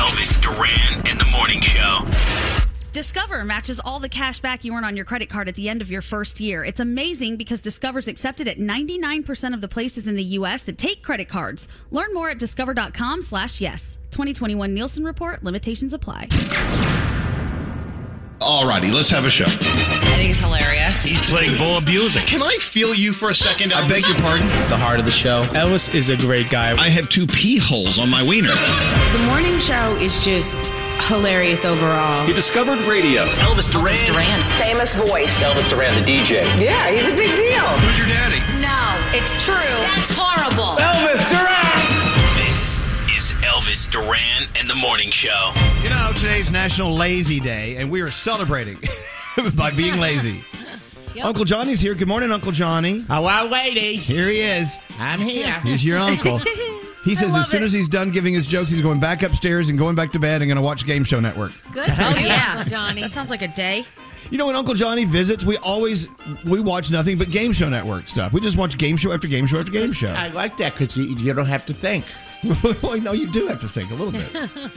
Elvis 0.00 0.40
Duran 0.40 1.06
and 1.10 1.20
the 1.20 1.26
Morning 1.26 1.60
Show. 1.60 2.06
Discover 2.90 3.44
matches 3.44 3.78
all 3.80 4.00
the 4.00 4.08
cash 4.08 4.40
back 4.40 4.64
you 4.64 4.72
earn 4.72 4.82
on 4.82 4.96
your 4.96 5.04
credit 5.04 5.28
card 5.28 5.46
at 5.46 5.56
the 5.56 5.68
end 5.68 5.82
of 5.82 5.90
your 5.90 6.00
first 6.00 6.40
year. 6.40 6.64
It's 6.64 6.80
amazing 6.80 7.36
because 7.36 7.60
Discover's 7.60 8.08
accepted 8.08 8.48
at 8.48 8.56
99% 8.56 9.52
of 9.52 9.60
the 9.60 9.68
places 9.68 10.08
in 10.08 10.14
the 10.14 10.24
U.S. 10.24 10.62
that 10.62 10.78
take 10.78 11.02
credit 11.02 11.28
cards. 11.28 11.68
Learn 11.90 12.14
more 12.14 12.30
at 12.30 12.38
discover.com 12.38 13.20
slash 13.20 13.60
yes. 13.60 13.98
2021 14.10 14.72
Nielsen 14.72 15.04
Report. 15.04 15.44
Limitations 15.44 15.92
apply. 15.92 16.28
Alrighty, 18.40 18.90
let's 18.92 19.10
have 19.10 19.26
a 19.26 19.30
show. 19.30 19.44
I 19.44 20.16
think 20.16 20.22
he's 20.22 20.40
hilarious. 20.40 21.04
He's 21.04 21.22
playing 21.26 21.58
bull 21.58 21.76
abusing. 21.76 22.24
Can 22.24 22.40
I 22.42 22.56
feel 22.56 22.94
you 22.94 23.12
for 23.12 23.28
a 23.28 23.34
second? 23.34 23.74
I 23.74 23.86
beg 23.86 24.06
your 24.08 24.16
pardon? 24.16 24.46
The 24.70 24.78
heart 24.78 24.98
of 24.98 25.04
the 25.04 25.10
show. 25.10 25.44
Elvis 25.48 25.94
is 25.94 26.08
a 26.08 26.16
great 26.16 26.48
guy. 26.48 26.72
I 26.80 26.88
have 26.88 27.10
two 27.10 27.26
pee 27.26 27.58
holes 27.58 27.98
on 27.98 28.08
my 28.08 28.22
wiener. 28.22 28.48
The 29.12 29.22
morning 29.26 29.58
show 29.58 29.94
is 29.96 30.24
just 30.24 30.72
hilarious 31.04 31.66
overall. 31.66 32.24
He 32.24 32.32
discovered 32.32 32.78
radio. 32.86 33.26
Elvis 33.44 33.70
Duran. 33.70 33.92
Elvis 33.94 34.06
Duran. 34.06 34.42
Famous 34.56 34.94
voice. 34.94 35.36
Elvis 35.38 35.68
Duran, 35.68 35.94
the 36.02 36.10
DJ. 36.10 36.40
Yeah, 36.58 36.88
he's 36.88 37.08
a 37.08 37.14
big 37.14 37.36
deal. 37.36 37.68
Who's 37.84 37.98
your 37.98 38.08
daddy? 38.08 38.40
No, 38.64 38.96
it's 39.12 39.32
true. 39.44 39.52
That's 39.92 40.08
horrible. 40.16 40.80
Elvis 40.80 41.20
Duran. 41.28 41.59
This 43.80 43.88
Elvis 43.88 43.92
Duran 43.92 44.48
and 44.58 44.68
the 44.68 44.74
Morning 44.74 45.10
Show. 45.10 45.52
You 45.82 45.88
know, 45.88 46.12
today's 46.14 46.52
National 46.52 46.94
Lazy 46.94 47.40
Day, 47.40 47.76
and 47.76 47.90
we 47.90 48.02
are 48.02 48.10
celebrating 48.10 48.78
by 49.54 49.70
being 49.70 49.98
lazy. 49.98 50.44
Uncle 51.22 51.46
Johnny's 51.46 51.80
here. 51.80 51.94
Good 51.94 52.06
morning, 52.08 52.30
Uncle 52.30 52.52
Johnny. 52.52 53.00
Hello, 53.08 53.46
lady. 53.48 53.96
Here 53.96 54.28
he 54.28 54.40
is. 54.40 54.78
I'm 54.98 55.20
here. 55.20 55.58
He's 55.64 55.82
your 55.82 55.98
uncle. 55.98 56.38
He 57.04 57.14
says 57.14 57.34
as 57.34 57.48
soon 57.48 57.62
as 57.62 57.72
he's 57.72 57.88
done 57.88 58.10
giving 58.10 58.34
his 58.34 58.44
jokes, 58.44 58.70
he's 58.70 58.82
going 58.82 59.00
back 59.00 59.22
upstairs 59.22 59.70
and 59.70 59.78
going 59.78 59.94
back 59.94 60.12
to 60.12 60.18
bed 60.18 60.42
and 60.42 60.48
going 60.50 60.56
to 60.56 60.62
watch 60.62 60.84
Game 60.84 61.02
Show 61.02 61.18
Network. 61.18 61.52
Good 61.72 61.90
for 61.94 62.02
Oh, 62.02 62.10
you, 62.10 62.26
yeah. 62.26 62.56
Uncle 62.58 62.70
Johnny. 62.70 63.00
That 63.00 63.14
sounds 63.14 63.30
like 63.30 63.40
a 63.40 63.48
day. 63.48 63.86
You 64.30 64.36
know, 64.36 64.46
when 64.46 64.56
Uncle 64.56 64.74
Johnny 64.74 65.04
visits, 65.04 65.44
we 65.44 65.56
always 65.58 66.06
we 66.44 66.60
watch 66.60 66.90
nothing 66.90 67.16
but 67.16 67.30
Game 67.30 67.52
Show 67.54 67.70
Network 67.70 68.08
stuff. 68.08 68.34
We 68.34 68.40
just 68.42 68.58
watch 68.58 68.76
Game 68.76 68.98
Show 68.98 69.12
after 69.12 69.26
Game 69.26 69.46
Show 69.46 69.58
after 69.58 69.72
Game 69.72 69.92
Show. 69.92 70.12
I 70.12 70.28
like 70.28 70.58
that 70.58 70.76
because 70.76 70.94
you, 70.96 71.04
you 71.16 71.32
don't 71.32 71.46
have 71.46 71.64
to 71.66 71.72
think. 71.74 72.04
well, 72.82 73.00
no, 73.00 73.12
you 73.12 73.30
do 73.30 73.46
have 73.46 73.60
to 73.60 73.68
think 73.68 73.90
a 73.90 73.94
little 73.94 74.12
bit. 74.12 74.72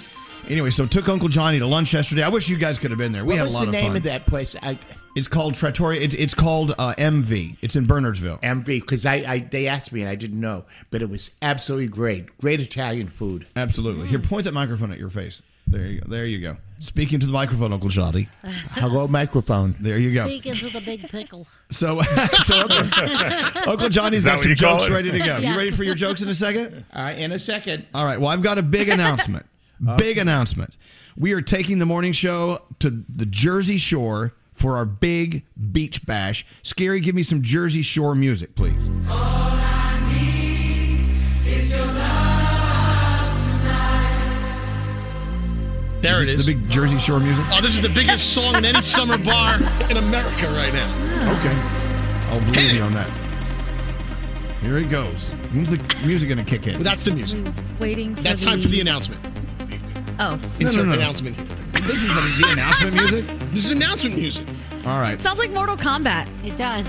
Anyway, 0.50 0.70
so 0.70 0.86
took 0.86 1.08
Uncle 1.08 1.30
Johnny 1.30 1.60
to 1.60 1.66
lunch 1.66 1.94
yesterday. 1.94 2.22
I 2.24 2.28
wish 2.28 2.50
you 2.50 2.58
guys 2.58 2.78
could 2.78 2.92
have 2.92 2.98
been 2.98 3.14
there. 3.14 3.24
We 3.24 3.36
what 3.36 3.38
had 3.38 3.48
a 3.48 3.52
lot 3.52 3.62
the 3.62 3.68
of 3.68 3.72
name 3.72 3.88
fun. 3.92 3.98
of 3.98 4.04
that 4.04 4.26
place? 4.26 4.56
I, 4.62 4.78
It's 5.16 5.28
called 5.30 5.56
Trattoria. 5.56 6.02
It's, 6.02 6.14
it's 6.16 6.34
called 6.34 6.72
uh, 6.78 6.94
MV. 6.98 7.58
It's 7.62 7.78
in 7.78 7.88
Bernardsville. 7.88 8.42
MV, 8.42 8.66
because 8.66 9.06
I, 9.06 9.16
I 9.26 9.40
they 9.40 9.68
asked 9.68 9.94
me 9.94 10.02
and 10.02 10.10
I 10.10 10.16
didn't 10.16 10.42
know, 10.42 10.66
but 10.92 11.02
it 11.02 11.10
was 11.10 11.32
absolutely 11.42 11.88
great. 11.88 12.38
Great 12.40 12.60
Italian 12.60 13.08
food. 13.08 13.48
Absolutely. 13.56 14.08
Here, 14.08 14.20
point 14.20 14.44
that 14.44 14.54
microphone 14.54 14.92
at 14.92 15.00
your 15.00 15.10
face. 15.10 15.42
There 15.74 15.88
you 15.88 16.02
go. 16.02 16.08
There 16.08 16.26
you 16.26 16.40
go. 16.40 16.58
Speaking 16.80 17.20
to 17.20 17.26
the 17.26 17.32
microphone, 17.32 17.74
Uncle 17.74 17.90
Johnny. 17.90 18.28
Hello, 18.44 19.08
microphone. 19.20 19.76
There 19.80 19.98
you 19.98 20.14
go. 20.14 20.28
Speaking 20.28 20.54
to 20.56 20.70
the 20.70 20.82
big 20.82 21.10
pickle. 21.10 21.48
So, 21.72 22.02
so 22.44 22.60
Uncle, 22.60 22.78
Uncle 23.72 23.90
Johnny's 23.90 24.20
Is 24.20 24.24
that 24.26 24.36
got 24.36 24.42
some 24.42 24.56
jokes 24.56 24.90
ready 24.90 25.10
to 25.10 25.18
go. 25.18 25.26
Yes. 25.26 25.44
You 25.44 25.58
ready 25.58 25.72
for 25.72 25.84
your 25.84 25.96
jokes 25.96 26.22
in 26.22 26.30
a 26.30 26.34
second? 26.34 26.86
Uh, 26.94 27.14
in 27.16 27.32
a 27.32 27.40
second. 27.40 27.88
All 27.94 28.06
right. 28.06 28.20
Well, 28.20 28.30
I've 28.30 28.44
got 28.44 28.58
a 28.58 28.64
big 28.64 28.90
announcement. 28.90 29.46
Big 29.98 30.18
announcement. 30.18 30.76
We 31.18 31.34
are 31.34 31.42
taking 31.42 31.80
the 31.80 31.86
morning 31.86 32.14
show 32.14 32.62
to 32.80 32.90
the 32.90 33.26
Jersey 33.26 33.78
Shore 33.78 34.34
for 34.54 34.78
our 34.78 34.86
big 34.86 35.46
beach 35.72 36.06
bash. 36.06 36.46
Skeery, 36.64 37.02
give 37.02 37.16
me 37.16 37.24
some 37.24 37.42
Jersey 37.42 37.82
Shore 37.82 38.16
music, 38.16 38.56
please. 38.56 38.90
There 46.04 46.22
is 46.22 46.30
it 46.30 46.34
this 46.34 46.42
is. 46.42 46.46
The 46.46 46.54
big 46.56 46.70
Jersey 46.70 47.00
Shore 47.00 47.20
music. 47.20 47.46
Oh, 47.50 47.62
this 47.62 47.76
is 47.76 47.82
the 47.82 47.90
biggest 47.90 48.34
song 48.34 48.56
in 48.56 48.66
any 48.66 48.82
summer 48.82 49.18
bar 49.18 49.56
in 49.90 49.98
America 49.98 50.48
right 50.48 50.74
now. 50.74 50.90
Okay. 51.40 51.56
I'll 52.30 52.42
believe 52.42 52.74
you 52.74 52.82
on 52.82 52.92
that. 52.94 53.10
Here 54.62 54.78
it 54.78 54.90
goes. 54.90 55.24
When's 55.54 55.70
the 55.70 55.78
music 56.06 56.28
going 56.28 56.38
to 56.40 56.44
kick 56.44 56.68
in? 56.68 56.74
Well, 56.74 56.84
that's 56.84 57.06
the 57.06 57.14
music. 57.14 57.46
Waiting 57.80 58.16
for 58.16 58.22
That's 58.22 58.44
the... 58.44 58.50
time 58.50 58.62
for 58.62 58.68
the 58.68 58.82
announcement. 58.82 59.22
Oh. 60.20 60.40
Insert 60.60 60.86
no, 60.86 60.92
no. 60.92 60.94
announcement. 60.94 61.38
This 61.74 62.02
is 62.02 62.08
the, 62.08 62.42
the 62.42 62.50
announcement 62.52 62.96
music? 62.96 63.28
This 63.52 63.66
is 63.66 63.72
announcement 63.72 64.18
music. 64.18 64.48
All 64.86 65.00
right. 65.00 65.20
Sounds 65.22 65.40
like 65.40 65.52
Mortal 65.52 65.78
Kombat. 65.78 66.28
It 66.46 66.58
does. 66.58 66.86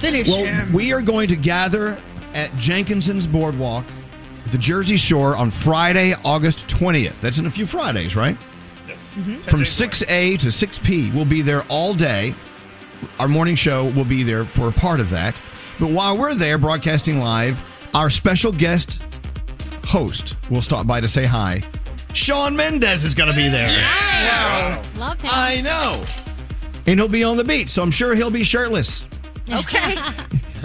Finish 0.00 0.28
Well, 0.28 0.44
him. 0.44 0.72
we 0.72 0.92
are 0.92 1.02
going 1.02 1.28
to 1.28 1.36
gather 1.36 1.96
at 2.34 2.54
Jenkinson's 2.56 3.26
Boardwalk 3.26 3.84
at 4.48 4.52
the 4.52 4.58
Jersey 4.58 4.96
Shore 4.96 5.36
on 5.36 5.50
Friday, 5.50 6.14
August 6.24 6.66
20th. 6.68 7.20
That's 7.20 7.38
in 7.38 7.44
a 7.44 7.50
few 7.50 7.66
Fridays, 7.66 8.16
right? 8.16 8.34
Mm-hmm. 8.86 9.40
From 9.40 9.60
6A 9.60 10.38
to 10.38 10.46
6P. 10.46 11.12
We'll 11.12 11.26
be 11.26 11.42
there 11.42 11.64
all 11.68 11.92
day. 11.92 12.34
Our 13.18 13.28
morning 13.28 13.56
show 13.56 13.90
will 13.90 14.06
be 14.06 14.22
there 14.22 14.46
for 14.46 14.68
a 14.68 14.72
part 14.72 15.00
of 15.00 15.10
that. 15.10 15.38
But 15.78 15.90
while 15.90 16.16
we're 16.16 16.34
there 16.34 16.56
broadcasting 16.56 17.20
live, 17.20 17.60
our 17.94 18.08
special 18.08 18.50
guest 18.50 19.02
host 19.84 20.34
will 20.48 20.62
stop 20.62 20.86
by 20.86 21.02
to 21.02 21.08
say 21.08 21.26
hi. 21.26 21.62
Shawn 22.14 22.56
Mendes 22.56 23.04
is 23.04 23.12
going 23.12 23.28
to 23.28 23.36
be 23.36 23.50
there. 23.50 23.68
Wow, 23.68 24.82
Love 24.96 25.20
him. 25.20 25.30
I 25.30 25.60
know. 25.60 26.04
And 26.86 26.98
he'll 26.98 27.06
be 27.06 27.22
on 27.22 27.36
the 27.36 27.44
beach, 27.44 27.68
so 27.68 27.82
I'm 27.82 27.90
sure 27.90 28.14
he'll 28.14 28.30
be 28.30 28.44
shirtless. 28.44 29.04
Okay. 29.50 29.96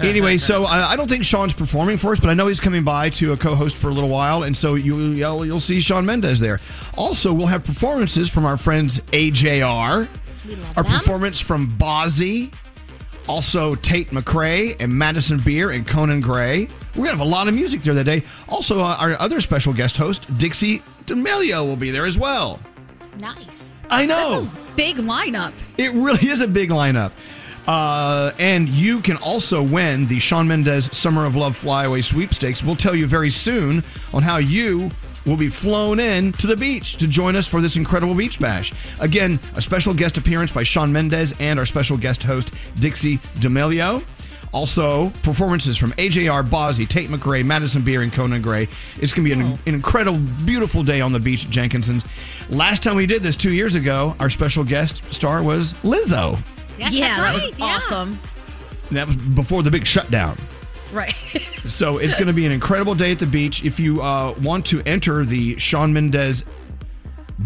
anyway, 0.00 0.38
so 0.38 0.64
I, 0.64 0.92
I 0.92 0.96
don't 0.96 1.08
think 1.08 1.24
Shawn's 1.24 1.54
performing 1.54 1.96
for 1.96 2.12
us, 2.12 2.20
but 2.20 2.30
I 2.30 2.34
know 2.34 2.46
he's 2.48 2.60
coming 2.60 2.84
by 2.84 3.10
to 3.10 3.32
a 3.32 3.36
co-host 3.36 3.76
for 3.76 3.88
a 3.88 3.92
little 3.92 4.10
while, 4.10 4.42
and 4.42 4.56
so 4.56 4.74
you, 4.74 4.98
you'll, 5.12 5.46
you'll 5.46 5.60
see 5.60 5.80
Shawn 5.80 6.04
Mendes 6.06 6.40
there. 6.40 6.60
Also, 6.96 7.32
we'll 7.32 7.46
have 7.46 7.64
performances 7.64 8.28
from 8.28 8.44
our 8.44 8.56
friends 8.56 9.00
AJR, 9.12 10.08
We 10.46 10.56
love 10.56 10.76
our 10.78 10.82
them. 10.84 10.92
performance 10.92 11.40
from 11.40 11.68
Bazzi, 11.78 12.52
also 13.28 13.74
Tate 13.76 14.10
McRae 14.10 14.76
and 14.80 14.92
Madison 14.92 15.38
Beer 15.38 15.70
and 15.70 15.86
Conan 15.86 16.20
Gray. 16.20 16.68
We're 16.94 17.06
gonna 17.06 17.16
have 17.16 17.20
a 17.20 17.24
lot 17.24 17.48
of 17.48 17.54
music 17.54 17.82
there 17.82 17.94
that 17.94 18.04
day. 18.04 18.22
Also, 18.48 18.80
uh, 18.80 18.96
our 18.98 19.20
other 19.20 19.40
special 19.40 19.72
guest 19.72 19.96
host 19.96 20.26
Dixie 20.38 20.82
D'Amelio 21.06 21.66
will 21.66 21.76
be 21.76 21.90
there 21.90 22.04
as 22.06 22.18
well. 22.18 22.60
Nice. 23.20 23.80
I 23.90 24.06
know. 24.06 24.50
Big 24.76 24.96
lineup. 24.96 25.52
It 25.78 25.92
really 25.92 26.28
is 26.28 26.40
a 26.40 26.46
big 26.48 26.70
lineup. 26.70 27.12
Uh, 27.66 28.32
and 28.38 28.68
you 28.68 29.00
can 29.00 29.16
also 29.18 29.62
win 29.62 30.06
the 30.06 30.18
Shawn 30.18 30.46
Mendes 30.46 30.94
Summer 30.96 31.24
of 31.24 31.34
Love 31.34 31.56
Flyaway 31.56 32.02
Sweepstakes. 32.02 32.62
We'll 32.62 32.76
tell 32.76 32.94
you 32.94 33.06
very 33.06 33.30
soon 33.30 33.82
on 34.12 34.22
how 34.22 34.38
you 34.38 34.90
will 35.26 35.36
be 35.36 35.48
flown 35.48 35.98
in 36.00 36.32
to 36.32 36.46
the 36.46 36.56
beach 36.56 36.96
to 36.96 37.08
join 37.08 37.36
us 37.36 37.46
for 37.46 37.60
this 37.60 37.76
incredible 37.76 38.14
beach 38.14 38.38
bash. 38.38 38.72
Again, 39.00 39.40
a 39.56 39.62
special 39.62 39.94
guest 39.94 40.18
appearance 40.18 40.52
by 40.52 40.62
Shawn 40.62 40.92
Mendes 40.92 41.34
and 41.40 41.58
our 41.58 41.64
special 41.64 41.96
guest 41.96 42.22
host, 42.22 42.52
Dixie 42.78 43.18
D'Amelio. 43.40 44.04
Also, 44.52 45.10
performances 45.22 45.76
from 45.76 45.90
AJR, 45.92 46.44
Bazzi, 46.44 46.88
Tate 46.88 47.10
McRae, 47.10 47.44
Madison 47.44 47.82
Beer, 47.82 48.02
and 48.02 48.12
Conan 48.12 48.40
Gray. 48.40 48.68
It's 49.00 49.12
going 49.12 49.28
to 49.28 49.34
be 49.34 49.40
an, 49.40 49.58
an 49.66 49.74
incredible, 49.74 50.20
beautiful 50.44 50.84
day 50.84 51.00
on 51.00 51.12
the 51.12 51.18
beach 51.18 51.44
at 51.44 51.50
Jenkinson's. 51.50 52.04
Last 52.50 52.84
time 52.84 52.94
we 52.94 53.06
did 53.06 53.24
this 53.24 53.34
two 53.34 53.52
years 53.52 53.74
ago, 53.74 54.14
our 54.20 54.30
special 54.30 54.62
guest 54.62 55.02
star 55.12 55.42
was 55.42 55.72
Lizzo. 55.82 56.38
Yes, 56.78 56.92
yeah, 56.92 57.00
that's 57.00 57.16
that 57.16 57.22
right. 57.22 57.50
was 57.50 57.58
yeah. 57.58 57.66
awesome. 57.66 58.18
And 58.88 58.96
that 58.96 59.06
was 59.06 59.16
before 59.16 59.62
the 59.62 59.70
big 59.70 59.86
shutdown. 59.86 60.36
Right. 60.92 61.14
So 61.66 61.96
it's 61.96 62.12
going 62.20 62.26
to 62.26 62.34
be 62.34 62.44
an 62.44 62.52
incredible 62.52 62.94
day 62.94 63.12
at 63.12 63.18
the 63.18 63.26
beach. 63.26 63.64
If 63.64 63.80
you 63.80 64.02
uh, 64.02 64.34
want 64.42 64.66
to 64.66 64.82
enter 64.82 65.24
the 65.24 65.58
Shawn 65.58 65.94
Mendes 65.94 66.44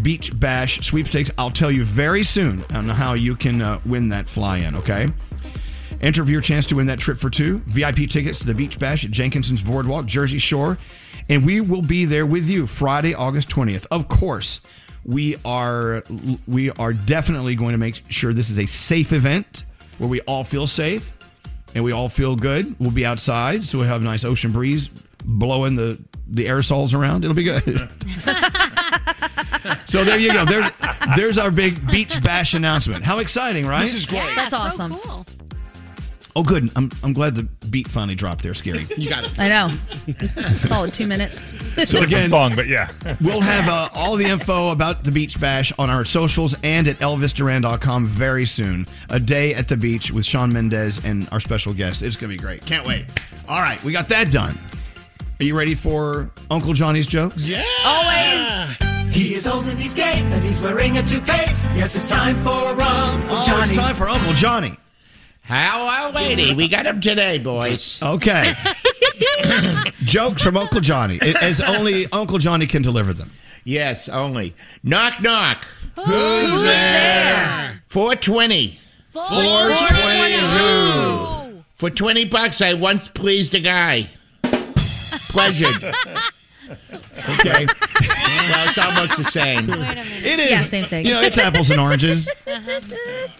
Beach 0.01 0.37
Bash 0.39 0.85
sweepstakes. 0.85 1.31
I'll 1.37 1.51
tell 1.51 1.71
you 1.71 1.83
very 1.83 2.23
soon 2.23 2.63
on 2.73 2.87
how 2.89 3.13
you 3.13 3.35
can 3.35 3.61
uh, 3.61 3.79
win 3.85 4.09
that 4.09 4.27
fly 4.27 4.59
in, 4.59 4.75
okay? 4.75 5.07
Enter 6.01 6.23
for 6.23 6.31
your 6.31 6.41
chance 6.41 6.65
to 6.67 6.75
win 6.75 6.85
that 6.87 6.99
trip 6.99 7.17
for 7.17 7.29
two. 7.29 7.59
VIP 7.65 8.09
tickets 8.09 8.39
to 8.39 8.45
the 8.45 8.53
Beach 8.53 8.79
Bash 8.79 9.03
at 9.03 9.11
Jenkinson's 9.11 9.61
Boardwalk, 9.61 10.05
Jersey 10.05 10.39
Shore. 10.39 10.77
And 11.27 11.45
we 11.45 11.61
will 11.61 11.81
be 11.81 12.05
there 12.05 12.25
with 12.25 12.49
you 12.49 12.65
Friday, 12.67 13.13
August 13.13 13.49
20th. 13.49 13.85
Of 13.91 14.07
course, 14.07 14.61
we 15.05 15.37
are 15.45 16.03
we 16.47 16.71
are 16.71 16.93
definitely 16.93 17.55
going 17.55 17.71
to 17.71 17.77
make 17.77 18.03
sure 18.09 18.33
this 18.33 18.49
is 18.49 18.59
a 18.59 18.65
safe 18.65 19.13
event 19.13 19.63
where 19.97 20.09
we 20.09 20.21
all 20.21 20.43
feel 20.43 20.67
safe 20.67 21.11
and 21.75 21.83
we 21.83 21.91
all 21.91 22.09
feel 22.09 22.35
good. 22.35 22.75
We'll 22.79 22.91
be 22.91 23.05
outside, 23.05 23.65
so 23.65 23.79
we'll 23.79 23.87
have 23.87 24.01
a 24.01 24.05
nice 24.05 24.23
ocean 24.25 24.51
breeze 24.51 24.89
blowing 25.23 25.75
the 25.75 25.99
the 26.27 26.45
aerosols 26.45 26.93
around. 26.93 27.23
It'll 27.23 27.35
be 27.35 27.43
good. 27.43 27.63
so 29.85 30.03
there 30.03 30.19
you 30.19 30.31
go. 30.31 30.45
There's 30.45 30.69
there's 31.15 31.37
our 31.37 31.51
big 31.51 31.87
beach 31.87 32.21
bash 32.23 32.53
announcement. 32.53 33.03
How 33.03 33.19
exciting, 33.19 33.65
right? 33.65 33.81
This 33.81 33.93
is 33.95 34.05
great. 34.05 34.35
That's 34.35 34.53
awesome. 34.53 34.99
Oh, 36.39 36.43
good. 36.43 36.71
I'm, 36.77 36.89
I'm 37.03 37.11
glad 37.11 37.35
the 37.35 37.43
beat 37.67 37.89
finally 37.89 38.15
dropped 38.15 38.43
there, 38.43 38.53
Skeery. 38.53 38.89
You 38.97 39.09
got 39.09 39.25
it. 39.25 39.31
I 39.37 39.49
know. 39.49 39.75
Solid 40.59 40.93
two 40.93 41.05
minutes. 41.05 41.49
So 41.51 41.83
Different 41.83 42.05
again, 42.05 42.29
song, 42.29 42.55
but 42.55 42.67
yeah. 42.67 42.91
we'll 43.19 43.41
have 43.41 43.67
uh, 43.67 43.89
all 43.93 44.15
the 44.15 44.23
info 44.23 44.69
about 44.71 45.03
the 45.03 45.11
beach 45.11 45.37
bash 45.39 45.73
on 45.77 45.89
our 45.89 46.05
socials 46.05 46.55
and 46.63 46.87
at 46.87 46.97
elvisduran.com 46.99 48.05
very 48.05 48.45
soon. 48.45 48.87
A 49.09 49.19
day 49.19 49.53
at 49.53 49.67
the 49.67 49.75
beach 49.75 50.11
with 50.13 50.25
Shawn 50.25 50.53
Mendes 50.53 51.03
and 51.03 51.27
our 51.33 51.41
special 51.41 51.73
guest. 51.73 52.03
It's 52.03 52.15
going 52.15 52.31
to 52.31 52.37
be 52.37 52.41
great. 52.41 52.65
Can't 52.65 52.87
wait. 52.87 53.05
All 53.49 53.59
right, 53.61 53.83
we 53.83 53.91
got 53.91 54.07
that 54.07 54.31
done. 54.31 54.57
Are 55.41 55.43
you 55.43 55.57
ready 55.57 55.75
for 55.75 56.29
Uncle 56.49 56.71
Johnny's 56.71 57.07
jokes? 57.07 57.45
Yeah. 57.45 57.65
Always. 57.85 59.13
He 59.13 59.35
is 59.35 59.45
old 59.45 59.65
and 59.67 59.77
he's 59.77 59.93
gay 59.93 60.19
and 60.19 60.41
he's 60.43 60.61
wearing 60.61 60.99
a 60.99 61.03
toupee. 61.03 61.31
Yes, 61.75 61.95
it's 61.97 62.09
time 62.09 62.37
for 62.43 62.49
Uncle 62.49 63.35
Oh, 63.37 63.43
Johnny. 63.45 63.69
it's 63.69 63.77
time 63.77 63.95
for 63.95 64.07
Uncle 64.07 64.31
Johnny. 64.33 64.77
How 65.49 65.87
are 65.87 66.11
lady? 66.11 66.53
We 66.53 66.69
got 66.69 66.85
him 66.85 67.01
today, 67.01 67.39
boys. 67.39 67.99
Okay. 68.03 68.53
Jokes 70.03 70.43
from 70.43 70.55
Uncle 70.55 70.79
Johnny, 70.79 71.19
as 71.41 71.59
only 71.59 72.05
Uncle 72.11 72.37
Johnny 72.37 72.67
can 72.67 72.83
deliver 72.83 73.13
them. 73.13 73.31
Yes, 73.63 74.09
only. 74.09 74.53
Knock, 74.83 75.23
knock. 75.23 75.63
Who's 75.95 76.61
there? 76.61 77.81
420. 77.87 78.79
420 79.11 80.33
who? 80.35 81.63
For 81.77 81.89
20 81.89 82.25
bucks, 82.25 82.61
I 82.61 82.75
once 82.75 83.07
pleased 83.07 83.55
a 83.55 83.59
guy. 83.59 84.07
Pleasured. 84.43 85.95
okay. 86.71 87.65
well, 87.69 88.67
it's 88.67 88.77
almost 88.77 89.17
the 89.17 89.23
same. 89.23 89.69
It 89.69 90.39
is. 90.39 90.51
Yeah, 90.51 90.61
same 90.61 90.85
thing. 90.85 91.05
You 91.05 91.13
know, 91.13 91.21
it's 91.21 91.37
apples 91.37 91.71
and 91.71 91.79
oranges. 91.79 92.29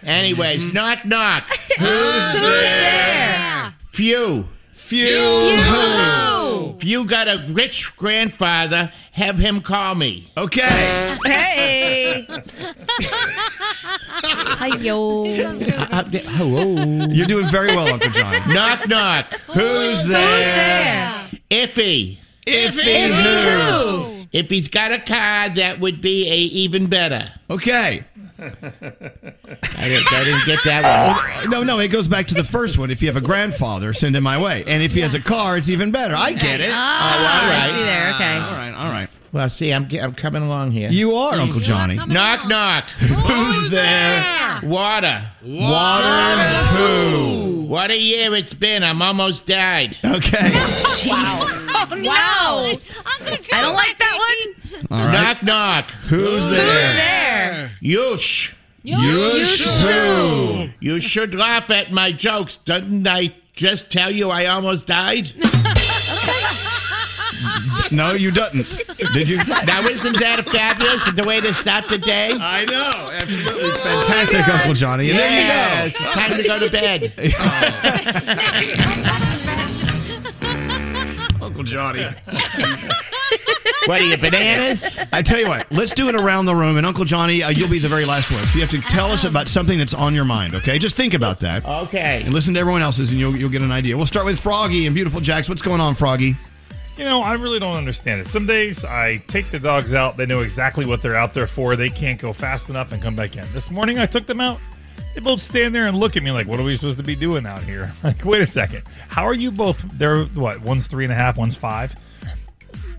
Anyways, 0.02 0.72
knock, 0.72 1.04
knock. 1.04 1.48
Who's 1.78 2.32
there? 2.40 3.74
Few. 3.90 4.48
Few. 4.72 5.06
Few. 5.06 6.76
Few 6.80 7.06
got 7.06 7.28
a 7.28 7.44
rich 7.50 7.94
grandfather. 7.96 8.90
Have 9.12 9.38
him 9.38 9.60
call 9.60 9.94
me. 9.94 10.26
Okay. 10.36 11.16
Hey. 11.24 12.26
Hi-yo. 14.58 15.26
Uh, 15.26 16.04
hello. 16.10 17.06
You're 17.06 17.26
doing 17.26 17.46
very 17.46 17.76
well, 17.76 17.86
Uncle 17.88 18.10
Johnny. 18.10 18.52
Knock, 18.52 18.88
knock. 18.88 19.32
Who's 19.52 20.04
there? 20.06 21.28
Iffy. 21.50 22.18
Iffy 22.46 23.10
who? 23.10 24.26
If 24.32 24.48
he's 24.48 24.68
got 24.68 24.92
a 24.92 24.98
car, 24.98 25.48
that 25.50 25.80
would 25.80 26.00
be 26.00 26.28
a 26.30 26.36
even 26.36 26.86
better. 26.86 27.28
Okay. 27.50 28.04
I 28.38 28.48
didn't, 29.88 30.12
I 30.12 30.24
didn't 30.24 30.46
get 30.46 30.60
that 30.64 31.42
one. 31.42 31.50
No, 31.50 31.62
no, 31.62 31.78
it 31.78 31.88
goes 31.88 32.08
back 32.08 32.26
to 32.28 32.34
the 32.34 32.44
first 32.44 32.78
one. 32.78 32.90
If 32.90 33.02
you 33.02 33.08
have 33.08 33.16
a 33.16 33.20
grandfather, 33.20 33.92
send 33.92 34.16
him 34.16 34.22
my 34.22 34.40
way. 34.40 34.64
And 34.66 34.82
if 34.82 34.94
he 34.94 35.00
has 35.00 35.14
a 35.14 35.20
car, 35.20 35.56
it's 35.58 35.68
even 35.68 35.90
better. 35.90 36.14
I 36.14 36.32
get 36.32 36.60
it. 36.60 36.70
Ah, 36.72 37.12
Oh, 37.12 37.18
all 37.18 37.50
right. 37.50 37.70
I 37.70 37.76
see 37.76 37.84
there. 37.84 38.14
Okay. 38.14 38.36
All 38.38 38.56
right, 38.56 38.84
all 38.86 38.90
right. 38.92 39.08
Well, 39.32 39.48
see, 39.48 39.72
I'm 39.72 39.86
I'm 40.00 40.14
coming 40.14 40.42
along 40.42 40.72
here. 40.72 40.90
You 40.90 41.14
are 41.14 41.34
Uncle 41.34 41.60
Johnny. 41.60 41.96
knock, 41.96 42.48
knock. 42.48 42.90
Who's 42.90 43.70
there? 43.70 44.60
Water. 44.64 45.22
Water 45.42 46.64
who? 46.76 47.59
What 47.70 47.92
a 47.92 47.96
year 47.96 48.34
it's 48.34 48.52
been. 48.52 48.82
I'm 48.82 49.00
almost 49.00 49.46
died. 49.46 49.96
Okay. 50.04 50.50
Oh, 51.82 51.96
no. 51.96 52.78
I 53.06 53.62
don't 53.62 53.74
like 53.74 53.96
that 53.98 54.18
one. 54.18 54.86
All 54.90 55.06
right. 55.06 55.12
Knock, 55.12 55.42
knock. 55.42 55.90
Who's 55.90 56.46
there? 56.48 56.52
Who's 56.52 56.96
There. 56.96 57.72
Yush. 57.80 58.54
Yush 58.84 59.82
who? 59.82 60.68
You 60.80 61.00
should 61.00 61.34
laugh 61.34 61.70
at 61.70 61.90
my 61.90 62.12
jokes. 62.12 62.58
Didn't 62.58 63.06
I 63.06 63.34
just 63.54 63.90
tell 63.90 64.10
you 64.10 64.30
I 64.30 64.46
almost 64.46 64.86
died? 64.86 65.32
No, 67.90 68.12
you 68.12 68.30
didn't. 68.30 68.80
Did 69.12 69.28
you? 69.28 69.38
Now, 69.66 69.80
isn't 69.86 70.18
that 70.20 70.48
fabulous? 70.48 71.04
The 71.12 71.24
way 71.24 71.40
to 71.40 71.52
start 71.54 71.88
the 71.88 71.98
day? 71.98 72.30
I 72.32 72.64
know. 72.66 73.10
Absolutely 73.12 73.70
fantastic, 73.72 74.46
Uncle 74.48 74.74
Johnny. 74.74 75.10
And 75.10 75.18
Yeah, 75.18 75.76
there 75.76 75.86
it's 75.88 75.98
time 75.98 76.36
to 76.36 76.42
go 76.42 76.58
to 76.58 76.70
bed. 76.70 77.12
you 77.18 77.32
go. 81.40 81.44
Uncle 81.44 81.64
Johnny. 81.64 82.04
What 83.86 84.02
are 84.02 84.04
you, 84.04 84.16
bananas? 84.18 84.98
I 85.12 85.22
tell 85.22 85.40
you 85.40 85.48
what, 85.48 85.66
let's 85.72 85.92
do 85.92 86.08
it 86.08 86.14
around 86.14 86.44
the 86.46 86.54
room. 86.54 86.76
And 86.76 86.86
Uncle 86.86 87.04
Johnny, 87.04 87.42
uh, 87.42 87.48
you'll 87.50 87.68
be 87.70 87.78
the 87.78 87.88
very 87.88 88.04
last 88.04 88.30
one. 88.30 88.42
So 88.44 88.54
you 88.56 88.60
have 88.60 88.70
to 88.70 88.80
tell 88.82 89.10
us 89.10 89.24
about 89.24 89.48
something 89.48 89.78
that's 89.78 89.94
on 89.94 90.14
your 90.14 90.24
mind, 90.26 90.54
okay? 90.54 90.78
Just 90.78 90.96
think 90.96 91.14
about 91.14 91.40
that. 91.40 91.64
Okay. 91.66 92.22
And 92.24 92.32
listen 92.34 92.52
to 92.54 92.60
everyone 92.60 92.82
else's, 92.82 93.10
and 93.10 93.18
you'll, 93.18 93.34
you'll 93.36 93.50
get 93.50 93.62
an 93.62 93.72
idea. 93.72 93.96
We'll 93.96 94.06
start 94.06 94.26
with 94.26 94.38
Froggy 94.38 94.86
and 94.86 94.94
Beautiful 94.94 95.20
Jax. 95.20 95.48
What's 95.48 95.62
going 95.62 95.80
on, 95.80 95.94
Froggy? 95.94 96.36
You 97.00 97.06
know, 97.06 97.22
I 97.22 97.32
really 97.32 97.58
don't 97.58 97.78
understand 97.78 98.20
it. 98.20 98.28
Some 98.28 98.44
days 98.46 98.84
I 98.84 99.16
take 99.26 99.50
the 99.50 99.58
dogs 99.58 99.94
out, 99.94 100.18
they 100.18 100.26
know 100.26 100.40
exactly 100.40 100.84
what 100.84 101.00
they're 101.00 101.16
out 101.16 101.32
there 101.32 101.46
for. 101.46 101.74
They 101.74 101.88
can't 101.88 102.20
go 102.20 102.34
fast 102.34 102.68
enough 102.68 102.92
and 102.92 103.02
come 103.02 103.16
back 103.16 103.38
in. 103.38 103.50
This 103.54 103.70
morning 103.70 103.98
I 103.98 104.04
took 104.04 104.26
them 104.26 104.38
out. 104.38 104.60
They 105.14 105.22
both 105.22 105.40
stand 105.40 105.74
there 105.74 105.86
and 105.86 105.96
look 105.96 106.18
at 106.18 106.22
me 106.22 106.30
like, 106.30 106.46
what 106.46 106.60
are 106.60 106.62
we 106.62 106.76
supposed 106.76 106.98
to 106.98 107.02
be 107.02 107.16
doing 107.16 107.46
out 107.46 107.64
here? 107.64 107.90
Like, 108.04 108.22
wait 108.26 108.42
a 108.42 108.46
second. 108.46 108.82
How 109.08 109.24
are 109.24 109.32
you 109.32 109.50
both? 109.50 109.80
They're 109.94 110.24
what? 110.24 110.60
One's 110.60 110.88
three 110.88 111.04
and 111.04 111.12
a 111.12 111.16
half, 111.16 111.38
one's 111.38 111.56
five. 111.56 111.94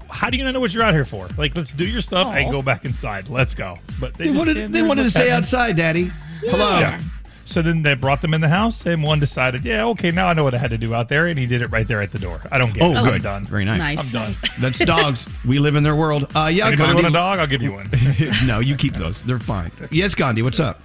How 0.09 0.31
do 0.31 0.37
you 0.39 0.43
not 0.45 0.55
know 0.55 0.59
what 0.61 0.73
you're 0.73 0.81
out 0.83 0.95
here 0.95 1.05
for? 1.05 1.27
Like, 1.37 1.55
let's 1.55 1.71
do 1.71 1.85
your 1.87 2.01
stuff 2.01 2.33
and 2.33 2.51
go 2.51 2.63
back 2.63 2.85
inside. 2.85 3.29
Let's 3.29 3.53
go. 3.53 3.77
But 3.99 4.15
they, 4.15 4.23
They 4.25 4.33
just 4.33 4.37
wanted, 4.47 4.71
they 4.73 4.81
wanted 4.81 5.03
to 5.03 5.09
stay 5.11 5.25
me. 5.25 5.29
outside, 5.31 5.75
Daddy. 5.77 6.09
Hello. 6.39 6.79
Yeah. 6.79 6.99
So 7.51 7.61
then 7.61 7.81
they 7.83 7.93
brought 7.95 8.21
them 8.21 8.33
in 8.33 8.41
the 8.41 8.47
house, 8.49 8.85
and 8.85 9.03
one 9.03 9.19
decided, 9.19 9.65
yeah, 9.65 9.85
okay, 9.87 10.09
now 10.11 10.27
I 10.27 10.33
know 10.33 10.43
what 10.43 10.53
I 10.55 10.57
had 10.57 10.69
to 10.71 10.77
do 10.77 10.93
out 10.95 11.09
there, 11.09 11.27
and 11.27 11.37
he 11.37 11.45
did 11.45 11.61
it 11.61 11.67
right 11.67 11.87
there 11.87 12.01
at 12.01 12.11
the 12.11 12.19
door. 12.19 12.41
I 12.51 12.57
don't 12.57 12.73
get 12.73 12.83
Oh, 12.83 12.91
it. 12.91 13.03
good. 13.03 13.13
I'm 13.15 13.21
done. 13.21 13.45
Very 13.45 13.65
nice. 13.65 13.79
Nice. 13.79 14.05
I'm 14.05 14.11
done. 14.11 14.33
That's 14.59 14.79
dogs. 14.79 15.27
We 15.45 15.59
live 15.59 15.75
in 15.75 15.83
their 15.83 15.95
world. 15.95 16.31
Uh, 16.35 16.49
yeah, 16.51 16.67
Anybody 16.67 16.77
Gandhi. 16.77 16.95
want 16.95 17.07
a 17.07 17.11
dog? 17.11 17.39
I'll 17.39 17.47
give 17.47 17.61
you 17.61 17.73
one. 17.73 17.89
no, 18.45 18.59
you 18.59 18.75
keep 18.75 18.93
those. 18.93 19.21
They're 19.23 19.37
fine. 19.39 19.71
Yes, 19.91 20.15
Gandhi, 20.15 20.41
what's 20.41 20.59
up? 20.59 20.79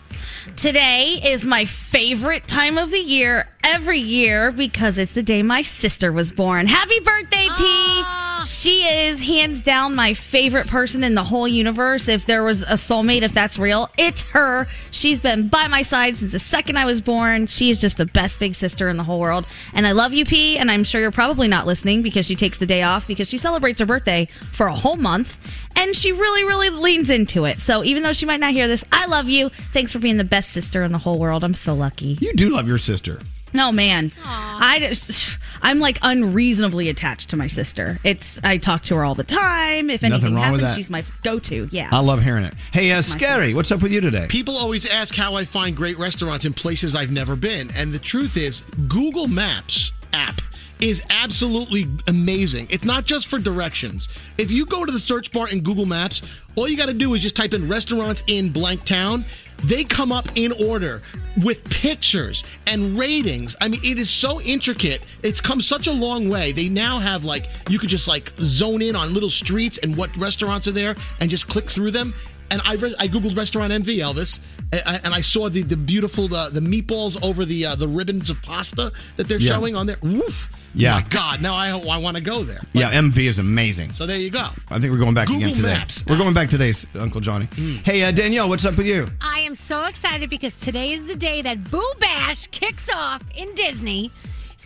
Today 0.54 1.20
is 1.22 1.44
my 1.44 1.64
favorite 1.64 2.46
time 2.46 2.78
of 2.78 2.90
the 2.90 3.00
year 3.00 3.48
every 3.64 3.98
year 3.98 4.52
because 4.52 4.96
it's 4.96 5.12
the 5.12 5.22
day 5.22 5.42
my 5.42 5.62
sister 5.62 6.12
was 6.12 6.30
born. 6.30 6.66
Happy 6.66 7.00
birthday, 7.00 7.48
P! 7.56 7.64
Ah. 7.64 8.44
She 8.46 8.84
is 8.84 9.20
hands 9.20 9.60
down 9.60 9.96
my 9.96 10.14
favorite 10.14 10.68
person 10.68 11.02
in 11.02 11.16
the 11.16 11.24
whole 11.24 11.48
universe. 11.48 12.06
If 12.06 12.26
there 12.26 12.44
was 12.44 12.62
a 12.62 12.74
soulmate, 12.74 13.22
if 13.22 13.34
that's 13.34 13.58
real, 13.58 13.90
it's 13.98 14.22
her. 14.22 14.68
She's 14.92 15.18
been 15.18 15.48
by 15.48 15.66
my 15.66 15.82
side 15.82 16.16
since 16.16 16.30
the 16.30 16.38
second 16.38 16.78
I 16.78 16.84
was 16.84 17.00
born. 17.00 17.48
She 17.48 17.70
is 17.70 17.80
just 17.80 17.96
the 17.96 18.06
best 18.06 18.38
big 18.38 18.54
sister 18.54 18.88
in 18.88 18.98
the 18.98 19.02
whole 19.02 19.18
world. 19.18 19.46
And 19.74 19.84
I 19.84 19.92
love 19.92 20.14
you, 20.14 20.24
P. 20.24 20.58
And 20.58 20.70
I'm 20.70 20.84
sure 20.84 21.00
you're 21.00 21.10
probably 21.10 21.48
not 21.48 21.66
listening 21.66 22.02
because 22.02 22.24
she 22.24 22.36
takes 22.36 22.58
the 22.58 22.66
day 22.66 22.82
off 22.82 23.06
because 23.08 23.28
she 23.28 23.36
celebrates 23.36 23.80
her 23.80 23.86
birthday 23.86 24.26
for 24.52 24.68
a 24.68 24.74
whole 24.76 24.96
month. 24.96 25.36
And 25.76 25.94
she 25.94 26.12
really, 26.12 26.42
really 26.44 26.70
leans 26.70 27.10
into 27.10 27.44
it. 27.44 27.60
So 27.60 27.84
even 27.84 28.02
though 28.02 28.12
she 28.12 28.26
might 28.26 28.40
not 28.40 28.52
hear 28.52 28.66
this, 28.66 28.84
I 28.90 29.06
love 29.06 29.28
you. 29.28 29.50
Thanks 29.72 29.92
for 29.92 29.98
being 29.98 30.16
the 30.16 30.24
best 30.24 30.50
sister 30.50 30.82
in 30.82 30.92
the 30.92 30.98
whole 30.98 31.18
world. 31.18 31.44
I'm 31.44 31.54
so 31.54 31.74
lucky. 31.74 32.18
You 32.20 32.32
do 32.32 32.50
love 32.50 32.66
your 32.66 32.78
sister. 32.78 33.20
No 33.52 33.72
man, 33.72 34.12
I 34.24 34.78
just 34.80 35.38
I'm 35.62 35.78
like 35.78 35.98
unreasonably 36.02 36.88
attached 36.90 37.30
to 37.30 37.36
my 37.36 37.46
sister. 37.46 37.98
It's 38.04 38.38
I 38.44 38.58
talk 38.58 38.82
to 38.84 38.96
her 38.96 39.04
all 39.04 39.14
the 39.14 39.24
time. 39.24 39.88
If 39.88 40.02
Nothing 40.02 40.12
anything 40.12 40.34
wrong 40.34 40.54
happens, 40.58 40.74
she's 40.74 40.90
my 40.90 41.04
go-to. 41.22 41.68
Yeah. 41.72 41.88
I 41.90 42.00
love 42.00 42.22
hearing 42.22 42.44
it. 42.44 42.54
Hey, 42.72 42.92
uh, 42.92 42.98
Skeery, 42.98 43.54
what's 43.54 43.70
up 43.70 43.80
with 43.80 43.92
you 43.92 44.00
today? 44.02 44.26
People 44.28 44.56
always 44.56 44.84
ask 44.84 45.14
how 45.14 45.36
I 45.36 45.44
find 45.44 45.74
great 45.76 45.96
restaurants 45.96 46.44
in 46.44 46.52
places 46.52 46.94
I've 46.94 47.12
never 47.12 47.34
been. 47.34 47.70
And 47.76 47.94
the 47.94 47.98
truth 47.98 48.36
is, 48.36 48.62
Google 48.88 49.28
Maps 49.28 49.92
app 50.12 50.40
is 50.80 51.02
absolutely 51.10 51.86
amazing. 52.06 52.66
It's 52.70 52.84
not 52.84 53.04
just 53.04 53.28
for 53.28 53.38
directions. 53.38 54.08
If 54.38 54.50
you 54.50 54.66
go 54.66 54.84
to 54.84 54.92
the 54.92 54.98
search 54.98 55.32
bar 55.32 55.48
in 55.48 55.60
Google 55.60 55.86
Maps, 55.86 56.22
all 56.54 56.68
you 56.68 56.76
got 56.76 56.86
to 56.86 56.94
do 56.94 57.14
is 57.14 57.22
just 57.22 57.36
type 57.36 57.54
in 57.54 57.68
restaurants 57.68 58.22
in 58.26 58.50
blank 58.50 58.84
town. 58.84 59.24
They 59.64 59.84
come 59.84 60.12
up 60.12 60.28
in 60.34 60.52
order 60.52 61.02
with 61.42 61.64
pictures 61.70 62.44
and 62.66 62.98
ratings. 62.98 63.56
I 63.60 63.68
mean, 63.68 63.80
it 63.82 63.98
is 63.98 64.10
so 64.10 64.40
intricate. 64.42 65.02
It's 65.22 65.40
come 65.40 65.62
such 65.62 65.86
a 65.86 65.92
long 65.92 66.28
way. 66.28 66.52
They 66.52 66.68
now 66.68 66.98
have 66.98 67.24
like 67.24 67.46
you 67.70 67.78
could 67.78 67.88
just 67.88 68.06
like 68.06 68.32
zone 68.40 68.82
in 68.82 68.94
on 68.94 69.14
little 69.14 69.30
streets 69.30 69.78
and 69.78 69.96
what 69.96 70.14
restaurants 70.16 70.68
are 70.68 70.72
there 70.72 70.94
and 71.20 71.30
just 71.30 71.48
click 71.48 71.70
through 71.70 71.90
them. 71.92 72.12
And 72.50 72.60
I 72.64 72.74
re- 72.74 72.94
I 72.98 73.08
googled 73.08 73.36
restaurant 73.36 73.72
envy, 73.72 73.98
Elvis, 73.98 74.40
and 74.72 74.82
I, 74.86 75.00
and 75.04 75.14
I 75.14 75.20
saw 75.20 75.48
the 75.48 75.62
the 75.62 75.76
beautiful 75.76 76.28
the, 76.28 76.50
the 76.52 76.60
meatballs 76.60 77.22
over 77.22 77.44
the 77.44 77.66
uh, 77.66 77.74
the 77.76 77.88
ribbons 77.88 78.30
of 78.30 78.40
pasta 78.42 78.92
that 79.16 79.28
they're 79.28 79.38
Yeah. 79.38 79.52
showing 79.54 79.74
on 79.76 79.86
there. 79.86 79.96
Woof! 80.02 80.48
Yeah. 80.74 80.94
My 80.94 81.02
God, 81.02 81.40
now 81.42 81.54
I 81.54 81.70
I 81.70 81.98
want 81.98 82.16
to 82.16 82.22
go 82.22 82.42
there. 82.42 82.60
Yeah, 82.72 82.92
MV 82.92 83.16
is 83.28 83.38
amazing. 83.38 83.92
So 83.94 84.06
there 84.06 84.18
you 84.18 84.30
go. 84.30 84.46
I 84.68 84.78
think 84.78 84.92
we're 84.92 84.98
going 84.98 85.14
back 85.14 85.28
Google 85.28 85.42
again 85.44 85.56
today. 85.56 85.68
Maps. 85.74 86.04
We're 86.06 86.18
going 86.18 86.34
back 86.34 86.48
today, 86.50 86.72
Uncle 86.98 87.20
Johnny. 87.20 87.48
Hey, 87.84 88.02
uh, 88.02 88.10
Danielle, 88.12 88.48
what's 88.48 88.64
up 88.64 88.76
with 88.76 88.86
you? 88.86 89.08
I 89.20 89.40
am 89.40 89.54
so 89.54 89.84
excited 89.84 90.28
because 90.30 90.54
today 90.54 90.92
is 90.92 91.06
the 91.06 91.16
day 91.16 91.42
that 91.42 91.70
Boo 91.70 91.82
Bash 91.98 92.46
kicks 92.48 92.90
off 92.92 93.22
in 93.34 93.54
Disney. 93.54 94.10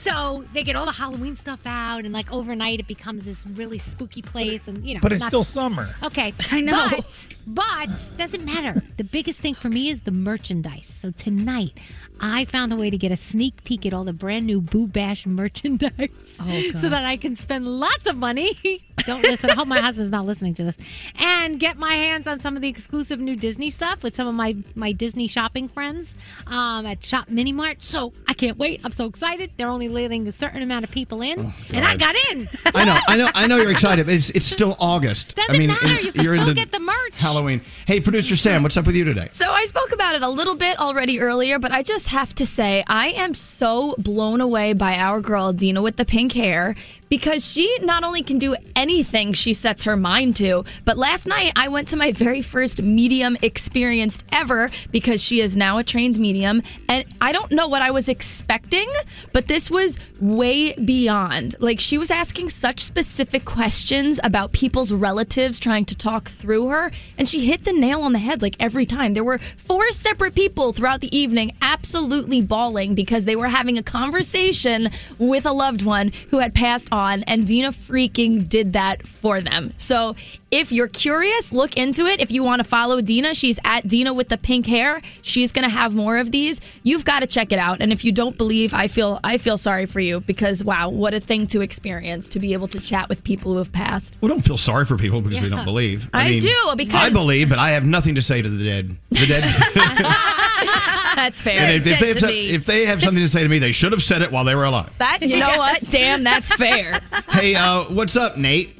So 0.00 0.46
they 0.54 0.64
get 0.64 0.76
all 0.76 0.86
the 0.86 0.92
Halloween 0.92 1.36
stuff 1.36 1.60
out, 1.66 2.06
and 2.06 2.14
like 2.14 2.32
overnight, 2.32 2.80
it 2.80 2.86
becomes 2.86 3.26
this 3.26 3.46
really 3.46 3.76
spooky 3.76 4.22
place, 4.22 4.66
and 4.66 4.82
you 4.82 4.94
know. 4.94 5.00
But 5.02 5.12
it's 5.12 5.26
still 5.26 5.44
summer. 5.44 5.94
Okay, 6.02 6.32
I 6.50 6.62
know. 6.62 6.88
But, 6.90 7.26
but 7.46 7.88
doesn't 8.16 8.42
matter. 8.42 8.82
The 8.96 9.04
biggest 9.04 9.40
thing 9.40 9.54
for 9.54 9.68
me 9.68 9.90
is 9.90 10.00
the 10.00 10.10
merchandise. 10.10 10.86
So 10.90 11.10
tonight, 11.10 11.78
I 12.20 12.44
found 12.44 12.72
a 12.72 12.76
way 12.76 12.90
to 12.90 12.98
get 12.98 13.10
a 13.12 13.16
sneak 13.16 13.64
peek 13.64 13.86
at 13.86 13.94
all 13.94 14.04
the 14.04 14.12
brand 14.12 14.46
new 14.46 14.60
Boo 14.60 14.86
Bash 14.86 15.26
merchandise, 15.26 16.10
so 16.76 16.88
that 16.88 17.04
I 17.04 17.16
can 17.16 17.34
spend 17.36 17.66
lots 17.66 18.06
of 18.08 18.16
money. 18.16 18.52
Don't 19.06 19.22
listen. 19.22 19.48
I 19.48 19.54
hope 19.54 19.66
my 19.66 19.80
husband's 19.80 20.10
not 20.10 20.26
listening 20.26 20.52
to 20.54 20.64
this, 20.64 20.76
and 21.18 21.58
get 21.58 21.78
my 21.78 21.92
hands 21.92 22.26
on 22.26 22.38
some 22.40 22.54
of 22.56 22.60
the 22.62 22.68
exclusive 22.68 23.18
new 23.18 23.34
Disney 23.34 23.70
stuff 23.70 24.02
with 24.02 24.14
some 24.14 24.28
of 24.28 24.34
my 24.34 24.56
my 24.74 24.92
Disney 24.92 25.26
shopping 25.26 25.68
friends 25.68 26.14
um, 26.46 26.84
at 26.84 27.02
Shop 27.02 27.28
Mini 27.30 27.52
Mart. 27.52 27.82
So 27.82 28.12
I 28.28 28.34
can't 28.34 28.58
wait. 28.58 28.82
I'm 28.84 28.92
so 28.92 29.06
excited. 29.06 29.52
They're 29.56 29.68
only 29.68 29.88
letting 29.88 30.28
a 30.28 30.32
certain 30.32 30.60
amount 30.60 30.84
of 30.84 30.90
people 30.90 31.22
in, 31.22 31.52
and 31.72 31.84
I 31.86 31.96
got 31.96 32.14
in. 32.30 32.48
I 32.74 32.84
know, 32.84 32.98
I 33.08 33.16
know, 33.16 33.28
I 33.34 33.46
know 33.46 33.56
you're 33.56 33.70
excited. 33.70 34.04
But 34.04 34.16
it's 34.16 34.28
it's 34.30 34.46
still 34.46 34.76
August. 34.78 35.34
Doesn't 35.36 35.54
I 35.54 35.58
mean, 35.58 35.68
matter. 35.68 35.86
and 35.86 36.04
You 36.04 36.12
can 36.12 36.24
you're 36.24 36.36
still 36.36 36.48
in 36.50 36.54
get 36.56 36.70
the 36.72 36.80
merch. 36.80 37.14
Halloween. 37.14 37.62
Hey, 37.86 38.00
producer 38.00 38.36
Sam, 38.36 38.62
what's 38.62 38.76
up 38.76 38.84
with 38.86 38.96
you 38.96 39.04
today? 39.04 39.28
So 39.32 39.50
I 39.50 39.64
spoke 39.64 39.92
about 39.92 40.14
it 40.14 40.22
a 40.22 40.28
little 40.28 40.56
bit 40.56 40.78
already 40.78 41.20
earlier, 41.20 41.58
but 41.58 41.72
I 41.72 41.82
just 41.82 42.08
have 42.10 42.34
to 42.34 42.44
say 42.44 42.82
I 42.88 43.08
am 43.10 43.34
so 43.34 43.94
blown 43.96 44.40
away 44.40 44.72
by 44.72 44.96
our 44.96 45.20
girl 45.20 45.52
Dina 45.52 45.80
with 45.80 45.96
the 45.96 46.04
pink 46.04 46.32
hair 46.32 46.74
because 47.10 47.44
she 47.44 47.78
not 47.82 48.04
only 48.04 48.22
can 48.22 48.38
do 48.38 48.56
anything 48.74 49.32
she 49.32 49.52
sets 49.52 49.84
her 49.84 49.96
mind 49.96 50.36
to, 50.36 50.64
but 50.84 50.96
last 50.96 51.26
night 51.26 51.52
I 51.56 51.68
went 51.68 51.88
to 51.88 51.96
my 51.96 52.12
very 52.12 52.40
first 52.40 52.80
medium 52.80 53.36
experience 53.42 54.20
ever 54.32 54.70
because 54.90 55.22
she 55.22 55.40
is 55.40 55.56
now 55.56 55.78
a 55.78 55.84
trained 55.84 56.18
medium 56.18 56.62
and 56.88 57.04
I 57.20 57.32
don't 57.32 57.52
know 57.52 57.66
what 57.66 57.82
I 57.82 57.90
was 57.90 58.08
expecting, 58.08 58.88
but 59.32 59.48
this 59.48 59.70
was 59.70 59.98
way 60.20 60.72
beyond. 60.74 61.56
Like 61.58 61.80
she 61.80 61.98
was 61.98 62.10
asking 62.10 62.50
such 62.50 62.80
specific 62.80 63.44
questions 63.44 64.20
about 64.22 64.52
people's 64.52 64.92
relatives 64.92 65.58
trying 65.58 65.84
to 65.86 65.96
talk 65.96 66.28
through 66.28 66.68
her 66.68 66.92
and 67.18 67.28
she 67.28 67.44
hit 67.44 67.64
the 67.64 67.72
nail 67.72 68.02
on 68.02 68.12
the 68.12 68.18
head 68.20 68.40
like 68.40 68.56
every 68.60 68.86
time. 68.86 69.14
There 69.14 69.24
were 69.24 69.38
four 69.56 69.90
separate 69.90 70.36
people 70.36 70.72
throughout 70.72 71.00
the 71.00 71.14
evening 71.16 71.56
absolutely 71.60 72.40
bawling 72.40 72.94
because 72.94 73.24
they 73.24 73.34
were 73.34 73.48
having 73.48 73.76
a 73.78 73.82
conversation 73.82 74.90
with 75.18 75.44
a 75.44 75.52
loved 75.52 75.82
one 75.82 76.12
who 76.30 76.38
had 76.38 76.54
passed 76.54 76.88
on 77.00 77.22
and 77.24 77.46
Dina 77.46 77.72
freaking 77.72 78.48
did 78.48 78.74
that 78.74 79.06
for 79.06 79.40
them. 79.40 79.72
So 79.76 80.14
if 80.50 80.72
you're 80.72 80.88
curious, 80.88 81.52
look 81.52 81.76
into 81.76 82.06
it. 82.06 82.20
If 82.20 82.30
you 82.30 82.42
want 82.42 82.60
to 82.60 82.64
follow 82.64 83.00
Dina, 83.00 83.34
she's 83.34 83.58
at 83.64 83.86
Dina 83.86 84.12
with 84.12 84.28
the 84.28 84.36
pink 84.38 84.66
hair. 84.66 85.00
She's 85.22 85.52
going 85.52 85.62
to 85.64 85.70
have 85.70 85.94
more 85.94 86.18
of 86.18 86.32
these. 86.32 86.60
You've 86.82 87.04
got 87.04 87.20
to 87.20 87.26
check 87.26 87.52
it 87.52 87.58
out. 87.58 87.80
And 87.80 87.92
if 87.92 88.04
you 88.04 88.12
don't 88.12 88.36
believe, 88.36 88.74
I 88.74 88.86
feel 88.88 89.20
I 89.24 89.38
feel 89.38 89.56
sorry 89.56 89.86
for 89.86 90.00
you 90.00 90.20
because 90.20 90.62
wow, 90.64 90.88
what 90.88 91.14
a 91.14 91.20
thing 91.20 91.46
to 91.48 91.60
experience 91.60 92.28
to 92.30 92.38
be 92.40 92.52
able 92.52 92.68
to 92.68 92.80
chat 92.80 93.08
with 93.08 93.22
people 93.24 93.52
who 93.52 93.58
have 93.58 93.72
passed. 93.72 94.18
We 94.20 94.28
don't 94.28 94.42
feel 94.42 94.56
sorry 94.58 94.86
for 94.86 94.96
people 94.96 95.20
because 95.20 95.40
they 95.42 95.48
Yeah. 95.48 95.56
don't 95.56 95.64
believe. 95.64 96.08
I 96.12 96.38
do, 96.40 96.54
because- 96.76 96.94
I 96.94 97.10
believe, 97.10 97.48
but 97.48 97.58
I 97.58 97.70
have 97.70 97.84
nothing 97.84 98.16
to 98.16 98.22
say 98.22 98.42
to 98.42 98.48
the 98.48 98.64
dead. 98.64 98.96
The 99.10 99.26
dead. 99.26 99.44
That's 101.14 101.40
fair. 101.42 101.58
and 101.60 101.86
if, 101.86 101.86
if, 101.86 102.00
they 102.00 102.06
have, 102.08 102.18
some- 102.18 102.30
if 102.30 102.64
they 102.64 102.86
have 102.86 103.02
something 103.02 103.22
to 103.22 103.28
say 103.28 103.42
to 103.42 103.48
me, 103.48 103.58
they 103.58 103.72
should 103.72 103.92
have 103.92 104.02
said 104.02 104.22
it 104.22 104.30
while 104.32 104.44
they 104.44 104.54
were 104.54 104.64
alive. 104.64 104.90
that 104.98 105.22
you 105.22 105.38
know 105.38 105.48
what? 105.56 105.80
Damn, 105.90 106.24
that's 106.24 106.52
fair. 106.54 107.00
Hey, 107.30 107.54
uh, 107.54 107.84
what's 107.84 108.16
up, 108.16 108.36
Nate? 108.36 108.76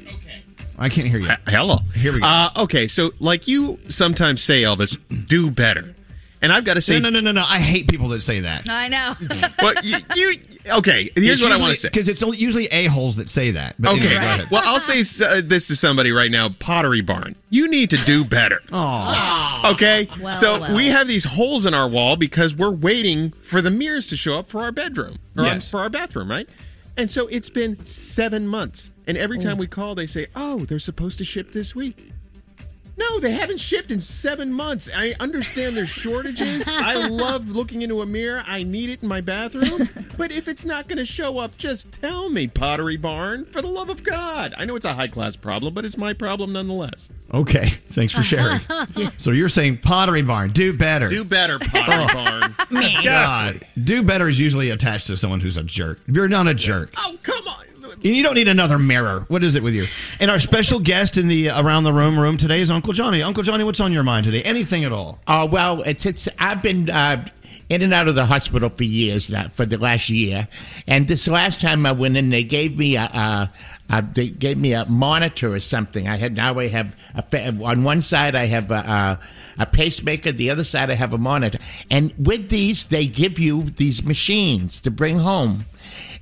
I 0.79 0.89
can't 0.89 1.07
hear 1.07 1.19
you. 1.19 1.31
Hello. 1.47 1.79
Here 1.95 2.13
we 2.13 2.21
go. 2.21 2.27
Uh, 2.27 2.51
okay, 2.59 2.89
so 2.89 3.11
like 3.21 3.47
you 3.47 3.79
sometimes 3.89 4.43
say, 4.43 4.63
Elvis, 4.63 4.99
do 5.29 5.51
better. 5.51 5.95
And 6.43 6.51
I've 6.53 6.65
got 6.65 6.75
to 6.75 6.81
say, 6.81 6.99
no, 6.99 7.11
no, 7.11 7.21
no, 7.21 7.21
no, 7.21 7.33
no. 7.33 7.43
I 7.47 7.59
hate 7.59 7.87
people 7.91 8.09
that 8.09 8.23
say 8.23 8.41
that. 8.41 8.67
I 8.69 8.89
know. 8.89 9.15
well, 9.63 9.75
you, 9.83 9.99
you 10.17 10.35
okay? 10.79 11.11
Here's 11.15 11.43
what 11.43 11.53
I 11.53 11.59
want 11.59 11.75
to 11.75 11.79
say. 11.79 11.89
because 11.91 12.09
it's 12.09 12.23
usually 12.23 12.67
a 12.69 12.87
holes 12.87 13.17
that 13.17 13.29
say 13.29 13.51
that. 13.51 13.75
But 13.79 13.97
Okay, 13.97 14.17
anyway, 14.17 14.39
go 14.39 14.45
well, 14.53 14.63
I'll 14.65 14.81
say 14.81 15.01
uh, 15.25 15.43
this 15.45 15.67
to 15.69 15.77
somebody 15.77 16.13
right 16.13 16.31
now: 16.31 16.49
Pottery 16.49 17.03
Barn, 17.03 17.37
you 17.51 17.69
need 17.69 17.91
to 17.91 17.99
do 17.99 18.25
better. 18.25 18.61
Okay, 19.63 20.09
Well, 20.23 20.35
so 20.35 20.59
well. 20.61 20.75
we 20.75 20.87
have 20.87 21.07
these 21.07 21.25
holes 21.25 21.67
in 21.67 21.75
our 21.75 21.87
wall 21.89 22.17
because 22.17 22.55
we're 22.55 22.71
waiting 22.71 23.31
for 23.33 23.61
the 23.61 23.71
mirrors 23.71 24.07
to 24.07 24.17
show 24.17 24.39
up 24.39 24.49
for 24.49 24.63
our 24.63 24.73
bedroom 24.73 25.19
or 25.37 25.45
Yes. 25.45 25.69
for 25.71 25.81
our 25.81 25.91
bathroom, 25.91 26.31
right? 26.31 26.49
And 26.97 27.11
so 27.11 27.27
it's 27.27 27.51
been 27.51 27.85
seven 27.85 28.47
months, 28.49 28.91
and 29.07 29.19
every 29.19 29.39
time 29.39 29.59
we 29.59 29.67
call, 29.67 29.95
they 29.95 30.07
say, 30.07 30.27
"Oh, 30.35 30.65
they're 30.65 30.79
supposed 30.79 31.19
to 31.19 31.25
ship 31.25 31.53
this 31.53 31.75
week." 31.75 32.10
No, 33.01 33.19
they 33.19 33.31
haven't 33.33 33.61
shipped 33.61 33.91
in 33.91 33.99
seven 33.99 34.53
months. 34.53 34.91
I 34.95 35.15
understand 35.21 35.77
there's 35.77 35.89
shortages. 35.89 36.69
I 36.69 37.09
love 37.09 37.49
looking 37.49 37.81
into 37.83 38.03
a 38.03 38.07
mirror. 38.07 38.43
I 38.47 38.63
need 38.63 38.91
it 38.91 39.03
in 39.03 39.09
my 39.09 39.21
bathroom. 39.23 39.89
But 40.19 40.31
if 40.31 40.49
it's 40.49 40.65
not 40.67 40.87
going 40.87 40.99
to 40.99 41.05
show 41.07 41.39
up, 41.39 41.57
just 41.57 41.93
tell 41.93 42.29
me, 42.29 42.47
Pottery 42.47 42.97
Barn, 42.99 43.47
for 43.47 43.63
the 43.63 43.69
love 43.69 43.89
of 43.89 44.03
God. 44.03 44.53
I 44.59 44.65
know 44.67 44.77
it's 44.77 44.85
a 44.85 44.93
high 44.93 45.09
class 45.09 45.35
problem, 45.35 45.73
but 45.73 45.85
it's 45.87 45.97
my 45.97 46.13
problem 46.13 46.53
nonetheless. 46.53 47.09
Okay, 47.33 47.71
thanks 47.93 48.13
for 48.13 48.23
sharing. 48.23 48.61
So 49.19 49.31
you're 49.31 49.49
saying 49.49 49.79
Pottery 49.79 50.23
Barn, 50.23 50.51
do 50.53 50.77
better. 50.77 51.09
Do 51.09 51.25
better, 51.25 51.59
Pottery 51.59 52.07
Oh. 52.11 52.13
Barn. 52.13 52.55
God. 53.05 53.67
Do 53.83 54.03
better 54.03 54.29
is 54.29 54.39
usually 54.39 54.71
attached 54.71 55.07
to 55.09 55.17
someone 55.17 55.41
who's 55.41 55.57
a 55.57 55.63
jerk. 55.63 56.01
You're 56.07 56.29
not 56.29 56.47
a 56.49 56.55
jerk. 56.55 56.93
Oh, 56.99 57.17
come 57.23 57.47
on. 57.49 57.65
You 58.03 58.23
don't 58.23 58.35
need 58.35 58.49
another 58.49 58.79
mirror. 58.79 59.27
What 59.29 59.45
is 59.45 59.57
it 59.57 59.63
with 59.63 59.75
you? 59.75 59.87
And 60.21 60.31
our 60.31 60.39
special 60.39 60.81
guest 60.81 61.19
in 61.19 61.29
the 61.29 61.51
around 61.51 61.85
the 61.85 61.93
room 61.93 62.19
room 62.19 62.39
today 62.39 62.61
is 62.61 62.71
Uncle 62.71 62.95
Johnny. 62.95 63.23
Uncle 63.23 63.43
Johnny, 63.43 63.63
what's 63.63 63.81
on 63.81 63.93
your 63.93 64.03
mind 64.03 64.25
today? 64.25 64.43
Anything 64.43 64.85
at 64.85 64.93
all? 64.93 65.19
Oh 65.27 65.45
well, 65.47 65.83
it's 65.83 66.07
it's. 66.07 66.27
I've 66.39 66.63
been 66.63 66.89
uh, 66.89 67.27
in 67.69 67.83
and 67.83 67.93
out 67.93 68.09
of 68.09 68.15
the 68.15 68.25
hospital 68.25 68.71
for 68.71 68.85
years 68.85 69.31
now, 69.31 69.49
for 69.55 69.67
the 69.67 69.77
last 69.77 70.09
year, 70.09 70.49
and 70.87 71.09
this 71.09 71.29
last 71.29 71.61
time 71.61 71.85
I 71.85 71.93
went 71.93 72.17
in, 72.17 72.31
they 72.31 72.43
gave 72.43 72.79
me 72.79 72.97
a, 72.97 73.03
a, 73.03 73.53
a 73.91 74.03
they 74.03 74.29
gave 74.29 74.57
me 74.57 74.73
a 74.73 74.87
monitor 74.87 75.53
or 75.53 75.61
something. 75.61 76.09
I 76.09 76.17
had 76.17 76.35
now 76.35 76.59
I 76.59 76.69
have 76.69 76.95
a, 77.15 77.49
on 77.63 77.85
one 77.85 78.01
side 78.01 78.35
I 78.35 78.47
have 78.47 78.71
a, 78.71 78.75
a, 78.77 79.21
a 79.59 79.67
pacemaker, 79.67 80.33
the 80.33 80.49
other 80.49 80.65
side 80.65 80.91
I 80.91 80.95
have 80.95 81.13
a 81.13 81.19
monitor, 81.19 81.59
and 81.91 82.15
with 82.19 82.49
these 82.49 82.87
they 82.87 83.07
give 83.07 83.39
you 83.39 83.65
these 83.65 84.03
machines 84.05 84.81
to 84.81 84.91
bring 84.91 85.19
home, 85.19 85.67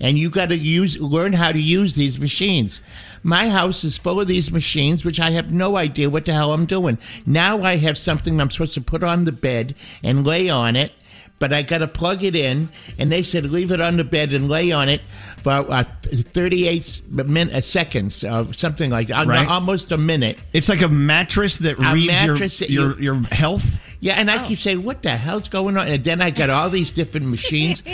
and 0.01 0.19
you 0.19 0.31
got 0.31 0.49
to 0.51 0.57
use 0.57 0.99
learn 1.01 1.33
how 1.33 1.53
to 1.53 1.61
use 1.61 1.95
these 1.95 2.19
machines. 2.21 2.81
My 3.23 3.49
house 3.49 3.83
is 3.85 3.99
full 3.99 4.21
of 4.21 4.29
these 4.29 4.53
machines, 4.53 5.05
which 5.05 5.19
I 5.21 5.31
have 5.31 5.53
no 5.53 5.77
idea 5.77 6.09
what 6.09 6.25
the 6.25 6.33
hell 6.33 6.53
I'm 6.53 6.67
doing. 6.67 6.99
Now 7.27 7.63
I 7.63 7.77
have 7.77 7.99
something 7.99 8.41
I'm 8.41 8.51
supposed 8.51 8.75
to 8.75 8.81
put 8.81 9.03
on 9.03 9.25
the 9.25 9.33
bed 9.33 9.75
and 10.05 10.25
lay 10.25 10.49
on 10.49 10.77
it, 10.77 10.93
but 11.41 11.53
I 11.53 11.63
got 11.63 11.79
to 11.79 11.89
plug 11.89 12.23
it 12.23 12.37
in, 12.37 12.69
and 12.99 13.11
they 13.11 13.23
said 13.25 13.45
leave 13.51 13.73
it 13.73 13.81
on 13.81 13.97
the 13.97 14.05
bed 14.05 14.33
and 14.33 14.49
lay 14.49 14.71
on 14.71 14.89
it 14.89 15.01
for 15.43 15.51
uh, 15.51 15.85
38 16.33 17.03
min- 17.13 17.51
uh, 17.51 17.61
seconds, 17.61 18.23
uh, 18.25 18.51
something 18.53 18.91
like 18.91 19.09
that, 19.09 19.27
Right. 19.27 19.47
almost 19.49 19.93
a 19.93 19.99
minute. 19.99 20.39
It's 20.53 20.69
like 20.69 20.83
a 20.83 20.89
mattress 20.89 21.59
that 21.59 21.79
A 21.79 21.93
reads 21.93 22.07
mattress 22.09 22.59
that 22.61 22.71
your, 22.71 22.91
you- 22.99 23.03
your 23.03 23.15
your 23.17 23.29
health. 23.33 23.81
Yeah, 24.01 24.15
and 24.15 24.31
I 24.31 24.47
keep 24.47 24.61
saying, 24.61 24.85
"What 24.85 25.03
the 25.03 25.11
hell's 25.17 25.49
going 25.49 25.77
on?" 25.77 25.89
And 25.89 26.05
then 26.05 26.23
I 26.23 26.31
got 26.31 26.51
all 26.51 26.71
these 26.71 26.93
different 26.93 27.27
machines. 27.27 27.83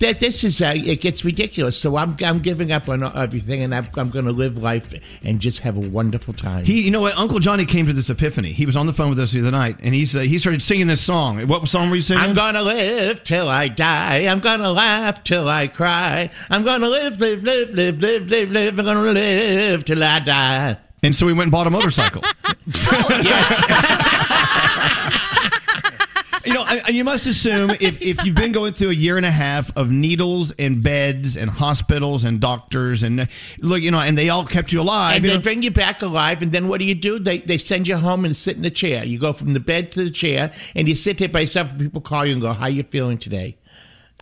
that 0.00 0.20
this 0.20 0.44
is 0.44 0.60
uh, 0.60 0.74
it 0.76 1.00
gets 1.00 1.24
ridiculous. 1.24 1.76
So 1.78 1.96
I'm 1.96 2.16
I'm 2.24 2.40
giving 2.40 2.72
up 2.72 2.88
on 2.88 3.02
everything, 3.16 3.62
and 3.62 3.74
I'm, 3.74 3.86
I'm 3.96 4.10
going 4.10 4.24
to 4.24 4.32
live 4.32 4.62
life 4.62 4.92
and 5.24 5.40
just 5.40 5.60
have 5.60 5.76
a 5.76 5.80
wonderful 5.80 6.34
time. 6.34 6.64
He, 6.64 6.82
you 6.82 6.90
know 6.90 7.00
what? 7.00 7.16
Uncle 7.16 7.38
Johnny 7.38 7.64
came 7.64 7.86
to 7.86 7.92
this 7.92 8.10
epiphany. 8.10 8.52
He 8.52 8.66
was 8.66 8.76
on 8.76 8.86
the 8.86 8.92
phone 8.92 9.10
with 9.10 9.18
us 9.18 9.32
the 9.32 9.40
other 9.40 9.50
night, 9.50 9.76
and 9.82 9.94
he 9.94 10.06
said 10.06 10.26
he 10.26 10.38
started 10.38 10.62
singing 10.62 10.86
this 10.86 11.00
song. 11.00 11.46
What 11.46 11.66
song 11.68 11.90
were 11.90 11.96
you 11.96 12.02
singing? 12.02 12.22
I'm 12.22 12.34
gonna 12.34 12.62
live 12.62 13.24
till 13.24 13.48
I 13.48 13.68
die. 13.68 14.26
I'm 14.26 14.40
gonna 14.40 14.70
laugh 14.72 15.24
till 15.24 15.48
I 15.48 15.68
cry. 15.68 16.30
I'm 16.50 16.62
gonna 16.62 16.88
live, 16.88 17.20
live, 17.20 17.42
live, 17.42 17.70
live, 17.70 18.00
live, 18.00 18.30
live, 18.30 18.52
live. 18.52 18.78
I'm 18.78 18.84
gonna 18.84 19.00
live 19.12 19.84
till 19.84 20.02
I 20.02 20.18
die. 20.20 20.76
And 21.02 21.14
so 21.14 21.26
we 21.26 21.32
went 21.34 21.44
and 21.44 21.52
bought 21.52 21.66
a 21.66 21.70
motorcycle. 21.70 22.22
You 22.66 22.72
know, 22.90 23.40
I, 26.84 26.90
you 26.90 27.04
must 27.04 27.26
assume 27.26 27.70
if, 27.70 28.00
if 28.00 28.24
you've 28.24 28.34
been 28.34 28.52
going 28.52 28.72
through 28.72 28.90
a 28.90 28.94
year 28.94 29.16
and 29.16 29.26
a 29.26 29.30
half 29.30 29.74
of 29.76 29.90
needles 29.90 30.52
and 30.52 30.82
beds 30.82 31.36
and 31.36 31.50
hospitals 31.50 32.24
and 32.24 32.40
doctors 32.40 33.02
and 33.02 33.28
look, 33.58 33.82
you 33.82 33.90
know, 33.90 33.98
and 34.00 34.16
they 34.16 34.28
all 34.28 34.44
kept 34.44 34.72
you 34.72 34.80
alive. 34.80 35.16
And 35.16 35.24
you 35.24 35.30
they 35.30 35.36
know, 35.36 35.42
bring 35.42 35.62
you 35.62 35.70
back 35.70 36.02
alive, 36.02 36.42
and 36.42 36.52
then 36.52 36.68
what 36.68 36.78
do 36.78 36.84
you 36.84 36.94
do? 36.94 37.18
They 37.18 37.38
they 37.38 37.58
send 37.58 37.88
you 37.88 37.96
home 37.96 38.24
and 38.24 38.34
sit 38.34 38.56
in 38.56 38.62
the 38.62 38.70
chair. 38.70 39.04
You 39.04 39.18
go 39.18 39.32
from 39.32 39.52
the 39.52 39.60
bed 39.60 39.92
to 39.92 40.04
the 40.04 40.10
chair, 40.10 40.52
and 40.74 40.88
you 40.88 40.94
sit 40.94 41.18
there 41.18 41.28
by 41.28 41.40
yourself. 41.40 41.70
And 41.70 41.80
people 41.80 42.00
call 42.00 42.24
you 42.24 42.32
and 42.32 42.42
go, 42.42 42.52
"How 42.52 42.64
are 42.64 42.70
you 42.70 42.82
feeling 42.82 43.18
today?" 43.18 43.56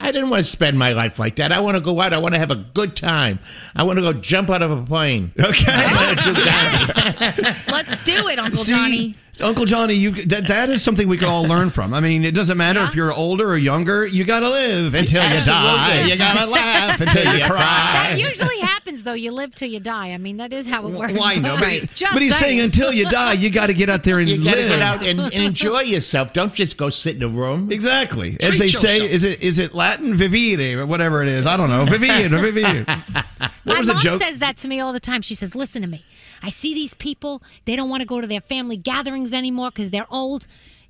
I 0.03 0.11
didn't 0.11 0.31
want 0.31 0.45
to 0.45 0.51
spend 0.51 0.77
my 0.77 0.93
life 0.93 1.21
like 1.21 1.37
that. 1.37 1.53
I 1.53 1.61
want 1.61 1.77
to 1.77 1.81
go 1.81 2.01
out. 2.01 2.13
I 2.13 2.19
want 2.19 2.35
to 2.35 2.39
have 2.39 2.51
a 2.51 2.57
good 2.57 2.97
time. 2.97 3.39
I 3.77 3.85
want 3.85 3.99
to 3.99 4.03
go 4.03 4.13
jump 4.13 4.51
out 4.51 4.61
of 4.61 4.73
a 4.73 4.83
plane. 4.85 5.31
Okay. 5.39 5.65
Let's 7.69 8.05
do 8.05 8.27
it, 8.27 8.39
Uncle 8.41 8.65
See, 8.65 8.73
Johnny. 8.73 9.15
Uncle 9.41 9.65
Johnny, 9.65 9.95
you 9.95 10.11
that, 10.27 10.49
that 10.49 10.69
is 10.71 10.83
something 10.83 11.09
we 11.09 11.17
could 11.17 11.29
all 11.29 11.45
learn 11.45 11.71
from. 11.71 11.95
I 11.95 12.01
mean, 12.01 12.25
it 12.25 12.35
doesn't 12.35 12.59
matter 12.59 12.83
if 12.83 12.95
you're 12.95 13.13
older 13.13 13.49
or 13.49 13.57
younger. 13.57 14.05
You 14.07 14.25
gotta 14.25 14.49
live 14.49 14.95
until 14.95 15.23
you 15.23 15.45
die. 15.45 16.03
You 16.03 16.17
gotta 16.19 16.51
laugh 16.51 17.01
until 17.01 17.35
you 17.39 17.45
cry. 17.45 17.57
That 17.57 18.19
usually 18.19 18.59
happens, 18.59 18.82
though. 19.03 19.13
You 19.13 19.31
live 19.33 19.55
till 19.55 19.69
you 19.69 19.81
die. 19.81 20.13
I 20.13 20.19
mean, 20.19 20.37
that 20.39 20.53
is 20.53 20.67
how 20.67 20.87
it 20.87 20.93
works. 20.93 21.13
Why 21.15 21.37
no? 21.37 21.57
But, 21.59 21.93
Just 21.95 22.13
but 22.13 22.23
he's 22.23 22.37
saying 22.37 22.61
until 22.61 22.93
you 22.93 23.05
die, 23.09 23.33
you 23.35 23.51
got 23.51 23.67
to 23.69 23.75
get 23.75 23.89
out 23.91 24.03
there 24.03 24.19
and 24.19 24.29
You 24.29 24.37
live. 24.37 24.55
gotta 24.55 24.69
get 24.69 24.83
out 24.83 25.03
and, 25.07 25.21
and 25.21 25.33
enjoy 25.35 25.81
yourself. 25.81 26.33
Don't 26.33 26.53
just 26.55 26.77
go 26.77 26.91
sit 26.91 27.17
in 27.17 27.23
a 27.23 27.29
room. 27.29 27.71
Exactly. 27.73 28.37
As 28.41 28.51
Treat 28.51 28.59
they 28.59 28.69
say, 28.69 28.95
yourself. 28.97 29.11
is 29.11 29.25
it 29.25 29.41
is 29.43 29.59
it 29.59 29.75
Latin 29.75 30.15
vivere 30.15 30.81
or 30.81 30.87
whatever 30.87 31.23
it 31.23 31.29
is? 31.29 31.47
I 31.47 31.57
don't 31.57 31.71
know. 31.71 31.85
Vivere, 31.85 32.29
vivere. 32.53 32.85
What 32.85 33.53
My 33.65 33.79
was 33.79 33.87
the 33.87 33.95
mom 33.95 34.03
joke? 34.03 34.23
says 34.23 34.39
that 34.39 34.57
to 34.59 34.69
me 34.69 34.81
all 34.81 34.93
the 34.93 35.01
time. 35.01 35.23
She 35.23 35.35
says, 35.35 35.55
"Listen 35.55 35.83
to 35.83 35.89
me. 35.89 36.03
I 36.43 36.51
see 36.51 36.75
these 36.75 36.95
people. 36.95 37.43
They 37.67 37.77
don't 37.77 37.89
want 37.89 38.01
to 38.01 38.07
go 38.07 38.21
to 38.21 38.27
their 38.27 38.41
family 38.41 38.77
gatherings 38.77 39.33
anymore 39.33 39.71
because 39.71 39.91
they're 39.91 40.07
old. 40.11 40.47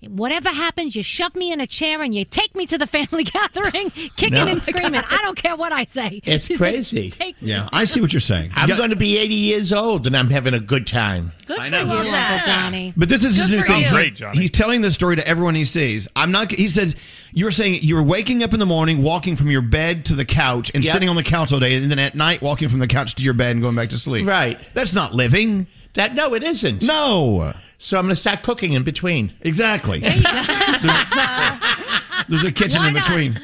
Whatever 0.08 0.48
happens, 0.48 0.96
you 0.96 1.02
shove 1.02 1.34
me 1.36 1.52
in 1.52 1.60
a 1.60 1.66
chair 1.66 2.02
and 2.02 2.14
you 2.14 2.24
take 2.24 2.54
me 2.56 2.66
to 2.66 2.76
the 2.76 2.86
family 2.86 3.24
gathering, 3.24 3.90
kicking 4.16 4.32
No. 4.32 4.46
and 4.48 4.62
screaming. 4.62 5.00
I 5.08 5.18
don't 5.22 5.36
care 5.36 5.54
what 5.56 5.72
I 5.72 5.84
say. 5.84 6.20
It's 6.24 6.46
She 6.52 6.56
crazy. 6.56 7.10
Take 7.10 7.40
me. 7.40 7.50
Yeah, 7.50 7.68
I 7.72 7.84
see 7.84 8.00
what 8.00 8.12
you're 8.12 8.20
saying. 8.20 8.50
I'm 8.54 8.68
Yeah. 8.68 8.76
going 8.76 8.90
to 8.90 8.96
be 8.96 9.16
80 9.18 9.34
years 9.34 9.72
old 9.72 10.06
and 10.06 10.16
I'm 10.16 10.28
having 10.30 10.54
a 10.54 10.60
good 10.60 10.86
time. 10.86 11.32
Good 11.46 11.56
for 11.58 11.66
you, 11.66 11.76
Uncle 11.76 12.04
Johnny. 12.46 12.92
But 12.96 13.08
this 13.08 13.24
is 13.24 13.36
his 13.36 13.48
new 13.50 13.62
thing. 13.62 13.88
Great, 13.90 14.14
Johnny. 14.16 14.38
He's 14.40 14.50
telling 14.50 14.80
this 14.80 14.94
story 14.94 15.16
to 15.16 15.26
everyone 15.26 15.54
he 15.54 15.64
sees. 15.64 16.08
I'm 16.16 16.32
not. 16.32 16.50
He 16.50 16.68
says 16.68 16.96
you 17.32 17.44
were 17.44 17.50
saying 17.52 17.80
you 17.82 17.94
were 17.94 18.02
waking 18.02 18.42
up 18.42 18.52
in 18.52 18.60
the 18.60 18.66
morning, 18.66 19.02
walking 19.02 19.36
from 19.36 19.50
your 19.50 19.62
bed 19.62 20.04
to 20.06 20.14
the 20.14 20.24
couch, 20.24 20.70
and 20.74 20.84
Yep. 20.84 20.92
sitting 20.92 21.08
on 21.08 21.16
the 21.16 21.22
couch 21.22 21.52
all 21.52 21.60
day, 21.60 21.74
and 21.76 21.90
then 21.90 21.98
at 21.98 22.14
night 22.14 22.42
walking 22.42 22.68
from 22.68 22.78
the 22.80 22.86
couch 22.86 23.14
to 23.16 23.22
your 23.22 23.34
bed 23.34 23.52
and 23.52 23.62
going 23.62 23.74
back 23.76 23.88
to 23.90 23.98
sleep. 23.98 24.26
Right. 24.26 24.58
That's 24.74 24.94
not 24.94 25.14
living. 25.14 25.66
That 25.94 26.14
no, 26.14 26.34
it 26.34 26.42
isn't. 26.42 26.82
No. 26.82 27.52
So 27.82 27.98
I'm 27.98 28.04
going 28.06 28.14
to 28.14 28.20
start 28.20 28.44
cooking 28.44 28.74
in 28.74 28.84
between. 28.84 29.32
Exactly. 29.40 29.98
There's 29.98 30.14
a 32.44 32.52
kitchen 32.52 32.80
Why 32.80 32.88
in 32.88 32.94
not? 32.94 33.04
between. 33.08 33.40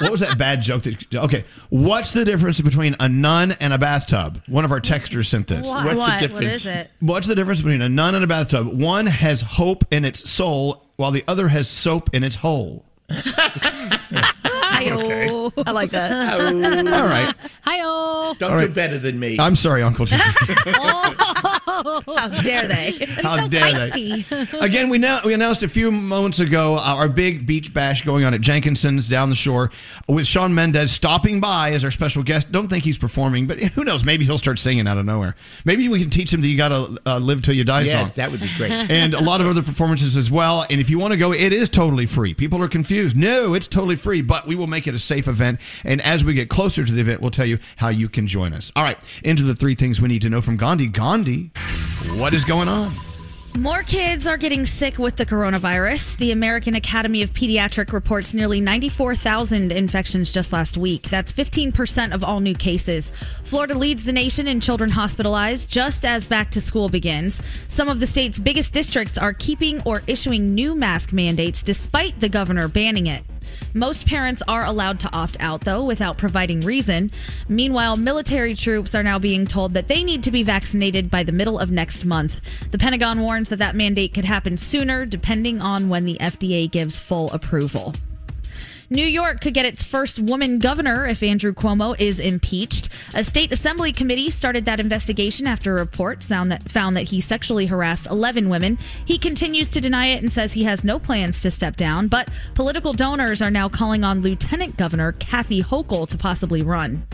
What 0.00 0.10
was 0.10 0.18
that 0.18 0.36
bad 0.36 0.62
joke? 0.62 0.82
That, 0.82 1.14
okay, 1.14 1.44
what's 1.70 2.12
the 2.12 2.24
difference 2.24 2.60
between 2.60 2.96
a 2.98 3.08
nun 3.08 3.52
and 3.52 3.72
a 3.72 3.78
bathtub? 3.78 4.42
One 4.48 4.64
of 4.64 4.72
our 4.72 4.80
texters 4.80 5.26
sent 5.26 5.46
this. 5.46 5.64
What? 5.64 5.84
What's 5.84 5.94
the 5.94 6.00
what? 6.00 6.10
What 6.10 6.20
difference? 6.20 6.54
is 6.56 6.66
it? 6.66 6.90
What's 6.98 7.28
the 7.28 7.36
difference 7.36 7.60
between 7.60 7.82
a 7.82 7.88
nun 7.88 8.16
and 8.16 8.24
a 8.24 8.26
bathtub? 8.26 8.66
One 8.66 9.06
has 9.06 9.42
hope 9.42 9.84
in 9.92 10.04
its 10.04 10.28
soul, 10.28 10.82
while 10.96 11.12
the 11.12 11.22
other 11.28 11.46
has 11.46 11.68
soap 11.68 12.12
in 12.12 12.24
its 12.24 12.34
hole. 12.34 12.84
Hi-oh. 14.76 15.52
I 15.64 15.70
like 15.70 15.90
that. 15.90 16.40
All 16.40 17.08
right. 17.08 17.32
Hi-oh. 17.62 18.34
Don't 18.38 18.52
All 18.52 18.58
do 18.58 18.68
better 18.68 18.98
than 18.98 19.20
me. 19.20 19.38
I'm 19.38 19.54
sorry, 19.54 19.82
Uncle 19.82 20.06
Jim. 20.06 20.20
How 21.84 22.28
dare 22.42 22.66
they? 22.66 22.92
How 23.22 23.38
so 23.38 23.48
dare 23.48 23.90
they? 23.90 24.24
Again, 24.60 24.88
we 24.88 24.98
now 24.98 25.20
we 25.24 25.34
announced 25.34 25.62
a 25.62 25.68
few 25.68 25.90
moments 25.90 26.40
ago 26.40 26.76
uh, 26.76 26.80
our 26.80 27.08
big 27.08 27.46
beach 27.46 27.72
bash 27.74 28.02
going 28.02 28.24
on 28.24 28.34
at 28.34 28.40
Jenkinson's 28.40 29.08
down 29.08 29.30
the 29.30 29.36
shore 29.36 29.70
with 30.08 30.26
Shawn 30.26 30.54
Mendes 30.54 30.90
stopping 30.90 31.40
by 31.40 31.72
as 31.72 31.84
our 31.84 31.90
special 31.90 32.22
guest. 32.22 32.50
Don't 32.52 32.68
think 32.68 32.84
he's 32.84 32.98
performing, 32.98 33.46
but 33.46 33.58
who 33.58 33.84
knows? 33.84 34.04
Maybe 34.04 34.24
he'll 34.24 34.38
start 34.38 34.58
singing 34.58 34.86
out 34.86 34.98
of 34.98 35.04
nowhere. 35.04 35.36
Maybe 35.64 35.88
we 35.88 36.00
can 36.00 36.10
teach 36.10 36.32
him 36.32 36.40
that 36.40 36.48
you 36.48 36.56
got 36.56 36.68
to 36.68 36.98
uh, 37.06 37.18
live 37.18 37.42
till 37.42 37.54
you 37.54 37.64
die 37.64 37.82
yes, 37.82 37.92
song. 37.92 38.12
that 38.16 38.30
would 38.30 38.40
be 38.40 38.50
great. 38.56 38.72
and 38.72 39.14
a 39.14 39.22
lot 39.22 39.40
of 39.40 39.46
other 39.46 39.62
performances 39.62 40.16
as 40.16 40.30
well. 40.30 40.64
And 40.70 40.80
if 40.80 40.90
you 40.90 40.98
want 40.98 41.12
to 41.12 41.18
go, 41.18 41.32
it 41.32 41.52
is 41.52 41.68
totally 41.68 42.06
free. 42.06 42.34
People 42.34 42.62
are 42.62 42.68
confused. 42.68 43.16
No, 43.16 43.54
it's 43.54 43.68
totally 43.68 43.96
free, 43.96 44.22
but 44.22 44.46
we 44.46 44.54
will 44.54 44.66
make 44.66 44.86
it 44.86 44.94
a 44.94 44.98
safe 44.98 45.28
event. 45.28 45.60
And 45.84 46.00
as 46.02 46.24
we 46.24 46.34
get 46.34 46.48
closer 46.48 46.84
to 46.84 46.92
the 46.92 47.00
event, 47.00 47.20
we'll 47.20 47.30
tell 47.30 47.46
you 47.46 47.58
how 47.76 47.88
you 47.88 48.08
can 48.08 48.26
join 48.26 48.52
us. 48.52 48.72
All 48.76 48.82
right, 48.84 48.98
into 49.24 49.42
the 49.42 49.54
three 49.54 49.74
things 49.74 50.00
we 50.00 50.08
need 50.08 50.22
to 50.22 50.30
know 50.30 50.40
from 50.40 50.56
Gandhi. 50.56 50.86
Gandhi, 50.86 51.50
what 52.18 52.34
is 52.34 52.44
going 52.44 52.68
on? 52.68 52.92
More 53.58 53.82
kids 53.82 54.26
are 54.26 54.36
getting 54.36 54.66
sick 54.66 54.98
with 54.98 55.16
the 55.16 55.24
coronavirus. 55.24 56.18
The 56.18 56.30
American 56.30 56.74
Academy 56.74 57.22
of 57.22 57.32
Pediatric 57.32 57.90
reports 57.90 58.34
nearly 58.34 58.60
94,000 58.60 59.72
infections 59.72 60.30
just 60.30 60.52
last 60.52 60.76
week. 60.76 61.04
That's 61.04 61.32
15% 61.32 62.12
of 62.12 62.22
all 62.22 62.40
new 62.40 62.54
cases. 62.54 63.14
Florida 63.44 63.74
leads 63.74 64.04
the 64.04 64.12
nation 64.12 64.46
in 64.46 64.60
children 64.60 64.90
hospitalized 64.90 65.70
just 65.70 66.04
as 66.04 66.26
back 66.26 66.50
to 66.50 66.60
school 66.60 66.90
begins. 66.90 67.40
Some 67.68 67.88
of 67.88 67.98
the 67.98 68.06
state's 68.06 68.38
biggest 68.38 68.74
districts 68.74 69.16
are 69.16 69.32
keeping 69.32 69.80
or 69.86 70.02
issuing 70.06 70.54
new 70.54 70.74
mask 70.74 71.14
mandates 71.14 71.62
despite 71.62 72.20
the 72.20 72.28
governor 72.28 72.68
banning 72.68 73.06
it. 73.06 73.24
Most 73.76 74.06
parents 74.06 74.42
are 74.48 74.64
allowed 74.64 75.00
to 75.00 75.12
opt 75.12 75.36
out, 75.38 75.60
though, 75.60 75.84
without 75.84 76.16
providing 76.16 76.62
reason. 76.62 77.10
Meanwhile, 77.46 77.98
military 77.98 78.54
troops 78.54 78.94
are 78.94 79.02
now 79.02 79.18
being 79.18 79.46
told 79.46 79.74
that 79.74 79.86
they 79.86 80.02
need 80.02 80.22
to 80.22 80.30
be 80.30 80.42
vaccinated 80.42 81.10
by 81.10 81.22
the 81.22 81.30
middle 81.30 81.58
of 81.58 81.70
next 81.70 82.06
month. 82.06 82.40
The 82.70 82.78
Pentagon 82.78 83.20
warns 83.20 83.50
that 83.50 83.58
that 83.58 83.76
mandate 83.76 84.14
could 84.14 84.24
happen 84.24 84.56
sooner, 84.56 85.04
depending 85.04 85.60
on 85.60 85.90
when 85.90 86.06
the 86.06 86.16
FDA 86.18 86.70
gives 86.70 86.98
full 86.98 87.30
approval. 87.32 87.92
New 88.88 89.04
York 89.04 89.40
could 89.40 89.52
get 89.52 89.66
its 89.66 89.82
first 89.82 90.20
woman 90.20 90.60
governor 90.60 91.06
if 91.06 91.20
Andrew 91.20 91.52
Cuomo 91.52 91.98
is 91.98 92.20
impeached. 92.20 92.88
A 93.14 93.24
state 93.24 93.50
assembly 93.50 93.92
committee 93.92 94.30
started 94.30 94.64
that 94.64 94.78
investigation 94.78 95.48
after 95.48 95.72
a 95.72 95.80
report 95.80 96.22
found 96.22 96.52
that, 96.52 96.70
found 96.70 96.96
that 96.96 97.08
he 97.08 97.20
sexually 97.20 97.66
harassed 97.66 98.06
11 98.06 98.48
women. 98.48 98.78
He 99.04 99.18
continues 99.18 99.66
to 99.68 99.80
deny 99.80 100.06
it 100.06 100.22
and 100.22 100.32
says 100.32 100.52
he 100.52 100.64
has 100.64 100.84
no 100.84 101.00
plans 101.00 101.40
to 101.42 101.50
step 101.50 101.76
down, 101.76 102.06
but 102.06 102.28
political 102.54 102.92
donors 102.92 103.42
are 103.42 103.50
now 103.50 103.68
calling 103.68 104.04
on 104.04 104.22
Lieutenant 104.22 104.76
Governor 104.76 105.12
Kathy 105.12 105.64
Hochul 105.64 106.08
to 106.08 106.16
possibly 106.16 106.62
run. 106.62 107.04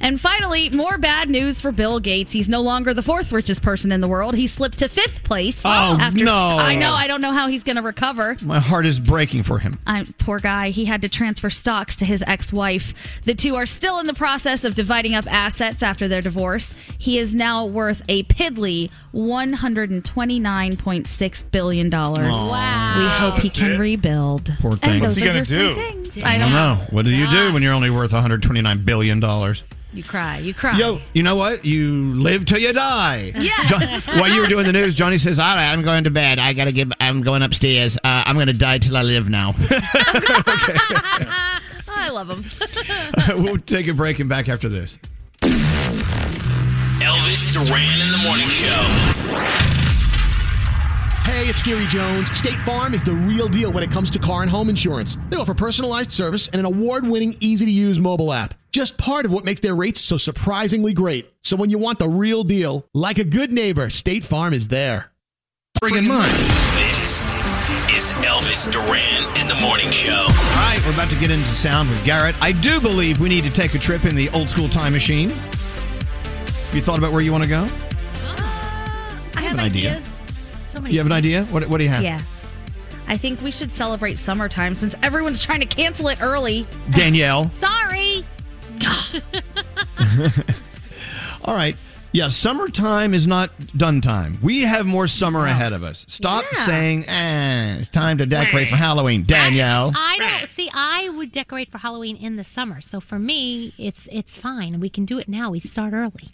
And 0.00 0.20
finally, 0.20 0.68
more 0.70 0.96
bad 0.98 1.28
news 1.28 1.60
for 1.60 1.70
Bill 1.72 1.98
Gates. 2.00 2.32
He's 2.32 2.48
no 2.48 2.60
longer 2.60 2.94
the 2.94 3.02
fourth 3.02 3.32
richest 3.32 3.62
person 3.62 3.90
in 3.92 4.00
the 4.00 4.08
world. 4.08 4.34
He 4.36 4.46
slipped 4.46 4.78
to 4.78 4.88
fifth 4.88 5.24
place. 5.24 5.60
Oh, 5.64 5.98
after 6.00 6.24
no. 6.24 6.32
I 6.32 6.76
know. 6.76 6.92
I 6.92 7.06
don't 7.06 7.20
know 7.20 7.32
how 7.32 7.48
he's 7.48 7.64
going 7.64 7.76
to 7.76 7.82
recover. 7.82 8.36
My 8.42 8.60
heart 8.60 8.86
is 8.86 9.00
breaking 9.00 9.42
for 9.42 9.58
him. 9.58 9.78
I, 9.86 10.06
poor 10.18 10.38
guy. 10.38 10.70
He 10.70 10.84
had 10.84 11.02
to 11.02 11.08
transfer 11.08 11.50
stocks 11.50 11.96
to 11.96 12.04
his 12.04 12.22
ex 12.26 12.52
wife. 12.52 12.94
The 13.24 13.34
two 13.34 13.56
are 13.56 13.66
still 13.66 13.98
in 13.98 14.06
the 14.06 14.14
process 14.14 14.64
of 14.64 14.74
dividing 14.74 15.14
up 15.14 15.26
assets 15.26 15.82
after 15.82 16.06
their 16.08 16.22
divorce. 16.22 16.74
He 16.96 17.18
is 17.18 17.34
now 17.34 17.64
worth 17.66 18.02
a 18.08 18.22
piddly 18.24 18.90
$129.6 19.14 21.50
billion. 21.50 21.90
Wow. 21.90 22.94
We 22.98 23.06
hope 23.08 23.38
he 23.40 23.48
That's 23.48 23.58
can 23.58 23.72
it? 23.72 23.78
rebuild. 23.78 24.52
Poor 24.60 24.76
thing. 24.76 24.90
And 24.90 25.00
What's 25.02 25.16
he 25.18 25.28
are 25.28 25.32
gonna 25.32 25.44
do? 25.44 25.74
three 25.74 25.82
things. 25.82 26.22
I 26.22 26.38
don't 26.38 26.52
know. 26.52 26.86
What 26.90 27.04
do 27.04 27.10
you 27.10 27.28
do 27.30 27.52
when 27.52 27.62
you're 27.62 27.74
only 27.74 27.90
worth 27.90 28.12
129 28.12 28.84
billion 28.84 29.20
dollars? 29.20 29.62
You 29.98 30.04
cry. 30.04 30.38
You 30.38 30.54
cry. 30.54 30.78
Yo, 30.78 31.00
you 31.12 31.24
know 31.24 31.34
what? 31.34 31.64
You 31.64 32.14
live 32.14 32.44
till 32.44 32.60
you 32.60 32.72
die. 32.72 33.32
Yes. 33.34 33.68
John, 33.68 33.82
while 34.20 34.32
you 34.32 34.40
were 34.42 34.46
doing 34.46 34.64
the 34.64 34.72
news, 34.72 34.94
Johnny 34.94 35.18
says, 35.18 35.40
"All 35.40 35.56
right, 35.56 35.72
I'm 35.72 35.82
going 35.82 36.04
to 36.04 36.10
bed. 36.10 36.38
I 36.38 36.52
gotta 36.52 36.70
get. 36.70 36.86
I'm 37.00 37.20
going 37.20 37.42
upstairs. 37.42 37.98
Uh, 37.98 38.22
I'm 38.24 38.36
going 38.36 38.46
to 38.46 38.52
die 38.52 38.78
till 38.78 38.96
I 38.96 39.02
live 39.02 39.28
now." 39.28 39.56
I 41.88 42.10
love 42.12 42.30
him. 42.30 42.44
we'll 43.42 43.58
take 43.58 43.88
a 43.88 43.92
break 43.92 44.20
and 44.20 44.28
back 44.28 44.48
after 44.48 44.68
this. 44.68 45.00
Elvis 47.00 47.52
Duran 47.52 48.00
in 48.00 48.12
the 48.12 48.18
morning 48.24 48.50
show. 48.50 49.77
Hey, 51.28 51.46
it's 51.46 51.62
Gary 51.62 51.84
Jones. 51.88 52.30
State 52.36 52.58
Farm 52.60 52.94
is 52.94 53.04
the 53.04 53.12
real 53.12 53.48
deal 53.48 53.70
when 53.70 53.84
it 53.84 53.90
comes 53.90 54.08
to 54.12 54.18
car 54.18 54.40
and 54.40 54.50
home 54.50 54.70
insurance. 54.70 55.18
They 55.28 55.36
offer 55.36 55.52
personalized 55.52 56.10
service 56.10 56.48
and 56.48 56.58
an 56.58 56.64
award 56.64 57.06
winning, 57.06 57.36
easy 57.38 57.66
to 57.66 57.70
use 57.70 57.98
mobile 58.00 58.32
app. 58.32 58.54
Just 58.72 58.96
part 58.96 59.26
of 59.26 59.30
what 59.30 59.44
makes 59.44 59.60
their 59.60 59.74
rates 59.74 60.00
so 60.00 60.16
surprisingly 60.16 60.94
great. 60.94 61.30
So 61.42 61.54
when 61.54 61.68
you 61.68 61.76
want 61.76 61.98
the 61.98 62.08
real 62.08 62.44
deal, 62.44 62.86
like 62.94 63.18
a 63.18 63.24
good 63.24 63.52
neighbor, 63.52 63.90
State 63.90 64.24
Farm 64.24 64.54
is 64.54 64.68
there. 64.68 65.12
Bring 65.82 65.96
in 65.96 66.08
mine. 66.08 66.26
This 66.78 67.34
is 67.94 68.10
Elvis 68.24 68.72
Duran 68.72 69.38
in 69.38 69.46
the 69.48 69.60
morning 69.60 69.90
show. 69.90 70.22
All 70.22 70.56
right, 70.56 70.80
we're 70.86 70.94
about 70.94 71.10
to 71.10 71.20
get 71.20 71.30
into 71.30 71.46
sound 71.48 71.90
with 71.90 72.02
Garrett. 72.06 72.36
I 72.40 72.52
do 72.52 72.80
believe 72.80 73.20
we 73.20 73.28
need 73.28 73.44
to 73.44 73.50
take 73.50 73.74
a 73.74 73.78
trip 73.78 74.06
in 74.06 74.16
the 74.16 74.30
old 74.30 74.48
school 74.48 74.68
time 74.68 74.94
machine. 74.94 75.28
Have 75.28 76.74
you 76.74 76.80
thought 76.80 76.98
about 76.98 77.12
where 77.12 77.20
you 77.20 77.32
want 77.32 77.44
to 77.44 77.50
go? 77.50 77.64
Uh, 77.64 79.18
I 79.34 79.42
have 79.42 79.52
an 79.52 79.60
idea. 79.60 79.90
ideas. 79.90 80.07
So 80.78 80.82
many 80.82 80.94
You 80.94 81.00
have 81.00 81.06
an 81.06 81.12
idea? 81.12 81.44
What, 81.46 81.68
what 81.68 81.78
do 81.78 81.84
you 81.84 81.90
have? 81.90 82.04
Yeah. 82.04 82.22
I 83.08 83.16
think 83.16 83.42
we 83.42 83.50
should 83.50 83.72
celebrate 83.72 84.16
summertime 84.16 84.76
since 84.76 84.94
everyone's 85.02 85.42
trying 85.42 85.58
to 85.58 85.66
cancel 85.66 86.06
it 86.06 86.22
early. 86.22 86.68
Danielle. 86.92 87.50
Sorry. 87.52 88.24
All 91.44 91.54
right. 91.54 91.76
Yeah, 92.12 92.28
summertime 92.28 93.12
is 93.12 93.26
not 93.26 93.50
done 93.76 94.00
time. 94.00 94.38
We 94.40 94.60
have 94.62 94.86
more 94.86 95.08
summer 95.08 95.46
ahead 95.46 95.72
of 95.72 95.82
us. 95.82 96.04
Stop 96.08 96.44
Yeah. 96.52 96.64
saying, 96.66 97.08
eh, 97.08 97.76
it's 97.78 97.88
time 97.88 98.18
to 98.18 98.26
decorate 98.26 98.68
for 98.68 98.76
Halloween. 98.76 99.24
Danielle. 99.24 99.90
I 99.96 100.16
don't 100.18 100.48
see. 100.48 100.70
I 100.72 101.08
would 101.08 101.32
decorate 101.32 101.72
for 101.72 101.78
Halloween 101.78 102.16
in 102.16 102.36
the 102.36 102.44
summer. 102.44 102.80
So 102.80 103.00
for 103.00 103.18
me, 103.18 103.74
it's 103.78 104.08
it's 104.12 104.36
fine. 104.36 104.78
We 104.78 104.90
can 104.90 105.04
do 105.06 105.18
it 105.18 105.28
now. 105.28 105.50
We 105.50 105.58
start 105.58 105.92
early. 105.92 106.30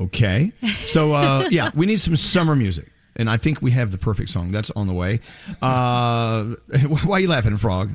Okay. 0.00 0.52
So, 0.86 1.12
uh, 1.12 1.48
yeah, 1.50 1.70
we 1.74 1.86
need 1.86 1.98
some 1.98 2.14
summer 2.14 2.54
music. 2.54 2.88
And 3.16 3.30
I 3.30 3.36
think 3.36 3.62
we 3.62 3.70
have 3.72 3.90
the 3.92 3.98
perfect 3.98 4.30
song. 4.30 4.50
That's 4.50 4.70
on 4.72 4.86
the 4.86 4.92
way. 4.92 5.20
Uh, 5.62 6.44
why 7.04 7.16
are 7.16 7.20
you 7.20 7.28
laughing, 7.28 7.56
Frog? 7.56 7.90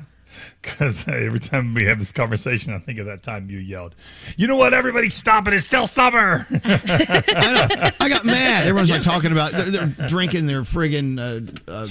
Because 0.61 1.07
every 1.07 1.39
time 1.39 1.73
we 1.73 1.85
have 1.85 1.99
this 1.99 2.11
conversation, 2.11 2.73
I 2.73 2.79
think 2.79 2.99
of 2.99 3.05
that 3.07 3.23
time 3.23 3.49
you 3.49 3.57
yelled, 3.59 3.95
"You 4.37 4.47
know 4.47 4.55
what? 4.55 4.73
Everybody, 4.73 5.09
stop 5.09 5.47
it! 5.47 5.53
It's 5.53 5.65
still 5.65 5.87
summer." 5.87 6.47
I 6.63 8.07
got 8.09 8.23
mad. 8.25 8.67
Everyone's 8.67 8.89
like 8.89 9.03
talking 9.03 9.31
about 9.31 9.51
they're, 9.51 9.69
they're 9.69 10.07
drinking 10.07 10.47
their 10.47 10.61
friggin' 10.61 11.19
uh, 11.67 11.71
uh, 11.71 11.87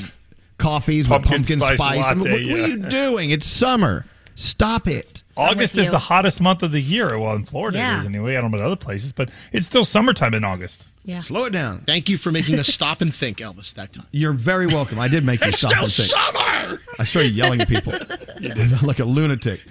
coffees 0.56 1.08
with 1.08 1.22
Pumpkin 1.22 1.58
pumpkin 1.58 1.60
spice 1.60 1.76
spice. 1.76 2.04
I 2.06 2.14
mean, 2.14 2.24
latte, 2.30 2.44
what, 2.44 2.60
what 2.60 2.60
are 2.60 2.68
you 2.68 2.76
doing? 2.88 3.30
It's 3.30 3.46
summer. 3.46 4.06
Stop 4.34 4.86
it. 4.86 5.24
August 5.36 5.74
is 5.76 5.90
the 5.90 5.98
hottest 5.98 6.40
month 6.40 6.62
of 6.62 6.70
the 6.70 6.80
year. 6.80 7.18
Well, 7.18 7.34
in 7.34 7.44
Florida 7.44 7.78
Yeah. 7.78 7.96
it 7.96 8.00
is 8.00 8.06
anyway. 8.06 8.36
I 8.36 8.40
don't 8.40 8.50
know 8.52 8.56
about 8.58 8.66
other 8.66 8.76
places, 8.76 9.12
but 9.12 9.30
it's 9.52 9.66
still 9.66 9.84
summertime 9.84 10.32
in 10.32 10.44
August. 10.44 10.86
Yeah. 11.08 11.20
Slow 11.20 11.46
it 11.46 11.54
down. 11.54 11.84
Thank 11.86 12.10
you 12.10 12.18
for 12.18 12.30
making 12.30 12.58
us 12.58 12.66
stop 12.68 13.00
and 13.00 13.14
think, 13.14 13.38
Elvis, 13.38 13.72
that 13.74 13.94
time. 13.94 14.04
You're 14.10 14.34
very 14.34 14.66
welcome. 14.66 14.98
I 14.98 15.08
did 15.08 15.24
make 15.24 15.42
you 15.42 15.52
stop 15.52 15.70
still 15.70 15.84
and 15.84 15.92
think. 15.92 16.10
summer! 16.10 16.78
I 16.98 17.04
started 17.04 17.32
yelling 17.32 17.62
at 17.62 17.68
people 17.68 17.94
like 18.86 18.98
a 18.98 19.06
lunatic. 19.06 19.64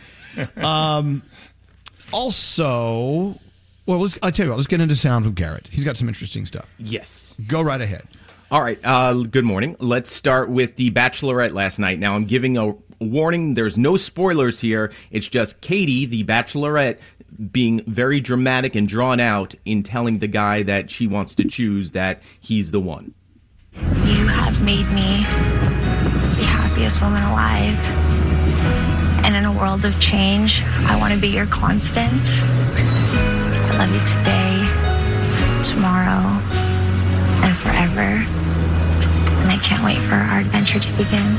Um, 0.56 1.22
also, 2.12 3.36
well, 3.86 4.00
let's, 4.00 4.18
I'll 4.24 4.32
tell 4.32 4.48
you 4.48 4.50
what. 4.50 4.58
Let's 4.58 4.66
get 4.66 4.82
into 4.82 4.96
sound 4.96 5.26
with 5.26 5.36
Garrett. 5.36 5.68
He's 5.68 5.84
got 5.84 5.96
some 5.96 6.08
interesting 6.08 6.48
stuff. 6.48 6.66
Yes. 6.80 7.38
Go 7.48 7.62
right 7.62 7.82
ahead. 7.82 8.08
All 8.50 8.64
right. 8.64 8.80
Uh, 8.84 9.14
good 9.22 9.46
morning. 9.46 9.76
Let's 9.80 10.12
start 10.12 10.50
with 10.50 10.76
the 10.76 10.90
Bachelorette 10.90 11.54
last 11.54 11.78
night. 11.78 12.00
Now, 12.00 12.16
I'm 12.16 12.26
giving 12.26 12.58
a 12.58 12.74
warning. 13.00 13.54
There's 13.54 13.78
no 13.78 13.98
spoilers 13.98 14.60
here. 14.60 14.92
It's 15.12 15.28
just 15.28 15.62
Katie, 15.62 16.06
the 16.06 16.24
Bachelorette, 16.24 17.00
being 17.52 17.84
very 17.86 18.20
dramatic 18.20 18.76
and 18.76 18.88
drawn 18.88 19.20
out 19.20 19.54
in 19.66 19.84
telling 19.84 20.20
the 20.20 20.28
guy 20.28 20.64
that 20.64 20.90
she 20.90 21.08
wants 21.08 21.36
to 21.36 21.46
choose 21.46 21.92
that 21.92 22.22
he's 22.40 22.72
the 22.72 22.80
one. 22.80 23.14
You 23.74 24.28
have 24.28 24.64
made 24.64 24.88
me 24.92 25.24
the 26.38 26.46
happiest 26.46 27.02
woman 27.02 27.24
alive. 27.24 27.78
And 29.24 29.36
in 29.36 29.46
a 29.46 29.52
world 29.52 29.86
of 29.86 30.00
change, 30.00 30.64
I 30.64 30.98
want 30.98 31.14
to 31.14 31.20
be 31.20 31.28
your 31.28 31.48
constant. 31.48 32.12
I 32.14 33.78
love 33.78 33.94
you 33.94 34.00
today, 34.06 34.64
tomorrow, 35.70 36.24
and 37.44 37.56
forever. 37.58 38.24
And 39.42 39.52
I 39.52 39.58
can't 39.64 39.84
wait 39.84 40.00
for 40.08 40.16
our 40.16 40.40
adventure 40.40 40.80
to 40.80 40.92
begin. 40.94 41.38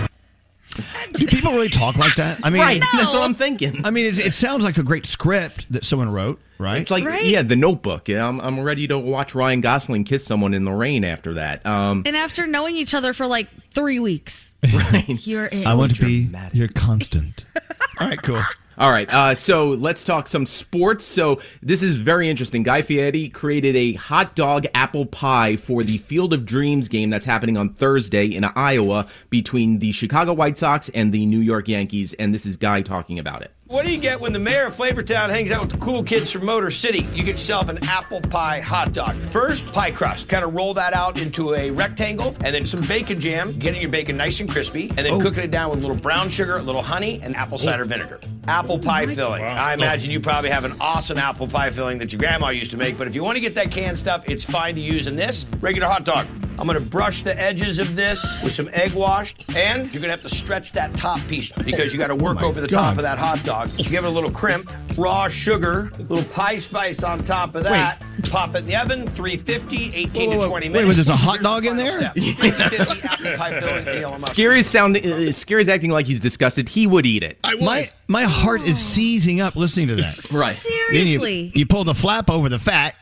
Do 1.13 1.27
people 1.27 1.53
really 1.53 1.69
talk 1.69 1.97
like 1.97 2.15
that? 2.17 2.41
I 2.43 2.51
mean, 2.51 2.63
Right, 2.63 2.81
that's 2.93 3.13
what 3.13 3.23
I'm 3.23 3.35
thinking. 3.35 3.85
I 3.85 3.91
mean, 3.91 4.07
it, 4.07 4.19
it 4.19 4.35
sounds 4.35 4.65
like 4.65 4.79
a 4.79 4.83
great 4.83 5.07
script 5.07 5.71
that 5.73 5.85
someone 5.85 6.11
wrote, 6.11 6.41
right? 6.59 6.81
It's 6.81 6.91
like, 6.91 7.05
yeah, 7.25 7.43
the 7.43 7.57
notebook. 7.57 8.09
Yeah, 8.09 8.27
I'm, 8.27 8.41
I'm 8.41 8.61
ready 8.61 8.87
to 8.89 8.99
watch 8.99 9.35
Ryan 9.35 9.61
Gosling 9.61 10.05
kiss 10.05 10.25
someone 10.25 10.55
in 10.55 10.65
the 10.65 10.73
rain 10.73 11.05
after 11.05 11.35
that. 11.35 11.65
Um, 11.67 12.03
And 12.07 12.17
after 12.17 12.47
knowing 12.47 12.77
each 12.77 12.95
other 12.95 13.13
for 13.13 13.27
like 13.27 13.49
three 13.71 13.99
weeks, 13.99 14.55
right? 14.75 15.05
you're 15.27 15.47
in. 15.47 15.67
I 15.67 15.75
want 15.75 15.95
to 15.97 16.05
be 16.05 16.31
your 16.53 16.69
constant. 16.69 17.45
All 18.01 18.09
right, 18.09 18.23
cool. 18.23 18.43
All 18.79 18.93
right, 18.93 19.13
uh, 19.13 19.35
so 19.35 19.71
let's 19.71 20.05
talk 20.05 20.29
some 20.29 20.47
sports. 20.47 21.05
So 21.05 21.41
this 21.61 21.83
is 21.83 21.97
very 21.97 22.31
interesting. 22.31 22.63
Guy 22.63 22.83
Fieri 22.83 23.29
created 23.29 23.75
a 23.75 23.95
hot 23.95 24.37
dog 24.37 24.67
apple 24.73 25.05
pie 25.05 25.57
for 25.57 25.83
the 25.83 25.99
Field 25.99 26.33
of 26.33 26.47
Dreams 26.47 26.87
game 26.87 27.11
that's 27.11 27.25
happening 27.25 27.57
on 27.57 27.71
Thursday 27.71 28.27
in 28.27 28.45
Iowa 28.45 29.09
between 29.31 29.81
the 29.81 29.91
Chicago 29.91 30.33
White 30.33 30.59
Sox 30.59 30.91
and 30.91 31.13
the 31.13 31.27
New 31.27 31.41
York 31.41 31.67
Yankees. 31.67 32.13
And 32.15 32.33
this 32.33 32.47
is 32.47 32.57
Guy 32.57 32.83
talking 32.83 33.19
about 33.19 33.43
it. 33.43 33.53
What 33.69 33.85
do 33.85 33.93
you 33.93 33.99
get 33.99 34.19
when 34.19 34.33
the 34.33 34.39
mayor 34.39 34.65
of 34.65 34.75
Flavortown 34.77 35.29
hangs 35.29 35.51
out 35.51 35.61
with 35.61 35.71
the 35.73 35.77
cool 35.77 36.03
kids 36.03 36.33
from 36.33 36.47
Motor 36.47 36.71
City? 36.71 37.01
You 37.13 37.23
get 37.23 37.33
yourself 37.33 37.69
an 37.69 37.79
apple 37.87 38.23
pie 38.23 38.61
hot 38.61 38.95
dog. 38.95 39.15
First, 39.29 39.75
pie 39.75 39.91
crust. 39.91 40.27
Kind 40.27 40.43
of 40.43 40.55
roll 40.55 40.73
that 40.73 40.95
out 40.95 41.21
into 41.21 41.55
a 41.55 41.71
rectangle, 41.71 42.35
and 42.43 42.55
then 42.55 42.65
some 42.65 42.81
bacon 42.87 43.21
jam, 43.21 43.53
getting 43.59 43.83
your 43.83 43.91
bacon 43.91 44.17
nice 44.17 44.41
and 44.41 44.49
crispy, 44.51 44.89
and 44.97 45.01
then 45.01 45.13
Oh. 45.13 45.21
cooking 45.21 45.43
it 45.45 45.51
down 45.51 45.69
with 45.69 45.81
a 45.81 45.83
little 45.83 45.97
brown 45.99 46.31
sugar, 46.31 46.57
a 46.57 46.63
little 46.63 46.81
honey, 46.81 47.21
and 47.23 47.37
apple 47.37 47.59
cider 47.59 47.85
vinegar. 47.85 48.21
Apple 48.47 48.79
pie 48.79 49.05
filling. 49.05 49.45
I 49.45 49.75
imagine 49.75 50.11
you 50.11 50.21
probably 50.21 50.49
have 50.49 50.65
an 50.65 50.75
awesome 50.81 51.19
apple 51.19 51.47
pie 51.47 51.69
filling 51.69 51.99
that 51.99 52.11
your 52.11 52.19
grandma 52.21 52.49
used 52.49 52.71
to 52.71 52.79
make, 52.79 52.97
but 52.97 53.07
if 53.07 53.15
you 53.15 53.23
want 53.23 53.37
to 53.37 53.41
get 53.41 53.55
that 53.57 53.71
canned 53.71 53.99
stuff, 53.99 54.25
it's 54.27 54.47
fine 54.47 54.77
to 54.77 54.81
use 54.81 55.07
in 55.07 55.15
this 55.17 55.45
regular 55.61 55.87
hot 55.89 56.05
dog. 56.07 56.27
I'm 56.59 56.67
gonna 56.67 56.81
brush 56.81 57.21
the 57.23 57.39
edges 57.39 57.79
of 57.79 57.95
this 57.95 58.41
with 58.43 58.53
some 58.53 58.69
egg 58.73 58.93
wash, 58.95 59.35
and 59.55 59.93
you're 59.93 60.01
gonna 60.01 60.13
have 60.15 60.23
to 60.23 60.29
stretch 60.29 60.73
that 60.73 60.97
top 60.97 61.21
piece 61.29 61.53
because 61.53 61.93
you 61.93 61.99
gotta 61.99 62.17
work 62.17 62.43
over 62.43 62.61
the 62.63 62.67
top 62.67 62.97
of 62.97 63.03
that 63.03 63.19
hot 63.19 63.45
dog. 63.45 63.58
You 63.77 63.85
give 63.85 64.05
it 64.05 64.09
a 64.09 64.11
little 64.11 64.31
crimp, 64.31 64.71
raw 64.97 65.29
sugar, 65.29 65.91
a 65.95 65.99
little 66.03 66.25
pie 66.33 66.57
spice 66.57 67.03
on 67.03 67.25
top 67.25 67.55
of 67.55 67.65
that. 67.65 68.01
Pop 68.31 68.55
it 68.55 68.59
in 68.59 68.65
the 68.67 68.77
oven, 68.77 69.07
350, 69.09 69.87
18 69.95 70.31
Whoa, 70.31 70.37
whoa, 70.37 70.43
to 70.43 70.49
20 70.49 70.69
minutes. 70.69 70.89
wait, 70.89 70.95
there's 70.95 71.09
a 71.09 71.17
hot 71.17 71.41
dog 71.41 71.65
in 71.67 71.77
there? 71.77 71.89
step. 71.89 72.13
350 72.15 73.09
apple 73.09 73.37
pie 73.37 73.61
filling 73.61 73.89
and 73.89 74.01
yellow 74.01 74.13
mustard. 74.13 74.31
Skeery's 74.31 74.67
sounding. 74.67 75.13
Uh, 75.13 75.33
Skeery's 75.33 75.69
acting 75.69 75.91
like 75.91 76.07
he's 76.07 76.21
disgusted. 76.21 76.69
He 76.69 76.87
would 76.87 77.07
eat 77.07 77.23
it. 77.23 77.39
I 77.45 77.55
would. 77.55 77.65
My 77.65 77.85
my 78.07 78.25
heart 78.25 78.63
is 78.63 78.79
seizing 78.79 79.41
up 79.41 79.57
listening 79.57 79.89
to 79.89 79.97
that. 79.97 80.15
Right. 80.33 80.57
Then 80.93 81.07
you, 81.07 81.19
Seriously. 81.19 81.53
you 81.55 81.67
pull 81.67 81.85
the 81.85 81.95
flap 81.95 82.31
over 82.31 82.49
the 82.49 82.59
fat, 82.59 82.95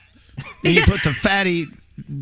then 0.63 0.75
you 0.75 0.85
put 0.85 1.03
the 1.03 1.13
fatty 1.13 1.67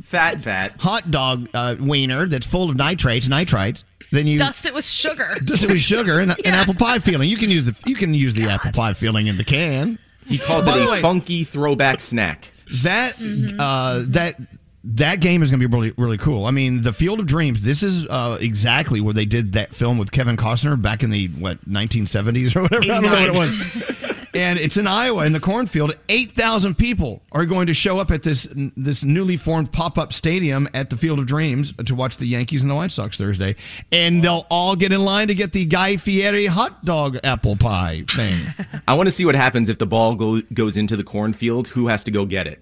fat 0.03 0.41
fat 0.41 0.81
hot 0.81 1.11
dog 1.11 1.49
uh, 1.53 1.75
wiener 1.81 2.27
that's 2.27 2.47
full 2.47 2.71
of 2.71 2.77
nitrates, 2.77 3.29
nitrites. 3.29 3.85
Then 4.11 4.27
you 4.27 4.39
Dust 4.39 4.67
it 4.67 4.75
with 4.75 4.85
sugar. 4.85 5.35
dust 5.45 5.65
it 5.65 5.71
with 5.71 5.81
sugar 5.81 6.21
and, 6.21 6.33
and 6.45 6.55
apple 6.55 6.75
pie 6.75 6.99
filling. 6.99 7.29
You 7.29 7.37
can 7.37 7.51
use 7.51 7.67
the 7.67 7.77
you 7.87 7.95
can 7.95 8.15
use 8.15 8.35
the 8.35 8.45
apple 8.49 8.73
pie 8.73 8.95
filling 8.95 9.27
in 9.27 9.37
the 9.37 9.45
can. 9.45 9.99
He 10.27 10.39
calls 10.39 10.65
By 10.65 10.79
it 10.79 10.87
a 10.87 10.91
way, 10.91 11.01
funky 11.01 11.45
throwback 11.45 12.01
snack. 12.01 12.51
That 12.83 13.15
uh, 13.59 14.05
that 14.09 14.37
that 14.85 15.21
game 15.21 15.43
is 15.43 15.51
going 15.51 15.61
to 15.61 15.69
be 15.69 15.75
really 15.75 15.93
really 15.97 16.19
cool. 16.19 16.47
I 16.47 16.51
mean, 16.51 16.83
the 16.83 16.93
Field 16.93 17.21
of 17.21 17.27
Dreams. 17.27 17.63
This 17.63 17.83
is 17.83 18.07
uh, 18.07 18.39
exactly 18.41 19.01
where 19.01 19.15
they 19.15 19.27
did 19.27 19.53
that 19.55 19.75
film 19.75 19.99
with 19.99 20.13
Kevin 20.13 20.37
Costner 20.37 20.81
back 20.81 21.03
in 21.03 21.11
the 21.11 21.29
what 21.29 21.69
1970s 21.69 22.57
or 22.57 22.63
whatever. 22.63 22.85
I 22.85 23.01
don't 23.01 23.03
know 23.03 23.11
what 23.11 23.29
it 23.29 23.35
was. 23.35 24.04
And 24.35 24.59
it's 24.59 24.77
in 24.77 24.87
Iowa 24.87 25.25
in 25.27 25.33
the 25.33 25.41
cornfield. 25.41 25.95
Eight 26.09 26.33
thousand 26.33 26.77
people 26.77 27.23
are 27.33 27.45
going 27.45 27.67
to 27.69 27.75
show 27.75 27.99
up 27.99 28.11
at 28.11 28.23
this 28.25 28.49
this 28.77 29.05
newly 29.05 29.37
formed 29.37 29.73
pop 29.73 29.97
up 29.99 30.13
stadium 30.13 30.69
at 30.75 30.91
the 30.91 30.97
Field 30.97 31.19
of 31.21 31.27
Dreams 31.27 31.73
to 31.87 31.95
watch 31.95 32.17
the 32.17 32.27
Yankees 32.27 32.63
and 32.63 32.71
the 32.71 32.75
White 32.75 32.91
Sox 32.91 33.17
Thursday, 33.17 33.55
and 33.93 34.25
they'll 34.25 34.47
all 34.51 34.75
get 34.75 34.93
in 34.93 35.05
line 35.05 35.29
to 35.29 35.35
get 35.35 35.53
the 35.53 35.65
Guy 35.65 35.97
Fieri 35.97 36.47
hot 36.47 36.85
dog 36.85 37.19
apple 37.23 37.57
pie 37.57 38.03
thing. 38.09 38.41
I 38.89 38.95
want 38.95 39.07
to 39.07 39.13
see 39.13 39.25
what 39.25 39.35
happens 39.37 39.69
if 39.69 39.79
the 39.79 39.87
ball 39.87 40.15
go, 40.15 40.41
goes 40.53 40.77
into 40.77 40.97
the 40.97 41.05
cornfield. 41.05 41.69
Who 41.69 41.87
has 41.89 42.03
to 42.05 42.11
go 42.11 42.25
get 42.25 42.47
it? 42.47 42.61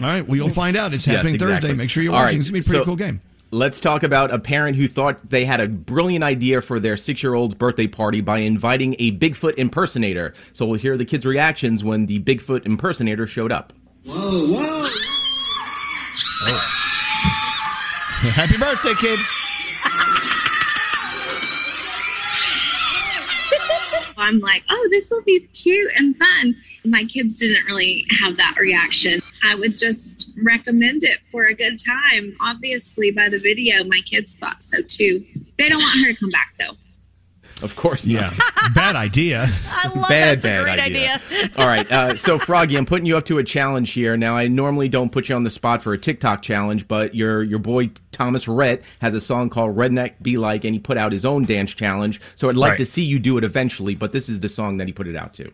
All 0.00 0.06
right, 0.06 0.26
well 0.26 0.36
you'll 0.36 0.48
find 0.48 0.76
out. 0.76 0.94
It's 0.94 1.06
Yes, 1.06 1.16
happening 1.16 1.34
exactly. 1.34 1.56
Thursday. 1.56 1.74
Make 1.74 1.90
sure 1.90 2.02
you're 2.02 2.12
watching. 2.12 2.38
right, 2.38 2.40
It's 2.40 2.48
gonna 2.48 2.52
be 2.54 2.60
a 2.60 2.62
pretty 2.62 2.78
so 2.78 2.84
cool 2.84 2.96
game. 2.96 3.20
Let's 3.54 3.82
talk 3.82 4.02
about 4.02 4.32
a 4.32 4.38
parent 4.38 4.78
who 4.78 4.88
thought 4.88 5.28
they 5.28 5.44
had 5.44 5.60
a 5.60 5.68
brilliant 5.68 6.24
idea 6.24 6.62
for 6.62 6.80
their 6.80 6.96
six 6.96 7.22
year 7.22 7.34
old's 7.34 7.54
birthday 7.54 7.86
party 7.86 8.22
by 8.22 8.38
inviting 8.38 8.96
a 8.98 9.12
Bigfoot 9.18 9.58
impersonator. 9.58 10.32
So 10.54 10.64
we'll 10.64 10.78
hear 10.78 10.96
the 10.96 11.04
kids' 11.04 11.26
reactions 11.26 11.84
when 11.84 12.06
the 12.06 12.18
Bigfoot 12.20 12.64
impersonator 12.64 13.26
showed 13.26 13.52
up. 13.52 13.74
Whoa, 14.06 14.46
whoa. 14.46 14.86
Oh. 16.44 16.46
Happy 18.32 18.56
birthday, 18.56 18.94
kids. 18.94 19.20
I'm 24.16 24.38
like, 24.38 24.62
oh, 24.70 24.88
this 24.90 25.10
will 25.10 25.24
be 25.24 25.40
cute 25.52 25.92
and 25.98 26.16
fun. 26.16 26.56
My 26.86 27.04
kids 27.04 27.36
didn't 27.36 27.66
really 27.66 28.06
have 28.18 28.38
that 28.38 28.54
reaction. 28.58 29.20
I 29.42 29.56
would 29.56 29.76
just 29.76 30.21
recommend 30.42 31.04
it 31.04 31.18
for 31.30 31.44
a 31.44 31.54
good 31.54 31.78
time. 31.84 32.36
Obviously, 32.40 33.10
by 33.10 33.28
the 33.28 33.38
video, 33.38 33.84
my 33.84 34.00
kids 34.04 34.34
thought 34.34 34.62
so 34.62 34.78
too. 34.82 35.24
They 35.58 35.68
don't 35.68 35.80
want 35.82 36.00
her 36.04 36.12
to 36.12 36.18
come 36.18 36.30
back 36.30 36.54
though. 36.58 36.76
Of 37.60 37.76
course, 37.76 38.04
yeah. 38.04 38.34
bad 38.74 38.96
idea. 38.96 39.48
I 39.70 39.86
love 39.94 40.08
bad, 40.08 40.42
that's 40.42 40.46
a 40.46 40.48
bad 40.48 40.62
great 40.64 40.80
idea. 40.80 41.10
idea. 41.30 41.50
All 41.56 41.66
right, 41.68 41.92
uh, 41.92 42.16
so 42.16 42.36
Froggy, 42.36 42.76
I'm 42.76 42.86
putting 42.86 43.06
you 43.06 43.16
up 43.16 43.24
to 43.26 43.38
a 43.38 43.44
challenge 43.44 43.92
here. 43.92 44.16
Now, 44.16 44.36
I 44.36 44.48
normally 44.48 44.88
don't 44.88 45.12
put 45.12 45.28
you 45.28 45.36
on 45.36 45.44
the 45.44 45.50
spot 45.50 45.80
for 45.80 45.92
a 45.92 45.98
TikTok 45.98 46.42
challenge, 46.42 46.88
but 46.88 47.14
your 47.14 47.40
your 47.44 47.60
boy 47.60 47.90
Thomas 48.10 48.48
Rhett 48.48 48.82
has 49.00 49.14
a 49.14 49.20
song 49.20 49.48
called 49.48 49.76
"Redneck 49.76 50.14
Be 50.22 50.38
Like," 50.38 50.64
and 50.64 50.74
he 50.74 50.80
put 50.80 50.96
out 50.98 51.12
his 51.12 51.24
own 51.24 51.44
dance 51.44 51.72
challenge. 51.72 52.20
So 52.34 52.48
I'd 52.48 52.56
like 52.56 52.70
Right. 52.70 52.78
to 52.78 52.86
see 52.86 53.04
you 53.04 53.20
do 53.20 53.38
it 53.38 53.44
eventually. 53.44 53.94
But 53.94 54.10
this 54.10 54.28
is 54.28 54.40
the 54.40 54.48
song 54.48 54.78
that 54.78 54.88
he 54.88 54.92
put 54.92 55.06
it 55.06 55.14
out 55.14 55.32
to. 55.34 55.52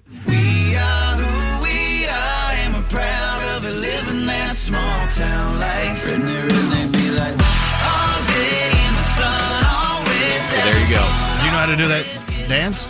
Small 5.18 5.28
town 5.28 5.60
life. 5.60 6.04
Redneck, 6.04 6.48
redneck, 6.48 6.92
be 6.92 7.10
like 7.10 7.34
all 7.82 8.18
day 8.26 8.70
in 8.70 8.92
the 8.94 9.06
sun, 9.18 9.64
always. 9.66 10.42
So 10.48 10.56
there 10.64 10.80
you 10.80 10.88
go. 10.94 11.02
Do 11.38 11.44
you 11.44 11.52
know 11.52 11.58
how 11.58 11.66
to 11.66 11.76
do 11.76 11.88
that 11.88 12.04
dance? 12.48 12.86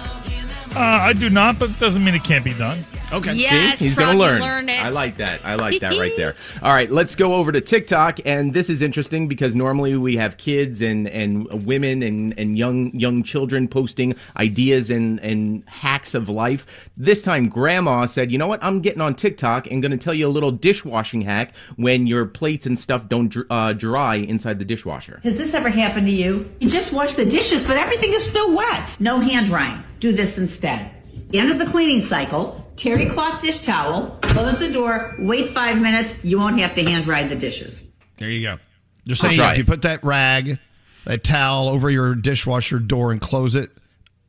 Uh, 0.76 0.80
I 0.80 1.12
do 1.12 1.30
not, 1.30 1.58
but 1.58 1.70
it 1.70 1.78
doesn't 1.78 2.04
mean 2.04 2.14
it 2.14 2.24
can't 2.24 2.44
be 2.44 2.54
done. 2.54 2.78
Okay. 3.10 3.34
Yes, 3.34 3.78
See? 3.78 3.86
He's 3.86 3.96
gonna 3.96 4.18
learn. 4.18 4.40
learned 4.40 4.68
it. 4.68 4.84
I 4.84 4.90
like 4.90 5.16
that. 5.16 5.44
I 5.44 5.54
like 5.54 5.80
that 5.80 5.98
right 5.98 6.14
there. 6.16 6.36
All 6.62 6.72
right, 6.72 6.90
let's 6.90 7.14
go 7.14 7.34
over 7.34 7.50
to 7.52 7.60
TikTok, 7.60 8.20
and 8.26 8.52
this 8.52 8.68
is 8.68 8.82
interesting 8.82 9.28
because 9.28 9.54
normally 9.56 9.96
we 9.96 10.16
have 10.16 10.36
kids 10.36 10.82
and 10.82 11.08
and 11.08 11.66
women 11.66 12.02
and 12.02 12.38
and 12.38 12.58
young 12.58 12.94
young 12.94 13.22
children 13.22 13.66
posting 13.68 14.14
ideas 14.36 14.90
and 14.90 15.20
and 15.20 15.64
hacks 15.68 16.14
of 16.14 16.28
life. 16.28 16.90
This 16.96 17.22
time, 17.22 17.48
Grandma 17.48 18.06
said, 18.06 18.30
"You 18.30 18.36
know 18.38 18.46
what? 18.46 18.62
I'm 18.62 18.80
getting 18.82 19.00
on 19.00 19.14
TikTok 19.14 19.70
and 19.70 19.80
going 19.80 19.92
to 19.92 19.98
tell 19.98 20.14
you 20.14 20.26
a 20.26 20.30
little 20.30 20.52
dishwashing 20.52 21.22
hack 21.22 21.54
when 21.76 22.06
your 22.06 22.26
plates 22.26 22.66
and 22.66 22.78
stuff 22.78 23.08
don't 23.08 23.28
dr- 23.28 23.46
uh, 23.48 23.72
dry 23.72 24.16
inside 24.16 24.58
the 24.58 24.64
dishwasher." 24.66 25.20
Has 25.22 25.38
this 25.38 25.54
ever 25.54 25.70
happened 25.70 26.06
to 26.08 26.12
you? 26.12 26.50
You 26.60 26.68
just 26.68 26.92
wash 26.92 27.14
the 27.14 27.24
dishes, 27.24 27.64
but 27.64 27.78
everything 27.78 28.12
is 28.12 28.24
still 28.28 28.54
wet. 28.54 28.96
No 29.00 29.20
hand 29.20 29.46
drying. 29.46 29.82
Do 30.00 30.12
this 30.12 30.38
instead. 30.38 30.90
End 31.32 31.50
of 31.50 31.58
the 31.58 31.66
cleaning 31.66 32.00
cycle. 32.00 32.64
Terry 32.78 33.06
cloth 33.06 33.42
dish 33.42 33.62
towel. 33.62 34.16
Close 34.22 34.60
the 34.60 34.70
door. 34.70 35.16
Wait 35.18 35.50
five 35.50 35.80
minutes. 35.80 36.14
You 36.24 36.38
won't 36.38 36.58
have 36.60 36.74
to 36.76 36.84
hand 36.84 37.04
dry 37.04 37.26
the 37.26 37.36
dishes. 37.36 37.82
There 38.18 38.30
you 38.30 38.42
go. 38.42 38.58
They're 39.04 39.16
saying 39.16 39.40
if 39.40 39.58
you 39.58 39.64
put 39.64 39.82
that 39.82 40.04
rag, 40.04 40.58
that 41.04 41.24
towel 41.24 41.68
over 41.68 41.90
your 41.90 42.14
dishwasher 42.14 42.78
door 42.78 43.10
and 43.10 43.20
close 43.20 43.56
it, 43.56 43.70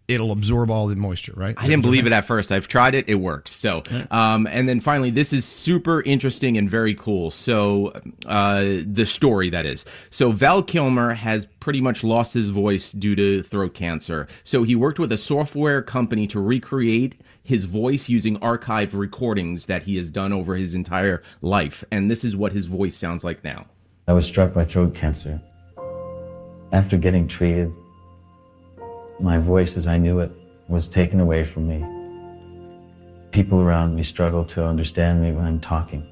it'll 0.08 0.32
absorb 0.32 0.72
all 0.72 0.88
the 0.88 0.96
moisture, 0.96 1.34
right? 1.36 1.54
I 1.58 1.68
didn't 1.68 1.84
believe 1.84 2.08
it 2.08 2.12
at 2.12 2.26
first. 2.26 2.52
I've 2.52 2.68
tried 2.68 2.96
it; 2.96 3.08
it 3.08 3.16
works. 3.16 3.52
So, 3.52 3.84
um, 4.10 4.48
and 4.48 4.68
then 4.68 4.80
finally, 4.80 5.12
this 5.12 5.32
is 5.32 5.46
super 5.46 6.02
interesting 6.02 6.58
and 6.58 6.70
very 6.70 6.96
cool. 6.96 7.30
So, 7.30 7.94
uh, 8.26 8.64
the 8.84 9.06
story 9.06 9.52
that 9.52 9.66
is. 9.68 9.86
So, 10.10 10.32
Val 10.32 10.64
Kilmer 10.64 11.14
has 11.14 11.46
pretty 11.60 11.82
much 11.82 12.04
lost 12.04 12.34
his 12.34 12.50
voice 12.50 12.92
due 12.92 13.16
to 13.16 13.44
throat 13.44 13.76
cancer. 13.76 14.28
So, 14.44 14.64
he 14.64 14.76
worked 14.76 14.98
with 14.98 15.12
a 15.12 15.18
software 15.18 15.84
company 15.84 16.26
to 16.28 16.40
recreate 16.40 17.22
his 17.50 17.66
voice 17.66 18.08
using 18.08 18.38
archived 18.42 18.94
recordings 18.94 19.66
that 19.66 19.82
he 19.82 19.98
has 19.98 20.12
done 20.12 20.32
over 20.32 20.56
his 20.56 20.76
entire 20.76 21.24
life, 21.42 21.84
and 21.90 22.10
this 22.10 22.24
is 22.24 22.36
what 22.36 22.54
his 22.54 22.68
voice 22.68 22.96
sounds 22.96 23.24
like 23.24 23.44
now. 23.44 23.66
I 24.08 24.14
was 24.14 24.28
struck 24.28 24.54
by 24.54 24.66
throat 24.66 24.94
cancer. 24.94 25.42
After 26.72 26.96
getting 26.96 27.28
treated, 27.28 27.74
my 29.20 29.40
voice 29.40 29.78
as 29.78 29.88
I 29.88 29.98
knew 29.98 30.20
it 30.20 30.32
was 30.68 30.88
taken 30.88 31.20
away 31.20 31.44
from 31.44 31.68
me. 31.68 31.84
People 33.32 33.62
around 33.62 33.96
me 33.96 34.04
struggle 34.04 34.46
to 34.46 34.64
understand 34.64 35.20
me 35.20 35.32
when 35.32 35.46
I'm 35.46 35.60
talking. 35.60 36.06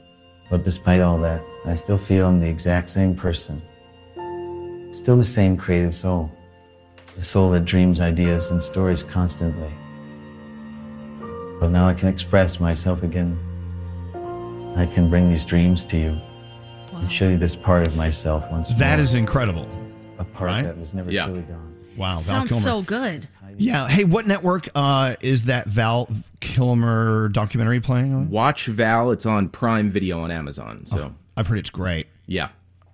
But 0.50 0.64
despite 0.64 1.02
all 1.02 1.20
that, 1.20 1.44
I 1.66 1.76
still 1.76 2.00
feel 2.00 2.30
I'm 2.30 2.40
the 2.40 2.50
exact 2.50 2.90
same 2.90 3.16
person. 3.16 3.62
Still 4.92 5.18
the 5.18 5.24
same 5.24 5.56
creative 5.56 5.94
soul. 5.94 6.32
The 7.16 7.22
soul 7.22 7.52
that 7.52 7.66
dreams 7.66 8.02
ideas 8.02 8.50
and 8.50 8.64
stories 8.64 9.04
constantly. 9.04 9.72
But 11.60 11.70
now 11.72 11.88
I 11.88 11.94
can 11.94 12.08
express 12.10 12.60
myself 12.60 13.04
again. 13.04 13.38
I 14.78 14.86
can 14.86 15.10
bring 15.10 15.30
these 15.30 15.44
dreams 15.44 15.84
to 15.86 15.98
you 15.98 16.18
and 16.94 17.12
show 17.12 17.28
you 17.30 17.38
this 17.38 17.56
part 17.56 17.88
of 17.88 17.96
myself 17.96 18.50
once 18.52 18.70
more. 18.70 18.80
That 18.80 19.00
is 19.00 19.16
incredible. 19.16 19.68
A 20.20 20.24
part 20.24 20.64
that 20.64 20.78
was 20.78 20.94
never 20.94 21.12
Yeah. 21.12 21.26
truly 21.26 21.42
gone. 21.42 21.76
Wow, 21.98 22.14
Val 22.14 22.22
Sounds 22.22 22.50
Kilmer. 22.50 22.62
so 22.64 22.82
good. 22.84 23.28
Yeah. 23.58 23.88
Hey, 23.88 24.04
what 24.04 24.28
network 24.28 24.70
uh, 24.76 25.16
is 25.22 25.46
that 25.46 25.66
Val 25.68 26.08
Kilmer 26.42 27.30
documentary 27.30 27.80
playing 27.80 28.14
on? 28.14 28.30
Watch 28.30 28.68
Val. 28.68 29.10
It's 29.12 29.26
on 29.26 29.50
Prime 29.50 29.90
Video 29.90 30.20
on 30.20 30.30
Amazon. 30.30 30.84
So 30.86 31.12
I've 31.36 31.48
heard 31.48 31.58
it's 31.58 31.72
great. 31.72 32.06
Yeah. 32.28 32.50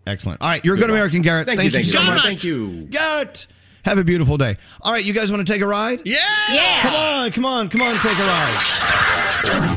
Excellent. 0.07 0.41
All 0.41 0.48
right, 0.49 0.64
you're 0.64 0.76
a 0.76 0.77
good 0.77 0.90
American, 0.90 1.22
Garrett. 1.22 1.48
Thank, 1.48 1.57
Thank, 1.60 1.68
you, 1.68 1.72
thank 1.80 1.85
you, 1.85 1.91
so 1.91 1.99
so 1.99 2.06
much. 2.06 2.15
much. 2.15 2.23
Thank 2.26 2.44
you. 2.45 2.88
Garrett, 2.90 3.48
have 3.84 3.97
a 3.97 4.03
beautiful 4.03 4.38
day. 4.38 4.57
All 4.81 4.91
right, 4.91 5.03
you 5.03 5.14
guys 5.14 5.31
want 5.31 5.45
to 5.45 5.51
take 5.53 5.61
a 5.61 5.68
ride? 5.68 6.01
Yeah. 6.05 6.18
Yeah. 6.51 6.81
Come 6.81 6.95
on, 6.95 7.31
come 7.31 7.45
on, 7.45 7.69
come 7.69 7.81
on, 7.81 7.95
take 7.97 8.18
a 8.18 8.23
ride. 8.23 9.73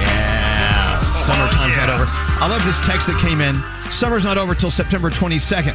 Yeah. 0.00 1.00
Summertime's 1.12 1.76
not 1.76 1.90
over. 1.90 2.04
I 2.08 2.48
love 2.48 2.64
this 2.64 2.76
text 2.86 3.06
that 3.08 3.18
came 3.20 3.40
in. 3.40 3.54
Summer's 3.90 4.24
not 4.24 4.38
over 4.38 4.54
till 4.54 4.70
September 4.70 5.10
22nd. 5.10 5.74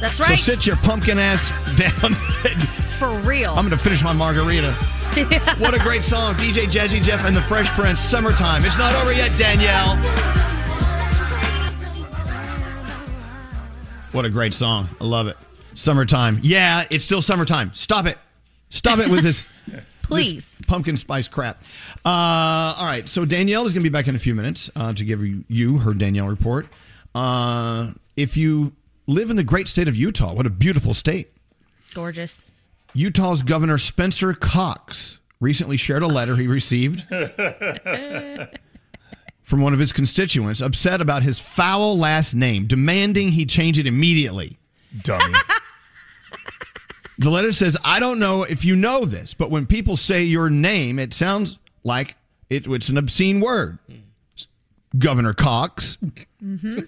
That's 0.00 0.18
right. 0.18 0.28
So 0.28 0.34
sit 0.34 0.66
your 0.66 0.76
pumpkin 0.76 1.18
ass 1.18 1.50
down. 1.76 2.14
For 2.98 3.10
real. 3.20 3.50
I'm 3.50 3.66
going 3.66 3.70
to 3.70 3.76
finish 3.76 4.02
my 4.02 4.12
margarita. 4.12 4.72
What 5.58 5.74
a 5.74 5.80
great 5.80 6.04
song. 6.04 6.34
DJ 6.34 6.66
Jazzy 6.66 7.02
Jeff 7.02 7.24
and 7.24 7.34
the 7.36 7.42
Fresh 7.42 7.68
Prince. 7.70 7.98
Summertime. 7.98 8.64
It's 8.64 8.78
not 8.78 8.94
over 9.02 9.12
yet, 9.12 9.32
Danielle. 9.36 9.96
What 14.12 14.24
a 14.24 14.30
great 14.30 14.54
song. 14.54 14.88
I 15.00 15.04
love 15.04 15.28
it. 15.28 15.36
Summertime. 15.74 16.40
Yeah, 16.42 16.84
it's 16.90 17.04
still 17.04 17.22
summertime. 17.22 17.72
Stop 17.74 18.06
it. 18.06 18.18
Stop 18.68 18.98
it 18.98 19.08
with 19.08 19.22
this. 19.22 19.46
Please. 20.02 20.56
this 20.58 20.66
pumpkin 20.66 20.96
spice 20.96 21.28
crap. 21.28 21.62
Uh, 22.04 22.74
all 22.76 22.86
right. 22.86 23.08
So 23.08 23.24
Danielle 23.24 23.64
is 23.66 23.72
going 23.72 23.84
to 23.84 23.88
be 23.88 23.92
back 23.92 24.08
in 24.08 24.16
a 24.16 24.18
few 24.18 24.34
minutes 24.34 24.68
uh, 24.74 24.92
to 24.94 25.04
give 25.04 25.22
you, 25.24 25.44
you 25.46 25.78
her 25.78 25.94
Danielle 25.94 26.26
report. 26.26 26.66
Uh, 27.14 27.92
if 28.16 28.36
you 28.36 28.72
live 29.06 29.30
in 29.30 29.36
the 29.36 29.44
great 29.44 29.68
state 29.68 29.86
of 29.86 29.94
Utah, 29.94 30.34
what 30.34 30.46
a 30.46 30.50
beautiful 30.50 30.92
state. 30.92 31.32
Gorgeous. 31.94 32.50
Utah's 32.94 33.42
Governor 33.42 33.78
Spencer 33.78 34.34
Cox 34.34 35.20
recently 35.38 35.76
shared 35.76 36.02
a 36.02 36.08
letter 36.08 36.34
he 36.34 36.48
received 36.48 37.06
from 39.50 39.60
one 39.60 39.72
of 39.74 39.80
his 39.80 39.92
constituents 39.92 40.60
upset 40.60 41.00
about 41.00 41.24
his 41.24 41.40
foul 41.40 41.98
last 41.98 42.34
name, 42.34 42.66
demanding 42.66 43.30
he 43.30 43.44
change 43.44 43.78
it 43.78 43.86
immediately. 43.86 44.58
Dummy. 45.02 45.34
The 47.18 47.28
letter 47.28 47.52
says, 47.52 47.76
I 47.84 48.00
don't 48.00 48.18
know 48.18 48.44
if 48.44 48.64
you 48.64 48.74
know 48.74 49.04
this, 49.04 49.34
but 49.34 49.50
when 49.50 49.66
people 49.66 49.98
say 49.98 50.22
your 50.22 50.48
name, 50.48 50.98
it 50.98 51.12
sounds 51.12 51.58
like 51.84 52.16
it, 52.48 52.66
it's 52.66 52.88
an 52.88 52.96
obscene 52.96 53.40
word. 53.40 53.78
Governor 54.96 55.34
Cox. 55.34 55.98
Mm-hmm. 56.42 56.80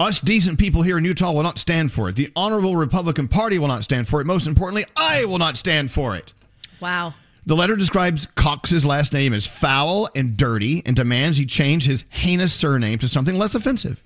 Us 0.00 0.20
decent 0.20 0.58
people 0.58 0.80
here 0.80 0.96
in 0.96 1.04
Utah 1.04 1.32
will 1.32 1.42
not 1.42 1.58
stand 1.58 1.92
for 1.92 2.08
it. 2.08 2.16
The 2.16 2.32
Honorable 2.34 2.76
Republican 2.76 3.28
Party 3.28 3.58
will 3.58 3.68
not 3.68 3.84
stand 3.84 4.08
for 4.08 4.22
it. 4.22 4.24
Most 4.24 4.46
importantly, 4.46 4.86
I 4.96 5.26
will 5.26 5.36
not 5.36 5.58
stand 5.58 5.90
for 5.90 6.16
it. 6.16 6.32
Wow. 6.80 7.12
The 7.44 7.56
letter 7.56 7.74
describes 7.74 8.28
Cox's 8.36 8.86
last 8.86 9.12
name 9.12 9.32
as 9.32 9.46
foul 9.46 10.08
and 10.14 10.36
dirty 10.36 10.82
and 10.86 10.94
demands 10.94 11.38
he 11.38 11.46
change 11.46 11.86
his 11.86 12.04
heinous 12.10 12.52
surname 12.52 12.98
to 13.00 13.08
something 13.08 13.36
less 13.36 13.54
offensive. 13.54 14.02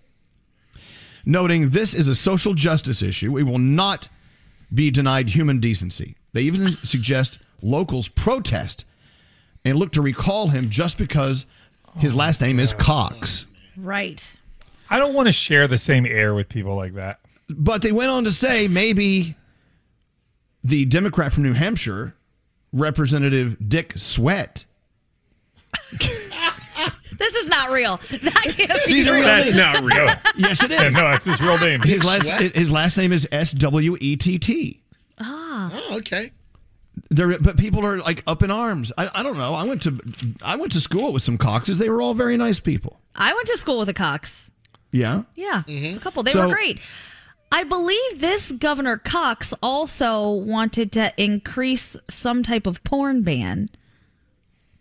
Noting 1.27 1.71
this 1.71 1.93
is 1.93 2.09
a 2.09 2.15
social 2.15 2.55
justice 2.55 3.03
issue, 3.03 3.33
we 3.33 3.43
will 3.43 3.59
not 3.59 4.09
be 4.73 4.91
denied 4.91 5.31
human 5.31 5.61
decency. 5.61 6.17
They 6.33 6.43
even 6.43 6.77
suggest 6.83 7.39
locals 7.63 8.09
protest 8.09 8.85
and 9.65 9.79
look 9.79 9.93
to 9.93 10.03
recall 10.03 10.49
him 10.49 10.71
just 10.71 10.97
because 10.97 11.45
his 11.99 12.15
oh, 12.15 12.17
last 12.17 12.41
name 12.41 12.59
is 12.61 12.73
Cox. 12.73 13.47
Right. 13.77 14.35
I 14.89 14.99
don't 14.99 15.15
want 15.15 15.27
to 15.27 15.33
share 15.33 15.67
the 15.67 15.79
same 15.79 16.07
air 16.07 16.35
with 16.35 16.49
people 16.49 16.77
like 16.77 16.95
that. 16.95 17.21
But 17.49 17.83
they 17.83 17.93
went 17.93 18.11
on 18.11 18.25
to 18.25 18.33
say 18.33 18.69
maybe 18.69 19.35
the 20.63 20.85
Democrat 20.85 21.33
from 21.33 21.43
New 21.43 21.53
Hampshire, 21.53 22.15
Representative 22.77 23.57
Dick 23.69 23.95
Swett, 23.97 24.65
This 27.19 27.35
is 27.35 27.49
not 27.49 27.71
real. 27.71 27.99
That 28.11 28.35
can't 28.57 28.87
be 28.87 28.93
These 28.93 29.09
are 29.09 29.15
real. 29.15 29.23
real 29.83 30.07
names. 30.07 30.17
yes, 30.37 30.63
it 30.63 30.71
is. 30.71 30.81
Yeah, 30.81 30.89
no, 30.91 31.11
it's 31.13 31.25
his 31.25 31.41
real 31.41 31.59
name. 31.59 31.81
His 31.81 32.05
last 32.05 32.27
Swett? 32.27 32.55
his 32.55 32.71
last 32.71 32.99
name 32.99 33.13
is 33.13 33.27
S 33.33 33.53
W 33.53 33.97
E 34.01 34.17
T 34.17 34.39
T. 34.39 34.83
Ah. 35.19 35.71
Oh, 35.73 35.97
okay. 35.99 36.33
There, 37.11 37.39
but 37.39 37.57
people 37.57 37.85
are 37.87 37.99
like 38.01 38.23
up 38.27 38.43
in 38.43 38.51
arms. 38.51 38.93
I, 38.99 39.09
I 39.15 39.23
don't 39.23 39.39
know. 39.39 39.55
I 39.55 39.63
went 39.65 39.83
to 39.83 39.99
I 40.43 40.57
went 40.57 40.73
to 40.73 40.81
school 40.81 41.13
with 41.13 41.23
some 41.23 41.39
Coxes. 41.39 41.79
They 41.79 41.89
were 41.89 42.03
all 42.03 42.13
very 42.15 42.37
nice 42.37 42.61
people. 42.61 43.01
I 43.15 43.33
went 43.33 43.47
to 43.49 43.57
school 43.57 43.79
with 43.79 43.89
a 43.89 43.95
Cox. 43.95 44.51
Yeah. 44.93 45.23
Yeah, 45.35 45.63
a 45.69 45.99
couple. 45.99 46.23
They 46.23 46.33
So- 46.33 46.47
were 46.49 46.55
great. 46.55 46.81
I 47.53 47.65
believe 47.65 48.21
this 48.21 48.53
Governor 48.53 48.99
Cox 48.99 49.55
also 49.63 50.31
wanted 50.31 50.93
to 50.93 51.13
increase 51.17 51.97
some 52.09 52.43
type 52.43 52.67
of 52.67 52.83
porn 52.85 53.23
ban. 53.23 53.71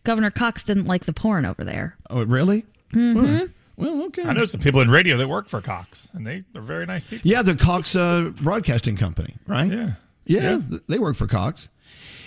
Governor 0.03 0.31
Cox 0.31 0.63
didn't 0.63 0.85
like 0.85 1.05
the 1.05 1.13
porn 1.13 1.45
over 1.45 1.63
there. 1.63 1.95
Oh, 2.09 2.23
really? 2.23 2.65
Mm-hmm. 2.93 3.45
Well, 3.77 4.03
okay. 4.05 4.23
I 4.23 4.33
know 4.33 4.45
some 4.45 4.61
people 4.61 4.81
in 4.81 4.89
radio 4.89 5.17
that 5.17 5.27
work 5.27 5.49
for 5.49 5.61
Cox, 5.61 6.09
and 6.13 6.25
they 6.25 6.43
are 6.55 6.61
very 6.61 6.85
nice 6.85 7.03
people. 7.05 7.29
Yeah, 7.29 7.41
the 7.41 7.55
Cox 7.55 7.95
uh, 7.95 8.31
Broadcasting 8.41 8.95
Company, 8.97 9.35
right? 9.47 9.71
Yeah. 9.71 9.91
yeah. 10.25 10.59
th- 10.69 10.81
They 10.87 10.99
work 10.99 11.15
for 11.17 11.27
Cox. 11.27 11.67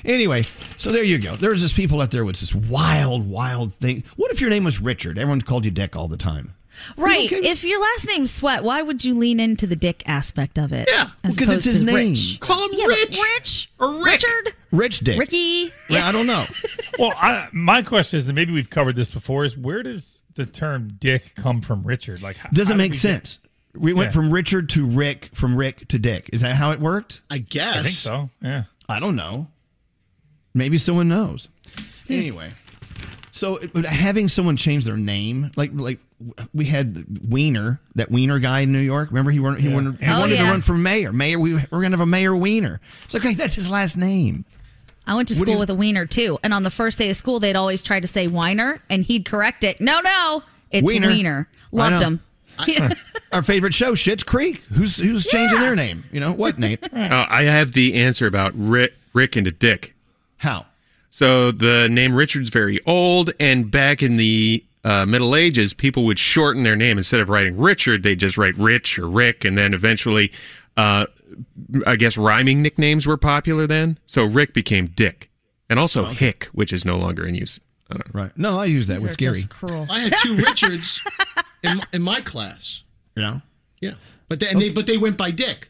Anyway, 0.04 0.44
so 0.76 0.92
there 0.92 1.02
you 1.02 1.18
go. 1.18 1.34
There's 1.34 1.62
just 1.62 1.74
people 1.74 2.00
out 2.00 2.10
there 2.10 2.24
with 2.24 2.38
this 2.38 2.54
wild, 2.54 3.28
wild 3.28 3.74
thing. 3.76 4.04
What 4.16 4.30
if 4.30 4.40
your 4.40 4.50
name 4.50 4.64
was 4.64 4.80
Richard? 4.80 5.18
Everyone 5.18 5.40
called 5.40 5.64
you 5.64 5.70
Dick 5.70 5.96
all 5.96 6.06
the 6.08 6.16
time. 6.16 6.54
Right. 6.96 7.30
If 7.30 7.64
your 7.64 7.80
last 7.80 8.06
name's 8.06 8.32
Swett, 8.32 8.62
why 8.64 8.82
would 8.82 9.04
you 9.04 9.16
lean 9.18 9.40
into 9.40 9.66
the 9.66 9.76
dick 9.76 10.02
aspect 10.06 10.58
of 10.58 10.72
it? 10.72 10.88
Yeah, 10.90 11.10
because 11.22 11.52
it's 11.52 11.64
his 11.64 11.82
name. 11.82 12.14
Call 12.40 12.62
him 12.64 12.70
yeah, 12.72 12.86
Rich. 12.86 13.18
Rich 13.34 13.70
or 13.80 13.94
Rick. 14.04 14.22
Richard, 14.22 14.54
Rich 14.72 14.98
Dick. 15.00 15.18
Ricky. 15.18 15.72
Yeah, 15.88 16.08
I 16.08 16.12
don't 16.12 16.26
know. 16.26 16.46
Well, 16.98 17.12
I, 17.16 17.46
my 17.52 17.82
question 17.82 18.18
is, 18.18 18.26
and 18.26 18.34
maybe 18.34 18.52
we've 18.52 18.70
covered 18.70 18.96
this 18.96 19.08
before, 19.08 19.44
is 19.44 19.56
where 19.56 19.84
does 19.84 20.24
the 20.34 20.44
term 20.46 20.88
"dick" 20.98 21.36
come 21.36 21.60
from? 21.60 21.84
Richard, 21.84 22.22
like, 22.22 22.36
how, 22.38 22.48
Doesn't 22.48 22.72
how 22.72 22.76
did 22.76 22.78
make 22.78 22.90
we 22.90 22.96
get- 22.96 23.00
sense. 23.00 23.38
We 23.72 23.92
went 23.92 24.08
Yeah. 24.08 24.12
from 24.14 24.32
Richard 24.32 24.68
to 24.70 24.84
Rick, 24.84 25.30
from 25.32 25.54
Rick 25.54 25.86
to 25.88 25.98
Dick. 26.00 26.28
Is 26.32 26.40
that 26.40 26.56
how 26.56 26.72
it 26.72 26.80
worked? 26.80 27.20
I 27.30 27.38
guess. 27.38 27.76
I 27.76 27.82
think 27.82 27.94
so. 27.94 28.30
Yeah. 28.42 28.64
I 28.88 28.98
don't 28.98 29.14
know. 29.14 29.46
Maybe 30.54 30.76
someone 30.78 31.06
knows. 31.06 31.48
Hmm. 32.08 32.12
Anyway, 32.14 32.50
so 33.38 33.58
but 33.72 33.84
having 33.84 34.28
someone 34.28 34.56
change 34.56 34.84
their 34.84 34.96
name, 34.96 35.50
like 35.56 35.70
like 35.74 35.98
we 36.52 36.64
had 36.66 37.04
Weiner, 37.30 37.80
that 37.94 38.10
Weiner 38.10 38.38
guy 38.38 38.60
in 38.60 38.72
New 38.72 38.80
York. 38.80 39.10
Remember 39.10 39.30
he 39.30 39.40
wanted 39.40 39.60
he 39.60 39.68
wanted, 39.68 40.00
he 40.00 40.06
Oh, 40.10 40.20
wanted 40.20 40.36
to 40.38 40.44
run 40.44 40.60
for 40.60 40.76
mayor. 40.76 41.12
Mayor, 41.12 41.38
we 41.38 41.54
we're 41.54 41.82
gonna 41.82 41.90
have 41.90 42.00
a 42.00 42.06
mayor 42.06 42.36
Weiner. 42.36 42.80
It's 43.04 43.14
okay, 43.14 43.34
that's 43.34 43.54
his 43.54 43.70
last 43.70 43.96
name. 43.96 44.44
I 45.06 45.14
went 45.14 45.28
to 45.28 45.34
What 45.34 45.40
school 45.40 45.54
you- 45.54 45.58
with 45.60 45.70
a 45.70 45.74
wiener 45.74 46.04
too, 46.06 46.38
and 46.42 46.52
on 46.52 46.64
the 46.64 46.70
first 46.70 46.98
day 46.98 47.08
of 47.10 47.16
school, 47.16 47.40
they'd 47.40 47.56
always 47.56 47.80
try 47.80 47.98
to 48.00 48.06
say 48.06 48.26
Weiner, 48.26 48.82
and 48.90 49.04
he'd 49.04 49.24
correct 49.24 49.64
it. 49.64 49.80
No, 49.80 50.00
no, 50.00 50.42
it's 50.70 50.86
Wiener. 50.86 51.08
Wiener. 51.08 51.48
Loved 51.72 51.92
know. 51.92 52.00
him. 52.00 52.20
Our 53.32 53.42
favorite 53.42 53.72
show, 53.72 53.92
Schitt's 53.92 54.24
Creek. 54.24 54.62
Who's 54.72 54.96
who's 54.98 55.26
changing 55.26 55.60
their 55.60 55.76
name? 55.76 56.04
You 56.12 56.18
know 56.20 56.32
what, 56.32 56.58
Nate? 56.58 56.82
Uh, 56.92 57.26
I 57.30 57.44
have 57.44 57.72
the 57.72 57.94
answer 57.94 58.26
about 58.26 58.52
Rick, 58.54 58.94
Rick 59.12 59.36
into 59.36 59.50
Dick. 59.52 59.94
How? 60.38 60.66
So 61.18 61.50
the 61.50 61.88
name 61.88 62.14
Richard's 62.14 62.48
very 62.48 62.78
old, 62.86 63.32
and 63.40 63.68
back 63.72 64.04
in 64.04 64.18
the 64.18 64.64
uh, 64.84 65.04
Middle 65.04 65.34
Ages, 65.34 65.74
people 65.74 66.04
would 66.04 66.16
shorten 66.16 66.62
their 66.62 66.76
name 66.76 66.96
instead 66.96 67.18
of 67.20 67.28
writing 67.28 67.56
Richard, 67.58 68.04
they 68.04 68.14
just 68.14 68.38
write 68.38 68.56
Rich 68.56 69.00
or 69.00 69.08
Rick, 69.08 69.44
and 69.44 69.58
then 69.58 69.74
eventually, 69.74 70.30
uh, 70.76 71.06
I 71.84 71.96
guess 71.96 72.16
rhyming 72.16 72.62
nicknames 72.62 73.04
were 73.04 73.16
popular 73.16 73.66
then. 73.66 73.98
So 74.06 74.24
Rick 74.26 74.54
became 74.54 74.86
Dick, 74.86 75.28
and 75.68 75.80
also 75.80 76.04
Hick, 76.04 76.44
which 76.52 76.72
is 76.72 76.84
no 76.84 76.96
longer 76.96 77.26
in 77.26 77.34
use. 77.34 77.58
I 77.90 77.94
don't 77.94 78.14
know. 78.14 78.20
Right. 78.22 78.38
No, 78.38 78.56
I 78.60 78.66
use 78.66 78.86
that 78.86 79.00
with 79.00 79.16
Skeery. 79.16 79.90
I 79.90 79.98
had 79.98 80.14
two 80.22 80.36
Richards 80.46 81.00
in, 81.64 81.80
in 81.92 82.00
my 82.00 82.20
class. 82.20 82.84
You 83.16 83.22
know? 83.22 83.42
Yeah, 83.80 83.94
but 84.28 84.38
they, 84.38 84.46
and 84.50 84.60
they 84.60 84.70
but 84.70 84.86
they 84.86 84.98
went 84.98 85.16
by 85.16 85.32
Dick. 85.32 85.68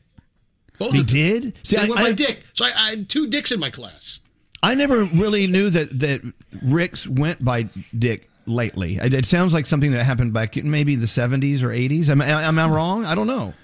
Both 0.78 0.92
They 0.92 1.00
of 1.00 1.06
them. 1.06 1.14
did? 1.16 1.58
See, 1.62 1.76
they 1.76 1.84
I- 1.84 1.88
went 1.88 2.00
I- 2.00 2.04
by 2.04 2.12
Dick. 2.12 2.42
So 2.52 2.66
I, 2.66 2.72
I 2.76 2.90
had 2.90 3.08
two 3.08 3.26
Dicks 3.28 3.50
in 3.50 3.58
my 3.60 3.70
class. 3.70 4.20
I 4.62 4.74
never 4.74 5.04
really 5.04 5.46
knew 5.46 5.70
that 5.70 5.98
that 6.00 6.20
Rick's 6.62 7.06
went 7.06 7.44
by 7.44 7.64
Dick 7.96 8.28
lately. 8.46 8.96
It, 8.96 9.14
it 9.14 9.26
sounds 9.26 9.52
like 9.54 9.66
something 9.66 9.92
that 9.92 10.04
happened 10.04 10.32
back 10.32 10.56
in 10.56 10.70
maybe 10.70 10.96
the 10.96 11.06
70s 11.06 11.62
or 11.62 11.68
80s. 11.68 12.08
Am, 12.08 12.20
I- 12.22 12.42
am 12.44 12.58
I 12.58 12.66
wrong? 12.68 13.04
I 13.04 13.14
don't 13.14 13.26
know. 13.26 13.54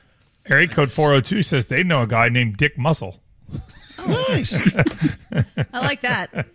Area 0.48 0.68
code 0.68 0.92
402 0.92 1.42
says 1.42 1.66
they 1.66 1.82
know 1.82 2.02
a 2.02 2.06
guy 2.06 2.28
named 2.28 2.56
Dick 2.58 2.76
Muscle. 2.78 3.18
Nice. 4.06 4.74
I 5.72 5.80
like 5.80 6.02
that. 6.02 6.46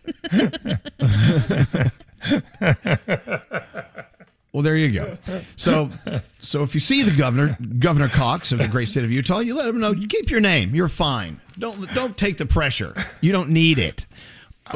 Well, 4.52 4.64
there 4.64 4.76
you 4.76 4.92
go. 4.92 5.18
So, 5.58 5.92
so 6.40 6.64
if 6.64 6.74
you 6.74 6.80
see 6.80 7.04
the 7.04 7.16
governor, 7.16 7.56
Governor 7.78 8.08
Cox 8.08 8.52
of 8.52 8.58
the 8.58 8.68
great 8.68 8.88
state 8.88 9.04
of 9.04 9.12
Utah, 9.12 9.40
you 9.40 9.54
let 9.56 9.68
him 9.68 9.80
know. 9.80 9.92
You 9.92 10.08
keep 10.08 10.32
your 10.32 10.42
name. 10.42 10.74
You're 10.74 10.88
fine. 10.90 11.40
Don't 11.60 11.88
don't 11.94 12.18
take 12.18 12.38
the 12.38 12.48
pressure. 12.48 12.96
You 13.22 13.32
don't 13.32 13.50
need 13.52 13.78
it. 13.78 14.06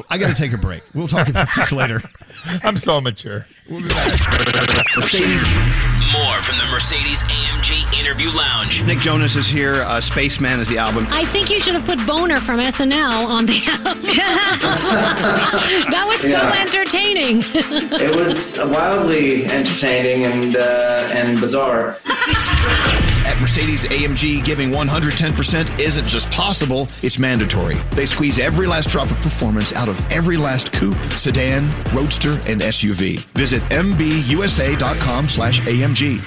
I 0.10 0.18
got 0.18 0.30
to 0.30 0.36
take 0.36 0.54
a 0.54 0.58
break. 0.58 0.84
We'll 0.94 1.08
talk 1.08 1.28
about 1.30 1.48
this 1.56 1.72
later. 1.82 2.02
I'm 2.64 2.78
so 2.78 2.98
immature. 2.98 3.46
Mercedes. 3.70 5.44
More 6.12 6.42
from 6.42 6.58
the 6.58 6.66
Mercedes 6.72 7.24
AMG 7.24 8.00
Interview 8.00 8.30
Lounge. 8.32 8.84
Nick 8.84 9.00
Jonas 9.00 9.36
is 9.36 9.48
here. 9.48 9.82
Uh, 9.84 10.02
Spaceman 10.02 10.60
is 10.60 10.68
the 10.68 10.78
album. 10.78 11.08
I 11.10 11.26
think 11.26 11.50
you 11.50 11.60
should 11.60 11.74
have 11.76 11.86
put 11.86 12.06
Boner 12.06 12.40
from 12.40 12.60
SNL 12.60 13.26
on 13.28 13.46
the 13.46 13.62
album. 13.72 14.04
that 15.92 16.06
was 16.08 16.22
so 16.22 16.40
entertaining. 16.60 17.44
It 18.02 18.16
was 18.16 18.60
wildly 18.60 19.46
entertaining 19.46 20.26
and 20.26 20.56
uh, 20.56 21.10
and 21.14 21.40
bizarre. 21.40 21.98
At 23.26 23.40
Mercedes 23.40 23.86
AMG, 23.86 24.44
giving 24.44 24.70
110% 24.72 25.80
isn't 25.80 26.08
just 26.08 26.30
possible, 26.32 26.90
it's 27.02 27.18
mandatory. 27.18 27.76
They 27.92 28.06
squeeze 28.06 28.38
every 28.38 28.68
last 28.68 28.90
drop 28.90 29.10
of 29.10 29.18
performance 29.22 29.72
out 29.74 29.88
of 29.88 29.98
every 30.12 30.36
last 30.36 30.74
coupe, 30.74 30.98
sedan, 31.16 31.66
roadster, 31.94 32.34
and 32.48 32.62
SUV. 32.62 33.20
Visit 33.34 33.62
mbusa.com 33.64 35.28
slash 35.30 35.62
AMG. 35.62 36.18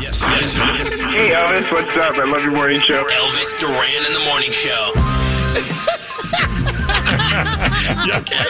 Yes, 0.00 0.20
yes, 0.22 0.58
yes. 0.58 0.98
Hey 0.98 1.30
Elvis, 1.30 1.72
what's 1.72 1.96
up? 1.96 2.16
I 2.18 2.24
love 2.30 2.42
your 2.42 2.52
morning 2.52 2.80
show. 2.80 3.04
Elvis 3.04 3.58
Duran 3.58 4.04
in 4.06 4.12
the 4.12 4.24
morning 4.28 4.50
show. 4.52 4.92
you 8.04 8.12
okay? 8.14 8.44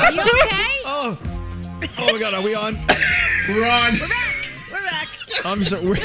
Are 0.00 0.12
you 0.12 0.22
okay? 0.22 0.76
Oh, 0.86 1.18
oh 1.98 2.12
my 2.12 2.18
God, 2.18 2.34
are 2.34 2.42
we 2.42 2.54
on? 2.54 2.74
We're 3.48 3.68
on. 3.68 3.92
We're 4.00 4.08
back. 4.08 4.31
I'm 5.44 5.64
so. 5.64 5.94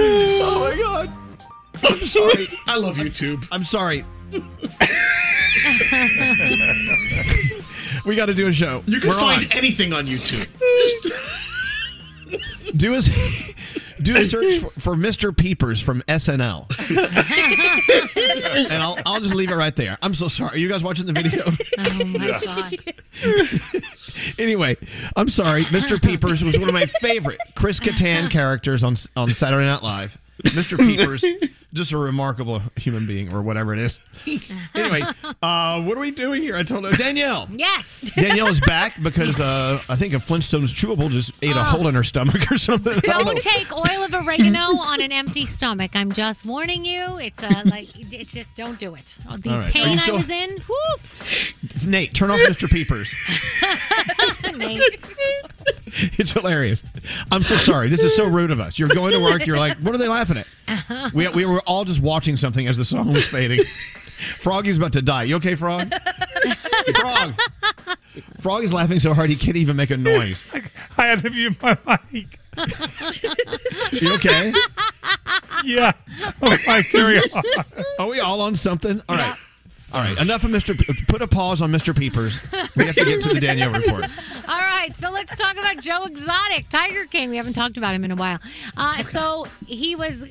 Oh 0.00 0.70
my 0.70 0.76
God. 0.80 1.12
I'm 1.84 1.96
sorry. 1.98 2.48
I 2.66 2.76
love 2.76 2.96
YouTube. 2.96 3.44
I'm 3.50 3.64
sorry. 3.64 4.04
we 8.06 8.14
got 8.14 8.26
to 8.26 8.34
do 8.34 8.46
a 8.46 8.52
show. 8.52 8.82
You 8.86 9.00
can 9.00 9.10
We're 9.10 9.18
find 9.18 9.44
on. 9.44 9.52
anything 9.52 9.92
on 9.92 10.06
YouTube. 10.06 10.46
do 12.76 12.94
a 12.94 13.00
do 14.02 14.16
a 14.16 14.24
search 14.24 14.60
for, 14.60 14.70
for 14.80 14.94
Mr. 14.94 15.36
Peepers 15.36 15.80
from 15.80 16.02
SNL, 16.02 16.68
and 18.70 18.80
I'll 18.82 18.96
I'll 19.06 19.20
just 19.20 19.34
leave 19.34 19.50
it 19.50 19.56
right 19.56 19.74
there. 19.74 19.98
I'm 20.02 20.14
so 20.14 20.28
sorry. 20.28 20.54
Are 20.54 20.58
you 20.58 20.68
guys 20.68 20.84
watching 20.84 21.06
the 21.06 21.12
video? 21.12 21.44
Oh 21.78 22.04
my 22.04 22.40
god. 22.44 22.74
anyway, 24.38 24.76
I'm 25.16 25.28
sorry. 25.28 25.64
Mr. 25.64 26.00
Peepers 26.02 26.42
was 26.42 26.58
one 26.58 26.68
of 26.68 26.74
my 26.74 26.86
favorite 26.86 27.40
Chris 27.54 27.80
Kattan 27.80 28.30
characters 28.30 28.82
on 28.82 28.96
on 29.16 29.28
Saturday 29.28 29.66
Night 29.66 29.82
Live. 29.82 30.18
Mr. 30.44 30.78
Peepers, 30.78 31.24
just 31.74 31.92
a 31.92 31.98
remarkable 31.98 32.62
human 32.76 33.06
being, 33.06 33.32
or 33.32 33.42
whatever 33.42 33.72
it 33.72 33.78
is. 33.80 33.98
Anyway, 34.74 35.02
uh, 35.42 35.80
what 35.82 35.96
are 35.96 36.00
we 36.00 36.10
doing 36.10 36.42
here? 36.42 36.54
I 36.56 36.62
told 36.62 36.84
her 36.84 36.92
Danielle. 36.92 37.48
Yes. 37.50 38.12
Danielle 38.16 38.46
is 38.48 38.60
back 38.60 39.00
because 39.02 39.40
uh, 39.40 39.80
I 39.88 39.96
think 39.96 40.12
a 40.14 40.18
Flintstones 40.18 40.72
chewable 40.74 41.10
just 41.10 41.32
ate 41.42 41.56
a 41.56 41.62
hole 41.64 41.88
in 41.88 41.94
her 41.94 42.04
stomach 42.04 42.50
or 42.50 42.56
something. 42.58 42.98
Don't. 43.00 43.24
Don't 43.24 43.40
take 43.40 43.72
oil 43.72 44.04
of 44.04 44.14
oregano 44.14 44.58
on 44.80 45.00
an 45.00 45.10
empty 45.12 45.46
stomach. 45.46 45.92
I'm 45.94 46.12
just 46.12 46.44
warning 46.46 46.84
you. 46.84 47.18
It's 47.18 47.42
uh, 47.42 47.62
like 47.64 47.88
it's 48.12 48.32
just 48.32 48.54
don't 48.54 48.78
do 48.78 48.94
it. 48.94 49.16
Oh, 49.28 49.36
The 49.36 49.50
right. 49.50 49.72
Pain 49.72 49.98
you 49.98 50.04
I 50.06 50.16
was 50.16 50.30
in. 50.30 50.58
Whoop. 50.68 51.86
Nate, 51.86 52.12
turn 52.14 52.30
off 52.30 52.38
Mr. 52.40 52.68
Peepers. 52.68 53.14
Nate. 54.56 54.82
It's 56.18 56.32
hilarious. 56.32 56.82
I'm 57.32 57.42
so 57.42 57.56
sorry. 57.56 57.88
This 57.88 58.04
is 58.04 58.14
so 58.14 58.26
rude 58.28 58.50
of 58.50 58.60
us. 58.60 58.78
You're 58.78 58.88
going 58.88 59.12
to 59.12 59.20
work. 59.20 59.46
You're 59.46 59.58
like, 59.58 59.78
what 59.78 59.94
are 59.94 59.98
they 59.98 60.08
laughing 60.08 60.36
at? 60.38 61.12
We, 61.14 61.26
we 61.28 61.44
were 61.46 61.57
all 61.66 61.84
just 61.84 62.00
watching 62.00 62.36
something 62.36 62.66
as 62.66 62.76
the 62.76 62.84
song 62.84 63.12
was 63.12 63.26
fading. 63.26 63.60
Froggy's 64.40 64.76
about 64.76 64.92
to 64.94 65.02
die. 65.02 65.24
You 65.24 65.36
okay, 65.36 65.54
Frog? 65.54 65.92
Frog. 66.96 67.34
Frog 68.40 68.64
is 68.64 68.72
laughing 68.72 68.98
so 68.98 69.14
hard 69.14 69.30
he 69.30 69.36
can't 69.36 69.56
even 69.56 69.76
make 69.76 69.90
a 69.90 69.96
noise. 69.96 70.42
I 70.96 71.06
had 71.06 71.22
to 71.22 71.30
mute 71.30 71.60
my 71.62 71.76
mic. 72.12 72.38
You 73.92 74.14
okay? 74.14 74.52
Yeah. 75.64 75.92
Oh, 76.42 76.56
my, 76.66 76.82
carry 76.90 77.18
on. 77.18 77.42
Are 78.00 78.06
we 78.08 78.18
all 78.20 78.40
on 78.40 78.54
something? 78.56 79.00
All 79.08 79.16
right. 79.16 79.36
All 79.92 80.00
right. 80.00 80.18
Enough 80.20 80.44
of 80.44 80.50
Mr. 80.50 80.76
Pe- 80.76 81.04
Put 81.06 81.22
a 81.22 81.26
pause 81.28 81.62
on 81.62 81.70
Mr. 81.72 81.96
Peepers. 81.96 82.40
We 82.76 82.84
have 82.84 82.94
to 82.96 83.04
get 83.04 83.22
to 83.22 83.28
the 83.28 83.40
Danielle 83.40 83.70
report. 83.72 84.04
All 84.48 84.58
right, 84.58 84.90
so 84.96 85.10
let's 85.10 85.34
talk 85.36 85.52
about 85.56 85.78
Joe 85.78 86.04
Exotic, 86.04 86.68
Tiger 86.68 87.06
King. 87.06 87.30
We 87.30 87.36
haven't 87.36 87.54
talked 87.54 87.76
about 87.76 87.94
him 87.94 88.04
in 88.04 88.10
a 88.10 88.16
while. 88.16 88.38
Uh, 88.76 89.02
so 89.02 89.46
he 89.66 89.94
was 89.96 90.24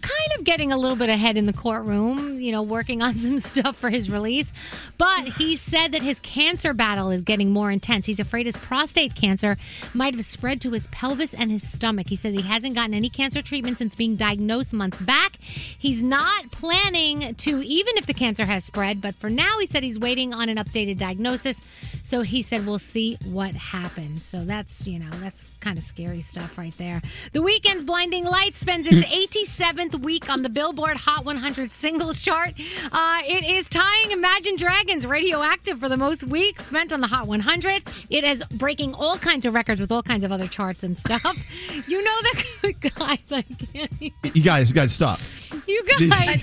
kind 0.00 0.38
of 0.38 0.44
getting 0.44 0.72
a 0.72 0.76
little 0.76 0.96
bit 0.96 1.08
ahead 1.08 1.36
in 1.36 1.46
the 1.46 1.52
courtroom, 1.52 2.40
you 2.40 2.52
know, 2.52 2.62
working 2.62 3.02
on 3.02 3.14
some 3.16 3.38
stuff 3.38 3.76
for 3.76 3.90
his 3.90 4.10
release. 4.10 4.52
But 4.96 5.28
he 5.28 5.56
said 5.56 5.92
that 5.92 6.02
his 6.02 6.20
cancer 6.20 6.74
battle 6.74 7.10
is 7.10 7.24
getting 7.24 7.50
more 7.50 7.70
intense. 7.70 8.06
He's 8.06 8.20
afraid 8.20 8.46
his 8.46 8.56
prostate 8.56 9.14
cancer 9.14 9.56
might 9.94 10.14
have 10.14 10.24
spread 10.24 10.60
to 10.62 10.70
his 10.70 10.86
pelvis 10.88 11.34
and 11.34 11.50
his 11.50 11.68
stomach. 11.68 12.08
He 12.08 12.16
says 12.16 12.34
he 12.34 12.42
hasn't 12.42 12.74
gotten 12.74 12.94
any 12.94 13.08
cancer 13.08 13.42
treatment 13.42 13.78
since 13.78 13.94
being 13.94 14.16
diagnosed 14.16 14.72
months 14.72 15.00
back. 15.00 15.36
He's 15.40 16.02
not 16.02 16.50
planning 16.50 17.34
to, 17.34 17.62
even 17.62 17.96
if 17.96 18.06
the 18.06 18.14
cancer 18.14 18.46
has 18.46 18.64
spread, 18.64 19.00
but 19.00 19.14
for 19.14 19.30
now, 19.30 19.58
he 19.58 19.66
said 19.66 19.82
he's 19.82 19.98
waiting 19.98 20.32
on 20.34 20.48
an 20.48 20.56
updated 20.56 20.98
diagnosis. 20.98 21.60
So 22.08 22.22
he 22.22 22.40
said, 22.40 22.64
we'll 22.66 22.78
see 22.78 23.18
what 23.26 23.54
happens. 23.54 24.24
So 24.24 24.42
that's, 24.42 24.86
you 24.86 24.98
know, 24.98 25.10
that's 25.20 25.50
kind 25.60 25.76
of 25.76 25.84
scary 25.84 26.22
stuff 26.22 26.56
right 26.56 26.72
there. 26.78 27.02
The 27.34 27.40
Weeknd's 27.40 27.84
Blinding 27.84 28.24
Light 28.24 28.56
spends 28.56 28.88
its 28.90 29.04
87th 29.52 30.00
week 30.00 30.30
on 30.30 30.40
the 30.42 30.48
Billboard 30.48 30.96
Hot 30.96 31.26
100 31.26 31.70
singles 31.70 32.22
chart. 32.22 32.54
Uh, 32.90 33.18
it 33.26 33.44
is 33.44 33.68
tying 33.68 34.12
Imagine 34.12 34.56
Dragons 34.56 35.04
Radioactive 35.04 35.78
for 35.78 35.90
the 35.90 35.98
most 35.98 36.24
weeks 36.24 36.64
spent 36.64 36.94
on 36.94 37.02
the 37.02 37.08
Hot 37.08 37.26
100. 37.26 37.82
It 38.08 38.24
is 38.24 38.42
breaking 38.52 38.94
all 38.94 39.18
kinds 39.18 39.44
of 39.44 39.52
records 39.52 39.78
with 39.78 39.92
all 39.92 40.02
kinds 40.02 40.24
of 40.24 40.32
other 40.32 40.46
charts 40.48 40.82
and 40.82 40.98
stuff. 40.98 41.36
You 41.86 42.02
know 42.02 42.16
the 42.62 42.72
guys, 42.98 43.18
I 43.32 43.42
can't. 43.42 43.92
even- 44.00 44.14
You 44.34 44.42
guys, 44.42 44.70
you 44.70 44.74
guys, 44.74 44.92
stop. 44.92 45.18
You 45.66 45.82
guys. 46.08 46.42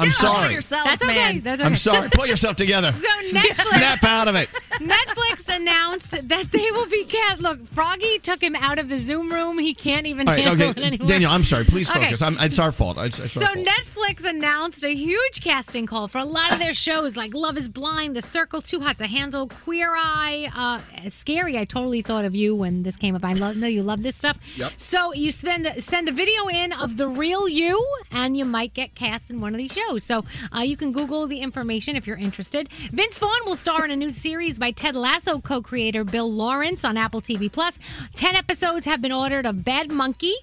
I'm 0.00 0.10
sorry. 0.10 0.54
That's 0.56 0.72
okay. 1.02 1.38
That's 1.38 1.60
okay. 1.60 1.66
I'm 1.66 1.76
sorry. 1.76 2.08
Pull 2.10 2.26
yourself 2.26 2.56
together. 2.56 2.92
So 2.92 3.08
next 3.32 3.60
Snap 3.68 4.02
out 4.04 4.28
of 4.28 4.34
it. 4.34 4.48
Netflix 4.80 5.54
announced 5.54 6.28
that 6.28 6.50
they 6.50 6.70
will 6.70 6.86
be 6.86 7.04
cat. 7.04 7.40
Look, 7.40 7.66
Froggy 7.68 8.18
took 8.18 8.42
him 8.42 8.54
out 8.56 8.78
of 8.78 8.88
the 8.88 8.98
Zoom 8.98 9.30
room. 9.32 9.58
He 9.58 9.74
can't 9.74 10.06
even 10.06 10.26
All 10.28 10.34
right, 10.34 10.44
handle 10.44 10.70
okay, 10.70 10.80
it 10.80 10.86
anymore. 10.86 11.08
Danielle, 11.08 11.32
I'm 11.32 11.44
sorry. 11.44 11.64
Please 11.64 11.88
Okay. 11.90 12.04
focus. 12.04 12.22
I'm, 12.22 12.38
it's 12.40 12.58
our 12.58 12.72
fault. 12.72 12.96
It's, 12.98 13.18
it's 13.18 13.32
So 13.32 13.44
our 13.46 13.54
fault. 13.54 13.66
Netflix 13.66 14.24
announced 14.28 14.82
a 14.84 14.94
huge 14.94 15.42
casting 15.42 15.86
call 15.86 16.08
for 16.08 16.18
a 16.18 16.24
lot 16.24 16.52
of 16.52 16.58
their 16.58 16.74
shows, 16.74 17.16
like 17.16 17.34
Love 17.34 17.56
Is 17.56 17.68
Blind, 17.68 18.16
The 18.16 18.22
Circle, 18.22 18.62
Too 18.62 18.80
Hot 18.80 18.98
to 18.98 19.06
Handle, 19.06 19.48
Queer 19.48 19.92
Eye, 19.94 20.50
uh, 20.54 20.80
Skeery. 21.08 21.58
I 21.58 21.64
totally 21.64 22.02
thought 22.02 22.24
of 22.24 22.34
you 22.34 22.54
when 22.54 22.82
this 22.82 22.96
came 22.96 23.14
up. 23.14 23.24
I 23.24 23.34
love, 23.34 23.56
know 23.56 23.66
you 23.66 23.82
love 23.82 24.02
this 24.02 24.16
stuff. 24.16 24.38
Yep. 24.56 24.72
So 24.76 25.12
you 25.14 25.32
spend 25.32 25.70
send 25.82 26.08
a 26.08 26.12
video 26.12 26.48
in 26.48 26.72
of 26.72 26.96
the 26.96 27.08
real 27.08 27.48
you, 27.48 27.84
and 28.10 28.36
you 28.36 28.44
might 28.44 28.72
get 28.74 28.94
cast 28.94 29.30
in 29.30 29.40
one 29.40 29.52
of 29.54 29.58
these 29.58 29.72
shows. 29.72 29.89
So 29.98 30.24
uh, 30.54 30.60
you 30.60 30.76
can 30.76 30.92
Google 30.92 31.26
the 31.26 31.40
information 31.40 31.96
if 31.96 32.06
you're 32.06 32.16
interested. 32.16 32.68
Vince 32.92 33.18
Vaughn 33.18 33.30
will 33.44 33.56
star 33.56 33.84
in 33.84 33.90
a 33.90 33.96
new 33.96 34.10
series 34.10 34.58
by 34.58 34.70
Ted 34.70 34.94
Lasso 34.96 35.40
co-creator 35.40 36.04
Bill 36.04 36.30
Lawrence 36.30 36.84
on 36.84 36.96
Apple 36.96 37.20
TV 37.20 37.50
Plus. 37.50 37.78
Ten 38.14 38.36
episodes 38.36 38.86
have 38.86 39.00
been 39.02 39.12
ordered 39.12 39.46
of 39.46 39.64
Bad 39.64 39.90
Monkey. 39.90 40.34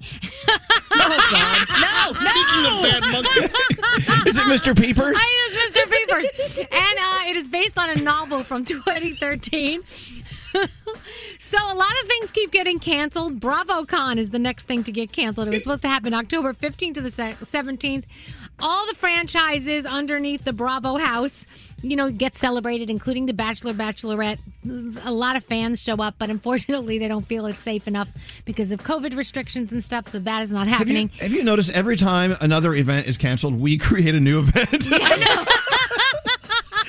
Oh 0.91 1.27
God! 1.31 1.67
No, 1.77 2.13
Speaking 2.19 2.63
no. 2.63 2.77
of 2.77 2.83
bad 2.83 3.01
monkey, 3.11 3.39
Is 4.29 4.37
it 4.37 4.43
Mr. 4.43 4.75
Peepers? 4.77 5.15
I 5.17 5.49
it 5.51 5.55
is 5.55 5.73
Mr. 5.73 5.91
Peepers. 5.91 6.67
and 6.71 6.97
uh, 6.99 7.21
it 7.29 7.37
is 7.37 7.47
based 7.47 7.77
on 7.77 7.89
a 7.91 7.95
novel 7.95 8.43
from 8.43 8.65
2013. 8.65 9.83
so 11.39 11.57
a 11.59 11.75
lot 11.75 11.91
of 12.01 12.07
things 12.07 12.31
keep 12.31 12.51
getting 12.51 12.79
canceled. 12.79 13.39
BravoCon 13.39 14.17
is 14.17 14.29
the 14.31 14.39
next 14.39 14.63
thing 14.63 14.83
to 14.85 14.91
get 14.91 15.11
canceled. 15.11 15.47
It 15.47 15.53
was 15.53 15.63
supposed 15.63 15.83
to 15.83 15.87
happen 15.89 16.13
October 16.13 16.53
15th 16.53 16.95
to 16.95 17.01
the 17.01 17.09
17th. 17.11 18.03
All 18.59 18.87
the 18.87 18.95
franchises 18.95 19.85
underneath 19.85 20.43
the 20.43 20.53
Bravo 20.53 20.97
house, 20.97 21.45
you 21.81 21.95
know, 21.95 22.09
get 22.09 22.35
celebrated, 22.35 22.89
including 22.89 23.27
the 23.27 23.33
Bachelor, 23.33 23.73
Bachelorette. 23.73 24.39
A 25.05 25.11
lot 25.11 25.35
of 25.35 25.43
fans 25.43 25.81
show 25.81 25.95
up, 25.95 26.15
but 26.17 26.29
unfortunately, 26.29 26.97
they 26.97 27.07
don't 27.07 27.25
feel 27.25 27.45
it's 27.45 27.59
safe 27.59 27.87
enough 27.87 28.09
because 28.45 28.71
of 28.71 28.83
COVID 28.83 29.15
restrictions 29.15 29.71
and 29.71 29.83
stuff. 29.83 30.07
So 30.07 30.19
that 30.19 30.41
is 30.43 30.51
not 30.51 30.67
Have 30.67 30.87
you, 30.87 30.95
happening. 30.95 31.09
have 31.19 31.31
you 31.31 31.43
noticed 31.43 31.71
every 31.71 31.97
time 31.97 32.35
another 32.41 32.73
event 32.73 33.07
is 33.07 33.15
canceled, 33.15 33.59
we 33.59 33.77
create 33.77 34.15
a 34.15 34.19
new 34.19 34.39
event? 34.39 34.89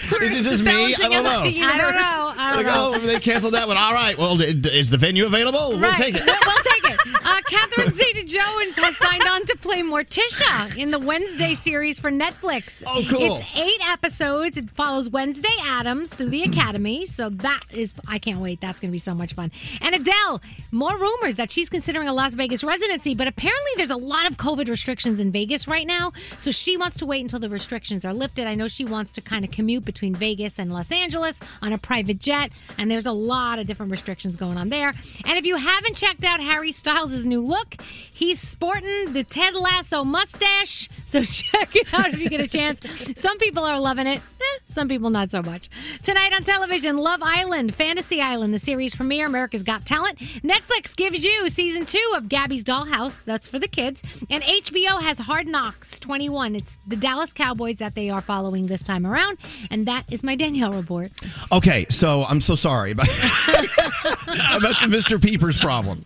Is 0.22 0.32
it 0.32 0.42
just 0.42 0.64
me? 0.64 0.94
I 0.94 1.08
don't 1.08 1.22
know. 1.22 1.30
I 1.30 1.76
don't 1.76 1.94
oh, 1.94 1.98
know. 1.98 2.34
I 2.36 2.52
don't 2.54 2.64
like, 2.64 2.66
know. 2.66 2.92
oh, 2.94 2.98
they 2.98 3.20
canceled 3.20 3.54
that 3.54 3.68
one. 3.68 3.76
All 3.76 3.92
right. 3.92 4.16
Well, 4.16 4.40
is 4.40 4.90
the 4.90 4.96
venue 4.96 5.26
available? 5.26 5.78
We'll 5.78 5.94
take 5.94 6.14
it. 6.14 6.24
We'll, 6.24 6.38
we'll 6.46 6.56
take 6.56 6.90
it. 6.92 7.00
Uh, 7.38 7.40
Catherine 7.48 7.94
Zeta-Jones 7.94 8.76
has 8.76 8.96
signed 8.96 9.22
on 9.28 9.44
to 9.46 9.56
play 9.58 9.82
Morticia 9.82 10.76
in 10.76 10.90
the 10.90 10.98
Wednesday 10.98 11.54
series 11.54 12.00
for 12.00 12.10
Netflix. 12.10 12.82
Oh, 12.84 13.04
cool. 13.08 13.36
It's 13.36 13.54
eight 13.54 13.80
episodes. 13.90 14.56
It 14.56 14.70
follows 14.70 15.08
Wednesday 15.08 15.54
Addams 15.62 16.12
through 16.12 16.30
the 16.30 16.42
Academy. 16.42 17.06
So 17.06 17.28
that 17.28 17.60
is, 17.70 17.94
I 18.08 18.18
can't 18.18 18.40
wait. 18.40 18.60
That's 18.60 18.80
going 18.80 18.90
to 18.90 18.92
be 18.92 18.98
so 18.98 19.14
much 19.14 19.34
fun. 19.34 19.52
And 19.80 19.94
Adele, 19.94 20.42
more 20.72 20.96
rumors 20.96 21.36
that 21.36 21.52
she's 21.52 21.68
considering 21.68 22.08
a 22.08 22.12
Las 22.12 22.34
Vegas 22.34 22.64
residency, 22.64 23.14
but 23.14 23.28
apparently 23.28 23.70
there's 23.76 23.90
a 23.90 23.96
lot 23.96 24.28
of 24.28 24.36
COVID 24.36 24.68
restrictions 24.68 25.20
in 25.20 25.30
Vegas 25.30 25.68
right 25.68 25.86
now. 25.86 26.12
So 26.38 26.50
she 26.50 26.76
wants 26.76 26.96
to 26.98 27.06
wait 27.06 27.20
until 27.20 27.38
the 27.38 27.50
restrictions 27.50 28.04
are 28.04 28.14
lifted. 28.14 28.48
I 28.48 28.56
know 28.56 28.66
she 28.66 28.84
wants 28.84 29.12
to 29.12 29.20
kind 29.20 29.44
of 29.44 29.52
commute 29.52 29.84
between 29.84 30.12
Vegas 30.12 30.58
and 30.58 30.72
Los 30.72 30.90
Angeles 30.90 31.38
on 31.62 31.72
a 31.72 31.78
private 31.78 32.18
jet, 32.18 32.50
and 32.78 32.90
there's 32.90 33.06
a 33.06 33.12
lot 33.12 33.60
of 33.60 33.68
different 33.68 33.92
restrictions 33.92 34.34
going 34.34 34.56
on 34.56 34.70
there. 34.70 34.92
And 35.24 35.38
if 35.38 35.46
you 35.46 35.54
haven't 35.56 35.94
checked 35.94 36.24
out 36.24 36.40
Harry 36.40 36.72
Styles' 36.72 37.27
new 37.28 37.40
look, 37.40 37.76
he's 38.12 38.40
sporting 38.40 39.12
the 39.12 39.24
Ted 39.24 39.54
Lasso 39.54 40.04
mustache. 40.04 40.88
So 41.06 41.22
check 41.24 41.74
it 41.76 41.86
out 41.92 42.12
if 42.12 42.18
you 42.18 42.28
get 42.28 42.40
a 42.40 42.48
chance. 42.48 42.80
Some 43.20 43.38
people 43.38 43.64
are 43.64 43.78
loving 43.78 44.06
it, 44.06 44.20
eh, 44.40 44.58
some 44.70 44.88
people 44.88 45.10
not 45.10 45.30
so 45.30 45.42
much. 45.42 45.68
Tonight 46.02 46.32
on 46.34 46.42
television, 46.44 46.96
Love 46.96 47.20
Island, 47.22 47.74
Fantasy 47.74 48.20
Island, 48.20 48.52
the 48.54 48.58
series 48.58 48.94
premiere, 48.94 49.26
America's 49.26 49.62
Got 49.62 49.86
Talent. 49.86 50.18
Netflix 50.18 50.96
gives 50.96 51.24
you 51.24 51.48
season 51.50 51.86
two 51.86 52.12
of 52.14 52.28
Gabby's 52.28 52.64
Dollhouse. 52.64 53.18
That's 53.24 53.48
for 53.48 53.58
the 53.58 53.68
kids. 53.68 54.02
And 54.30 54.42
HBO 54.42 55.00
has 55.02 55.18
Hard 55.18 55.46
Knocks 55.46 55.98
21. 55.98 56.56
It's 56.56 56.76
the 56.86 56.96
Dallas 56.96 57.32
Cowboys 57.32 57.78
that 57.78 57.94
they 57.94 58.10
are 58.10 58.20
following 58.20 58.66
this 58.66 58.84
time 58.84 59.06
around. 59.06 59.38
And 59.70 59.86
that 59.86 60.12
is 60.12 60.22
my 60.22 60.36
Danielle 60.36 60.72
report. 60.72 61.12
Okay, 61.52 61.86
so 61.90 62.24
I'm 62.24 62.40
so 62.40 62.54
sorry 62.54 62.92
about 62.92 63.06
the 63.06 64.86
Mr. 64.88 65.22
Peepers 65.22 65.58
problem. 65.58 66.04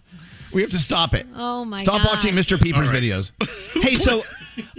We 0.54 0.62
have 0.62 0.70
to 0.70 0.78
stop 0.78 1.14
it. 1.14 1.26
Oh 1.34 1.64
my 1.64 1.78
Stop 1.78 2.02
gosh. 2.02 2.14
watching 2.14 2.34
Mr. 2.34 2.60
Peepers 2.62 2.88
All 2.88 2.94
right. 2.94 3.02
videos. 3.02 3.32
hey, 3.82 3.94
so 3.94 4.22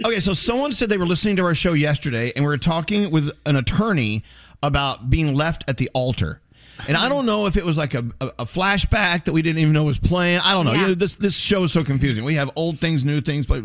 okay, 0.04 0.20
so 0.20 0.32
someone 0.34 0.72
said 0.72 0.88
they 0.88 0.98
were 0.98 1.06
listening 1.06 1.36
to 1.36 1.44
our 1.44 1.54
show 1.54 1.72
yesterday, 1.72 2.32
and 2.36 2.44
we 2.44 2.48
were 2.48 2.58
talking 2.58 3.10
with 3.10 3.30
an 3.46 3.56
attorney 3.56 4.22
about 4.62 5.10
being 5.10 5.34
left 5.34 5.64
at 5.68 5.76
the 5.76 5.90
altar. 5.94 6.40
And 6.88 6.96
I 6.96 7.08
don't 7.08 7.24
know 7.26 7.46
if 7.46 7.56
it 7.56 7.64
was 7.64 7.76
like 7.76 7.94
a, 7.94 8.04
a, 8.20 8.26
a 8.40 8.44
flashback 8.44 9.24
that 9.24 9.32
we 9.32 9.42
didn't 9.42 9.58
even 9.60 9.72
know 9.72 9.84
was 9.84 9.98
playing. 9.98 10.40
I 10.42 10.52
don't 10.54 10.64
know. 10.64 10.72
Yeah. 10.72 10.80
You 10.82 10.86
know, 10.88 10.94
this 10.94 11.16
this 11.16 11.36
show 11.36 11.64
is 11.64 11.72
so 11.72 11.84
confusing. 11.84 12.24
We 12.24 12.34
have 12.34 12.50
old 12.56 12.78
things, 12.78 13.04
new 13.04 13.20
things, 13.20 13.46
but 13.46 13.64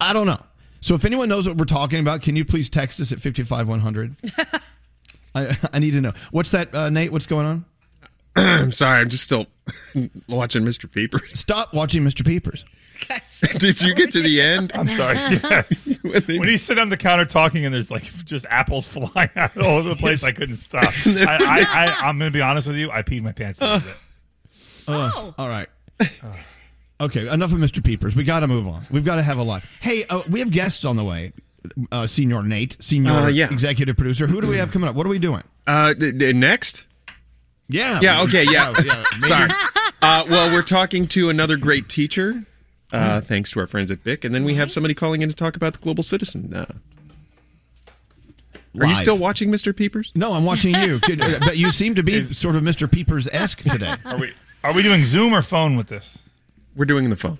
I 0.00 0.12
don't 0.12 0.26
know. 0.26 0.40
So 0.80 0.94
if 0.94 1.04
anyone 1.04 1.28
knows 1.28 1.48
what 1.48 1.56
we're 1.56 1.64
talking 1.64 1.98
about, 2.00 2.22
can 2.22 2.36
you 2.36 2.44
please 2.44 2.68
text 2.68 3.00
us 3.00 3.10
at 3.12 3.20
fifty 3.20 3.42
five 3.42 3.68
one 3.68 3.80
hundred? 3.80 4.16
I 5.34 5.56
I 5.72 5.78
need 5.78 5.92
to 5.92 6.00
know. 6.00 6.12
What's 6.30 6.52
that, 6.52 6.74
uh, 6.74 6.90
Nate? 6.90 7.10
What's 7.10 7.26
going 7.26 7.46
on? 7.46 7.64
I'm 8.36 8.72
sorry. 8.72 9.00
I'm 9.00 9.08
just 9.08 9.24
still 9.24 9.46
watching 10.28 10.64
Mr. 10.64 10.90
Peepers. 10.90 11.38
Stop 11.38 11.72
watching 11.74 12.02
Mr. 12.04 12.24
Peepers. 12.26 12.64
Did 13.58 13.82
you 13.82 13.94
get 13.94 14.12
to 14.12 14.20
the 14.20 14.40
end? 14.40 14.72
I'm 14.74 14.88
sorry. 14.88 15.16
Yes. 15.16 15.98
when 16.02 16.48
you 16.48 16.56
sit 16.56 16.78
on 16.78 16.88
the 16.88 16.96
counter 16.96 17.24
talking 17.24 17.64
and 17.64 17.74
there's 17.74 17.90
like 17.90 18.04
just 18.24 18.46
apples 18.48 18.86
flying 18.86 19.30
out 19.36 19.56
all 19.58 19.78
over 19.78 19.88
the 19.90 19.96
place, 19.96 20.22
I 20.24 20.32
couldn't 20.32 20.56
stop. 20.56 20.92
I, 21.06 21.26
I, 21.40 21.86
I, 21.86 22.08
I'm 22.08 22.18
going 22.18 22.30
to 22.32 22.36
be 22.36 22.40
honest 22.40 22.66
with 22.66 22.76
you. 22.76 22.90
I 22.90 23.02
peed 23.02 23.22
my 23.22 23.32
pants 23.32 23.60
a 23.60 23.64
little 23.64 23.80
bit. 23.80 23.96
Oh, 24.88 25.34
all 25.38 25.48
right. 25.48 25.68
Okay, 27.00 27.28
enough 27.28 27.52
of 27.52 27.58
Mr. 27.58 27.84
Peepers. 27.84 28.14
We 28.14 28.22
got 28.22 28.40
to 28.40 28.46
move 28.46 28.68
on. 28.68 28.82
We've 28.88 29.04
got 29.04 29.16
to 29.16 29.22
have 29.22 29.38
a 29.38 29.42
lot. 29.42 29.64
Hey, 29.80 30.04
uh, 30.04 30.22
we 30.30 30.38
have 30.38 30.52
guests 30.52 30.84
on 30.84 30.96
the 30.96 31.02
way. 31.02 31.32
Uh, 31.90 32.06
Senior 32.06 32.42
Nate, 32.44 32.76
senior 32.80 33.10
Uh, 33.10 33.26
yeah. 33.28 33.50
executive 33.50 33.96
producer. 33.96 34.28
Who 34.28 34.40
do 34.40 34.46
we 34.46 34.58
have 34.58 34.70
coming 34.70 34.88
up? 34.88 34.94
What 34.94 35.04
are 35.04 35.08
we 35.08 35.18
doing? 35.18 35.42
Uh, 35.66 35.92
d- 35.94 36.12
d- 36.12 36.32
next. 36.32 36.86
Yeah. 37.68 38.00
Yeah. 38.02 38.22
Okay. 38.22 38.44
Yeah. 38.50 38.72
yeah 38.84 39.04
maybe. 39.20 39.28
Sorry. 39.28 39.50
Uh, 40.02 40.24
well, 40.28 40.52
we're 40.52 40.62
talking 40.62 41.06
to 41.08 41.30
another 41.30 41.56
great 41.56 41.88
teacher, 41.88 42.44
uh, 42.92 43.20
thanks 43.22 43.50
to 43.52 43.60
our 43.60 43.66
friends 43.66 43.90
at 43.90 44.04
Bic, 44.04 44.24
and 44.24 44.34
then 44.34 44.44
we 44.44 44.54
have 44.56 44.70
somebody 44.70 44.92
calling 44.94 45.22
in 45.22 45.28
to 45.30 45.34
talk 45.34 45.56
about 45.56 45.72
the 45.72 45.78
Global 45.78 46.02
Citizen. 46.02 46.52
Uh, 46.54 46.66
are 48.78 48.86
you 48.86 48.92
Live. 48.92 48.96
still 48.96 49.16
watching 49.18 49.50
Mr. 49.50 49.74
Peepers? 49.74 50.10
No, 50.16 50.32
I'm 50.32 50.44
watching 50.44 50.74
you. 50.74 50.98
Could- 50.98 51.20
uh, 51.20 51.38
but 51.40 51.56
you 51.56 51.70
seem 51.70 51.94
to 51.94 52.02
be 52.02 52.20
sort 52.22 52.56
of 52.56 52.62
Mr. 52.62 52.90
Peepers 52.90 53.28
esque 53.32 53.62
today. 53.62 53.94
Are 54.04 54.18
we 54.18 54.32
are 54.64 54.72
we 54.72 54.82
doing 54.82 55.04
Zoom 55.04 55.34
or 55.34 55.42
phone 55.42 55.76
with 55.76 55.88
this? 55.88 56.22
We're 56.74 56.86
doing 56.86 57.10
the 57.10 57.16
phone. 57.16 57.38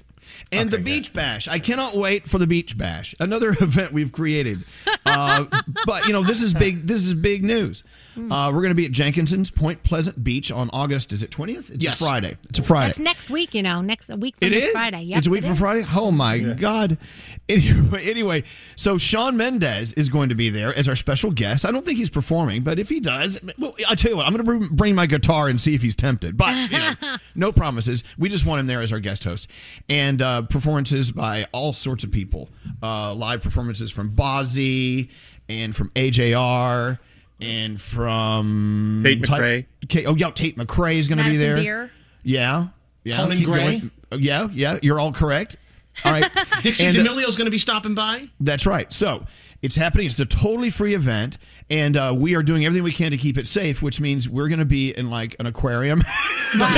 And 0.52 0.70
the 0.70 0.78
Beach 0.78 1.12
Bash. 1.12 1.48
I 1.48 1.58
cannot 1.58 1.96
wait 1.96 2.28
for 2.28 2.38
the 2.38 2.46
Beach 2.46 2.76
Bash. 2.78 3.14
Another 3.18 3.48
event 3.60 3.92
we've 3.92 4.12
created. 4.12 4.58
Uh, 5.06 5.46
but 5.86 6.06
you 6.06 6.12
know, 6.12 6.22
this 6.22 6.42
is 6.42 6.52
big. 6.54 6.86
This 6.86 7.04
is 7.06 7.14
big 7.14 7.42
news. 7.42 7.82
Uh, 8.16 8.50
we're 8.54 8.60
going 8.60 8.70
to 8.70 8.74
be 8.74 8.86
at 8.86 8.92
Jenkinson's 8.92 9.50
Point 9.50 9.82
Pleasant 9.82 10.22
Beach 10.24 10.50
on 10.52 10.70
August. 10.72 11.12
Is 11.12 11.22
it 11.22 11.30
twentieth? 11.30 11.70
It's 11.70 11.84
Yes. 11.84 12.00
a 12.00 12.04
Friday. 12.04 12.36
It's 12.48 12.58
a 12.58 12.62
Friday. 12.62 12.90
It's 12.90 12.98
next 12.98 13.30
week, 13.30 13.54
you 13.54 13.62
know, 13.62 13.80
next 13.80 14.10
a 14.10 14.16
week 14.16 14.36
from 14.38 14.46
It 14.46 14.50
this 14.50 14.64
is 14.66 14.72
Friday. 14.72 15.02
Yep, 15.02 15.18
it's 15.18 15.26
a 15.26 15.30
week 15.30 15.38
it 15.42 15.46
from 15.46 15.52
is. 15.54 15.58
Friday. 15.58 15.84
Oh 15.94 16.10
my 16.10 16.38
God! 16.38 16.98
Anyway, 17.46 18.04
anyway, 18.04 18.42
so 18.74 18.96
Shawn 18.96 19.36
Mendes 19.36 19.92
is 19.92 20.08
going 20.08 20.30
to 20.30 20.34
be 20.34 20.48
there 20.48 20.74
as 20.74 20.88
our 20.88 20.96
special 20.96 21.30
guest. 21.30 21.66
I 21.66 21.70
don't 21.72 21.84
think 21.84 21.98
he's 21.98 22.08
performing, 22.08 22.62
but 22.62 22.78
if 22.78 22.88
he 22.88 23.00
does, 23.00 23.38
well, 23.58 23.74
I 23.86 23.94
tell 23.94 24.12
you 24.12 24.16
what, 24.16 24.26
I'm 24.26 24.34
going 24.34 24.60
to 24.62 24.74
bring 24.74 24.94
my 24.94 25.04
guitar 25.04 25.48
and 25.48 25.60
see 25.60 25.74
if 25.74 25.82
he's 25.82 25.94
tempted. 25.94 26.38
But 26.38 26.54
you 26.72 26.78
know, 26.78 26.94
no 27.34 27.52
promises. 27.52 28.02
We 28.16 28.30
just 28.30 28.46
want 28.46 28.60
him 28.60 28.66
there 28.66 28.80
as 28.80 28.92
our 28.92 28.98
guest 28.98 29.24
host, 29.24 29.46
and 29.90 30.22
uh, 30.22 30.42
performances 30.42 31.10
by 31.10 31.46
all 31.52 31.74
sorts 31.74 32.02
of 32.02 32.10
people. 32.10 32.48
Uh, 32.82 33.12
live 33.14 33.42
performances 33.42 33.90
from 33.90 34.12
Bazzi 34.12 35.10
and 35.46 35.76
from 35.76 35.90
AJR. 35.90 36.98
And 37.44 37.80
from 37.80 39.00
Tate 39.04 39.24
Ty- 39.24 39.40
McRae. 39.40 39.66
Kate- 39.88 40.06
oh 40.06 40.14
yeah, 40.14 40.30
Tate 40.30 40.56
McRae 40.56 40.96
is 40.96 41.08
going 41.08 41.18
to 41.18 41.24
be 41.24 41.36
there. 41.36 41.56
Beer. 41.56 41.90
Yeah. 42.22 42.68
Yeah. 43.04 43.18
Conan 43.18 43.42
Gray? 43.42 43.78
going. 43.78 44.22
Yeah, 44.22 44.48
yeah. 44.52 44.78
You're 44.82 44.98
all 44.98 45.12
correct. 45.12 45.56
All 46.04 46.12
right. 46.12 46.30
Dixie 46.62 46.86
And, 46.86 46.96
uh, 46.96 47.02
D'Amelio's 47.02 47.36
going 47.36 47.46
to 47.46 47.50
be 47.50 47.58
stopping 47.58 47.94
by. 47.94 48.28
That's 48.40 48.66
right. 48.66 48.92
So 48.92 49.24
it's 49.62 49.76
happening. 49.76 50.06
It's 50.06 50.18
a 50.18 50.26
totally 50.26 50.70
free 50.70 50.94
event, 50.94 51.38
and 51.70 51.96
uh, 51.96 52.14
we 52.16 52.34
are 52.34 52.42
doing 52.42 52.66
everything 52.66 52.82
we 52.82 52.92
can 52.92 53.12
to 53.12 53.16
keep 53.16 53.38
it 53.38 53.46
safe, 53.46 53.80
which 53.82 54.00
means 54.00 54.28
we're 54.28 54.48
going 54.48 54.58
to 54.58 54.64
be 54.64 54.90
in 54.96 55.08
like 55.10 55.36
an 55.38 55.46
aquarium. 55.46 56.02
We're 56.54 56.68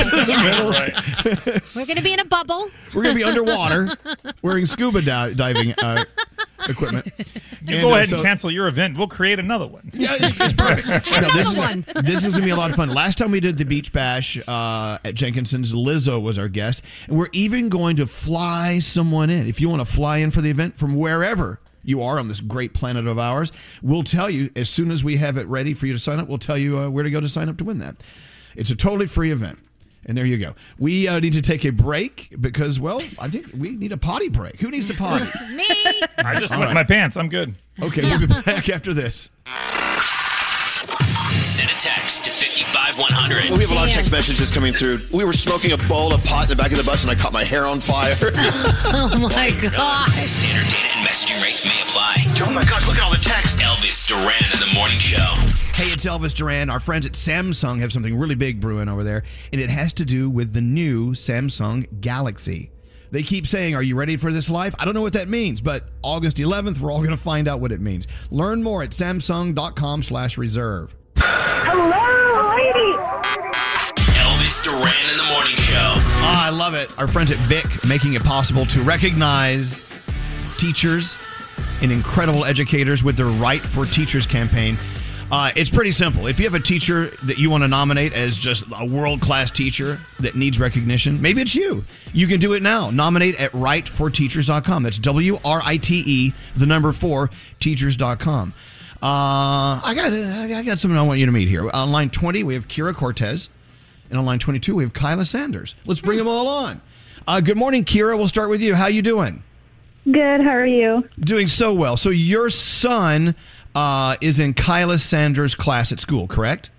going 1.85 1.97
to 1.97 2.01
be 2.01 2.13
in 2.13 2.19
a 2.19 2.25
bubble. 2.25 2.69
We're 2.95 3.03
going 3.03 3.15
to 3.15 3.19
be 3.19 3.23
underwater, 3.23 3.95
wearing 4.41 4.65
scuba 4.65 5.03
di- 5.03 5.33
diving 5.33 5.73
uh, 5.73 6.03
equipment. 6.69 7.11
You 7.67 7.75
And, 7.75 7.83
go 7.83 7.91
uh, 7.91 7.95
ahead 7.97 8.09
so- 8.09 8.15
and 8.17 8.25
cancel 8.25 8.49
your 8.49 8.67
event. 8.67 8.97
We'll 8.97 9.09
create 9.09 9.39
another 9.39 9.67
one. 9.67 9.89
Yeah, 9.93 10.15
it's, 10.17 10.39
it's 10.39 10.53
perfect. 10.53 10.87
No, 11.21 11.29
this, 11.33 11.47
is, 11.49 11.55
one. 11.57 11.85
this 12.05 12.23
is 12.23 12.33
gonna 12.33 12.45
be 12.45 12.51
a 12.51 12.55
lot 12.55 12.69
of 12.69 12.77
fun. 12.77 12.89
Last 12.89 13.17
time 13.17 13.31
we 13.31 13.41
did 13.41 13.57
the 13.57 13.65
beach 13.65 13.91
bash 13.91 14.37
uh, 14.47 14.99
at 15.03 15.15
Jenkinson's, 15.15 15.73
Lizzo 15.73 16.21
was 16.21 16.39
our 16.39 16.47
guest, 16.47 16.81
and 17.07 17.17
we're 17.17 17.27
even 17.33 17.67
going 17.67 17.97
to 17.97 18.07
fly 18.07 18.79
someone 18.79 19.29
in. 19.29 19.47
If 19.47 19.59
you 19.59 19.67
want 19.69 19.81
to 19.85 19.93
fly 19.93 20.17
in 20.17 20.31
for 20.31 20.39
the 20.39 20.49
event 20.49 20.77
from 20.77 20.95
wherever 20.95 21.59
you 21.83 22.01
are 22.01 22.19
on 22.19 22.27
this 22.29 22.39
great 22.41 22.73
planet 22.73 23.07
of 23.07 23.17
ours. 23.17 23.51
We'll 23.81 24.03
tell 24.03 24.29
you 24.29 24.49
as 24.55 24.69
soon 24.69 24.91
as 24.91 25.03
we 25.03 25.17
have 25.17 25.37
it 25.37 25.47
ready 25.47 25.73
for 25.73 25.87
you 25.87 25.93
to 25.93 25.99
sign 25.99 26.19
up. 26.19 26.27
We'll 26.27 26.37
tell 26.37 26.57
you 26.57 26.77
uh, 26.79 26.89
where 26.89 27.03
to 27.03 27.09
go 27.09 27.19
to 27.21 27.29
sign 27.29 27.47
up 27.49 27.57
to 27.57 27.63
win 27.63 27.77
that. 27.79 27.95
It's 28.55 28.69
a 28.71 28.75
totally 28.75 29.07
free 29.07 29.31
event. 29.31 29.59
And 30.07 30.17
there 30.17 30.25
you 30.25 30.37
go. 30.37 30.55
We 30.79 31.07
uh, 31.07 31.19
need 31.19 31.33
to 31.33 31.41
take 31.41 31.65
a 31.65 31.69
break 31.69 32.33
because, 32.39 32.79
well, 32.79 33.01
I 33.19 33.27
think 33.27 33.47
we 33.57 33.71
need 33.71 33.91
a 33.91 33.97
potty 33.97 34.29
break. 34.29 34.59
Who 34.61 34.71
needs 34.71 34.85
to 34.87 34.93
potty? 34.93 35.25
Me. 35.53 35.65
I 36.19 36.35
just 36.39 36.53
All 36.53 36.59
wet 36.59 36.67
right. 36.67 36.73
my 36.73 36.83
pants. 36.85 37.17
I'm 37.17 37.27
good. 37.27 37.55
Okay, 37.81 38.03
we'll 38.03 38.19
be 38.19 38.27
back 38.27 38.69
after 38.69 38.93
this. 38.93 39.29
Send 41.41 41.69
a 41.69 41.73
text 41.73 42.25
to 42.25 42.31
55100. 42.67 43.57
We 43.57 43.63
have 43.63 43.71
a 43.71 43.75
lot 43.75 43.87
of 43.87 43.93
text 43.93 44.11
messages 44.11 44.51
coming 44.51 44.73
through. 44.73 44.99
We 45.11 45.23
were 45.23 45.33
smoking 45.33 45.71
a 45.71 45.77
bowl 45.89 46.13
of 46.13 46.23
pot 46.23 46.43
in 46.45 46.49
the 46.49 46.55
back 46.55 46.71
of 46.71 46.77
the 46.77 46.83
bus, 46.83 47.03
and 47.03 47.11
I 47.11 47.15
caught 47.15 47.33
my 47.33 47.43
hair 47.43 47.65
on 47.65 47.79
fire. 47.79 48.15
oh 48.21 49.17
my 49.19 49.51
god. 49.61 50.09
Standard 50.09 50.69
data 50.69 50.89
and 50.95 51.05
messaging 51.05 51.41
rates 51.41 51.63
may 51.63 51.81
apply. 51.81 52.15
Oh 52.41 52.51
my 52.53 52.63
gosh, 52.65 52.87
look 52.87 52.97
at 52.97 53.03
all 53.03 53.11
the 53.11 53.17
text. 53.17 53.57
Elvis 53.57 54.05
Duran 54.07 54.43
in 54.53 54.59
the 54.59 54.73
morning 54.73 54.99
show. 54.99 55.33
Hey, 55.73 55.91
it's 55.91 56.05
Elvis 56.05 56.33
Duran. 56.33 56.69
Our 56.69 56.79
friends 56.79 57.05
at 57.05 57.13
Samsung 57.13 57.79
have 57.79 57.91
something 57.91 58.17
really 58.17 58.35
big 58.35 58.59
brewing 58.59 58.89
over 58.89 59.03
there, 59.03 59.23
and 59.51 59.61
it 59.61 59.69
has 59.69 59.93
to 59.93 60.05
do 60.05 60.29
with 60.29 60.53
the 60.53 60.61
new 60.61 61.11
Samsung 61.11 62.01
Galaxy. 62.01 62.71
They 63.11 63.23
keep 63.23 63.47
saying, 63.47 63.75
Are 63.75 63.83
you 63.83 63.95
ready 63.95 64.17
for 64.17 64.33
this 64.33 64.49
life? 64.49 64.75
I 64.77 64.85
don't 64.85 64.93
know 64.93 65.01
what 65.01 65.13
that 65.13 65.29
means, 65.29 65.61
but 65.61 65.85
August 66.03 66.37
11th, 66.37 66.79
we're 66.79 66.91
all 66.91 66.99
going 66.99 67.11
to 67.11 67.17
find 67.17 67.47
out 67.47 67.59
what 67.59 67.71
it 67.71 67.79
means. 67.79 68.07
Learn 68.31 68.61
more 68.61 68.83
at 68.83 68.89
samsung.com 68.89 70.03
slash 70.03 70.37
reserve. 70.37 70.93
Hello, 71.67 72.55
lady. 72.55 72.97
Elvis 74.19 74.63
Duran 74.63 75.11
in 75.11 75.17
the 75.17 75.23
morning 75.31 75.55
show. 75.55 75.93
Ah, 76.19 76.47
I 76.47 76.49
love 76.49 76.73
it. 76.73 76.97
Our 76.97 77.07
friends 77.07 77.31
at 77.31 77.49
BIC 77.49 77.85
making 77.85 78.13
it 78.13 78.23
possible 78.23 78.65
to 78.67 78.81
recognize 78.81 79.83
teachers 80.57 81.17
and 81.81 81.91
incredible 81.91 82.45
educators 82.45 83.03
with 83.03 83.15
their 83.17 83.27
Right 83.27 83.61
for 83.61 83.85
Teachers 83.85 84.25
campaign. 84.25 84.77
Uh, 85.29 85.51
it's 85.57 85.69
pretty 85.69 85.91
simple. 85.91 86.27
If 86.27 86.39
you 86.39 86.45
have 86.45 86.53
a 86.53 86.59
teacher 86.59 87.07
that 87.23 87.37
you 87.37 87.49
want 87.49 87.63
to 87.63 87.67
nominate 87.67 88.13
as 88.13 88.37
just 88.37 88.63
a 88.79 88.85
world 88.91 89.19
class 89.21 89.51
teacher 89.51 89.99
that 90.21 90.35
needs 90.35 90.57
recognition, 90.57 91.21
maybe 91.21 91.41
it's 91.41 91.53
you. 91.53 91.83
You 92.13 92.27
can 92.27 92.39
do 92.39 92.53
it 92.53 92.63
now. 92.63 92.89
Nominate 92.91 93.35
at 93.39 93.51
rightforteachers.com. 93.51 94.83
That's 94.83 94.97
W 94.99 95.37
R 95.43 95.61
I 95.65 95.75
T 95.77 96.01
E, 96.05 96.33
the 96.55 96.65
number 96.65 96.93
four, 96.93 97.29
teachers.com. 97.59 98.53
Uh, 99.01 99.79
I 99.83 99.93
got 99.95 100.11
I 100.11 100.63
got 100.63 100.79
someone 100.79 100.97
I 100.97 101.03
want 101.03 101.19
you 101.19 101.25
to 101.27 101.31
meet 101.31 101.47
here. 101.47 101.69
On 101.69 101.91
line 101.91 102.09
20, 102.09 102.43
we 102.43 102.53
have 102.55 102.67
Kira 102.67 102.95
Cortez. 102.95 103.49
And 104.09 104.17
on 104.17 104.25
line 104.25 104.39
22, 104.39 104.73
we 104.75 104.83
have 104.83 104.93
Kyla 104.93 105.25
Sanders. 105.25 105.75
Let's 105.85 105.99
bring 106.01 106.17
them 106.17 106.27
all 106.27 106.47
on. 106.47 106.81
Uh, 107.27 107.41
good 107.41 107.57
morning, 107.57 107.83
Kira. 107.83 108.17
We'll 108.17 108.29
start 108.29 108.49
with 108.49 108.61
you. 108.61 108.73
How 108.73 108.87
you 108.87 109.01
doing? 109.01 109.43
Good. 110.05 110.41
How 110.41 110.51
are 110.51 110.65
you? 110.65 111.07
Doing 111.19 111.47
so 111.47 111.73
well. 111.73 111.97
So 111.97 112.09
your 112.09 112.49
son 112.49 113.35
uh, 113.75 114.15
is 114.21 114.39
in 114.39 114.53
Kyla 114.53 114.97
Sanders' 114.99 115.53
class 115.53 115.91
at 115.91 115.99
school, 115.99 116.25
correct? 116.25 116.69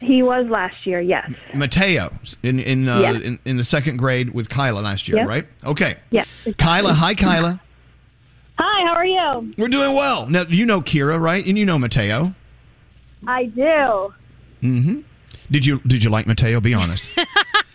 He 0.00 0.22
was 0.24 0.46
last 0.48 0.84
year. 0.86 1.00
Yes. 1.00 1.30
Mateo 1.54 2.12
in 2.42 2.58
in, 2.58 2.88
uh, 2.88 2.98
Yeah. 3.00 3.12
in 3.12 3.38
in 3.46 3.56
the 3.56 3.64
second 3.64 3.96
grade 3.96 4.34
with 4.34 4.48
Kyla 4.50 4.80
last 4.80 5.08
year, 5.08 5.18
Yep. 5.18 5.28
right? 5.28 5.46
Okay. 5.64 5.96
Yes. 6.10 6.26
Kyla, 6.58 6.92
hi 6.92 7.14
Kyla. 7.14 7.60
Hi. 8.58 8.86
How 8.86 8.94
are 8.94 9.06
you? 9.06 9.54
We're 9.58 9.68
doing 9.68 9.94
well. 9.94 10.26
Now 10.28 10.44
you 10.48 10.66
know 10.66 10.80
Kira, 10.80 11.20
right? 11.20 11.44
And 11.46 11.58
you 11.58 11.64
know 11.64 11.78
Mateo. 11.78 12.34
I 13.26 13.44
do. 13.46 14.14
Mm-hmm. 14.62 15.00
Did 15.50 15.66
you 15.66 15.80
did 15.80 16.02
you 16.02 16.10
like 16.10 16.26
Mateo? 16.26 16.60
Be 16.60 16.74
honest. 16.74 17.04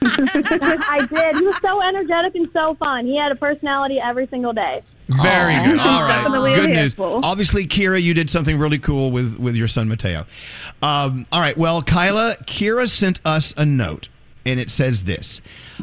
I 0.04 1.08
did. 1.10 1.36
He 1.36 1.46
was 1.46 1.58
so 1.62 1.82
energetic 1.82 2.34
and 2.36 2.50
so 2.52 2.76
fun. 2.76 3.06
He 3.06 3.18
had 3.18 3.32
a 3.32 3.36
personality 3.36 4.00
every 4.00 4.28
single 4.28 4.52
day. 4.54 4.84
Very 5.08 5.70
good. 5.70 5.80
All 5.80 6.08
Definitely 6.08 6.52
right. 6.52 6.60
a 6.60 6.66
Good 6.66 6.70
news. 6.70 6.96
Obviously, 6.98 7.68
Kira, 7.68 8.02
you 8.02 8.14
did 8.14 8.30
something 8.30 8.58
really 8.58 8.80
cool 8.80 9.12
with 9.12 9.38
with 9.38 9.56
your 9.56 9.68
son 9.68 9.88
Mateo. 9.88 10.26
Um, 10.82 11.26
all 11.32 11.42
right. 11.42 11.58
Well, 11.58 11.82
Kyla, 11.82 12.38
Kira 12.46 12.90
sent 12.90 13.20
us 13.26 13.54
a 13.58 13.66
note, 13.66 14.08
and 14.46 14.60
it 14.60 14.70
says 14.70 15.04
this: 15.04 15.42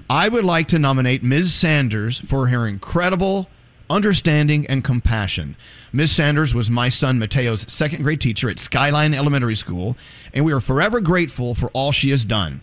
I 0.08 0.28
would 0.28 0.44
like 0.44 0.68
to 0.68 0.78
nominate 0.78 1.22
Ms. 1.22 1.54
Sanders 1.54 2.20
for 2.20 2.48
her 2.48 2.66
incredible 2.66 3.48
understanding 3.90 4.66
and 4.66 4.84
compassion. 4.84 5.56
Ms. 5.92 6.12
Sanders 6.12 6.54
was 6.54 6.70
my 6.70 6.88
son 6.88 7.18
Mateo's 7.18 7.70
second 7.72 8.02
grade 8.02 8.20
teacher 8.20 8.50
at 8.50 8.58
Skyline 8.58 9.14
Elementary 9.14 9.54
School, 9.54 9.96
and 10.32 10.44
we 10.44 10.52
are 10.52 10.60
forever 10.60 11.00
grateful 11.00 11.54
for 11.54 11.70
all 11.70 11.92
she 11.92 12.10
has 12.10 12.24
done. 12.24 12.60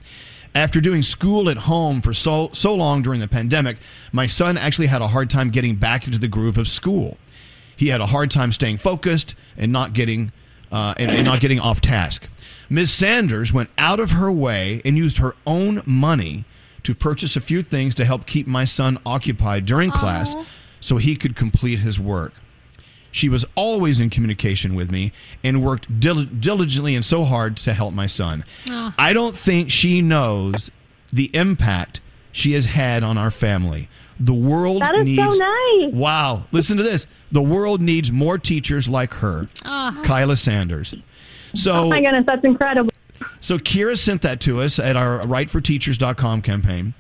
After 0.54 0.80
doing 0.80 1.02
school 1.02 1.50
at 1.50 1.58
home 1.58 2.02
for 2.02 2.14
so 2.14 2.50
so 2.54 2.74
long 2.74 3.02
during 3.02 3.20
the 3.20 3.28
pandemic, 3.28 3.78
my 4.14 4.26
son 4.26 4.58
actually 4.58 4.88
had 4.88 5.02
a 5.02 5.08
hard 5.10 5.30
time 5.30 5.50
getting 5.50 5.76
back 5.76 6.06
into 6.06 6.20
the 6.20 6.30
groove 6.30 6.58
of 6.58 6.68
school. 6.68 7.18
He 7.76 7.90
had 7.90 8.00
a 8.00 8.06
hard 8.06 8.32
time 8.32 8.54
staying 8.54 8.78
focused 8.78 9.36
and 9.58 9.72
not 9.72 9.94
getting 9.94 10.32
uh, 10.72 10.94
and, 10.98 11.12
and 11.12 11.26
not 11.26 11.42
getting 11.42 11.60
off 11.60 11.82
task. 11.82 12.30
Ms. 12.70 12.92
Sanders 12.92 13.54
went 13.54 13.70
out 13.78 14.00
of 14.00 14.12
her 14.12 14.32
way 14.32 14.82
and 14.86 14.98
used 14.98 15.18
her 15.18 15.36
own 15.46 15.84
money 15.86 16.46
to 16.84 16.96
purchase 16.96 17.36
a 17.36 17.42
few 17.42 17.62
things 17.62 17.96
to 17.96 18.06
help 18.06 18.26
keep 18.26 18.48
my 18.48 18.64
son 18.66 18.98
occupied 19.06 19.66
during 19.66 19.92
class 19.92 20.36
so 20.86 20.98
he 20.98 21.16
could 21.16 21.36
complete 21.36 21.80
his 21.80 22.00
work. 22.00 22.34
She 23.12 23.28
was 23.28 23.44
always 23.56 24.00
in 24.00 24.12
communication 24.12 24.76
with 24.76 24.92
me 24.92 25.14
and 25.44 25.64
worked 25.64 26.00
dil- 26.00 26.26
diligently 26.26 26.94
and 26.94 27.04
so 27.04 27.24
hard 27.24 27.58
to 27.58 27.74
help 27.74 27.94
my 27.94 28.06
son. 28.06 28.44
Oh. 28.70 28.94
I 28.98 29.12
don't 29.12 29.36
think 29.36 29.72
she 29.72 30.04
knows 30.04 30.70
the 31.12 31.32
impact 31.36 32.02
she 32.32 32.52
has 32.52 32.66
had 32.66 33.04
on 33.04 33.18
our 33.18 33.32
family. 33.32 33.90
The 34.20 34.34
world 34.34 34.84
That 34.84 34.94
is 34.94 35.16
so 35.16 35.24
needs 35.24 35.40
nice. 35.40 35.94
Wow, 35.94 36.46
listen 36.52 36.78
to 36.78 36.84
this. 36.84 37.08
The 37.32 37.42
world 37.42 37.82
needs 37.82 38.12
more 38.12 38.38
teachers 38.38 38.88
like 38.88 39.16
her. 39.16 39.50
Oh. 39.66 40.02
Kyla 40.06 40.36
Sanders. 40.36 40.94
So 41.56 41.72
oh 41.86 41.90
my 41.90 42.00
goodness, 42.02 42.26
that's 42.28 42.44
incredible. 42.44 42.92
so 43.40 43.58
Kira 43.58 43.98
sent 43.98 44.22
that 44.22 44.40
to 44.42 44.62
us 44.62 44.78
at 44.78 44.96
our 44.96 45.22
rightforteachers.com 45.22 46.44
campaign. 46.44 46.94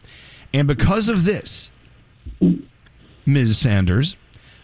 And 0.54 0.68
because 0.68 1.08
of 1.08 1.26
this, 1.26 1.70
Ms. 3.26 3.58
Sanders, 3.58 4.16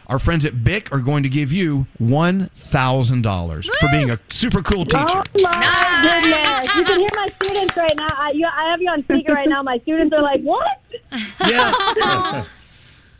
our 0.07 0.19
friends 0.19 0.45
at 0.45 0.63
BIC 0.63 0.91
are 0.91 0.99
going 0.99 1.23
to 1.23 1.29
give 1.29 1.51
you 1.51 1.87
$1,000 2.01 3.65
for 3.79 3.87
being 3.91 4.09
a 4.09 4.19
super 4.29 4.61
cool 4.61 4.85
teacher. 4.85 5.05
Oh 5.07 5.23
my 5.41 5.99
goodness! 6.01 6.75
You 6.75 6.83
can 6.83 6.99
hear 6.99 7.09
my 7.15 7.27
students 7.41 7.77
right 7.77 7.95
now. 7.95 8.07
I, 8.17 8.31
you, 8.31 8.45
I 8.45 8.71
have 8.71 8.81
you 8.81 8.89
on 8.89 9.03
speaker 9.03 9.33
right 9.33 9.47
now. 9.49 9.63
My 9.63 9.79
students 9.79 10.13
are 10.13 10.21
like, 10.21 10.41
"What?" 10.41 10.79
Yeah. 11.47 12.45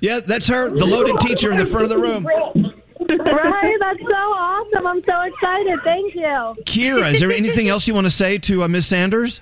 Yeah, 0.01 0.19
that's 0.19 0.47
her, 0.47 0.68
the 0.72 0.85
loaded 0.85 1.19
teacher 1.19 1.51
in 1.51 1.59
the 1.59 1.65
front 1.68 1.84
of 1.84 1.89
the 1.89 1.97
room. 1.99 2.26
right? 2.26 3.77
That's 3.80 3.99
so 3.99 4.15
awesome. 4.15 4.88
I'm 4.88 5.03
so 5.03 5.22
excited. 5.22 5.80
Thank 5.84 6.15
you. 6.15 6.55
Kira, 6.65 7.13
is 7.13 7.19
there 7.19 7.31
anything 7.31 7.68
else 7.68 7.88
you 7.88 7.93
want 7.93 8.07
to 8.07 8.11
say 8.11 8.39
to 8.39 8.63
uh, 8.63 8.68
Ms. 8.68 8.88
Sanders? 8.88 9.41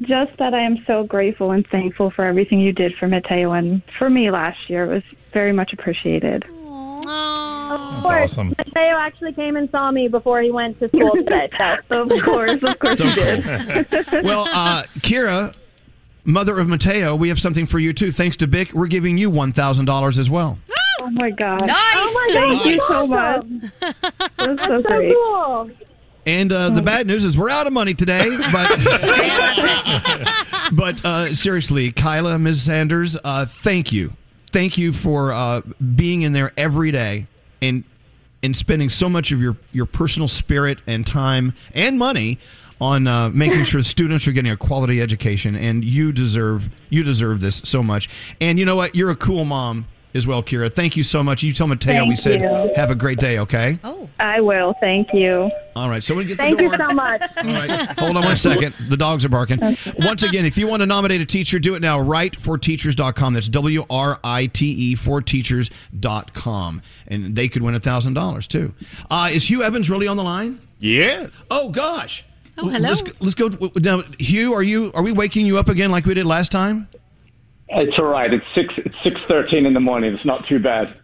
Just 0.00 0.36
that 0.38 0.52
I 0.52 0.62
am 0.62 0.84
so 0.84 1.04
grateful 1.04 1.52
and 1.52 1.64
thankful 1.68 2.10
for 2.10 2.24
everything 2.24 2.58
you 2.58 2.72
did 2.72 2.96
for 2.96 3.06
Mateo 3.06 3.52
and 3.52 3.82
for 3.96 4.10
me 4.10 4.32
last 4.32 4.68
year. 4.68 4.90
It 4.90 4.94
was 4.94 5.04
very 5.34 5.52
much 5.52 5.72
appreciated. 5.74 6.44
Of 6.44 7.02
That's 7.04 8.02
course, 8.02 8.32
awesome. 8.32 8.54
Mateo 8.56 8.96
actually 8.98 9.32
came 9.34 9.56
and 9.56 9.68
saw 9.70 9.90
me 9.90 10.08
before 10.08 10.40
he 10.40 10.50
went 10.50 10.78
to 10.78 10.88
school 10.88 11.12
today. 11.12 11.50
So, 11.88 12.02
of 12.10 12.22
course, 12.22 12.62
of 12.62 12.78
course 12.78 12.96
So 12.98 13.04
he 13.06 13.14
did. 13.14 13.44
Well, 14.24 14.46
uh, 14.50 14.84
Kira, 15.00 15.54
mother 16.24 16.58
of 16.58 16.68
Mateo, 16.68 17.14
we 17.16 17.28
have 17.28 17.38
something 17.40 17.66
for 17.66 17.78
you 17.78 17.92
too. 17.92 18.10
Thanks 18.12 18.36
to 18.38 18.46
BIC, 18.46 18.72
we're 18.72 18.86
giving 18.86 19.18
you 19.18 19.30
$1,000 19.30 20.18
as 20.18 20.30
well. 20.30 20.58
Oh 21.00 21.10
my 21.10 21.30
God. 21.32 21.66
Nice. 21.66 21.76
Oh 21.76 22.12
my 22.14 22.30
Thank 22.40 22.62
God. 22.62 22.70
you 22.70 22.80
so 22.80 23.06
much. 23.06 23.44
Awesome. 23.82 24.30
That's 24.38 24.62
so 24.64 24.80
so 24.80 24.82
great. 24.82 25.12
cool. 25.12 25.70
And 26.24 26.50
uh, 26.50 26.70
the 26.70 26.80
bad 26.80 27.06
news 27.06 27.24
is 27.24 27.36
we're 27.36 27.50
out 27.50 27.66
of 27.66 27.74
money 27.74 27.92
today, 27.92 28.24
but 28.50 28.70
but 30.72 31.04
uh, 31.04 31.34
seriously, 31.34 31.92
Kyla, 31.92 32.38
Ms. 32.38 32.62
Sanders, 32.62 33.18
uh, 33.22 33.44
thank 33.44 33.92
you, 33.92 34.14
thank 34.54 34.78
you 34.78 34.92
for 34.92 35.32
uh, 35.32 35.62
being 35.96 36.22
in 36.22 36.32
there 36.32 36.52
every 36.56 36.92
day 36.92 37.26
and 37.60 37.82
and 38.40 38.56
spending 38.56 38.88
so 38.88 39.08
much 39.08 39.32
of 39.32 39.40
your 39.40 39.56
your 39.72 39.84
personal 39.84 40.28
spirit 40.28 40.78
and 40.86 41.04
time 41.04 41.52
and 41.74 41.98
money 41.98 42.38
on 42.80 43.08
uh, 43.08 43.28
making 43.30 43.64
sure 43.64 43.82
students 43.82 44.28
are 44.28 44.32
getting 44.32 44.52
a 44.52 44.56
quality 44.56 45.00
education. 45.00 45.56
And 45.56 45.84
you 45.84 46.12
deserve 46.12 46.68
you 46.88 47.02
deserve 47.02 47.40
this 47.40 47.56
so 47.64 47.82
much. 47.82 48.08
And 48.40 48.58
you 48.58 48.64
know 48.64 48.76
what? 48.76 48.94
You're 48.94 49.10
a 49.10 49.16
cool 49.16 49.44
mom 49.44 49.86
as 50.14 50.26
well, 50.26 50.42
Kira. 50.42 50.72
Thank 50.72 50.96
you 50.96 51.02
so 51.02 51.22
much. 51.22 51.42
You 51.42 51.52
tell 51.52 51.66
Mateo 51.66 52.06
we 52.06 52.16
said 52.16 52.40
you. 52.40 52.72
have 52.76 52.90
a 52.90 52.94
great 52.94 53.18
day. 53.18 53.38
Okay. 53.38 53.78
Oh. 53.82 54.08
I 54.20 54.40
will. 54.40 54.74
Thank 54.80 55.08
you. 55.12 55.50
All 55.74 55.88
right. 55.88 56.02
So 56.02 56.14
we 56.14 56.24
get 56.24 56.36
the 56.36 56.42
Thank 56.44 56.60
door. 56.60 56.70
you 56.70 56.76
so 56.76 56.88
much. 56.94 57.20
All 57.36 57.44
right. 57.44 57.98
Hold 57.98 58.16
on 58.16 58.24
one 58.24 58.36
second. 58.36 58.74
The 58.88 58.96
dogs 58.96 59.24
are 59.24 59.28
barking. 59.28 59.58
Once 59.98 60.22
again, 60.22 60.44
if 60.44 60.56
you 60.56 60.68
want 60.68 60.82
to 60.82 60.86
nominate 60.86 61.20
a 61.20 61.26
teacher, 61.26 61.58
do 61.58 61.74
it 61.74 61.82
now. 61.82 61.98
Rightforteachers.com. 61.98 63.34
That's 63.34 63.48
W 63.48 63.84
R 63.90 64.20
I 64.22 64.46
T 64.46 64.66
E 64.70 64.94
for 64.94 65.20
teachers.com. 65.20 66.82
And 67.08 67.34
they 67.34 67.48
could 67.48 67.62
win 67.62 67.74
a 67.74 67.80
$1,000 67.80 68.46
too. 68.46 68.72
Uh, 69.10 69.30
is 69.32 69.50
Hugh 69.50 69.62
Evans 69.62 69.90
really 69.90 70.06
on 70.06 70.16
the 70.16 70.24
line? 70.24 70.60
Yeah. 70.78 71.28
Oh, 71.50 71.70
gosh. 71.70 72.24
Oh, 72.56 72.68
hello. 72.68 72.88
Let's, 72.88 73.02
let's 73.20 73.34
go. 73.34 73.50
Now, 73.76 74.02
Hugh, 74.20 74.54
are 74.54 74.62
you 74.62 74.92
are 74.94 75.02
we 75.02 75.10
waking 75.10 75.44
you 75.46 75.58
up 75.58 75.68
again 75.68 75.90
like 75.90 76.06
we 76.06 76.14
did 76.14 76.24
last 76.24 76.52
time? 76.52 76.86
It's 77.68 77.98
all 77.98 78.06
right. 78.06 78.32
It's 78.32 78.44
six. 78.54 78.74
It's 78.78 78.96
six 79.02 79.20
thirteen 79.28 79.66
in 79.66 79.74
the 79.74 79.80
morning. 79.80 80.14
It's 80.14 80.24
not 80.24 80.46
too 80.46 80.58
bad. 80.58 80.94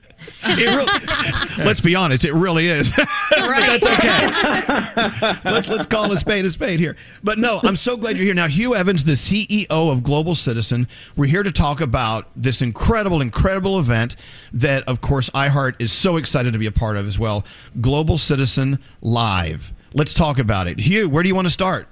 It 0.43 1.57
really, 1.57 1.65
let's 1.65 1.81
be 1.81 1.95
honest, 1.95 2.24
it 2.24 2.35
really 2.35 2.69
is. 2.69 2.91
but 2.97 3.07
that's 3.31 3.87
okay. 3.87 5.51
let's 5.51 5.69
let's 5.69 5.87
call 5.87 6.12
a 6.12 6.16
spade 6.16 6.45
a 6.45 6.51
spade 6.51 6.78
here. 6.78 6.97
But 7.23 7.39
no, 7.39 7.61
I'm 7.65 7.77
so 7.77 7.97
glad 7.97 8.16
you're 8.16 8.27
here 8.27 8.35
now. 8.35 8.47
Hugh 8.47 8.74
Evans, 8.74 9.05
the 9.05 9.12
CEO 9.12 9.66
of 9.70 10.03
Global 10.03 10.35
Citizen. 10.35 10.89
We're 11.16 11.27
here 11.27 11.43
to 11.43 11.53
talk 11.53 11.81
about 11.81 12.28
this 12.37 12.61
incredible, 12.61 13.20
incredible 13.20 13.78
event 13.78 14.16
that, 14.53 14.85
of 14.85 15.01
course, 15.01 15.31
iHeart 15.31 15.77
is 15.78 15.93
so 15.93 16.16
excited 16.16 16.53
to 16.53 16.59
be 16.59 16.66
a 16.66 16.73
part 16.73 16.97
of 16.97 17.07
as 17.07 17.19
well. 17.19 17.45
Global 17.81 18.19
Citizen 18.19 18.78
Live. 19.01 19.73
Let's 19.95 20.15
talk 20.15 20.39
about 20.39 20.69
it. 20.69 20.78
Hugh, 20.81 21.09
where 21.09 21.23
do 21.23 21.28
you 21.28 21.35
want 21.35 21.47
to 21.47 21.53
start? 21.53 21.89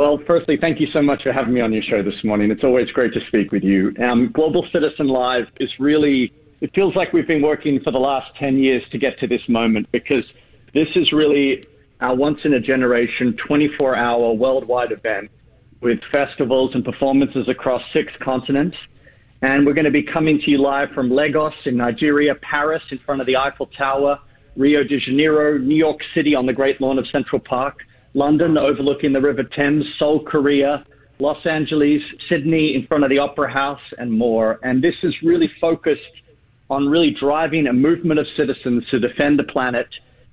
Well, 0.00 0.18
firstly, 0.26 0.56
thank 0.58 0.80
you 0.80 0.86
so 0.94 1.02
much 1.02 1.24
for 1.24 1.30
having 1.30 1.52
me 1.52 1.60
on 1.60 1.74
your 1.74 1.82
show 1.82 2.02
this 2.02 2.24
morning. 2.24 2.50
It's 2.50 2.64
always 2.64 2.90
great 2.90 3.12
to 3.12 3.20
speak 3.28 3.52
with 3.52 3.62
you. 3.62 3.94
Um, 4.02 4.32
Global 4.32 4.66
Citizen 4.72 5.08
Live 5.08 5.44
is 5.58 5.68
really, 5.78 6.32
it 6.62 6.70
feels 6.74 6.96
like 6.96 7.12
we've 7.12 7.26
been 7.26 7.42
working 7.42 7.78
for 7.84 7.90
the 7.90 7.98
last 7.98 8.34
10 8.38 8.56
years 8.56 8.82
to 8.92 8.98
get 8.98 9.18
to 9.18 9.26
this 9.26 9.42
moment 9.46 9.92
because 9.92 10.24
this 10.72 10.88
is 10.96 11.12
really 11.12 11.62
our 12.00 12.16
once 12.16 12.38
in 12.44 12.54
a 12.54 12.60
generation 12.60 13.36
24 13.46 13.94
hour 13.94 14.32
worldwide 14.32 14.90
event 14.90 15.30
with 15.82 15.98
festivals 16.10 16.70
and 16.74 16.82
performances 16.82 17.46
across 17.46 17.82
six 17.92 18.10
continents. 18.22 18.78
And 19.42 19.66
we're 19.66 19.74
going 19.74 19.84
to 19.84 19.90
be 19.90 20.02
coming 20.02 20.40
to 20.42 20.50
you 20.50 20.62
live 20.62 20.92
from 20.94 21.10
Lagos 21.10 21.52
in 21.66 21.76
Nigeria, 21.76 22.36
Paris 22.36 22.82
in 22.90 23.00
front 23.00 23.20
of 23.20 23.26
the 23.26 23.36
Eiffel 23.36 23.66
Tower, 23.66 24.18
Rio 24.56 24.82
de 24.82 24.98
Janeiro, 24.98 25.58
New 25.58 25.76
York 25.76 25.98
City 26.14 26.34
on 26.34 26.46
the 26.46 26.54
Great 26.54 26.80
Lawn 26.80 26.98
of 26.98 27.06
Central 27.12 27.38
Park, 27.38 27.80
London 28.14 28.58
overlooking 28.58 29.12
the 29.12 29.20
River 29.20 29.44
Thames, 29.44 29.84
Seoul, 29.98 30.24
Korea, 30.24 30.84
Los 31.18 31.44
Angeles, 31.46 32.02
Sydney 32.28 32.74
in 32.74 32.86
front 32.86 33.04
of 33.04 33.10
the 33.10 33.18
Opera 33.18 33.52
House, 33.52 33.82
and 33.98 34.12
more. 34.12 34.58
And 34.62 34.82
this 34.82 34.96
is 35.02 35.14
really 35.22 35.50
focused 35.60 36.00
on 36.70 36.88
really 36.88 37.10
driving 37.10 37.66
a 37.66 37.72
movement 37.72 38.20
of 38.20 38.26
citizens 38.36 38.88
to 38.90 38.98
defend 38.98 39.38
the 39.38 39.44
planet 39.44 39.88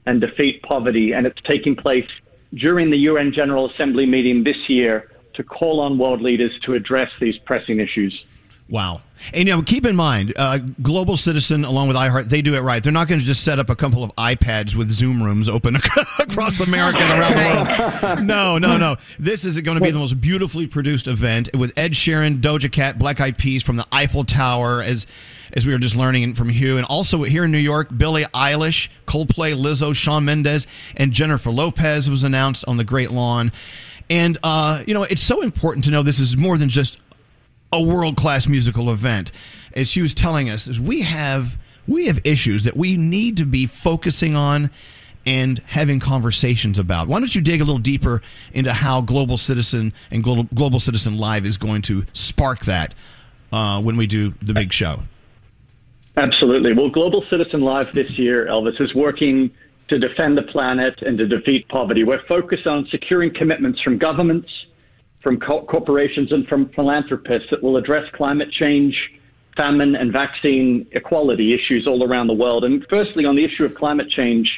and 0.06 0.22
defeat 0.22 0.62
poverty. 0.64 1.12
And 1.14 1.28
it's 1.28 1.42
taking 1.42 1.76
place 1.76 2.08
during 2.54 2.90
the 2.90 2.98
UN 2.98 3.34
General 3.34 3.70
Assembly 3.70 4.06
meeting 4.06 4.44
this 4.44 4.70
year 4.70 5.12
to 5.34 5.44
call 5.44 5.80
on 5.80 5.98
world 5.98 6.22
leaders 6.22 6.52
to 6.64 6.74
address 6.74 7.12
these 7.20 7.38
pressing 7.40 7.80
issues. 7.80 8.26
Wow. 8.70 9.02
And 9.34 9.48
you 9.48 9.56
know, 9.56 9.62
keep 9.62 9.86
in 9.86 9.96
mind, 9.96 10.34
uh, 10.36 10.60
Global 10.82 11.18
Citizen, 11.18 11.64
along 11.64 11.88
with 11.88 11.98
iHeart, 11.98 12.26
they 12.26 12.42
do 12.42 12.54
it 12.54 12.60
right. 12.60 12.84
They're 12.84 12.92
not 12.92 13.08
going 13.08 13.20
to 13.20 13.26
just 13.26 13.44
set 13.44 13.60
up 13.60 13.70
a 13.70 13.76
couple 13.76 14.04
of 14.04 14.14
iPads 14.16 14.76
with 14.76 14.92
Zoom 14.92 15.24
rooms 15.24 15.48
open 15.50 15.76
across 16.20 16.60
America 16.60 17.00
and 17.00 17.20
around 17.20 17.36
the 17.36 17.44
world. 17.44 18.28
No, 18.28 18.58
no, 18.58 18.78
no. 18.78 18.98
This 19.18 19.46
is 19.46 19.60
going 19.62 19.78
to 19.78 19.84
be 19.84 19.92
the 19.92 20.00
most 20.00 20.20
beautifully 20.20 20.68
produced 20.68 21.08
event 21.08 21.50
with 21.56 21.72
Ed 21.78 21.94
Sheeran, 21.94 22.42
Doja 22.42 22.72
Cat, 22.72 23.00
Black 23.00 23.22
Eyed 23.22 23.38
Peas 23.38 23.64
from 23.64 23.78
the 23.78 23.86
Eiffel 23.92 24.24
Tower, 24.24 24.82
as 24.82 25.08
as 25.54 25.66
we 25.66 25.72
were 25.72 25.80
just 25.80 25.96
learning 25.96 26.34
from 26.34 26.50
Hugh, 26.50 26.78
and 26.78 26.86
also 26.86 27.24
here 27.24 27.46
in 27.46 27.52
New 27.52 27.58
York, 27.58 27.88
Billie 27.98 28.26
Eilish, 28.26 28.90
Coldplay, 29.06 29.56
Lizzo, 29.56 29.96
Shawn 29.96 30.26
Mendes, 30.26 30.68
and 30.98 31.14
Jennifer 31.14 31.52
Lopez 31.52 32.10
was 32.10 32.24
announced 32.24 32.66
on 32.68 32.76
the 32.76 32.84
Great 32.84 33.12
Lawn. 33.12 33.52
And 34.10 34.38
uh, 34.44 34.84
you 34.86 34.94
know, 34.94 35.04
it's 35.04 35.22
so 35.24 35.42
important 35.42 35.86
to 35.86 35.92
know 35.92 36.04
this 36.04 36.20
is 36.20 36.38
more 36.38 36.58
than 36.58 36.70
just 36.70 37.00
a 37.72 37.82
world 37.82 38.16
class 38.16 38.48
musical 38.48 38.90
event. 38.90 39.32
As 39.74 39.90
she 39.90 40.02
was 40.02 40.14
telling 40.14 40.50
us, 40.50 40.68
is 40.68 40.80
we 40.80 41.02
have 41.02 41.58
we 41.88 42.08
have 42.08 42.20
issues 42.26 42.66
that 42.66 42.76
we 42.76 42.98
need 42.98 43.38
to 43.38 43.46
be 43.46 43.66
focusing 43.66 44.36
on 44.36 44.70
and 45.26 45.60
having 45.60 46.00
conversations 46.00 46.80
about. 46.80 47.08
Why 47.08 47.20
don't 47.20 47.34
you 47.36 47.42
dig 47.42 47.60
a 47.60 47.64
little 47.66 47.80
deeper 47.80 48.22
into 48.54 48.72
how 48.72 49.02
Global 49.02 49.38
Citizen 49.38 49.94
and 50.10 50.24
Global, 50.24 50.44
Global 50.54 50.80
Citizen 50.80 51.18
Live 51.18 51.46
is 51.46 51.58
going 51.58 51.82
to 51.84 52.06
spark 52.14 52.62
that 52.66 52.96
uh, 53.52 53.82
when 53.82 53.98
we 53.98 54.08
do 54.08 54.34
the 54.42 54.54
big 54.54 54.72
show? 54.72 55.02
Absolutely. 56.16 56.74
Well, 56.74 56.90
Global 56.90 57.24
Citizen 57.30 57.62
Live 57.62 57.94
this 57.94 58.18
year, 58.18 58.48
Elvis, 58.48 58.82
is 58.82 58.96
working 58.96 59.52
to 59.90 60.00
defend 60.00 60.38
the 60.38 60.44
planet 60.44 61.02
and 61.02 61.18
to 61.18 61.28
defeat 61.28 61.68
poverty. 61.68 62.04
We're 62.04 62.26
focused 62.26 62.66
on 62.66 62.88
securing 62.90 63.34
commitments 63.34 63.82
from 63.82 63.98
governments, 63.98 64.50
from 65.28 65.42
co- 65.42 65.66
corporations, 65.66 66.32
and 66.32 66.48
from 66.48 66.70
philanthropists 66.70 67.50
that 67.52 67.62
will 67.62 67.76
address 67.76 68.06
climate 68.16 68.50
change, 68.50 68.96
famine, 69.58 69.94
and 69.94 70.14
vaccine 70.14 70.88
equality 70.94 71.54
issues 71.54 71.86
all 71.86 72.02
around 72.10 72.28
the 72.28 72.34
world. 72.34 72.64
And 72.64 72.86
firstly, 72.90 73.26
on 73.26 73.36
the 73.36 73.44
issue 73.44 73.66
of 73.66 73.76
climate 73.76 74.10
change, 74.10 74.50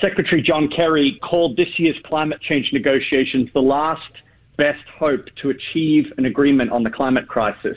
Secretary 0.00 0.40
John 0.40 0.68
Kerry 0.68 1.18
called 1.28 1.56
this 1.56 1.66
year's 1.78 1.96
climate 2.06 2.40
change 2.48 2.70
negotiations 2.72 3.48
the 3.54 3.60
last 3.60 4.08
best 4.56 4.84
hope 4.96 5.24
to 5.42 5.50
achieve 5.50 6.04
an 6.16 6.26
agreement 6.26 6.70
on 6.70 6.84
the 6.84 6.90
climate 6.90 7.26
crisis. 7.26 7.76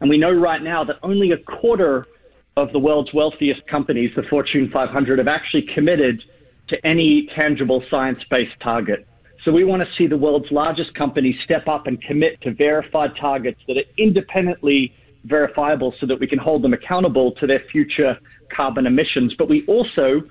And 0.00 0.10
we 0.10 0.18
know 0.18 0.32
right 0.32 0.60
now 0.60 0.82
that 0.82 0.96
only 1.04 1.30
a 1.30 1.38
quarter 1.38 2.08
of 2.56 2.72
the 2.72 2.80
world's 2.80 3.14
wealthiest 3.14 3.64
companies, 3.68 4.10
the 4.16 4.24
Fortune 4.28 4.68
500, 4.72 5.18
have 5.18 5.28
actually 5.28 5.64
committed 5.72 6.24
to 6.70 6.84
any 6.84 7.28
tangible 7.36 7.84
science 7.88 8.18
based 8.28 8.58
target. 8.60 9.06
So 9.44 9.52
we 9.52 9.64
want 9.64 9.82
to 9.82 9.88
see 9.96 10.06
the 10.06 10.16
world's 10.16 10.50
largest 10.50 10.94
companies 10.94 11.36
step 11.44 11.68
up 11.68 11.86
and 11.86 12.00
commit 12.02 12.40
to 12.42 12.52
verified 12.52 13.12
targets 13.20 13.60
that 13.68 13.76
are 13.76 13.88
independently 13.96 14.92
verifiable 15.24 15.94
so 16.00 16.06
that 16.06 16.18
we 16.18 16.26
can 16.26 16.38
hold 16.38 16.62
them 16.62 16.72
accountable 16.72 17.32
to 17.32 17.46
their 17.46 17.60
future 17.70 18.18
carbon 18.54 18.86
emissions. 18.86 19.34
But 19.38 19.48
we 19.48 19.64
also 19.66 20.22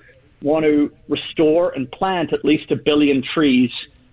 want 0.42 0.66
to 0.66 0.92
restore 1.08 1.72
and 1.72 1.90
plant 1.92 2.34
at 2.34 2.44
least 2.46 2.72
a 2.72 2.76
billion 2.76 3.24
trees 3.34 3.72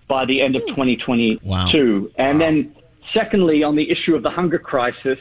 by 0.09 0.25
the 0.25 0.41
end 0.41 0.57
of 0.57 0.63
hmm. 0.63 0.69
2022. 0.69 1.41
Wow. 1.45 2.13
And 2.17 2.41
then, 2.41 2.75
secondly, 3.13 3.63
on 3.63 3.77
the 3.77 3.91
issue 3.91 4.15
of 4.15 4.23
the 4.23 4.31
hunger 4.31 4.59
crisis, 4.59 5.19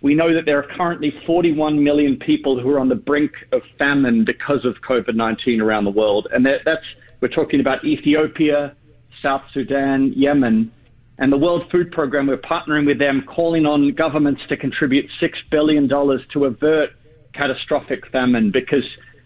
we 0.00 0.14
know 0.14 0.34
that 0.34 0.44
there 0.44 0.58
are 0.58 0.76
currently 0.76 1.12
41 1.26 1.82
million 1.82 2.16
people 2.18 2.60
who 2.60 2.70
are 2.70 2.78
on 2.78 2.88
the 2.88 2.94
brink 2.94 3.32
of 3.52 3.62
famine 3.78 4.24
because 4.24 4.64
of 4.64 4.76
COVID 4.88 5.14
19 5.14 5.60
around 5.60 5.84
the 5.84 5.90
world. 5.90 6.28
And 6.32 6.44
that, 6.46 6.60
that's, 6.64 6.84
we're 7.20 7.28
talking 7.28 7.60
about 7.60 7.84
Ethiopia, 7.84 8.76
South 9.24 9.42
Sudan, 9.54 10.12
Yemen. 10.14 10.70
And 11.18 11.32
the 11.32 11.38
World 11.38 11.62
Food 11.72 11.90
Program, 11.90 12.26
we're 12.26 12.36
partnering 12.36 12.86
with 12.86 12.98
them, 12.98 13.24
calling 13.26 13.64
on 13.64 13.94
governments 13.94 14.42
to 14.50 14.56
contribute 14.56 15.06
$6 15.22 15.30
billion 15.50 15.88
to 15.88 16.44
avert 16.44 16.90
catastrophic 17.32 18.06
famine 18.12 18.50
because, 18.52 18.84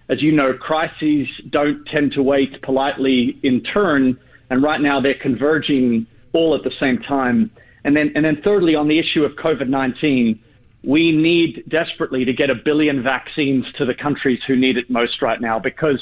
as 0.09 0.23
you 0.23 0.31
know, 0.33 0.53
crises 0.53 1.27
don't 1.51 1.85
tend 1.87 2.13
to 2.13 2.23
wait 2.23 2.63
politely 2.63 3.39
in 3.43 3.63
turn. 3.63 4.19
And 4.51 4.63
right 4.63 4.81
now 4.81 5.01
they're 5.01 5.19
converging 5.21 6.07
all 6.33 6.55
at 6.55 6.63
the 6.63 6.73
same 6.79 6.99
time. 6.99 7.51
And 7.85 7.97
then, 7.97 8.13
and 8.15 8.25
then 8.25 8.41
thirdly, 8.45 8.75
on 8.75 8.87
the 8.89 8.99
issue 8.99 9.25
of 9.25 9.33
COVID 9.33 9.69
19, 9.69 10.39
we 10.85 11.11
need 11.11 11.65
desperately 11.69 12.25
to 12.25 12.33
get 12.33 12.51
a 12.51 12.55
billion 12.55 13.03
vaccines 13.03 13.65
to 13.79 13.85
the 13.85 13.95
countries 13.95 14.39
who 14.47 14.55
need 14.55 14.77
it 14.77 14.89
most 14.89 15.21
right 15.23 15.41
now 15.41 15.59
because 15.59 16.01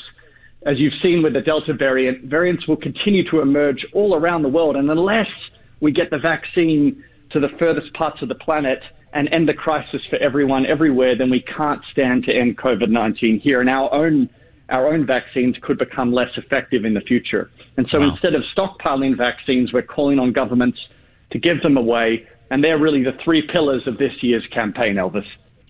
as 0.66 0.78
you've 0.80 0.92
seen 1.00 1.22
with 1.22 1.32
the 1.32 1.40
Delta 1.40 1.72
variant, 1.72 2.24
variants 2.24 2.66
will 2.66 2.76
continue 2.76 3.28
to 3.30 3.40
emerge 3.40 3.86
all 3.94 4.16
around 4.16 4.42
the 4.42 4.48
world. 4.48 4.74
And 4.74 4.90
unless 4.90 5.28
we 5.80 5.92
get 5.92 6.10
the 6.10 6.18
vaccine 6.18 7.02
to 7.30 7.38
the 7.38 7.48
furthest 7.56 7.94
parts 7.94 8.20
of 8.20 8.28
the 8.28 8.34
planet 8.34 8.80
and 9.12 9.28
end 9.32 9.48
the 9.48 9.54
crisis 9.54 10.02
for 10.10 10.16
everyone 10.16 10.66
everywhere, 10.66 11.16
then 11.16 11.30
we 11.30 11.40
can't 11.40 11.80
stand 11.92 12.24
to 12.24 12.34
end 12.34 12.58
COVID 12.58 12.88
19 12.88 13.38
here. 13.38 13.60
And 13.60 13.70
our 13.70 13.92
own, 13.94 14.28
our 14.68 14.92
own 14.92 15.06
vaccines 15.06 15.56
could 15.62 15.78
become 15.78 16.12
less 16.12 16.30
effective 16.36 16.84
in 16.84 16.94
the 16.94 17.00
future. 17.00 17.48
And 17.76 17.86
so 17.88 18.02
instead 18.02 18.34
of 18.34 18.42
stockpiling 18.56 19.16
vaccines, 19.16 19.72
we're 19.72 19.82
calling 19.82 20.18
on 20.18 20.32
governments 20.32 20.78
to 21.30 21.38
give 21.38 21.62
them 21.62 21.76
away. 21.76 22.26
And 22.50 22.62
they're 22.62 22.78
really 22.78 23.04
the 23.04 23.16
three 23.24 23.46
pillars 23.46 23.86
of 23.86 23.98
this 23.98 24.12
year's 24.20 24.46
campaign, 24.52 24.96
Elvis. 24.96 25.26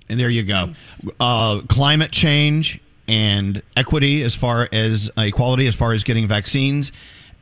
And 0.09 0.19
there 0.19 0.31
you 0.31 0.43
go. 0.43 0.73
Uh, 1.21 1.61
climate 1.69 2.13
change 2.13 2.81
and 3.09 3.63
equity 3.77 4.23
as 4.23 4.35
far 4.35 4.69
as 4.73 5.11
uh, 5.17 5.23
equality, 5.23 5.67
as 5.67 5.75
far 5.75 5.93
as 5.93 6.05
getting 6.05 6.27
vaccines. 6.27 6.93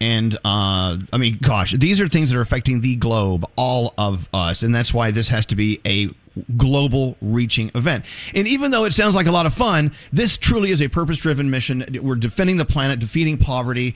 And 0.00 0.34
uh, 0.44 0.98
I 1.12 1.18
mean, 1.18 1.38
gosh, 1.40 1.72
these 1.72 2.00
are 2.00 2.08
things 2.08 2.30
that 2.30 2.38
are 2.38 2.42
affecting 2.42 2.80
the 2.80 2.96
globe, 2.96 3.48
all 3.56 3.94
of 3.96 4.28
us. 4.34 4.62
And 4.62 4.74
that's 4.74 4.92
why 4.92 5.10
this 5.12 5.28
has 5.28 5.46
to 5.46 5.56
be 5.56 5.80
a 5.86 6.10
global 6.56 7.16
reaching 7.22 7.70
event. 7.74 8.04
And 8.34 8.48
even 8.48 8.72
though 8.72 8.84
it 8.84 8.92
sounds 8.92 9.14
like 9.14 9.26
a 9.26 9.32
lot 9.32 9.46
of 9.46 9.54
fun, 9.54 9.92
this 10.12 10.36
truly 10.36 10.70
is 10.70 10.82
a 10.82 10.88
purpose 10.88 11.18
driven 11.18 11.48
mission. 11.48 11.84
We're 12.02 12.16
defending 12.16 12.56
the 12.56 12.64
planet, 12.64 12.98
defeating 12.98 13.38
poverty. 13.38 13.94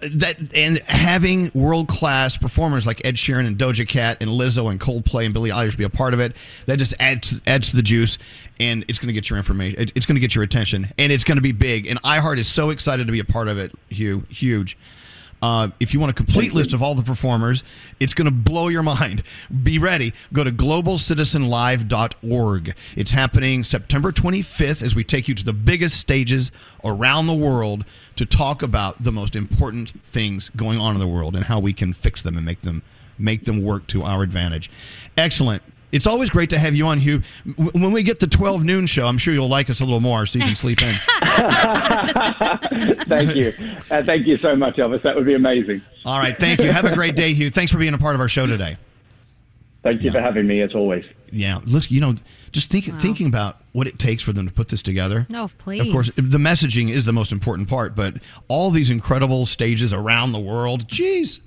That 0.00 0.36
and 0.54 0.78
having 0.80 1.50
world 1.54 1.88
class 1.88 2.36
performers 2.36 2.86
like 2.86 3.04
Ed 3.06 3.14
Sheeran 3.14 3.46
and 3.46 3.56
Doja 3.56 3.86
Cat 3.86 4.18
and 4.20 4.30
Lizzo 4.30 4.70
and 4.70 4.78
Coldplay 4.80 5.24
and 5.24 5.32
Billie 5.32 5.50
Eilish 5.50 5.78
be 5.78 5.84
a 5.84 5.88
part 5.88 6.12
of 6.12 6.20
it, 6.20 6.36
that 6.66 6.78
just 6.78 6.94
adds 6.98 7.40
adds 7.46 7.70
to 7.70 7.76
the 7.76 7.82
juice, 7.82 8.18
and 8.60 8.84
it's 8.88 8.98
going 8.98 9.06
to 9.08 9.12
get 9.12 9.28
your 9.30 9.36
information. 9.36 9.80
it- 9.80 9.92
It's 9.94 10.06
going 10.06 10.16
to 10.16 10.20
get 10.20 10.34
your 10.34 10.42
attention, 10.44 10.88
and 10.98 11.12
it's 11.12 11.24
going 11.24 11.36
to 11.36 11.42
be 11.42 11.52
big. 11.52 11.86
And 11.86 12.00
iHeart 12.02 12.38
is 12.38 12.48
so 12.48 12.70
excited 12.70 13.06
to 13.06 13.12
be 13.12 13.20
a 13.20 13.24
part 13.24 13.46
of 13.48 13.58
it. 13.58 13.72
Hugh, 13.90 14.24
huge. 14.28 14.76
Uh, 15.42 15.68
if 15.78 15.92
you 15.92 16.00
want 16.00 16.08
a 16.10 16.14
complete 16.14 16.54
list 16.54 16.72
of 16.72 16.82
all 16.82 16.94
the 16.94 17.02
performers, 17.02 17.62
it's 18.00 18.14
going 18.14 18.24
to 18.24 18.30
blow 18.30 18.68
your 18.68 18.82
mind. 18.82 19.22
Be 19.62 19.78
ready. 19.78 20.14
Go 20.32 20.42
to 20.42 20.50
globalcitizenlive.org. 20.50 22.74
It's 22.96 23.10
happening 23.10 23.62
September 23.62 24.10
25th 24.12 24.80
as 24.82 24.94
we 24.94 25.04
take 25.04 25.28
you 25.28 25.34
to 25.34 25.44
the 25.44 25.52
biggest 25.52 25.98
stages 25.98 26.50
around 26.82 27.26
the 27.26 27.34
world 27.34 27.84
to 28.16 28.24
talk 28.24 28.62
about 28.62 29.02
the 29.02 29.12
most 29.12 29.36
important 29.36 29.92
things 30.04 30.50
going 30.56 30.80
on 30.80 30.94
in 30.94 31.00
the 31.00 31.06
world 31.06 31.36
and 31.36 31.44
how 31.46 31.58
we 31.58 31.74
can 31.74 31.92
fix 31.92 32.22
them 32.22 32.36
and 32.36 32.46
make 32.46 32.60
them 32.62 32.82
make 33.18 33.44
them 33.44 33.62
work 33.62 33.86
to 33.86 34.02
our 34.02 34.22
advantage. 34.24 34.68
Excellent. 35.16 35.62
It's 35.94 36.08
always 36.08 36.28
great 36.28 36.50
to 36.50 36.58
have 36.58 36.74
you 36.74 36.88
on, 36.88 36.98
Hugh. 36.98 37.22
When 37.56 37.92
we 37.92 38.02
get 38.02 38.18
the 38.18 38.26
12 38.26 38.64
noon 38.64 38.86
show, 38.86 39.06
I'm 39.06 39.16
sure 39.16 39.32
you'll 39.32 39.48
like 39.48 39.70
us 39.70 39.80
a 39.80 39.84
little 39.84 40.00
more 40.00 40.26
so 40.26 40.40
you 40.40 40.44
can 40.44 40.56
sleep 40.56 40.82
in. 40.82 40.92
thank 43.06 43.36
you. 43.36 43.52
Uh, 43.92 44.02
thank 44.02 44.26
you 44.26 44.36
so 44.38 44.56
much, 44.56 44.74
Elvis. 44.74 45.04
That 45.04 45.14
would 45.14 45.24
be 45.24 45.34
amazing. 45.34 45.82
All 46.04 46.18
right. 46.18 46.36
Thank 46.36 46.58
you. 46.58 46.72
Have 46.72 46.84
a 46.84 46.94
great 46.96 47.14
day, 47.14 47.32
Hugh. 47.32 47.48
Thanks 47.48 47.70
for 47.70 47.78
being 47.78 47.94
a 47.94 47.98
part 47.98 48.16
of 48.16 48.20
our 48.20 48.28
show 48.28 48.44
today. 48.44 48.76
Thank 49.84 50.02
you 50.02 50.10
for 50.10 50.20
having 50.20 50.48
me, 50.48 50.62
as 50.62 50.74
always. 50.74 51.04
Yeah. 51.30 51.60
Look, 51.64 51.88
you 51.92 52.00
know, 52.00 52.16
just 52.50 52.72
think, 52.72 52.86
thinking 53.00 53.28
about 53.28 53.62
what 53.70 53.86
it 53.86 53.96
takes 53.96 54.20
for 54.20 54.32
them 54.32 54.48
to 54.48 54.52
put 54.52 54.70
this 54.70 54.82
together. 54.82 55.28
No, 55.28 55.46
please. 55.58 55.82
Of 55.82 55.92
course, 55.92 56.12
the 56.16 56.38
messaging 56.38 56.90
is 56.90 57.04
the 57.04 57.12
most 57.12 57.30
important 57.30 57.68
part, 57.68 57.94
but 57.94 58.16
all 58.48 58.70
these 58.70 58.90
incredible 58.90 59.46
stages 59.46 59.92
around 59.92 60.32
the 60.32 60.40
world, 60.40 60.88
geez, 60.88 61.38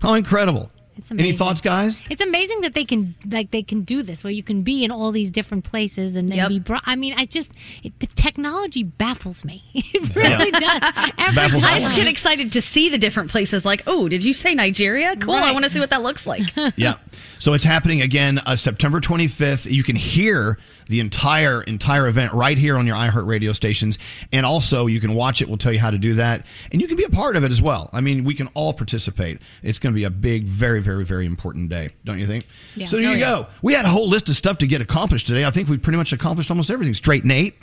how 0.00 0.14
incredible. 0.14 0.70
It's 1.00 1.10
Any 1.10 1.32
thoughts, 1.32 1.60
guys? 1.60 2.00
It's 2.10 2.22
amazing 2.22 2.60
that 2.62 2.74
they 2.74 2.84
can 2.84 3.14
like 3.30 3.50
they 3.50 3.62
can 3.62 3.82
do 3.82 4.02
this 4.02 4.22
where 4.22 4.32
you 4.32 4.42
can 4.42 4.62
be 4.62 4.84
in 4.84 4.90
all 4.90 5.10
these 5.12 5.30
different 5.30 5.64
places 5.64 6.16
and 6.16 6.28
then 6.28 6.38
Yep. 6.38 6.48
be 6.48 6.58
brought. 6.58 6.82
I 6.86 6.96
mean, 6.96 7.14
I 7.16 7.24
just 7.26 7.50
it, 7.82 7.98
the 8.00 8.06
technology 8.06 8.82
baffles 8.82 9.44
me. 9.44 9.64
It 9.92 10.14
really 10.14 10.50
does. 10.50 10.80
Every 11.18 11.34
Baffles 11.34 11.62
time 11.62 11.74
I 11.74 11.78
just 11.80 11.94
get 11.94 12.06
excited 12.06 12.52
to 12.52 12.60
see 12.62 12.88
the 12.88 12.98
different 12.98 13.30
places. 13.30 13.64
Like, 13.64 13.82
oh, 13.86 14.08
did 14.08 14.24
you 14.24 14.32
say 14.34 14.54
Nigeria? 14.54 15.16
Cool. 15.16 15.34
I 15.34 15.52
want 15.52 15.64
to 15.64 15.70
see 15.70 15.80
what 15.80 15.90
that 15.90 16.02
looks 16.02 16.26
like. 16.26 16.42
yeah. 16.76 16.94
So 17.38 17.54
it's 17.54 17.64
happening 17.64 18.02
again 18.02 18.38
uh, 18.46 18.56
September 18.56 19.00
25th. 19.00 19.70
You 19.70 19.82
can 19.82 19.96
hear 19.96 20.58
the 20.90 21.00
entire 21.00 21.62
entire 21.62 22.06
event 22.06 22.32
right 22.34 22.58
here 22.58 22.76
on 22.76 22.86
your 22.86 22.96
iHeart 22.96 23.26
radio 23.26 23.52
stations, 23.52 23.98
and 24.32 24.44
also 24.44 24.86
you 24.86 25.00
can 25.00 25.14
watch 25.14 25.40
it. 25.40 25.48
We'll 25.48 25.56
tell 25.58 25.72
you 25.72 25.80
how 25.80 25.90
to 25.90 25.98
do 25.98 26.14
that, 26.14 26.44
and 26.72 26.82
you 26.82 26.86
can 26.88 26.96
be 26.98 27.04
a 27.04 27.08
part 27.08 27.36
of 27.36 27.44
it 27.44 27.50
as 27.50 27.62
well. 27.62 27.88
I 27.92 28.00
mean, 28.00 28.24
we 28.24 28.34
can 28.34 28.48
all 28.54 28.72
participate. 28.74 29.38
It's 29.62 29.78
going 29.78 29.92
to 29.92 29.96
be 29.96 30.04
a 30.04 30.10
big, 30.10 30.44
very, 30.44 30.80
very, 30.80 31.04
very 31.04 31.24
important 31.26 31.70
day, 31.70 31.88
don't 32.04 32.18
you 32.18 32.26
think? 32.26 32.44
Yeah. 32.76 32.86
So 32.86 32.96
there 32.98 33.08
Oh, 33.08 33.12
you 33.12 33.18
yeah. 33.18 33.30
go. 33.30 33.46
We 33.62 33.72
had 33.72 33.84
a 33.86 33.88
whole 33.88 34.08
list 34.08 34.28
of 34.28 34.36
stuff 34.36 34.58
to 34.58 34.66
get 34.66 34.80
accomplished 34.80 35.26
today. 35.26 35.44
I 35.46 35.50
think 35.50 35.68
we 35.68 35.78
pretty 35.78 35.96
much 35.96 36.12
accomplished 36.12 36.50
almost 36.50 36.70
everything. 36.70 36.94
Straight 36.94 37.24
Nate. 37.24 37.54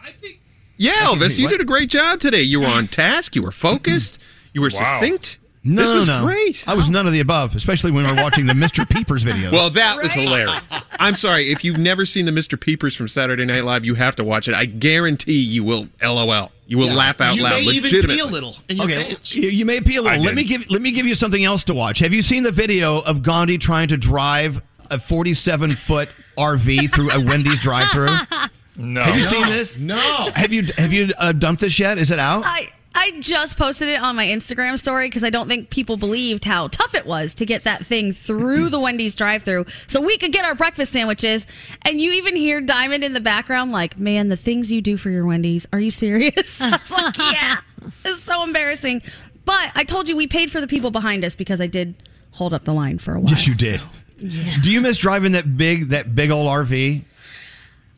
Yeah, 0.77 0.93
Elvis, 1.03 1.37
you 1.39 1.45
What? 1.45 1.51
did 1.51 1.61
a 1.61 1.65
great 1.65 1.89
job 1.89 2.19
today. 2.19 2.41
You 2.43 2.61
were 2.61 2.67
on 2.67 2.87
task. 2.87 3.35
You 3.35 3.43
were 3.43 3.51
focused. 3.51 4.21
You 4.53 4.61
were 4.61 4.69
Wow. 4.73 4.99
succinct. 4.99 5.39
No, 5.67 5.81
this 5.81 5.93
was 5.95 6.07
no. 6.07 6.23
great. 6.25 6.63
I 6.67 6.73
was 6.73 6.89
none 6.89 7.05
of 7.07 7.13
the 7.13 7.19
above, 7.19 7.55
especially 7.55 7.91
when 7.91 8.05
we 8.05 8.11
were 8.11 8.21
watching 8.21 8.45
the 8.45 8.53
Mr. 8.53 8.87
Peepers 8.89 9.23
videos. 9.23 9.51
Well, 9.51 9.69
that 9.71 9.97
was 10.01 10.13
hilarious. 10.13 10.59
I'm 10.99 11.15
sorry 11.15 11.51
if 11.51 11.63
you've 11.63 11.77
never 11.77 12.05
seen 12.05 12.25
the 12.25 12.31
Mr. 12.31 12.59
Peepers 12.59 12.95
from 12.95 13.07
Saturday 13.07 13.45
Night 13.45 13.63
Live, 13.65 13.83
you 13.85 13.95
have 13.95 14.15
to 14.17 14.23
watch 14.23 14.47
it. 14.47 14.53
I 14.55 14.65
guarantee 14.65 15.39
you 15.41 15.63
will. 15.63 15.87
LOL. 16.01 16.51
You 16.67 16.77
will 16.77 16.87
Yeah. 16.87 16.95
laugh 16.95 17.21
out 17.21 17.29
loud. 17.29 17.35
you 17.37 17.43
loud. 17.43 17.51
may 17.53 17.61
even 17.63 17.83
legitimately. 17.83 18.15
pee 18.15 18.21
a 18.21 18.25
little 18.25 18.57
in 18.69 18.77
your 18.77 18.85
Okay, 18.85 19.03
pants. 19.03 19.33
you, 19.35 19.49
you 19.49 19.65
may 19.65 19.79
pee 19.81 19.95
a 19.97 20.01
little. 20.01 20.21
Let 20.23 20.35
me 20.35 20.43
give 20.43 20.69
let 20.69 20.81
me 20.81 20.91
give 20.91 21.05
you 21.05 21.15
something 21.15 21.43
else 21.43 21.63
to 21.65 21.73
watch. 21.73 21.99
Have 21.99 22.13
you 22.13 22.21
seen 22.21 22.43
the 22.43 22.51
video 22.51 22.99
of 23.01 23.21
Gandhi 23.23 23.57
trying 23.57 23.87
to 23.89 23.97
drive 23.97 24.61
a 24.89 24.99
47 24.99 25.71
foot 25.71 26.09
RV 26.37 26.91
through 26.93 27.11
a 27.11 27.19
Wendy's 27.19 27.59
drive-through? 27.59 28.09
No. 28.79 29.01
Have 29.01 29.15
you 29.17 29.23
No. 29.23 29.29
seen 29.31 29.47
this? 29.49 29.75
No. 29.75 30.29
Have 30.35 30.53
you 30.53 30.67
have 30.77 30.93
you 30.93 31.11
uh, 31.17 31.31
dumped 31.31 31.61
this 31.61 31.79
yet? 31.79 31.97
Is 31.97 32.11
it 32.11 32.19
out? 32.19 32.43
I 32.45 32.69
I 32.99 33.11
just 33.19 33.57
posted 33.57 33.89
it 33.89 34.01
on 34.01 34.15
my 34.15 34.25
Instagram 34.25 34.77
story 34.79 35.05
because 35.05 35.23
I 35.23 35.29
don't 35.29 35.47
think 35.47 35.69
people 35.69 35.97
believed 35.97 36.45
how 36.45 36.67
tough 36.69 36.95
it 36.95 37.05
was 37.05 37.35
to 37.35 37.45
get 37.45 37.63
that 37.65 37.85
thing 37.85 38.11
through 38.11 38.69
the 38.69 38.79
Wendy's 38.79 39.13
drive-through 39.13 39.67
so 39.85 40.01
we 40.01 40.17
could 40.17 40.31
get 40.31 40.45
our 40.45 40.55
breakfast 40.55 40.93
sandwiches. 40.93 41.45
And 41.83 42.01
you 42.01 42.13
even 42.13 42.35
hear 42.35 42.59
Diamond 42.59 43.03
in 43.03 43.13
the 43.13 43.21
background 43.21 43.71
like, 43.71 43.99
"Man, 43.99 44.29
the 44.29 44.35
things 44.35 44.71
you 44.71 44.81
do 44.81 44.97
for 44.97 45.11
your 45.11 45.27
Wendy's. 45.27 45.67
Are 45.71 45.79
you 45.79 45.91
serious?" 45.91 46.59
I 46.61 46.71
was 46.71 46.91
like, 46.91 47.17
"Yeah." 47.19 47.57
It's 48.03 48.23
so 48.23 48.43
embarrassing. 48.43 49.03
But 49.45 49.71
I 49.75 49.83
told 49.83 50.09
you 50.09 50.15
we 50.17 50.25
paid 50.27 50.51
for 50.51 50.59
the 50.59 50.67
people 50.67 50.89
behind 50.91 51.23
us 51.23 51.35
because 51.35 51.61
I 51.61 51.67
did 51.67 51.93
hold 52.31 52.53
up 52.53 52.65
the 52.65 52.73
line 52.73 52.97
for 52.97 53.13
a 53.13 53.19
while. 53.19 53.31
yes, 53.31 53.47
you 53.47 53.53
did. 53.55 53.81
Do 54.19 54.71
you 54.71 54.81
miss 54.81 54.97
driving 54.97 55.33
that 55.33 55.55
big 55.55 55.89
that 55.89 56.15
big 56.15 56.31
old 56.31 56.47
RV? 56.47 57.03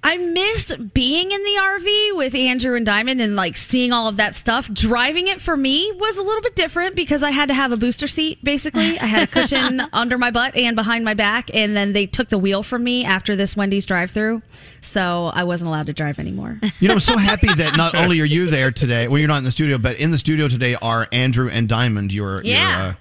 I 0.01 0.15
miss 0.17 0.73
being 0.93 1.30
in 1.31 1.43
the 1.43 1.59
RV 1.59 2.15
with 2.17 2.34
Andrew 2.34 2.76
and 2.77 2.85
Diamond 2.85 3.19
and 3.19 3.35
like 3.35 3.57
seeing 3.57 3.91
all 3.91 4.07
of 4.07 4.15
that 4.15 4.34
stuff. 4.34 4.71
Driving 4.71 5.27
it 5.27 5.41
for 5.41 5.57
me 5.57 5.91
was 5.93 6.15
a 6.17 6.21
little 6.21 6.41
bit 6.41 6.55
different 6.55 6.95
because 6.95 7.21
I 7.21 7.31
had 7.31 7.49
to 7.49 7.53
have 7.53 7.73
a 7.73 7.77
booster 7.77 8.07
seat 8.07 8.41
basically. 8.43 8.97
I 8.97 9.05
had 9.05 9.23
a 9.23 9.27
cushion 9.27 9.81
under 9.93 10.17
my 10.17 10.31
butt 10.31 10.55
and 10.55 10.73
behind 10.76 11.03
my 11.03 11.15
back 11.15 11.53
and 11.53 11.76
then 11.76 11.91
they 11.91 12.05
took 12.05 12.30
the 12.30 12.38
wheel 12.38 12.63
from 12.63 12.84
me 12.84 13.03
after 13.03 13.35
this 13.35 13.57
Wendy's 13.57 13.85
drive-through. 13.85 14.41
So 14.80 15.31
I 15.34 15.43
wasn't 15.43 15.67
allowed 15.67 15.88
to 15.88 15.93
drive 15.93 16.17
anymore. 16.17 16.59
You 16.80 16.88
know, 16.88 16.93
I'm 16.93 16.99
so 17.01 17.17
happy 17.17 17.53
that 17.55 17.76
not 17.76 17.93
only 17.95 18.21
are 18.21 18.26
you 18.26 18.45
there 18.47 18.71
today, 18.71 19.09
well, 19.09 19.19
you're 19.19 19.27
not 19.27 19.39
in 19.39 19.43
the 19.43 19.51
studio, 19.51 19.77
but 19.77 19.97
in 19.97 20.11
the 20.11 20.17
studio 20.17 20.47
today 20.47 20.76
are 20.76 21.07
Andrew 21.11 21.49
and 21.49 21.67
Diamond, 21.67 22.13
your 22.13 22.39
Yeah. 22.41 22.93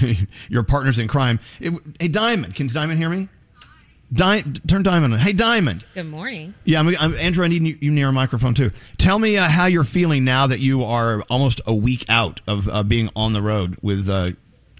your, 0.00 0.10
uh, 0.12 0.14
your 0.48 0.62
partners 0.62 1.00
in 1.00 1.08
crime. 1.08 1.40
It- 1.58 1.74
hey, 1.98 2.06
Diamond, 2.08 2.54
can 2.54 2.68
Diamond 2.68 3.00
hear 3.00 3.10
me? 3.10 3.28
Di- 4.12 4.42
turn 4.66 4.82
Diamond 4.82 5.14
on. 5.14 5.20
Hey, 5.20 5.32
Diamond. 5.32 5.84
Good 5.94 6.06
morning. 6.06 6.54
Yeah, 6.64 6.80
I'm, 6.80 6.88
I'm, 6.98 7.14
Andrew, 7.14 7.44
I 7.44 7.48
need 7.48 7.62
you- 7.62 7.78
you 7.80 7.90
near 7.92 8.08
a 8.08 8.12
microphone 8.12 8.54
too. 8.54 8.72
Tell 8.98 9.18
me 9.18 9.36
uh, 9.36 9.48
how 9.48 9.66
you're 9.66 9.84
feeling 9.84 10.24
now 10.24 10.48
that 10.48 10.58
you 10.58 10.82
are 10.84 11.22
almost 11.30 11.60
a 11.66 11.74
week 11.74 12.04
out 12.08 12.40
of 12.46 12.68
uh, 12.68 12.82
being 12.82 13.08
on 13.14 13.32
the 13.32 13.40
road 13.42 13.76
with 13.82 14.08
uh, 14.08 14.32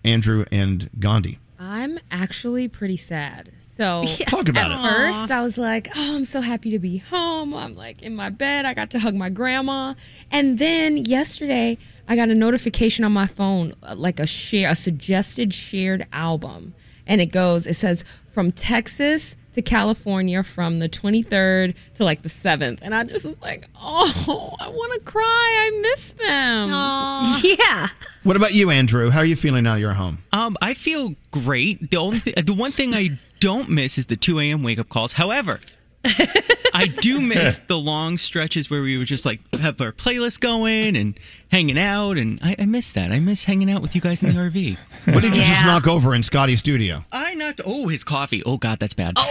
Andrew 0.05 0.44
and 0.51 0.90
Gandhi. 0.98 1.39
I'm 1.62 1.98
actually 2.11 2.66
pretty 2.69 2.97
sad. 2.97 3.52
So 3.59 4.05
Talk 4.27 4.48
about 4.48 4.73
at 4.73 4.78
it. 4.78 4.90
first, 4.90 5.31
I 5.31 5.43
was 5.43 5.57
like, 5.59 5.89
"Oh, 5.94 6.16
I'm 6.16 6.24
so 6.24 6.40
happy 6.40 6.70
to 6.70 6.78
be 6.78 6.97
home. 6.98 7.55
I'm 7.55 7.77
like 7.77 8.02
in 8.02 8.16
my 8.16 8.31
bed. 8.31 8.65
I 8.65 8.74
got 8.74 8.90
to 8.90 8.98
hug 8.98 9.15
my 9.15 9.28
grandma." 9.31 9.94
And 10.32 10.59
then 10.59 10.97
yesterday, 11.05 11.78
I 12.09 12.16
got 12.16 12.31
a 12.31 12.35
notification 12.35 13.05
on 13.05 13.12
my 13.12 13.27
phone, 13.27 13.74
uh, 13.82 13.94
like 13.97 14.19
a 14.20 14.27
share, 14.27 14.70
a 14.70 14.74
suggested 14.74 15.52
shared 15.55 16.07
album, 16.12 16.74
and 17.07 17.20
it 17.20 17.27
goes, 17.27 17.66
it 17.66 17.74
says 17.74 18.05
from 18.31 18.52
Texas 18.52 19.36
to 19.52 19.62
California 19.62 20.43
from 20.43 20.78
the 20.78 20.89
23rd 20.89 21.74
to 21.97 22.05
like 22.05 22.23
the 22.23 22.28
7th, 22.28 22.78
and 22.82 22.94
I 22.94 23.02
just 23.05 23.27
was 23.27 23.40
like, 23.43 23.69
"Oh, 23.77 24.55
I 24.61 24.69
want 24.69 25.01
to 25.01 25.05
cry. 25.11 25.23
I 25.23 25.81
miss 25.82 26.12
them." 26.12 26.70
Yeah. 27.59 27.89
What 28.23 28.36
about 28.36 28.55
you, 28.55 28.70
Andrew? 28.70 29.11
How 29.11 29.20
are 29.20 29.24
you 29.24 29.36
feeling 29.36 29.65
now 29.65 29.74
you're 29.74 29.94
home? 29.94 30.19
Um, 30.32 30.57
I 30.62 30.74
feel 30.74 31.15
great. 31.31 31.90
The 31.90 31.97
only 31.97 32.20
th- 32.20 32.36
the 32.44 32.52
one 32.55 32.70
thing 32.70 32.94
I 32.94 33.19
don't 33.40 33.69
miss 33.70 33.98
is 33.98 34.07
the 34.07 34.16
2 34.16 34.39
a.m. 34.40 34.62
wake 34.62 34.78
up 34.78 34.89
calls. 34.89 35.12
However, 35.12 35.59
I 36.74 36.86
do 37.01 37.20
miss 37.20 37.60
the 37.66 37.77
long 37.78 38.16
stretches 38.16 38.70
where 38.70 38.81
we 38.81 38.97
would 38.97 39.06
just 39.06 39.27
like 39.27 39.40
have 39.56 39.81
our 39.81 39.93
playlist 39.93 40.40
going 40.40 40.97
and 40.97 41.18
hanging 41.51 41.78
out, 41.78 42.16
and 42.16 42.39
I, 42.43 42.56
I 42.59 42.64
miss 42.64 42.93
that. 42.93 43.12
I 43.12 43.20
miss 43.20 43.44
hanging 43.44 43.70
out 43.70 43.82
with 43.82 43.94
you 43.94 44.01
guys 44.01 44.22
in 44.22 44.35
the 44.35 44.40
RV. 44.40 44.78
What 45.06 45.20
did 45.20 45.36
you 45.36 45.43
just 45.43 45.64
knock 45.64 45.86
over 45.86 46.14
in 46.14 46.22
Scotty's 46.22 46.60
studio? 46.60 47.05
I 47.12 47.35
knocked. 47.35 47.60
Oh, 47.66 47.89
his 47.89 48.05
coffee. 48.05 48.43
Oh 48.44 48.56
God, 48.56 48.78
that's 48.78 48.94
bad. 48.94 49.14
Oh. 49.16 49.31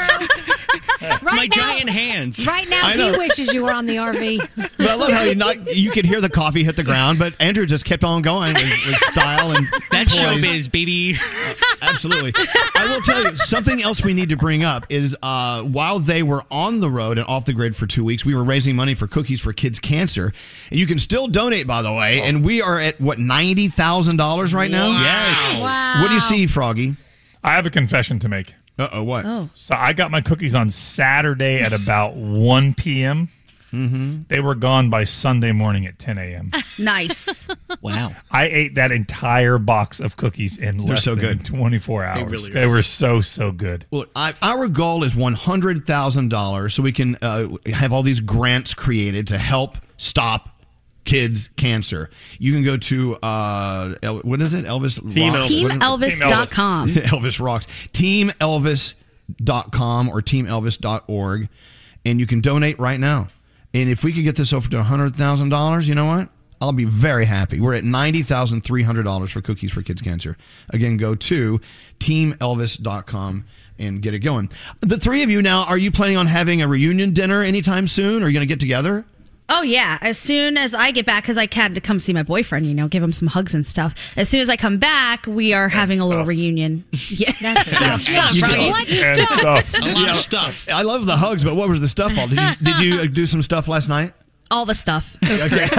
it's 1.00 1.32
my 1.32 1.46
giant 1.48 1.90
hands. 1.90 2.46
Right 2.46 2.68
now, 2.68 2.88
he 2.88 3.18
wishes 3.18 3.52
you 3.52 3.62
were 3.64 3.72
on 3.72 3.86
the 3.86 3.96
RV. 3.96 4.48
But 4.56 4.90
I 4.90 4.94
love 4.94 5.12
how 5.12 5.22
you 5.24 5.34
not 5.34 5.76
you 5.76 5.90
could 5.90 6.04
hear 6.04 6.20
the 6.20 6.28
coffee 6.28 6.64
hit 6.64 6.76
the 6.76 6.82
ground, 6.82 7.18
but 7.18 7.34
Andrew 7.40 7.66
just 7.66 7.84
kept 7.84 8.04
on 8.04 8.22
going 8.22 8.54
with, 8.54 8.86
with 8.86 8.96
style 8.96 9.52
and 9.52 9.66
that 9.90 10.08
poise. 10.08 10.18
showbiz, 10.18 10.70
baby. 10.70 11.16
Absolutely. 11.82 12.32
I 12.36 12.86
will 12.86 13.02
tell 13.02 13.24
you 13.24 13.36
something 13.36 13.82
else 13.82 14.04
we 14.04 14.14
need 14.14 14.28
to 14.30 14.36
bring 14.36 14.64
up 14.64 14.86
is 14.88 15.16
uh, 15.22 15.62
while 15.62 15.98
they 15.98 16.22
were 16.22 16.44
on 16.50 16.80
the 16.80 16.90
road 16.90 17.18
and 17.18 17.26
off 17.26 17.44
the 17.44 17.52
grid 17.52 17.76
for 17.76 17.86
two 17.86 18.04
weeks, 18.04 18.24
we 18.24 18.34
were 18.34 18.44
raising 18.44 18.76
money 18.76 18.94
for 18.94 19.06
Cookies 19.06 19.40
for 19.40 19.52
Kids 19.52 19.80
Cancer, 19.80 20.32
you 20.70 20.86
can 20.86 20.98
still 20.98 21.26
donate, 21.26 21.66
by 21.66 21.82
the 21.82 21.92
way. 21.92 22.22
And 22.22 22.44
we 22.44 22.62
are 22.62 22.78
at 22.78 23.00
what 23.00 23.18
ninety 23.18 23.68
thousand 23.68 24.16
dollars 24.16 24.54
right 24.54 24.70
now. 24.70 24.88
Yes. 24.90 25.60
Wow. 25.60 26.02
What 26.02 26.08
do 26.08 26.14
you 26.14 26.20
see, 26.20 26.46
Froggy? 26.46 26.96
I 27.42 27.52
have 27.52 27.66
a 27.66 27.70
confession 27.70 28.18
to 28.20 28.28
make. 28.28 28.54
Uh 28.80 28.88
oh, 28.92 29.02
what? 29.02 29.48
So 29.54 29.74
I 29.76 29.92
got 29.92 30.10
my 30.10 30.22
cookies 30.22 30.54
on 30.54 30.70
Saturday 30.70 31.60
at 31.60 31.72
about 31.74 32.14
1 32.16 32.74
p.m. 32.74 33.28
Mm-hmm. 33.72 34.22
They 34.28 34.40
were 34.40 34.54
gone 34.54 34.90
by 34.90 35.04
Sunday 35.04 35.52
morning 35.52 35.86
at 35.86 35.98
10 35.98 36.18
a.m. 36.18 36.50
Nice. 36.78 37.46
Wow. 37.82 38.12
I 38.30 38.44
ate 38.46 38.74
that 38.74 38.90
entire 38.90 39.56
box 39.56 40.00
of 40.00 40.16
cookies 40.16 40.58
in 40.58 40.78
They're 40.78 40.88
less 40.88 41.04
so 41.04 41.14
than 41.14 41.38
good. 41.38 41.44
24 41.44 42.04
hours. 42.04 42.18
They, 42.18 42.24
really 42.24 42.66
were 42.66 42.82
so, 42.82 43.20
so 43.20 43.52
good. 43.52 43.86
Well, 43.90 44.06
I, 44.14 44.34
our 44.42 44.68
goal 44.68 45.04
is 45.04 45.14
one 45.14 45.34
hundred 45.34 45.86
thousand 45.86 46.30
dollars, 46.30 46.74
so 46.74 46.82
we 46.82 46.92
can 46.92 47.16
uh, 47.22 47.48
have 47.66 47.92
all 47.92 48.02
these 48.02 48.20
grants 48.20 48.74
created 48.74 49.28
to 49.28 49.38
help 49.38 49.76
stop 49.98 50.59
kids 51.04 51.50
cancer. 51.56 52.10
You 52.38 52.52
can 52.52 52.62
go 52.62 52.76
to 52.76 53.16
uh, 53.16 53.94
El- 54.02 54.20
what 54.20 54.40
is 54.40 54.54
it? 54.54 54.64
Elvis 54.64 54.98
Team 55.12 55.34
Rocks? 55.34 55.48
Elvis. 55.48 55.90
What 55.90 56.02
is 56.02 56.18
Team 56.18 56.28
TeamElvis.com. 56.28 56.88
Elvis 56.90 57.40
rocks. 57.40 57.66
TeamElvis.com 57.92 60.08
or 60.08 60.22
TeamElvis.org, 60.22 61.48
and 62.04 62.20
you 62.20 62.26
can 62.26 62.40
donate 62.40 62.78
right 62.78 63.00
now. 63.00 63.28
And 63.72 63.88
if 63.88 64.02
we 64.02 64.12
could 64.12 64.24
get 64.24 64.36
this 64.36 64.52
over 64.52 64.68
to 64.70 64.82
hundred 64.82 65.16
thousand 65.16 65.50
dollars, 65.50 65.88
you 65.88 65.94
know 65.94 66.06
what? 66.06 66.28
I'll 66.60 66.72
be 66.72 66.84
very 66.84 67.24
happy. 67.24 67.60
We're 67.60 67.74
at 67.74 67.84
ninety 67.84 68.22
thousand 68.22 68.64
three 68.64 68.82
hundred 68.82 69.04
dollars 69.04 69.30
for 69.30 69.40
Cookies 69.40 69.72
for 69.72 69.82
Kids 69.82 70.02
Cancer. 70.02 70.36
Again, 70.70 70.96
go 70.96 71.14
to 71.14 71.60
TeamElvis.com 72.00 73.44
and 73.78 74.02
get 74.02 74.12
it 74.12 74.18
going. 74.18 74.50
The 74.80 74.98
three 74.98 75.22
of 75.22 75.30
you 75.30 75.40
now, 75.40 75.64
are 75.64 75.78
you 75.78 75.90
planning 75.90 76.16
on 76.16 76.26
having 76.26 76.60
a 76.60 76.68
reunion 76.68 77.14
dinner 77.14 77.42
anytime 77.42 77.86
soon? 77.86 78.22
Are 78.22 78.28
you 78.28 78.34
going 78.34 78.46
to 78.46 78.52
get 78.52 78.60
together? 78.60 79.04
Oh 79.52 79.62
yeah, 79.62 79.98
as 80.00 80.16
soon 80.16 80.56
as 80.56 80.74
I 80.74 80.92
get 80.92 81.04
back, 81.06 81.24
because 81.24 81.36
I 81.36 81.48
had 81.50 81.74
to 81.74 81.80
come 81.80 81.98
see 81.98 82.12
my 82.12 82.22
boyfriend, 82.22 82.66
you 82.66 82.74
know, 82.74 82.86
give 82.88 83.02
him 83.02 83.12
some 83.12 83.26
hugs 83.28 83.54
and 83.54 83.66
stuff. 83.66 83.94
As 84.16 84.28
soon 84.28 84.40
as 84.40 84.48
I 84.48 84.56
come 84.56 84.78
back, 84.78 85.26
we 85.26 85.52
are 85.52 85.68
having 85.68 85.98
a 86.00 86.06
little 86.06 86.24
reunion. 86.24 86.84
Yeah, 87.10 87.32
that's 87.40 87.66
stuff. 87.70 88.08
You 88.08 88.42
right? 88.42 88.52
did. 88.52 88.70
What 88.70 88.88
And 88.90 89.26
stuff? 89.26 89.64
stuff. 90.18 90.66
You 90.66 90.72
know, 90.72 90.78
I 90.78 90.82
love 90.82 91.06
the 91.06 91.16
hugs, 91.16 91.42
but 91.44 91.54
what 91.56 91.68
was 91.68 91.80
the 91.80 91.88
stuff 91.88 92.16
all? 92.16 92.28
Did 92.28 92.38
you, 92.40 92.54
did 92.62 92.80
you 92.80 93.00
uh, 93.00 93.06
do 93.06 93.26
some 93.26 93.42
stuff 93.42 93.66
last 93.68 93.88
night? 93.88 94.12
All 94.52 94.64
the 94.64 94.74
stuff. 94.74 95.16
It 95.22 95.30
was 95.30 95.46
great. 95.48 95.70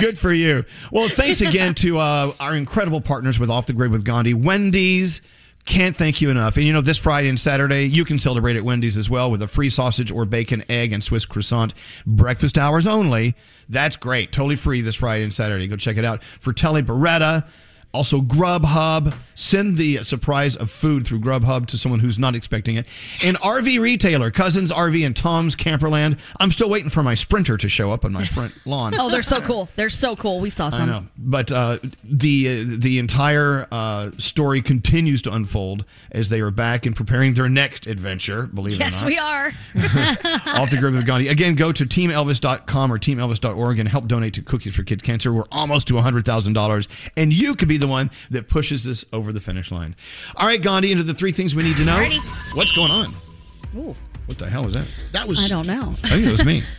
Good 0.00 0.18
for 0.18 0.32
you. 0.32 0.64
Well, 0.90 1.08
thanks 1.08 1.40
again 1.40 1.74
to 1.76 1.98
uh, 1.98 2.32
our 2.40 2.56
incredible 2.56 3.00
partners 3.00 3.38
with 3.38 3.50
Off 3.50 3.66
the 3.66 3.72
Grid 3.72 3.90
with 3.90 4.04
Gandhi. 4.04 4.34
Wendy's. 4.34 5.20
Can't 5.66 5.94
thank 5.94 6.20
you 6.20 6.30
enough. 6.30 6.56
And 6.56 6.66
you 6.66 6.72
know, 6.72 6.80
this 6.80 6.98
Friday 6.98 7.28
and 7.28 7.38
Saturday, 7.38 7.84
you 7.84 8.04
can 8.04 8.18
celebrate 8.18 8.56
at 8.56 8.64
Wendy's 8.64 8.96
as 8.96 9.10
well 9.10 9.30
with 9.30 9.42
a 9.42 9.48
free 9.48 9.70
sausage 9.70 10.10
or 10.10 10.24
bacon, 10.24 10.64
egg, 10.68 10.92
and 10.92 11.04
Swiss 11.04 11.24
croissant. 11.24 11.74
Breakfast 12.06 12.58
hours 12.58 12.86
only. 12.86 13.36
That's 13.68 13.96
great. 13.96 14.32
Totally 14.32 14.56
free 14.56 14.80
this 14.80 14.96
Friday 14.96 15.22
and 15.22 15.32
Saturday. 15.32 15.66
Go 15.68 15.76
check 15.76 15.96
it 15.96 16.04
out. 16.04 16.22
Fratelli 16.40 16.82
Beretta. 16.82 17.46
Also, 17.92 18.20
Grubhub. 18.20 19.14
Send 19.34 19.78
the 19.78 20.04
surprise 20.04 20.54
of 20.54 20.70
food 20.70 21.06
through 21.06 21.20
Grubhub 21.20 21.66
to 21.68 21.78
someone 21.78 21.98
who's 21.98 22.18
not 22.18 22.34
expecting 22.34 22.76
it. 22.76 22.84
And 23.24 23.38
RV 23.38 23.80
retailer, 23.80 24.30
Cousins 24.30 24.70
RV 24.70 25.04
and 25.06 25.16
Tom's 25.16 25.56
Camperland. 25.56 26.18
I'm 26.38 26.52
still 26.52 26.68
waiting 26.68 26.90
for 26.90 27.02
my 27.02 27.14
Sprinter 27.14 27.56
to 27.56 27.68
show 27.68 27.90
up 27.90 28.04
on 28.04 28.12
my 28.12 28.24
front 28.26 28.52
lawn. 28.66 28.94
oh, 28.98 29.08
they're 29.08 29.22
so 29.22 29.40
cool. 29.40 29.68
They're 29.76 29.88
so 29.88 30.14
cool. 30.14 30.40
We 30.40 30.50
saw 30.50 30.68
some. 30.68 30.82
I 30.82 30.84
know, 30.86 31.06
but 31.16 31.50
uh, 31.50 31.78
the 32.04 32.76
the 32.76 32.98
entire 32.98 33.66
uh, 33.72 34.10
story 34.18 34.60
continues 34.60 35.22
to 35.22 35.32
unfold 35.32 35.86
as 36.12 36.28
they 36.28 36.40
are 36.40 36.50
back 36.50 36.84
and 36.84 36.94
preparing 36.94 37.32
their 37.32 37.48
next 37.48 37.86
adventure. 37.86 38.46
Believe 38.46 38.74
it 38.74 38.82
or 38.82 38.84
not. 38.84 38.92
Yes, 38.92 39.04
we 39.04 39.18
are. 39.18 39.46
Off 40.60 40.70
the 40.70 40.76
grid 40.78 40.92
with 40.94 41.06
Gandhi. 41.06 41.28
Again, 41.28 41.54
go 41.54 41.72
to 41.72 41.86
teamelvis.com 41.86 42.92
or 42.92 42.98
teamelvis.org 42.98 43.78
and 43.78 43.88
help 43.88 44.06
donate 44.06 44.34
to 44.34 44.42
Cookies 44.42 44.74
for 44.76 44.82
Kids 44.82 45.02
Cancer. 45.02 45.32
We're 45.32 45.44
almost 45.50 45.88
to 45.88 45.94
$100,000, 45.94 46.88
and 47.16 47.32
you 47.32 47.54
could 47.54 47.68
be 47.68 47.78
the 47.80 47.86
one 47.88 48.10
that 48.30 48.48
pushes 48.48 48.84
this 48.84 49.04
over 49.12 49.32
the 49.32 49.40
finish 49.40 49.70
line. 49.72 49.96
All 50.36 50.46
right, 50.46 50.60
Gandhi, 50.62 50.92
into 50.92 51.04
the 51.04 51.14
three 51.14 51.32
things 51.32 51.54
we 51.54 51.62
need 51.64 51.76
to 51.76 51.84
know. 51.84 51.96
Alrighty. 51.96 52.56
What's 52.56 52.72
going 52.72 52.90
on? 52.90 53.14
Ooh. 53.76 53.96
What 54.26 54.38
the 54.38 54.48
hell 54.48 54.64
was 54.64 54.74
that? 54.74 54.86
That 55.12 55.26
was. 55.26 55.44
I 55.44 55.48
don't 55.48 55.66
know. 55.66 55.94
I 56.04 56.08
think 56.10 56.26
it 56.26 56.30
was 56.32 56.44
me. 56.44 56.62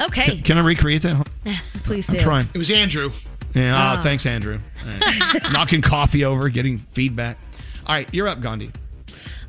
Okay. 0.00 0.26
Can, 0.26 0.42
can 0.44 0.58
I 0.58 0.60
recreate 0.60 1.02
that? 1.02 1.26
Please 1.82 2.08
I'm 2.08 2.14
do. 2.18 2.20
trying. 2.20 2.46
It 2.54 2.58
was 2.58 2.70
Andrew. 2.70 3.10
Yeah, 3.52 3.72
oh, 3.74 3.98
Ah. 3.98 4.00
thanks, 4.00 4.26
Andrew. 4.26 4.60
All 4.86 4.92
right. 5.00 5.42
Knocking 5.52 5.82
coffee 5.82 6.24
over, 6.24 6.48
getting 6.50 6.78
feedback. 6.78 7.36
All 7.84 7.96
right, 7.96 8.08
you're 8.14 8.28
up, 8.28 8.40
Gandhi. 8.40 8.70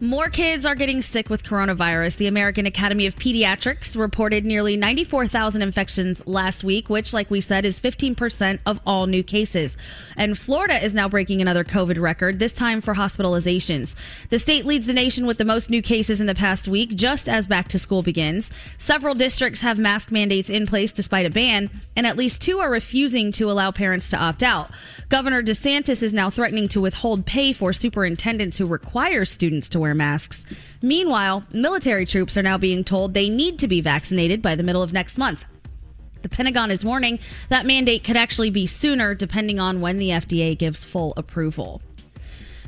More 0.01 0.29
kids 0.29 0.65
are 0.65 0.75
getting 0.75 1.01
sick 1.01 1.29
with 1.29 1.43
coronavirus. 1.43 2.15
The 2.15 2.27
American 2.27 2.65
Academy 2.65 3.05
of 3.05 3.17
Pediatrics 3.17 3.99
reported 3.99 4.45
nearly 4.45 4.77
94,000 4.77 5.61
infections 5.61 6.25
last 6.25 6.63
week, 6.63 6.89
which, 6.89 7.11
like 7.11 7.29
we 7.29 7.41
said, 7.41 7.65
is 7.65 7.81
15% 7.81 8.59
of 8.65 8.79
all 8.85 9.07
new 9.07 9.23
cases. 9.23 9.75
And 10.15 10.37
Florida 10.37 10.81
is 10.81 10.93
now 10.93 11.09
breaking 11.09 11.41
another 11.41 11.65
COVID 11.65 11.99
record, 11.99 12.39
this 12.39 12.53
time 12.53 12.79
for 12.79 12.93
hospitalizations. 12.93 13.97
The 14.29 14.39
state 14.39 14.65
leads 14.65 14.87
the 14.87 14.93
nation 14.93 15.25
with 15.25 15.37
the 15.37 15.43
most 15.43 15.69
new 15.69 15.81
cases 15.81 16.21
in 16.21 16.27
the 16.27 16.35
past 16.35 16.69
week, 16.69 16.95
just 16.95 17.27
as 17.27 17.45
back 17.45 17.67
to 17.67 17.77
school 17.77 18.01
begins. 18.01 18.51
Several 18.77 19.15
districts 19.15 19.59
have 19.59 19.77
mask 19.77 20.13
mandates 20.13 20.49
in 20.49 20.65
place 20.65 20.93
despite 20.93 21.25
a 21.25 21.29
ban, 21.29 21.69
and 21.97 22.07
at 22.07 22.15
least 22.15 22.41
two 22.41 22.59
are 22.59 22.71
refusing 22.71 23.33
to 23.33 23.51
allow 23.51 23.69
parents 23.69 24.07
to 24.11 24.17
opt 24.17 24.43
out. 24.43 24.71
Governor 25.09 25.43
DeSantis 25.43 26.01
is 26.01 26.13
now 26.13 26.29
threatening 26.29 26.69
to 26.69 26.79
withhold 26.79 27.25
pay 27.25 27.51
for 27.51 27.73
superintendents 27.73 28.59
who 28.59 28.65
require 28.65 29.25
students 29.25 29.67
to 29.67 29.79
wear 29.79 29.88
masks. 29.95 30.45
Meanwhile, 30.81 31.43
military 31.51 32.05
troops 32.05 32.37
are 32.37 32.43
now 32.43 32.57
being 32.57 32.83
told 32.83 33.13
they 33.13 33.29
need 33.29 33.59
to 33.59 33.67
be 33.67 33.81
vaccinated 33.81 34.41
by 34.41 34.55
the 34.55 34.63
middle 34.63 34.83
of 34.83 34.93
next 34.93 35.17
month. 35.17 35.45
The 36.21 36.29
Pentagon 36.29 36.71
is 36.71 36.83
warning 36.83 37.19
that 37.49 37.65
mandate 37.65 38.03
could 38.03 38.17
actually 38.17 38.49
be 38.49 38.65
sooner 38.65 39.15
depending 39.15 39.59
on 39.59 39.81
when 39.81 39.99
the 39.99 40.09
FDA 40.09 40.57
gives 40.57 40.83
full 40.83 41.13
approval. 41.15 41.81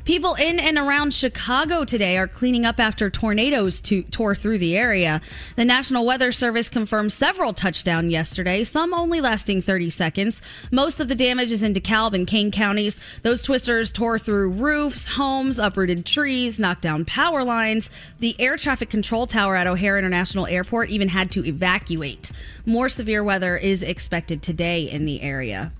People 0.04 0.34
in 0.34 0.58
and 0.58 0.78
around 0.78 1.14
Chicago 1.14 1.84
today 1.84 2.16
are 2.16 2.26
cleaning 2.26 2.66
up 2.66 2.80
after 2.80 3.08
tornadoes 3.08 3.80
to, 3.82 4.02
tore 4.02 4.34
through 4.34 4.58
the 4.58 4.76
area. 4.76 5.20
The 5.54 5.64
National 5.64 6.04
Weather 6.04 6.32
Service 6.32 6.68
confirmed 6.68 7.12
several 7.12 7.52
touchdowns 7.52 8.10
yesterday, 8.10 8.64
some 8.64 8.92
only 8.92 9.20
lasting 9.20 9.62
30 9.62 9.90
seconds. 9.90 10.42
Most 10.72 10.98
of 10.98 11.06
the 11.06 11.14
damage 11.14 11.52
is 11.52 11.62
in 11.62 11.72
DeKalb 11.72 12.14
and 12.14 12.26
Kane 12.26 12.50
counties. 12.50 12.98
Those 13.22 13.42
twisters 13.42 13.92
tore 13.92 14.18
through 14.18 14.50
roofs, 14.50 15.06
homes, 15.06 15.60
uprooted 15.60 16.04
trees, 16.04 16.58
knocked 16.58 16.82
down 16.82 17.04
power 17.04 17.44
lines. 17.44 17.88
The 18.18 18.34
air 18.40 18.56
traffic 18.56 18.90
control 18.90 19.28
tower 19.28 19.54
at 19.54 19.68
O'Hare 19.68 19.98
International 19.98 20.48
Airport 20.48 20.90
even 20.90 21.10
had 21.10 21.30
to 21.30 21.46
evacuate. 21.46 22.32
More 22.66 22.88
severe 22.88 23.22
weather 23.22 23.56
is 23.56 23.84
expected 23.84 24.42
today 24.42 24.90
in 24.90 25.04
the 25.04 25.22
area. 25.22 25.72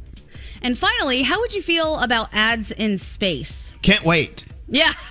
And 0.63 0.79
finally, 0.79 1.23
how 1.23 1.41
would 1.41 1.55
you 1.55 1.63
feel 1.63 1.99
about 1.99 2.29
ads 2.33 2.71
in 2.71 2.99
space? 2.99 3.75
Can't 3.83 4.05
wait. 4.05 4.45
Yeah. 4.73 4.91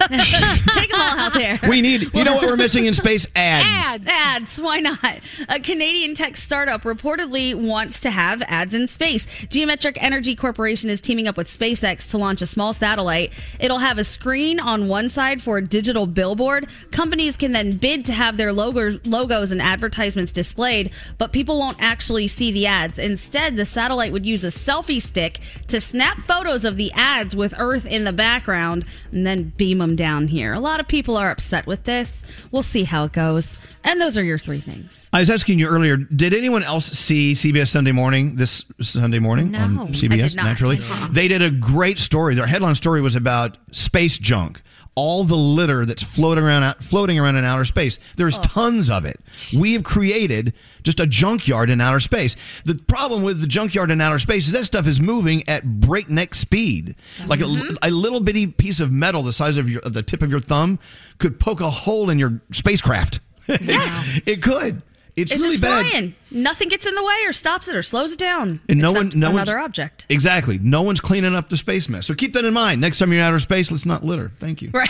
Take 0.73 0.91
them 0.91 0.99
all 0.99 1.19
out 1.19 1.33
there. 1.35 1.59
We 1.69 1.81
need, 1.81 2.09
you 2.15 2.23
know 2.23 2.33
what 2.33 2.47
we're 2.47 2.57
missing 2.57 2.85
in 2.85 2.95
space? 2.95 3.27
Ads. 3.35 4.07
Ads. 4.07 4.07
Ads. 4.07 4.61
Why 4.61 4.79
not? 4.79 5.19
A 5.47 5.59
Canadian 5.59 6.15
tech 6.15 6.35
startup 6.35 6.81
reportedly 6.81 7.53
wants 7.53 7.99
to 7.99 8.09
have 8.09 8.41
ads 8.47 8.73
in 8.73 8.87
space. 8.87 9.27
Geometric 9.49 10.01
Energy 10.01 10.35
Corporation 10.35 10.89
is 10.89 10.99
teaming 10.99 11.27
up 11.27 11.37
with 11.37 11.47
SpaceX 11.47 12.09
to 12.09 12.17
launch 12.17 12.41
a 12.41 12.47
small 12.47 12.73
satellite. 12.73 13.33
It'll 13.59 13.77
have 13.77 13.99
a 13.99 14.03
screen 14.03 14.59
on 14.59 14.87
one 14.87 15.09
side 15.09 15.43
for 15.43 15.59
a 15.59 15.61
digital 15.65 16.07
billboard. 16.07 16.67
Companies 16.89 17.37
can 17.37 17.51
then 17.51 17.77
bid 17.77 18.03
to 18.07 18.13
have 18.13 18.37
their 18.37 18.51
logo, 18.51 18.99
logos 19.05 19.51
and 19.51 19.61
advertisements 19.61 20.31
displayed, 20.31 20.89
but 21.19 21.31
people 21.31 21.59
won't 21.59 21.79
actually 21.79 22.27
see 22.27 22.51
the 22.51 22.65
ads. 22.65 22.97
Instead, 22.97 23.57
the 23.57 23.65
satellite 23.67 24.11
would 24.11 24.25
use 24.25 24.43
a 24.43 24.47
selfie 24.47 25.01
stick 25.01 25.39
to 25.67 25.79
snap 25.79 26.17
photos 26.25 26.65
of 26.65 26.77
the 26.77 26.91
ads 26.93 27.35
with 27.35 27.53
Earth 27.59 27.85
in 27.85 28.05
the 28.05 28.13
background 28.13 28.85
and 29.11 29.27
then 29.27 29.50
beam 29.57 29.77
them 29.77 29.95
down 29.95 30.27
here. 30.27 30.53
A 30.53 30.59
lot 30.59 30.79
of 30.79 30.87
people 30.87 31.17
are 31.17 31.29
upset 31.29 31.65
with 31.65 31.83
this. 31.83 32.23
We'll 32.51 32.63
see 32.63 32.83
how 32.83 33.03
it 33.03 33.11
goes. 33.11 33.57
And 33.83 33.99
those 33.99 34.17
are 34.17 34.23
your 34.23 34.37
three 34.37 34.59
things. 34.59 35.09
I 35.13 35.19
was 35.19 35.29
asking 35.29 35.59
you 35.59 35.67
earlier, 35.67 35.97
did 35.97 36.33
anyone 36.33 36.63
else 36.63 36.85
see 36.85 37.33
CBS 37.33 37.69
Sunday 37.69 37.91
Morning 37.91 38.35
this 38.35 38.63
Sunday 38.81 39.19
morning 39.19 39.51
No, 39.51 39.59
on 39.59 39.87
CBS? 39.89 40.35
Naturally. 40.35 40.77
Uh-uh. 40.77 41.07
They 41.09 41.27
did 41.27 41.41
a 41.41 41.51
great 41.51 41.97
story. 41.97 42.35
Their 42.35 42.45
headline 42.47 42.75
story 42.75 43.01
was 43.01 43.15
about 43.15 43.57
space 43.71 44.17
junk. 44.17 44.61
All 44.93 45.23
the 45.23 45.37
litter 45.37 45.85
that's 45.85 46.03
floating 46.03 46.43
around 46.43 46.63
out, 46.63 46.83
floating 46.83 47.17
around 47.17 47.37
in 47.37 47.45
outer 47.45 47.65
space. 47.65 47.97
There's 48.17 48.37
oh. 48.37 48.41
tons 48.41 48.89
of 48.89 49.05
it. 49.05 49.17
We 49.57 49.73
have 49.73 49.83
created 49.83 50.53
just 50.83 50.99
a 50.99 51.07
junkyard 51.07 51.69
in 51.69 51.81
outer 51.81 51.99
space. 51.99 52.35
The 52.65 52.75
problem 52.75 53.23
with 53.23 53.41
the 53.41 53.47
junkyard 53.47 53.91
in 53.91 54.01
outer 54.01 54.19
space 54.19 54.47
is 54.47 54.53
that 54.53 54.65
stuff 54.65 54.87
is 54.87 54.99
moving 55.01 55.47
at 55.49 55.63
breakneck 55.81 56.33
speed. 56.35 56.95
Like 57.27 57.41
a, 57.41 57.45
a 57.83 57.91
little 57.91 58.19
bitty 58.19 58.47
piece 58.47 58.79
of 58.79 58.91
metal 58.91 59.23
the 59.23 59.33
size 59.33 59.57
of, 59.57 59.69
your, 59.69 59.81
the 59.81 60.03
tip 60.03 60.21
of 60.21 60.31
your 60.31 60.39
thumb 60.39 60.79
could 61.17 61.39
poke 61.39 61.61
a 61.61 61.69
hole 61.69 62.09
in 62.09 62.19
your 62.19 62.41
spacecraft. 62.51 63.19
Yes. 63.47 64.21
it 64.25 64.41
could. 64.41 64.81
It's, 65.17 65.29
It's, 65.31 65.41
really 65.41 65.57
just 65.57 65.61
bad. 65.61 65.85
flying. 65.87 66.15
Nothing 66.29 66.69
gets 66.69 66.85
in 66.85 66.95
the 66.95 67.03
way 67.03 67.17
or 67.25 67.33
stops 67.33 67.67
it 67.67 67.75
or 67.75 67.83
slows 67.83 68.13
it 68.13 68.19
down. 68.19 68.61
And 68.69 68.79
no 68.79 68.93
one, 68.93 69.11
no 69.13 69.31
another 69.31 69.59
object. 69.59 70.05
Exactly. 70.07 70.57
No 70.59 70.83
one's 70.83 71.01
cleaning 71.01 71.35
up 71.35 71.49
the 71.49 71.57
space 71.57 71.89
mess. 71.89 72.05
So 72.05 72.13
keep 72.13 72.31
that 72.33 72.45
in 72.45 72.53
mind. 72.53 72.79
Next 72.79 72.99
time 72.99 73.11
you're 73.11 73.19
in 73.21 73.27
outer 73.27 73.39
space, 73.39 73.69
let's 73.71 73.85
not 73.85 74.05
litter. 74.05 74.31
Thank 74.39 74.61
you. 74.61 74.69
Right. 74.73 74.89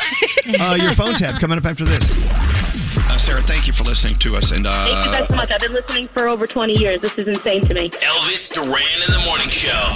Uh, 0.59 0.77
your 0.79 0.93
phone 0.93 1.15
tab 1.15 1.39
coming 1.39 1.57
up 1.57 1.65
after 1.65 1.85
this. 1.85 2.50
Uh, 3.21 3.23
Sarah, 3.23 3.41
thank 3.43 3.67
you 3.67 3.73
for 3.73 3.83
listening 3.83 4.15
to 4.15 4.35
us. 4.35 4.51
And 4.51 4.65
Thank 4.65 5.05
you 5.05 5.11
uh, 5.11 5.19
guys 5.19 5.29
so 5.29 5.35
much. 5.35 5.51
I've 5.51 5.59
been 5.59 5.73
listening 5.73 6.07
for 6.07 6.27
over 6.27 6.47
20 6.47 6.79
years. 6.79 7.01
This 7.01 7.15
is 7.19 7.27
insane 7.27 7.61
to 7.61 7.73
me. 7.75 7.89
Elvis 7.89 8.51
Duran 8.51 9.01
in 9.07 9.13
the 9.13 9.21
morning 9.25 9.49
show. 9.49 9.93